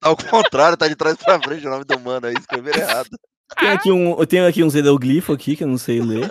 Tá 0.01 0.09
ao 0.09 0.17
contrário, 0.17 0.77
tá 0.77 0.89
de 0.89 0.97
trás 0.97 1.17
pra 1.17 1.41
frente 1.41 1.67
o 1.67 1.71
nome 1.71 1.85
do 1.85 1.99
mano 2.01 2.27
aí, 2.27 2.35
escreveram 2.35 2.81
errado. 2.81 3.09
Tem 3.59 3.69
aqui 3.69 3.91
um, 3.91 4.19
eu 4.19 4.27
tenho 4.27 4.47
aqui 4.47 4.65
uns 4.65 4.75
hieroglifo 4.75 5.33
aqui, 5.33 5.57
que 5.57 5.65
eu 5.65 5.69
não 5.69 5.79
sei 5.79 6.01
ler. 6.01 6.31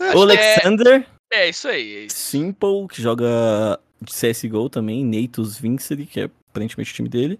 O 0.00 0.04
é- 0.04 0.12
Alexander 0.12 1.06
É 1.32 1.48
isso 1.48 1.68
aí. 1.68 1.96
É 1.96 2.00
isso. 2.06 2.16
Simple, 2.16 2.88
que 2.90 3.00
joga 3.00 3.78
de 4.00 4.12
CSGO 4.12 4.68
também. 4.68 5.04
Natus 5.04 5.56
Vincere, 5.58 6.06
que 6.06 6.20
é 6.20 6.24
aparentemente 6.50 6.90
o 6.90 6.94
time 6.94 7.08
dele. 7.08 7.38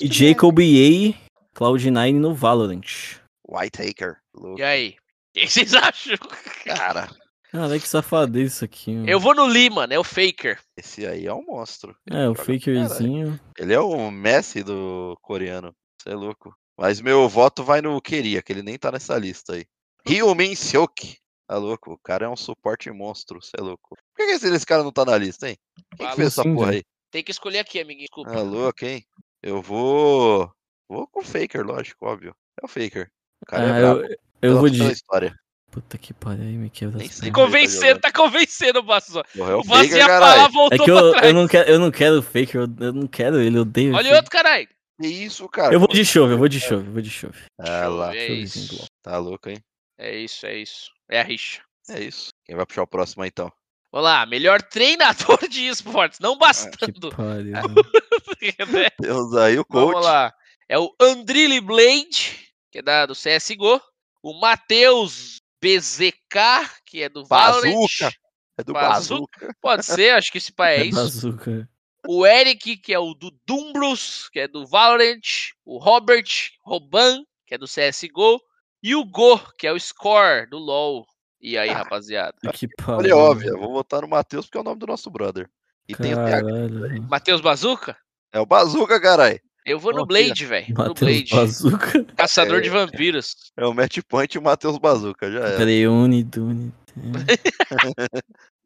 E 0.00 0.06
Jacob 0.06 0.58
A. 0.60 1.14
Cloud9 1.54 2.14
no 2.14 2.34
Valorant. 2.34 3.20
Whitehaker. 3.48 4.16
Louco. 4.34 4.58
E 4.58 4.62
aí? 4.62 4.96
O 5.36 5.40
que 5.40 5.48
vocês 5.48 5.74
acham? 5.74 6.16
Cara, 6.64 7.08
Caralho, 7.50 7.80
que 7.80 7.86
safadeza 7.88 8.46
isso 8.46 8.64
aqui. 8.64 8.92
mano. 8.92 9.08
Eu 9.08 9.20
vou 9.20 9.34
no 9.34 9.46
Lee, 9.46 9.70
mano. 9.70 9.92
É 9.92 9.98
o 9.98 10.02
Faker. 10.04 10.60
esse 10.76 11.06
aí 11.06 11.26
é 11.26 11.32
um 11.32 11.44
monstro. 11.44 11.96
É, 12.10 12.28
o 12.28 12.34
fakerzinho. 12.34 13.38
Ele 13.56 13.72
é 13.72 13.78
o 13.78 14.10
Messi 14.10 14.62
do 14.62 15.16
coreano. 15.22 15.72
Você 16.00 16.10
é 16.10 16.14
louco. 16.14 16.52
Mas 16.76 17.00
meu 17.00 17.28
voto 17.28 17.62
vai 17.62 17.80
no 17.80 18.00
Queria, 18.02 18.42
que 18.42 18.52
ele 18.52 18.62
nem 18.62 18.76
tá 18.76 18.90
nessa 18.90 19.16
lista 19.16 19.54
aí. 19.54 19.64
Ryumin 20.06 20.56
Seok. 20.56 21.16
Tá 21.46 21.56
louco? 21.56 21.92
O 21.92 21.98
cara 21.98 22.26
é 22.26 22.28
um 22.28 22.36
suporte 22.36 22.90
monstro. 22.90 23.40
Você 23.40 23.52
é 23.56 23.62
louco. 23.62 23.96
Por 24.16 24.26
que, 24.26 24.32
esse, 24.32 24.48
esse 24.52 24.66
cara 24.66 24.82
não 24.82 24.90
tá 24.90 25.04
na 25.04 25.16
lista, 25.16 25.48
hein? 25.48 25.56
Quem 25.96 26.08
que 26.08 26.16
fez 26.16 26.28
essa 26.28 26.42
porra 26.42 26.72
aí? 26.72 26.82
Tem 27.12 27.22
que 27.22 27.30
escolher 27.30 27.60
aqui, 27.60 27.78
amiguinho. 27.78 28.06
Desculpa. 28.08 28.32
Ah, 28.36 28.42
louco, 28.42 28.84
hein? 28.84 29.04
Eu 29.40 29.62
vou. 29.62 30.50
Vou 30.94 31.06
com 31.08 31.20
o 31.20 31.24
Faker, 31.24 31.66
lógico, 31.66 32.06
óbvio. 32.06 32.34
É 32.62 32.64
o 32.64 32.68
Faker. 32.68 33.10
O 33.42 33.46
cara 33.46 33.64
Ah, 33.64 33.76
é 33.76 33.80
brabo. 33.80 34.00
eu, 34.02 34.16
eu 34.42 34.58
vou 34.58 34.68
de. 34.70 34.82
história. 34.92 35.34
Puta 35.70 35.98
que 35.98 36.14
pariu, 36.14 36.44
aí 36.44 36.52
me 36.56 36.70
quebra 36.70 37.00
tá 37.00 37.32
Convencendo, 37.32 38.00
tá 38.00 38.12
convencendo 38.12 38.78
o. 38.78 38.84
Porra, 38.84 39.50
é 39.50 39.54
o 39.56 39.58
O 39.58 39.64
Faker, 39.64 39.96
ia 39.96 40.06
falar, 40.06 40.48
voltou 40.48 40.76
É 40.76 40.78
que 40.78 40.84
pra 40.84 40.94
eu, 41.00 41.10
trás. 41.10 41.26
eu, 41.26 41.34
não 41.34 41.48
quero, 41.48 41.70
eu 41.70 41.78
não 41.80 41.90
quero 41.90 42.18
o 42.18 42.22
faker, 42.22 42.56
eu, 42.60 42.68
eu 42.86 42.92
não 42.92 43.06
quero 43.08 43.40
ele, 43.40 43.58
eu 43.58 43.62
odeio 43.62 43.92
Olha 43.94 44.06
ele. 44.06 44.14
outro, 44.16 44.30
caralho. 44.30 44.68
Que 45.00 45.08
isso, 45.08 45.48
cara? 45.48 45.74
Eu 45.74 45.80
vou 45.80 45.88
de 45.88 46.04
chove, 46.04 46.34
eu 46.34 46.38
vou 46.38 46.46
de 46.48 46.60
chove, 46.60 46.86
eu 46.86 46.92
vou 46.92 47.02
de 47.02 47.10
chove. 47.10 47.36
Ah 47.58 47.88
lá, 47.88 48.14
É 48.14 48.28
Chovezinho 48.28 48.64
isso. 48.66 48.86
tá 49.02 49.18
louco, 49.18 49.48
hein? 49.50 49.58
É 49.98 50.16
isso, 50.16 50.46
é 50.46 50.56
isso. 50.56 50.92
É 51.10 51.20
a 51.20 51.24
rixa. 51.24 51.60
É 51.90 52.00
isso. 52.00 52.28
Quem 52.46 52.54
vai 52.54 52.64
puxar 52.64 52.82
o 52.82 52.86
próximo 52.86 53.24
aí, 53.24 53.28
então? 53.28 53.52
Vamos 53.90 54.08
lá, 54.08 54.24
melhor 54.26 54.62
treinador 54.62 55.38
de 55.48 55.66
esportes. 55.66 56.20
Não 56.20 56.34
Que 56.34 56.38
bastando. 56.38 57.10
pariu. 57.10 57.52
né? 58.72 58.88
Temos 59.00 59.34
aí 59.36 59.58
o 59.58 59.64
coach. 59.64 59.92
Vamos 59.92 60.04
lá. 60.06 60.32
É 60.68 60.78
o 60.78 60.94
Andrilli 61.00 61.60
Blade, 61.60 62.48
que 62.70 62.78
é 62.78 62.82
da, 62.82 63.06
do 63.06 63.14
CSGO. 63.14 63.80
O 64.22 64.32
Matheus 64.40 65.40
BZK, 65.60 66.70
que 66.86 67.02
é 67.02 67.08
do 67.08 67.24
Valorant. 67.24 67.72
Bazuca. 67.72 68.12
É 68.56 68.62
do 68.64 68.72
Bazuca. 68.72 69.38
Bazuca. 69.40 69.56
Pode 69.60 69.84
ser, 69.84 70.10
acho 70.14 70.30
que 70.30 70.38
esse 70.38 70.52
pai 70.52 70.76
é, 70.76 70.80
É 70.80 70.84
isso. 70.84 70.96
bazuca. 70.96 71.68
O 72.06 72.26
Eric, 72.26 72.76
que 72.76 72.92
é 72.92 72.98
o 72.98 73.14
do 73.14 73.30
Dumbrus, 73.46 74.28
que 74.28 74.40
é 74.40 74.48
do 74.48 74.66
Valorant. 74.66 75.20
O 75.64 75.78
Robert 75.78 76.24
Roban, 76.62 77.24
que 77.46 77.54
é 77.54 77.58
do 77.58 77.66
CSGO. 77.66 78.40
E 78.82 78.94
o 78.94 79.04
Go, 79.04 79.40
que 79.58 79.66
é 79.66 79.72
o 79.72 79.80
Score 79.80 80.46
do 80.48 80.58
LoL. 80.58 81.06
E 81.40 81.56
aí, 81.58 81.70
Ah. 81.70 81.78
rapaziada? 81.78 82.34
Que 82.52 82.68
óbvio. 83.12 83.50
eu 83.50 83.58
Vou 83.58 83.72
votar 83.72 84.02
no 84.02 84.08
Matheus 84.08 84.46
porque 84.46 84.58
é 84.58 84.60
o 84.60 84.64
nome 84.64 84.78
do 84.78 84.86
nosso 84.86 85.10
brother. 85.10 85.48
E 85.88 85.94
tem 85.94 86.12
o 86.12 86.16
TH. 86.16 86.30
Caralho. 86.30 87.02
Matheus 87.08 87.40
Bazuca? 87.40 87.96
É 88.32 88.40
o 88.40 88.46
Bazuca, 88.46 89.00
caralho. 89.00 89.40
Eu 89.64 89.78
vou 89.78 89.92
no 89.92 90.06
Confia. 90.06 90.24
Blade, 90.26 90.46
velho. 90.46 90.66
No 90.68 90.74
Matheus 90.84 90.98
Blade. 91.00 91.30
Bazuca. 91.34 92.04
Caçador 92.16 92.58
É. 92.58 92.60
de 92.60 92.68
vampiros. 92.70 93.34
É 93.56 93.64
o 93.64 93.72
Match 93.72 93.98
Point 94.08 94.34
e 94.36 94.38
o 94.38 94.42
Matheus 94.42 94.78
Bazuca. 94.78 95.30
Já 95.30 95.40
era. 95.40 95.56
Creune, 95.56 96.22
Dune. 96.24 96.72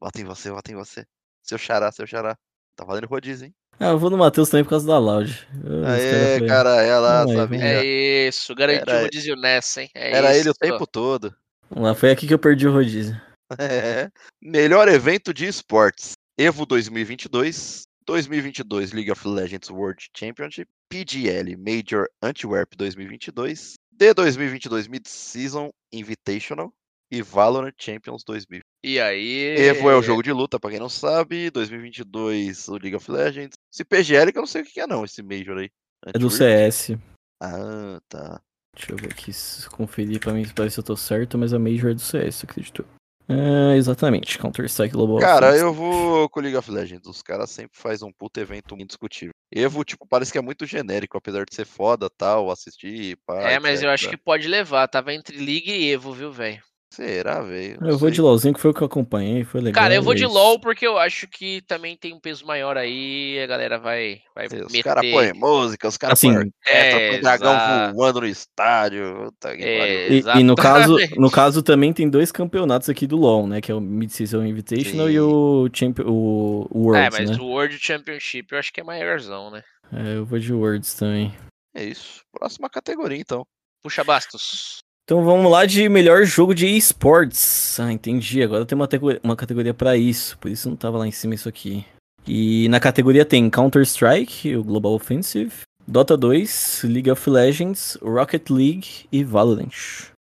Vota 0.01 0.21
em 0.21 0.25
você, 0.25 0.51
vota 0.51 0.73
em 0.73 0.75
você. 0.75 1.05
Seu 1.43 1.59
xará, 1.59 1.91
seu 1.93 2.07
xará. 2.07 2.37
Tá 2.77 2.85
valendo 2.85 3.07
rodízio, 3.07 3.47
hein? 3.47 3.55
Ah, 3.81 3.91
eu 3.91 3.99
vou 3.99 4.11
no 4.11 4.19
Matheus 4.19 4.49
também 4.49 4.65
por 4.65 4.71
causa 4.71 4.87
da 4.87 4.99
Loud. 4.99 5.47
Ah, 5.87 5.93
Aê, 5.93 6.47
cara, 6.47 7.25
Não, 7.25 7.33
é, 7.33 7.37
sabia. 7.37 7.65
É 7.65 7.85
isso, 8.29 8.55
garantiu 8.55 8.95
o 8.95 9.01
rodízio 9.03 9.37
nessa, 9.37 9.83
hein? 9.83 9.91
É 9.95 10.17
Era 10.17 10.31
ele 10.33 10.41
isso. 10.41 10.51
o 10.51 10.55
tempo 10.55 10.87
todo. 10.87 11.33
Vamos 11.71 11.89
lá, 11.89 11.95
foi 11.95 12.11
aqui 12.11 12.27
que 12.27 12.35
eu 12.35 12.39
perdi 12.39 12.67
o 12.67 12.73
rodízio. 12.73 13.21
É. 13.59 14.11
Melhor 14.43 14.89
evento 14.89 15.33
de 15.33 15.47
esportes: 15.47 16.13
Evo 16.37 16.67
2022, 16.67 17.85
2022 18.09 18.93
League 18.95 19.11
of 19.11 19.29
Legends 19.29 19.69
World 19.69 20.09
Championship, 20.17 20.67
PGL 20.89 21.55
Major 21.59 22.09
Antwerp 22.23 22.75
2022, 22.75 23.75
D 23.93 24.15
2022 24.15 24.89
Mid-Season 24.89 25.71
Invitational 25.93 26.73
e 27.11 27.21
Valorant 27.21 27.75
Champions 27.79 28.25
2000. 28.25 28.63
E 28.83 28.99
aí? 28.99 29.57
Evo 29.59 29.91
é 29.91 29.95
o 29.95 30.03
jogo 30.03 30.23
de 30.23 30.33
luta, 30.33 30.59
pra 30.59 30.71
quem 30.71 30.81
não 30.81 30.89
sabe. 30.89 31.51
2022 31.51 32.69
o 32.69 32.79
League 32.79 32.97
of 32.97 33.11
Legends. 33.11 33.53
Esse 33.71 33.85
PGL 33.85 34.33
que 34.33 34.39
eu 34.39 34.43
não 34.43 34.47
sei 34.47 34.63
o 34.63 34.65
que 34.65 34.81
é 34.81 34.87
não, 34.87 35.05
esse 35.05 35.23
Major 35.23 35.59
aí. 35.59 35.71
É 36.07 36.19
do 36.19 36.29
Antwerp. 36.29 36.73
CS. 36.73 36.99
Ah, 37.43 38.01
tá. 38.09 38.41
Deixa 38.75 38.93
eu 38.93 38.97
ver 38.97 39.13
aqui, 39.13 39.35
se 39.35 39.69
conferir 39.69 40.19
pra 40.19 40.33
mim 40.33 40.45
se 40.47 40.79
eu 40.79 40.85
tô 40.85 40.97
certo, 40.97 41.37
mas 41.37 41.53
a 41.53 41.59
Major 41.59 41.91
é 41.91 41.95
do 41.95 42.01
CS, 42.01 42.45
acredito. 42.45 42.87
É, 43.29 43.77
exatamente, 43.77 44.39
Counter-Strike 44.39 44.95
Global 44.95 45.19
Cara, 45.19 45.55
eu 45.55 45.73
vou 45.73 46.29
com 46.31 46.41
o 46.41 46.43
League 46.43 46.57
of 46.57 46.71
Legends. 46.71 47.07
Os 47.07 47.21
caras 47.21 47.51
sempre 47.51 47.79
fazem 47.79 48.09
um 48.09 48.13
puto 48.13 48.41
evento 48.41 48.75
indiscutível. 48.79 49.35
Evo, 49.53 49.85
tipo, 49.85 50.07
parece 50.07 50.33
que 50.33 50.39
é 50.39 50.43
muito 50.43 50.65
genérico, 50.65 51.19
apesar 51.19 51.45
de 51.45 51.55
ser 51.55 51.67
foda, 51.67 52.09
tal, 52.09 52.51
assistir, 52.51 53.19
pá, 53.27 53.51
É, 53.51 53.59
mas 53.59 53.83
eu 53.83 53.91
acho 53.91 54.07
etc. 54.07 54.17
que 54.17 54.25
pode 54.25 54.49
levar. 54.49 54.89
Tava 54.89 55.13
entre 55.13 55.37
League 55.37 55.71
e 55.71 55.93
Evo, 55.93 56.13
viu, 56.13 56.33
velho? 56.33 56.63
Será, 56.91 57.43
velho? 57.43 57.79
Eu 57.83 57.99
vou 57.99 58.11
de 58.11 58.21
LoLzinho, 58.21 58.55
que 58.55 58.61
foi 58.61 58.71
o 58.71 58.75
que 58.75 58.81
eu 58.83 58.87
acompanhei, 58.87 59.45
foi 59.45 59.61
legal. 59.61 59.83
Cara, 59.83 59.95
eu 59.95 60.03
vou 60.03 60.15
de 60.15 60.25
isso. 60.25 60.33
LoL 60.33 60.59
porque 60.59 60.87
eu 60.87 60.97
acho 60.99 61.29
que 61.29 61.61
também 61.63 61.97
tem 61.97 62.15
um 62.15 62.19
peso 62.21 62.47
maior 62.47 62.79
aí 62.79 63.39
a 63.41 63.47
galera 63.47 63.79
vai, 63.79 64.23
vai 64.35 64.47
Os 64.47 64.73
meter. 64.73 64.83
caras 64.83 65.11
põem 65.11 65.33
música, 65.35 65.87
os 65.87 65.97
caras 65.99 66.19
Assim, 66.19 66.33
põem 66.33 66.47
orquestra, 66.47 67.01
é, 67.01 67.11
põe 67.11 67.21
dragão 67.21 67.55
exato. 67.55 67.95
voando 67.95 68.21
no 68.23 68.27
estádio. 68.27 69.33
Que 69.41 69.65
É. 69.65 70.09
E, 70.09 70.23
e 70.41 70.43
no, 70.43 70.57
caso, 70.57 70.97
no 71.17 71.31
caso 71.31 71.63
também 71.63 71.93
tem 71.93 72.09
dois 72.09 72.33
campeonatos 72.33 72.89
aqui 72.89 73.07
do 73.07 73.17
LoL, 73.17 73.47
né? 73.47 73.61
Que 73.61 73.71
é 73.71 73.75
o 73.75 73.81
Mid-Season 73.81 74.45
Invitational 74.45 75.09
Sim. 75.09 75.13
e 75.13 75.21
o, 75.21 75.69
Champion, 75.73 76.05
o, 76.07 76.67
o 76.71 76.95
É, 76.95 77.11
mas 77.11 77.31
né? 77.31 77.37
o 77.39 77.45
World 77.49 77.79
Championship 77.79 78.51
eu 78.51 78.59
acho 78.59 78.73
que 78.73 78.81
é 78.81 78.85
maiorzão, 78.85 79.51
né? 79.51 79.63
É, 79.93 80.17
eu 80.17 80.25
vou 80.25 80.39
de 80.39 80.53
Worlds 80.53 80.95
também. 80.95 81.35
É 81.75 81.85
isso. 81.85 82.23
Próxima 82.33 82.69
categoria, 82.71 83.19
então. 83.19 83.47
Puxa 83.83 84.03
Bastos. 84.03 84.79
Então 85.09 85.25
vamos 85.25 85.51
lá 85.51 85.65
de 85.65 85.89
melhor 85.89 86.23
jogo 86.27 86.55
de 86.55 86.67
esportes. 86.67 87.81
Ah, 87.81 87.91
entendi. 87.91 88.43
Agora 88.43 88.67
tem 88.67 88.77
uma, 88.77 88.87
tego- 88.87 89.19
uma 89.23 89.35
categoria 89.35 89.73
pra 89.73 89.97
isso. 89.97 90.37
Por 90.37 90.51
isso 90.51 90.69
não 90.69 90.77
tava 90.77 90.99
lá 90.99 91.09
em 91.09 91.11
cima 91.11 91.35
isso 91.35 91.49
aqui. 91.49 91.83
E 92.27 92.69
na 92.69 92.79
categoria 92.79 93.25
tem 93.25 93.49
Counter-Strike, 93.49 94.55
o 94.55 94.63
Global 94.63 94.93
Offensive, 94.93 95.63
Dota 95.87 96.15
2, 96.15 96.83
League 96.85 97.11
of 97.11 97.31
Legends, 97.31 97.97
Rocket 98.03 98.51
League 98.51 99.09
e 99.11 99.25
Valorant. 99.25 99.73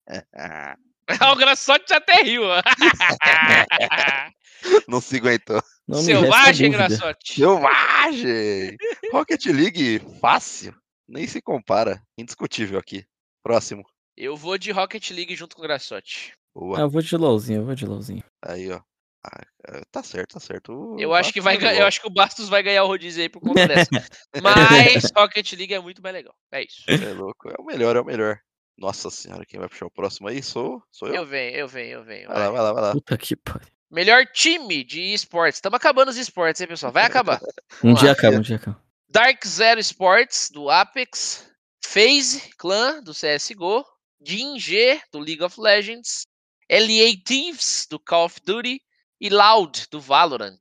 Ah, 1.21 1.33
o 1.33 1.37
Graçote 1.37 1.93
até 1.93 2.23
riu. 2.23 2.43
ó. 2.45 2.63
não 4.89 5.01
se 5.01 5.17
aguentou. 5.17 5.61
Não 5.87 6.01
Selvagem. 6.01 6.71
Graçote. 6.71 7.35
Selvagem! 7.35 8.77
Rocket 9.13 9.45
League, 9.47 10.01
fácil. 10.21 10.75
Nem 11.09 11.27
se 11.27 11.43
compara. 11.43 12.01
Indiscutível 12.17 12.79
aqui. 12.79 13.05
Próximo. 13.45 13.83
Eu 14.17 14.37
vou 14.37 14.59
de 14.59 14.71
Rocket 14.71 15.11
League 15.11 15.35
junto 15.35 15.57
com 15.57 15.63
o 15.63 15.65
Graçote. 15.65 16.33
Boa. 16.55 16.79
Ah, 16.79 16.81
eu 16.83 16.91
vou 16.91 17.01
de 17.01 17.17
LoLzinho, 17.17 17.61
eu 17.61 17.65
vou 17.65 17.75
de 17.75 17.87
LoLzinho. 17.87 18.23
Aí, 18.45 18.71
ó. 18.71 18.81
Ah, 19.25 19.41
é, 19.69 19.83
tá 19.93 20.03
certo, 20.03 20.35
tá 20.35 20.41
certo. 20.41 20.73
O 20.73 21.01
Eu 21.01 21.15
acho 21.15 21.33
que 21.33 21.41
vai 21.41 21.57
ganhar, 21.57 21.81
eu 21.81 21.87
acho 21.87 22.01
que 22.01 22.09
o 22.09 22.13
Bastos 22.13 22.49
vai 22.49 22.63
ganhar 22.63 22.83
o 22.83 22.89
rodízio 22.89 23.23
aí 23.23 23.29
por 23.29 23.41
conta 23.41 23.69
dessa. 23.69 23.91
Mas 24.43 25.05
Rocket 25.17 25.53
League 25.53 25.73
é 25.73 25.79
muito 25.79 26.03
mais 26.03 26.15
legal. 26.15 26.35
É 26.51 26.65
isso. 26.65 26.83
É 26.89 27.13
louco. 27.15 27.49
É 27.49 27.55
o 27.59 27.65
melhor, 27.65 27.95
é 27.95 28.01
o 28.01 28.05
melhor. 28.05 28.41
Nossa 28.77 29.11
senhora, 29.11 29.47
quem 29.47 29.61
vai 29.61 29.69
puxar 29.69 29.87
o 29.87 29.91
próximo 29.91 30.27
aí? 30.27 30.43
Sou, 30.43 30.83
sou 30.91 31.09
eu. 31.09 31.15
Eu 31.15 31.27
venho, 31.27 31.57
eu 31.57 31.69
venho, 31.69 31.99
eu 31.99 32.05
venho. 32.05 32.29
Vai 32.29 32.37
lá, 32.37 32.45
vai. 32.45 32.53
vai 32.53 32.63
lá, 32.63 32.73
vai 32.73 32.83
lá. 32.83 32.93
Puta 32.93 33.17
que 33.17 33.37
pariu. 33.37 33.69
Melhor 33.89 34.27
time 34.27 34.83
de 34.83 35.13
esportes. 35.13 35.59
Estamos 35.59 35.77
acabando 35.77 36.09
os 36.09 36.17
esportes, 36.17 36.61
hein, 36.61 36.67
pessoal? 36.67 36.91
Vai 36.91 37.05
acabar. 37.05 37.41
Um 37.85 37.95
dia 37.95 38.13
acaba, 38.13 38.37
um 38.37 38.41
dia 38.41 38.57
acaba. 38.57 38.83
Dark 39.09 39.47
Zero 39.47 39.79
Sports, 39.81 40.51
do 40.51 40.71
Apex. 40.71 41.49
FaZe 41.85 42.51
Clan, 42.57 43.03
do 43.03 43.13
CSGO. 43.13 43.85
G 44.25 45.01
do 45.13 45.19
League 45.19 45.43
of 45.43 45.61
Legends. 45.61 46.27
LA 46.71 47.17
Thieves, 47.25 47.87
do 47.91 47.99
Call 47.99 48.27
of 48.27 48.41
Duty. 48.45 48.81
E 49.21 49.31
Loud, 49.31 49.87
do 49.91 50.01
Valorant. 50.01 50.59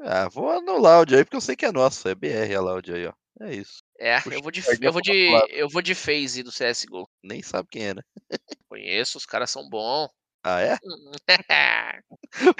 Ah, 0.00 0.28
vou 0.28 0.60
no 0.60 0.78
Loud 0.78 1.14
aí, 1.14 1.24
porque 1.24 1.36
eu 1.36 1.40
sei 1.40 1.54
que 1.54 1.64
é 1.64 1.72
nosso. 1.72 2.08
É 2.08 2.14
BR 2.14 2.54
a 2.56 2.60
Loud 2.60 2.92
aí, 2.92 3.06
ó. 3.06 3.12
É 3.40 3.54
isso. 3.54 3.82
É, 3.98 4.20
Puxa, 4.20 4.36
eu 4.36 4.42
vou 4.42 4.50
de, 4.50 4.62
eu 4.80 4.92
vou 4.92 5.02
de, 5.02 5.46
eu 5.50 5.68
vou 5.68 5.82
de 5.82 5.94
FaZe 5.94 6.42
do 6.42 6.50
CSGO. 6.50 7.08
Nem 7.22 7.42
sabe 7.42 7.68
quem 7.70 7.88
é, 7.88 7.94
né? 7.94 8.02
Conheço, 8.68 9.18
os 9.18 9.26
caras 9.26 9.50
são 9.50 9.68
bons. 9.68 10.08
Ah, 10.42 10.60
é? 10.60 10.78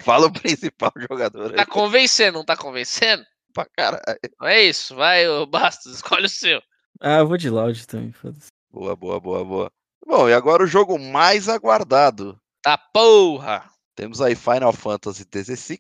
Fala 0.03 0.27
o 0.27 0.33
principal 0.33 0.93
jogador 0.97 1.51
aí. 1.51 1.57
tá 1.57 1.67
convencendo, 1.67 2.39
não 2.39 2.45
tá 2.45 2.57
convencendo? 2.57 3.25
Pra 3.53 3.67
caralho. 3.77 4.03
Não 4.41 4.49
é 4.49 4.63
isso, 4.63 4.95
vai, 4.97 5.29
ô 5.29 5.47
Bastos, 5.47 5.95
escolhe 5.97 6.27
o 6.27 6.29
seu. 6.29 6.63
Ah, 7.01 7.19
eu 7.19 7.27
vou 7.27 7.37
de 7.37 7.51
Loud 7.51 7.87
também, 7.87 8.13
foda-se. 8.13 8.49
Boa, 8.71 8.97
boa, 8.97 9.21
boa, 9.21 9.45
boa. 9.45 9.73
Bom, 10.07 10.29
e 10.29 10.35
agora 10.35 10.63
o 10.63 10.67
jogo 10.67 10.99
mais 10.99 11.49
aguardado. 11.49 12.39
Tá 12.63 12.77
porra! 12.77 13.69
Temos 13.97 14.21
aí 14.21 14.35
Final 14.35 14.73
Fantasy 14.73 15.25
XVI, 15.33 15.79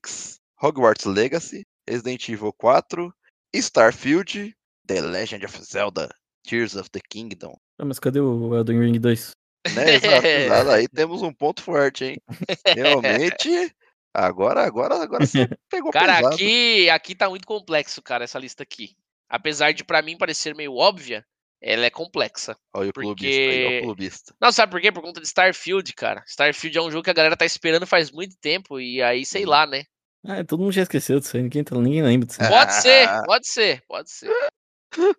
Hogwarts 0.63 1.05
Legacy, 1.05 1.67
Resident 1.89 2.29
Evil 2.29 2.53
4, 2.53 3.13
Starfield, 3.55 4.55
The 4.87 5.01
Legend 5.01 5.45
of 5.45 5.65
Zelda, 5.65 6.15
Tears 6.43 6.77
of 6.77 6.91
the 6.91 7.01
Kingdom. 7.11 7.55
Ah, 7.79 7.85
mas 7.85 7.99
cadê 7.99 8.21
o 8.21 8.55
Elden 8.55 8.81
Ring 8.81 8.99
2? 8.99 9.33
Né? 9.75 9.95
Exato, 9.95 10.27
exato. 10.27 10.71
Aí 10.71 10.89
temos 10.89 11.23
um 11.23 11.33
ponto 11.33 11.63
forte, 11.63 12.05
hein? 12.05 12.17
Realmente, 12.67 13.75
agora, 14.13 14.65
agora, 14.65 15.03
agora 15.03 15.27
você 15.27 15.49
pegou 15.71 15.91
Cara, 15.91 16.17
pesado. 16.17 16.35
aqui, 16.35 16.91
aqui 16.91 17.15
tá 17.15 17.29
muito 17.29 17.47
complexo, 17.47 18.03
cara, 18.03 18.25
essa 18.25 18.39
lista 18.39 18.63
aqui. 18.63 18.95
Apesar 19.29 19.73
de 19.73 19.85
pra 19.85 20.03
mim 20.03 20.17
parecer 20.17 20.55
meio 20.55 20.75
óbvia, 20.75 21.25
ela 21.66 21.86
é 21.86 21.91
complexa. 21.91 22.57
Olha 22.74 22.91
o 22.91 22.93
clubista 22.93 23.27
aí, 23.27 23.49
olha 23.49 23.65
porque- 23.66 23.78
o 23.78 23.82
clubista. 23.85 24.35
Não, 24.41 24.53
sabe 24.53 24.70
por 24.70 24.81
quê? 24.81 24.93
Por 24.93 25.03
conta 25.03 25.20
de 25.20 25.27
Starfield, 25.27 25.93
cara. 25.95 26.23
Starfield 26.27 26.77
é 26.77 26.82
um 26.82 26.91
jogo 26.91 27.03
que 27.03 27.11
a 27.11 27.15
galera 27.15 27.36
tá 27.36 27.47
esperando 27.47 27.86
faz 27.86 28.11
muito 28.11 28.36
tempo 28.36 28.78
e 28.78 29.03
aí, 29.03 29.24
sei 29.24 29.45
Uhum. 29.45 29.51
lá, 29.51 29.66
né? 29.66 29.85
Ah, 30.27 30.45
todo 30.45 30.61
mundo 30.61 30.73
já 30.73 30.82
esqueceu 30.82 31.19
disso 31.20 31.36
aí, 31.36 31.43
ninguém, 31.43 31.65
tá- 31.65 31.74
ninguém 31.77 32.03
lembra 32.03 32.27
disso. 32.27 32.39
Pode 32.39 32.73
ser, 32.82 33.09
pode 33.27 33.47
ser, 33.49 33.82
pode 33.89 34.11
ser. 34.11 34.31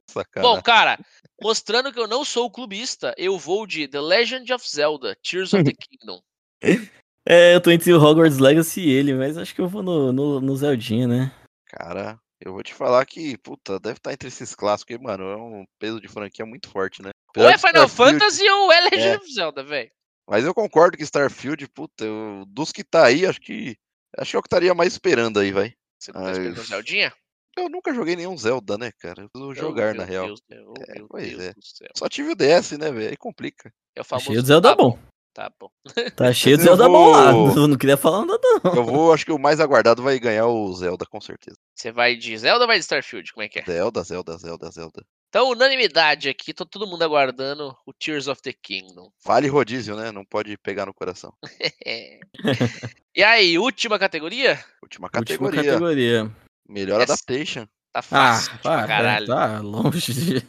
Sacanagem. 0.10 0.56
Bom, 0.56 0.62
cara, 0.62 0.98
mostrando 1.42 1.92
que 1.92 2.00
eu 2.00 2.08
não 2.08 2.24
sou 2.24 2.50
clubista, 2.50 3.14
eu 3.18 3.38
vou 3.38 3.68
de 3.68 3.88
The 3.88 4.00
Legend 4.00 4.54
of 4.54 4.66
Zelda, 4.70 5.18
Tears 5.22 5.54
of 5.54 5.64
the 5.64 5.74
Kingdom. 5.78 6.22
É, 7.28 7.56
eu 7.56 7.62
tô 7.62 7.72
entre 7.72 7.92
o 7.94 8.00
Hogwarts 8.02 8.38
Legacy 8.38 8.82
e 8.82 8.90
ele, 8.92 9.14
mas 9.14 9.38
acho 9.38 9.54
que 9.54 9.62
eu 9.62 9.68
vou 9.68 9.82
no, 9.84 10.14
no, 10.14 10.40
no 10.42 10.56
Zeldinha, 10.56 11.08
né? 11.08 11.32
Cara, 11.68 12.18
eu 12.40 12.54
vou 12.54 12.64
te 12.64 12.74
falar 12.74 13.06
que, 13.06 13.38
puta, 13.38 13.80
deve 13.80 13.98
estar 13.98 14.12
entre 14.14 14.28
esses 14.28 14.54
clássicos, 14.56 14.96
porque, 14.96 15.04
mano, 15.04 15.24
é 15.24 15.36
um 15.38 15.66
peso 15.80 16.00
de 16.02 16.08
franquia 16.08 16.46
muito 16.46 16.70
forte, 16.70 17.02
né? 17.02 17.10
Ou 17.38 17.44
Apesar 17.48 17.50
é 17.50 17.54
de 17.56 17.60
Final 17.62 17.88
Starfield- 17.88 18.20
Fantasy 18.20 18.50
ou 18.50 18.72
é 18.72 18.82
Legend 18.82 19.02
É. 19.08 19.18
of 19.18 19.34
Zelda, 19.34 19.64
velho. 19.64 19.92
Mas 20.28 20.44
eu 20.46 20.54
concordo 20.54 20.98
que 20.98 21.04
Starfield, 21.04 21.68
puta, 21.70 22.04
eu- 22.06 22.46
dos 22.48 22.72
que 22.72 22.84
tá 22.84 23.06
aí, 23.06 23.26
acho 23.26 23.40
que. 23.40 23.76
Acho 24.18 24.32
que 24.32 24.36
é 24.38 24.40
o 24.40 24.42
que 24.42 24.48
estaria 24.48 24.74
mais 24.74 24.94
esperando 24.94 25.40
aí, 25.40 25.52
vai. 25.52 25.74
Você 26.00 26.12
não 26.12 26.24
tá 26.24 26.32
esperando 26.32 26.58
o 26.60 26.64
Zeldinha? 26.64 27.14
Eu 27.58 27.70
nunca 27.70 27.94
joguei 27.94 28.16
nenhum 28.16 28.38
Zelda, 28.38 28.78
né, 28.78 28.92
cara? 29.00 29.24
Eu 29.24 29.30
preciso 29.30 29.54
jogar, 29.54 29.94
Oh, 29.94 29.98
na 29.98 30.04
meu 30.06 30.12
real. 30.12 30.26
Deus? 30.28 30.42
Oh, 30.68 30.74
É, 30.90 30.96
meu 30.96 31.08
pois 31.08 31.30
Deus 31.30 31.44
é. 31.44 31.54
do 31.54 31.62
céu. 31.66 31.88
Só 31.98 32.08
tive 32.10 32.32
o 32.32 32.36
DS, 32.36 32.78
né, 32.78 32.92
velho? 32.92 33.10
Aí 33.10 33.18
complica. 33.18 33.70
É 33.96 34.02
o 34.02 34.04
Tá 34.04 34.10
famoso. 34.10 34.26
cheio 34.28 34.42
de 34.42 34.48
Zelda 34.48 34.70
tá 34.70 34.76
bom. 34.76 34.98
Tá 35.36 35.52
bom. 35.60 35.70
Tá 36.16 36.32
cheio 36.34 36.56
de 36.58 36.64
Zelda 36.64 36.88
bom 36.88 37.12
lá. 37.12 37.32
vou- 37.34 37.54
Eu 37.56 37.68
não 37.68 37.78
queria 37.78 37.98
falar 37.98 38.26
nada, 38.26 38.40
não. 38.64 38.74
Eu 38.74 38.86
vou, 38.86 39.14
acho 39.14 39.26
que 39.26 39.34
o 39.34 39.38
mais 39.38 39.60
aguardado 39.60 40.02
vai 40.02 40.18
ganhar 40.18 40.48
o 40.48 40.74
Zelda, 40.74 41.06
com 41.06 41.20
certeza. 41.20 41.58
Você 41.76 41.92
vai 41.92 42.16
de 42.16 42.38
Zelda 42.38 42.62
ou 42.64 42.68
vai 42.68 42.78
de 42.78 42.84
Starfield? 42.86 43.34
Como 43.34 43.44
é 43.44 43.50
que 43.50 43.60
é? 43.60 43.64
Zelda, 43.66 44.02
Zelda, 44.02 44.38
Zelda, 44.38 44.72
Zelda. 44.72 45.06
Então, 45.28 45.50
unanimidade 45.50 46.30
aqui, 46.30 46.54
tô 46.54 46.66
todo 46.66 46.88
mundo 46.88 47.04
aguardando 47.04 47.76
o 47.86 47.92
Tears 47.92 48.30
of 48.30 48.42
the 48.42 48.54
Kingdom. 48.54 49.10
Vale 49.26 49.50
rodízio, 49.50 49.98
né? 49.98 50.10
Não 50.10 50.24
pode 50.24 50.58
pegar 50.60 50.86
no 50.86 50.94
coração. 50.94 51.34
E 53.14 53.24
aí, 53.24 53.58
última 53.58 53.98
categoria? 54.00 54.52
Última 54.84 55.08
Última 55.08 55.10
categoria. 55.10 55.64
categoria. 55.64 56.32
Melhor 56.68 57.02
Essa- 57.02 57.14
adaptation. 57.14 57.66
Tá 57.94 58.00
Ah, 58.00 58.02
fácil 58.02 58.52
pra 58.60 58.72
para, 58.80 58.88
caralho. 58.88 59.28
tá 59.28 59.60
longe 59.62 60.14
de... 60.14 60.44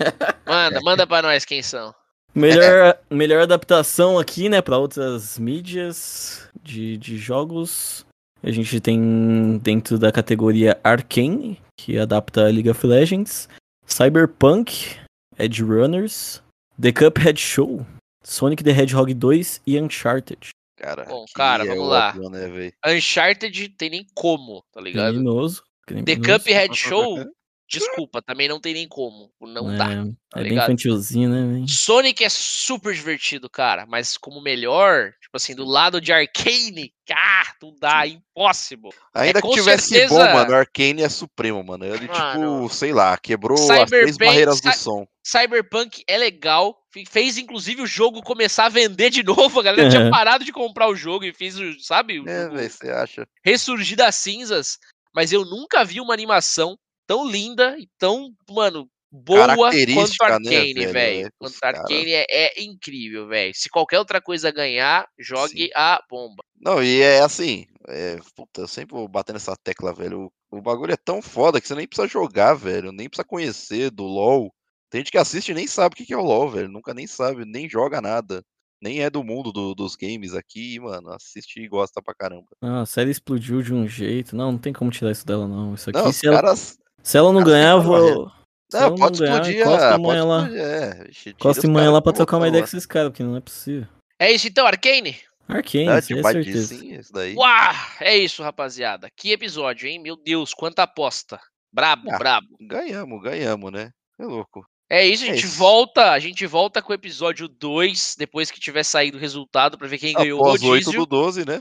Manda, 0.44 0.80
manda 0.82 1.06
pra 1.06 1.22
nós 1.22 1.44
quem 1.44 1.62
são. 1.62 1.94
Melhor, 2.36 2.98
melhor 3.10 3.42
adaptação 3.42 4.18
aqui, 4.18 4.50
né, 4.50 4.60
pra 4.60 4.76
outras 4.76 5.38
mídias 5.38 6.46
de, 6.62 6.98
de 6.98 7.16
jogos. 7.16 8.04
A 8.42 8.50
gente 8.50 8.78
tem 8.78 9.58
dentro 9.58 9.98
da 9.98 10.12
categoria 10.12 10.78
Arcane, 10.84 11.58
que 11.80 11.98
adapta 11.98 12.42
League 12.44 12.68
of 12.68 12.86
Legends, 12.86 13.48
Cyberpunk, 13.86 14.96
Edge 15.38 15.62
Runners, 15.62 16.42
The 16.80 16.92
Cuphead 16.92 17.40
Show, 17.40 17.86
Sonic 18.22 18.62
the 18.62 18.70
Hedgehog 18.70 19.14
2 19.14 19.62
e 19.66 19.80
Uncharted. 19.80 20.50
Cara, 20.78 21.04
Bom, 21.06 21.24
cara, 21.34 21.64
é 21.64 21.68
vamos 21.68 21.88
lá. 21.88 22.10
óbvio, 22.10 22.28
né? 22.28 22.70
Uncharted 22.86 23.70
tem 23.70 23.88
nem 23.88 24.06
como, 24.14 24.62
tá 24.72 24.80
ligado? 24.80 25.14
Criminoso. 25.14 25.62
The 25.86 25.94
criminoso. 25.94 26.38
Cuphead 26.38 26.76
Show, 26.76 27.16
desculpa, 27.68 28.22
também 28.22 28.48
não 28.48 28.60
tem 28.60 28.74
nem 28.74 28.86
como. 28.88 29.30
Não 29.40 29.72
é, 29.72 29.76
dá. 29.76 29.84
É 29.92 29.96
tá 30.30 30.40
bem 30.40 30.50
ligado? 30.50 30.64
infantilzinho, 30.64 31.28
né, 31.30 31.52
velho? 31.54 31.68
Sonic 31.68 32.24
é 32.24 32.28
super 32.28 32.94
divertido, 32.94 33.48
cara, 33.50 33.86
mas 33.86 34.16
como 34.16 34.40
melhor, 34.40 35.12
tipo 35.20 35.36
assim, 35.36 35.54
do 35.54 35.64
lado 35.64 36.00
de 36.00 36.12
Arcane, 36.12 36.92
ah, 37.12 37.44
não 37.62 37.74
dá, 37.80 38.06
impossible. 38.06 38.90
Ainda 39.14 39.38
É, 39.38 39.42
que 39.42 39.50
tivesse 39.50 39.88
certeza- 39.88 40.14
bom, 40.26 40.32
mano, 40.32 40.54
Arcane 40.54 41.02
é 41.02 41.08
supremo, 41.08 41.62
mano. 41.64 41.84
Ele, 41.84 42.06
Mano. 42.08 42.62
tipo, 42.68 42.74
sei 42.74 42.92
lá, 42.92 43.16
quebrou 43.18 43.54
as 43.58 43.60
Cyberpunk- 43.66 43.88
três 43.90 44.16
barreiras 44.16 44.60
do 44.60 44.72
som. 44.72 45.06
Cyberpunk 45.24 46.04
é 46.06 46.16
legal, 46.16 46.76
fe- 46.92 47.04
fez 47.04 47.36
inclusive 47.36 47.82
o 47.82 47.86
jogo 47.86 48.22
começar 48.22 48.66
a 48.66 48.68
vender 48.68 49.10
de 49.10 49.22
novo, 49.50 49.58
a 49.58 49.62
galera 49.62 49.90
tinha 49.90 50.08
parado 50.10 50.44
de 50.44 50.52
comprar 50.52 50.88
o 50.88 50.94
jogo 50.96 51.24
e 51.24 51.32
fez, 51.32 51.58
o, 51.58 51.72
sabe, 51.80 52.22
É, 52.28 52.48
velho, 52.48 52.70
você 52.70 52.90
acha? 52.90 53.26
ressurgir 53.44 53.96
das 53.96 54.14
cinzas, 54.14 54.78
mas 55.14 55.32
eu 55.32 55.44
nunca 55.44 55.84
vi 55.84 56.00
uma 56.00 56.14
animação 56.14 56.78
tão 57.06 57.28
linda 57.28 57.76
e 57.78 57.88
tão, 57.98 58.30
mano, 58.50 58.88
boa 59.10 59.54
quanto 59.56 59.76
né, 59.76 59.94
Arcane, 60.20 60.74
velho? 60.74 60.92
velho. 60.92 61.26
É, 61.26 61.30
Quanto 61.38 61.58
cara- 61.58 61.78
Arcane 61.80 62.12
é, 62.12 62.26
é 62.28 62.62
incrível, 62.62 63.26
velho. 63.28 63.52
Se 63.54 63.68
qualquer 63.68 63.98
outra 63.98 64.20
coisa 64.20 64.50
ganhar, 64.50 65.06
jogue 65.18 65.64
Sim. 65.66 65.70
a 65.74 66.02
bomba. 66.10 66.42
Não, 66.60 66.82
e 66.82 67.00
é 67.00 67.20
assim, 67.20 67.66
é, 67.88 68.18
puta, 68.34 68.62
eu 68.62 68.68
sempre 68.68 68.94
vou 68.96 69.06
bater 69.08 69.32
nessa 69.32 69.54
tecla, 69.62 69.92
velho. 69.92 70.30
O, 70.50 70.58
o 70.58 70.62
bagulho 70.62 70.92
é 70.92 70.96
tão 70.96 71.22
foda 71.22 71.60
que 71.60 71.68
você 71.68 71.74
nem 71.74 71.86
precisa 71.86 72.08
jogar, 72.08 72.54
velho. 72.54 72.92
Nem 72.92 73.08
precisa 73.08 73.26
conhecer 73.26 73.90
do 73.90 74.04
LoL. 74.04 74.52
Tem 74.90 75.00
gente 75.00 75.10
que 75.10 75.18
assiste 75.18 75.50
e 75.50 75.54
nem 75.54 75.66
sabe 75.66 75.94
o 75.94 75.96
que 76.06 76.12
é 76.12 76.16
o 76.16 76.22
LoL, 76.22 76.48
velho. 76.50 76.68
Nunca 76.68 76.94
nem 76.94 77.06
sabe, 77.06 77.44
nem 77.44 77.68
joga 77.68 78.00
nada. 78.00 78.42
Nem 78.80 79.02
é 79.02 79.08
do 79.10 79.24
mundo 79.24 79.52
do- 79.52 79.74
dos 79.74 79.96
games 79.96 80.34
aqui, 80.34 80.78
mano. 80.78 81.10
Assiste 81.10 81.60
e 81.60 81.66
gosta 81.68 82.02
pra 82.02 82.14
caramba. 82.14 82.46
Ah, 82.62 82.82
a 82.82 82.86
série 82.86 83.10
explodiu 83.10 83.62
de 83.62 83.72
um 83.72 83.86
jeito. 83.88 84.36
Não, 84.36 84.52
não 84.52 84.58
tem 84.58 84.72
como 84.72 84.90
tirar 84.90 85.10
isso 85.10 85.26
dela, 85.26 85.48
não. 85.48 85.74
Isso 85.74 85.88
aqui, 85.90 85.98
Não, 85.98 86.08
os 86.10 86.16
se, 86.16 86.26
ela, 86.26 86.36
caras. 86.36 86.78
Se 87.08 87.16
ela 87.18 87.32
não 87.32 87.42
caras 87.42 87.44
ganhar, 87.44 87.70
eu 87.72 87.82
vou. 87.82 88.30
Se 88.70 88.76
ela 88.78 88.90
Não, 88.90 88.96
pode 88.96 89.18
ganhar, 89.20 89.34
explodir, 89.40 89.60
encosta 89.62 89.86
a, 89.86 89.94
a 89.94 89.98
manha 89.98 90.24
pode 90.24 90.28
lá. 90.28 90.38
explodir, 90.42 90.60
é. 90.66 91.04
Vixe, 91.04 91.20
tira 91.22 91.36
Encosta 91.36 91.60
os 91.60 91.64
a 91.66 91.68
manhã 91.72 91.84
caras 91.84 91.94
lá 91.94 92.02
pra 92.02 92.12
trocar 92.12 92.36
uma 92.38 92.48
ideia 92.48 92.62
com 92.62 92.66
esses 92.68 92.86
caras, 92.86 93.10
porque 93.10 93.22
não 93.22 93.36
é 93.36 93.40
possível. 93.40 93.86
É 94.18 94.32
isso 94.32 94.48
então, 94.48 94.66
Arcane? 94.66 95.16
Arcane, 95.48 95.88
É, 95.88 95.98
isso 96.00 96.12
é 96.18 96.22
certeza. 96.32 96.84
isso 97.00 97.12
daí. 97.12 97.34
Uau! 97.36 97.74
É 98.00 98.16
isso, 98.16 98.42
rapaziada. 98.42 99.08
Que 99.16 99.30
episódio, 99.32 99.88
hein? 99.88 100.00
Meu 100.00 100.16
Deus, 100.16 100.52
quanta 100.52 100.82
aposta. 100.82 101.38
Brabo, 101.72 102.10
Ah. 102.10 102.18
brabo. 102.18 102.48
Ganhamos, 102.60 103.22
ganhamos, 103.22 103.70
né? 103.70 103.90
É 104.18 104.24
louco. 104.24 104.66
É 104.90 105.06
isso, 105.06 105.24
a 105.24 105.28
É 105.28 105.34
gente 105.34 105.46
isso. 105.46 105.58
volta, 105.58 106.10
a 106.12 106.18
gente 106.18 106.44
volta 106.46 106.80
com 106.82 106.90
o 106.92 106.94
episódio 106.94 107.48
2, 107.48 108.14
depois 108.18 108.50
que 108.50 108.58
tiver 108.60 108.82
saído 108.84 109.16
o 109.16 109.20
resultado, 109.20 109.76
pra 109.78 109.86
ver 109.86 109.98
quem 109.98 110.12
ganhou 110.14 110.40
o 110.40 110.42
Após 110.46 110.62
8 110.62 110.84
rodízio. 110.86 111.00
do 111.00 111.06
12, 111.06 111.44
né? 111.46 111.60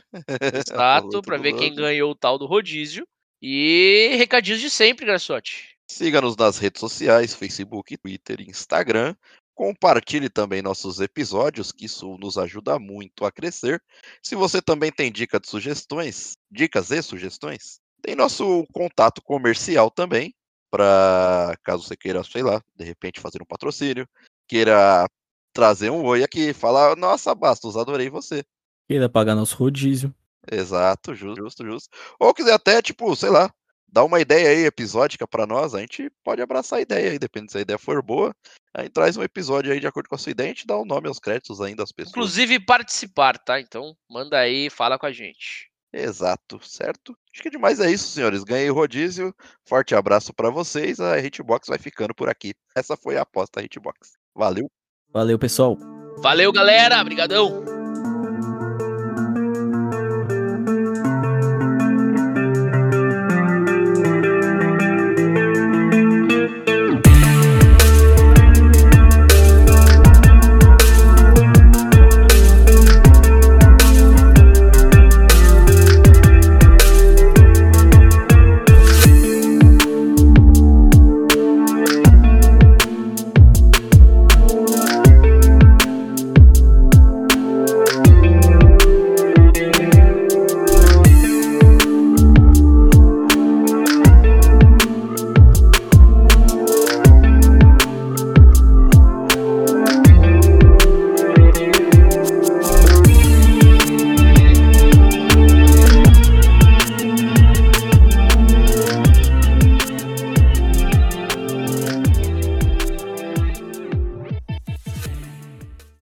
Exato, 0.54 1.22
do 1.22 1.38
ver 1.38 1.54
quem 1.54 1.70
12. 1.70 1.82
ganhou 1.82 2.12
o 2.12 2.16
tal 2.16 2.38
do 2.40 2.46
rodízio. 2.46 3.06
E 3.48 4.16
recadinhos 4.18 4.60
de 4.60 4.72
sempre, 4.72 5.06
Garçote. 5.06 5.78
Siga-nos 5.88 6.36
nas 6.36 6.58
redes 6.58 6.80
sociais, 6.80 7.36
Facebook, 7.36 7.96
Twitter 7.96 8.42
e 8.42 8.50
Instagram. 8.50 9.16
Compartilhe 9.54 10.30
também 10.30 10.64
nossos 10.64 11.00
episódios, 11.00 11.72
que 11.72 11.86
isso 11.86 12.18
nos 12.18 12.40
ajuda 12.40 12.80
muito 12.80 13.24
a 13.24 13.32
crescer. 13.32 13.80
Se 14.20 14.34
você 14.34 14.64
também 14.64 14.92
tem 14.92 15.12
dica 15.12 15.40
de 15.40 15.48
sugestões, 15.48 16.36
dicas 16.50 16.90
e 16.90 17.00
sugestões, 17.04 17.80
tem 18.02 18.16
nosso 18.16 18.66
contato 18.74 19.22
comercial 19.22 19.92
também, 19.92 20.34
para 20.72 21.56
caso 21.64 21.84
você 21.84 21.96
queira, 21.96 22.24
sei 22.24 22.42
lá, 22.42 22.60
de 22.76 22.84
repente 22.84 23.20
fazer 23.20 23.44
um 23.44 23.46
patrocínio, 23.46 24.10
queira 24.48 25.08
trazer 25.54 25.92
um 25.92 26.04
oi 26.04 26.24
aqui, 26.24 26.52
falar, 26.52 26.96
nossa, 26.96 27.36
Bastos, 27.36 27.78
adorei 27.78 28.10
você. 28.10 28.44
Queira 28.90 29.08
pagar 29.08 29.36
nosso 29.36 29.56
rodízio. 29.56 30.12
Exato, 30.52 31.16
justo, 31.16 31.44
justo, 31.44 31.66
justo. 31.66 31.90
Ou 32.20 32.34
quiser 32.34 32.54
até, 32.54 32.82
tipo, 32.82 33.16
sei 33.16 33.30
lá, 33.30 33.52
dar 33.88 34.04
uma 34.04 34.20
ideia 34.20 34.50
aí 34.50 34.66
episódica 34.66 35.28
pra 35.28 35.48
nós, 35.48 35.74
a 35.74 35.80
gente 35.80 36.12
pode 36.24 36.42
abraçar 36.42 36.80
a 36.80 36.82
ideia 36.82 37.12
aí, 37.12 37.20
depende 37.20 37.52
se 37.52 37.58
a 37.58 37.62
ideia 37.62 37.80
for 37.80 38.02
boa. 38.02 38.36
Aí 38.74 38.90
traz 38.90 39.16
um 39.16 39.24
episódio 39.24 39.72
aí 39.72 39.80
de 39.80 39.88
acordo 39.88 40.10
com 40.10 40.16
a 40.16 40.18
sua 40.18 40.32
ideia, 40.32 40.50
a 40.50 40.54
gente 40.54 40.68
dá 40.68 40.78
o 40.78 40.86
nome 40.86 41.08
aos 41.08 41.20
créditos 41.20 41.62
ainda 41.62 41.84
das 41.84 41.92
pessoas. 41.92 42.12
Inclusive 42.12 42.60
participar, 42.60 43.38
tá? 43.38 43.60
Então 43.60 43.96
manda 44.10 44.38
aí, 44.38 44.70
fala 44.70 45.00
com 45.00 45.06
a 45.06 45.12
gente. 45.12 45.72
Exato, 45.94 46.60
certo? 46.62 47.18
Acho 47.34 47.42
que 47.42 47.50
demais 47.50 47.80
é 47.80 47.90
isso, 47.90 48.10
senhores. 48.10 48.44
Ganhei 48.44 48.70
o 48.70 48.74
rodízio. 48.74 49.34
Forte 49.66 49.96
abraço 49.96 50.34
pra 50.34 50.50
vocês. 50.50 51.00
A 51.00 51.18
Hitbox 51.18 51.70
vai 51.70 51.78
ficando 51.78 52.14
por 52.14 52.28
aqui. 52.28 52.54
Essa 52.76 52.98
foi 52.98 53.16
a 53.16 53.22
aposta 53.22 53.64
Hitbox. 53.64 54.18
Valeu. 54.36 54.70
Valeu, 55.14 55.40
pessoal. 55.40 55.78
Valeu, 56.18 56.52
galera. 56.52 57.00
Obrigadão. 57.00 57.75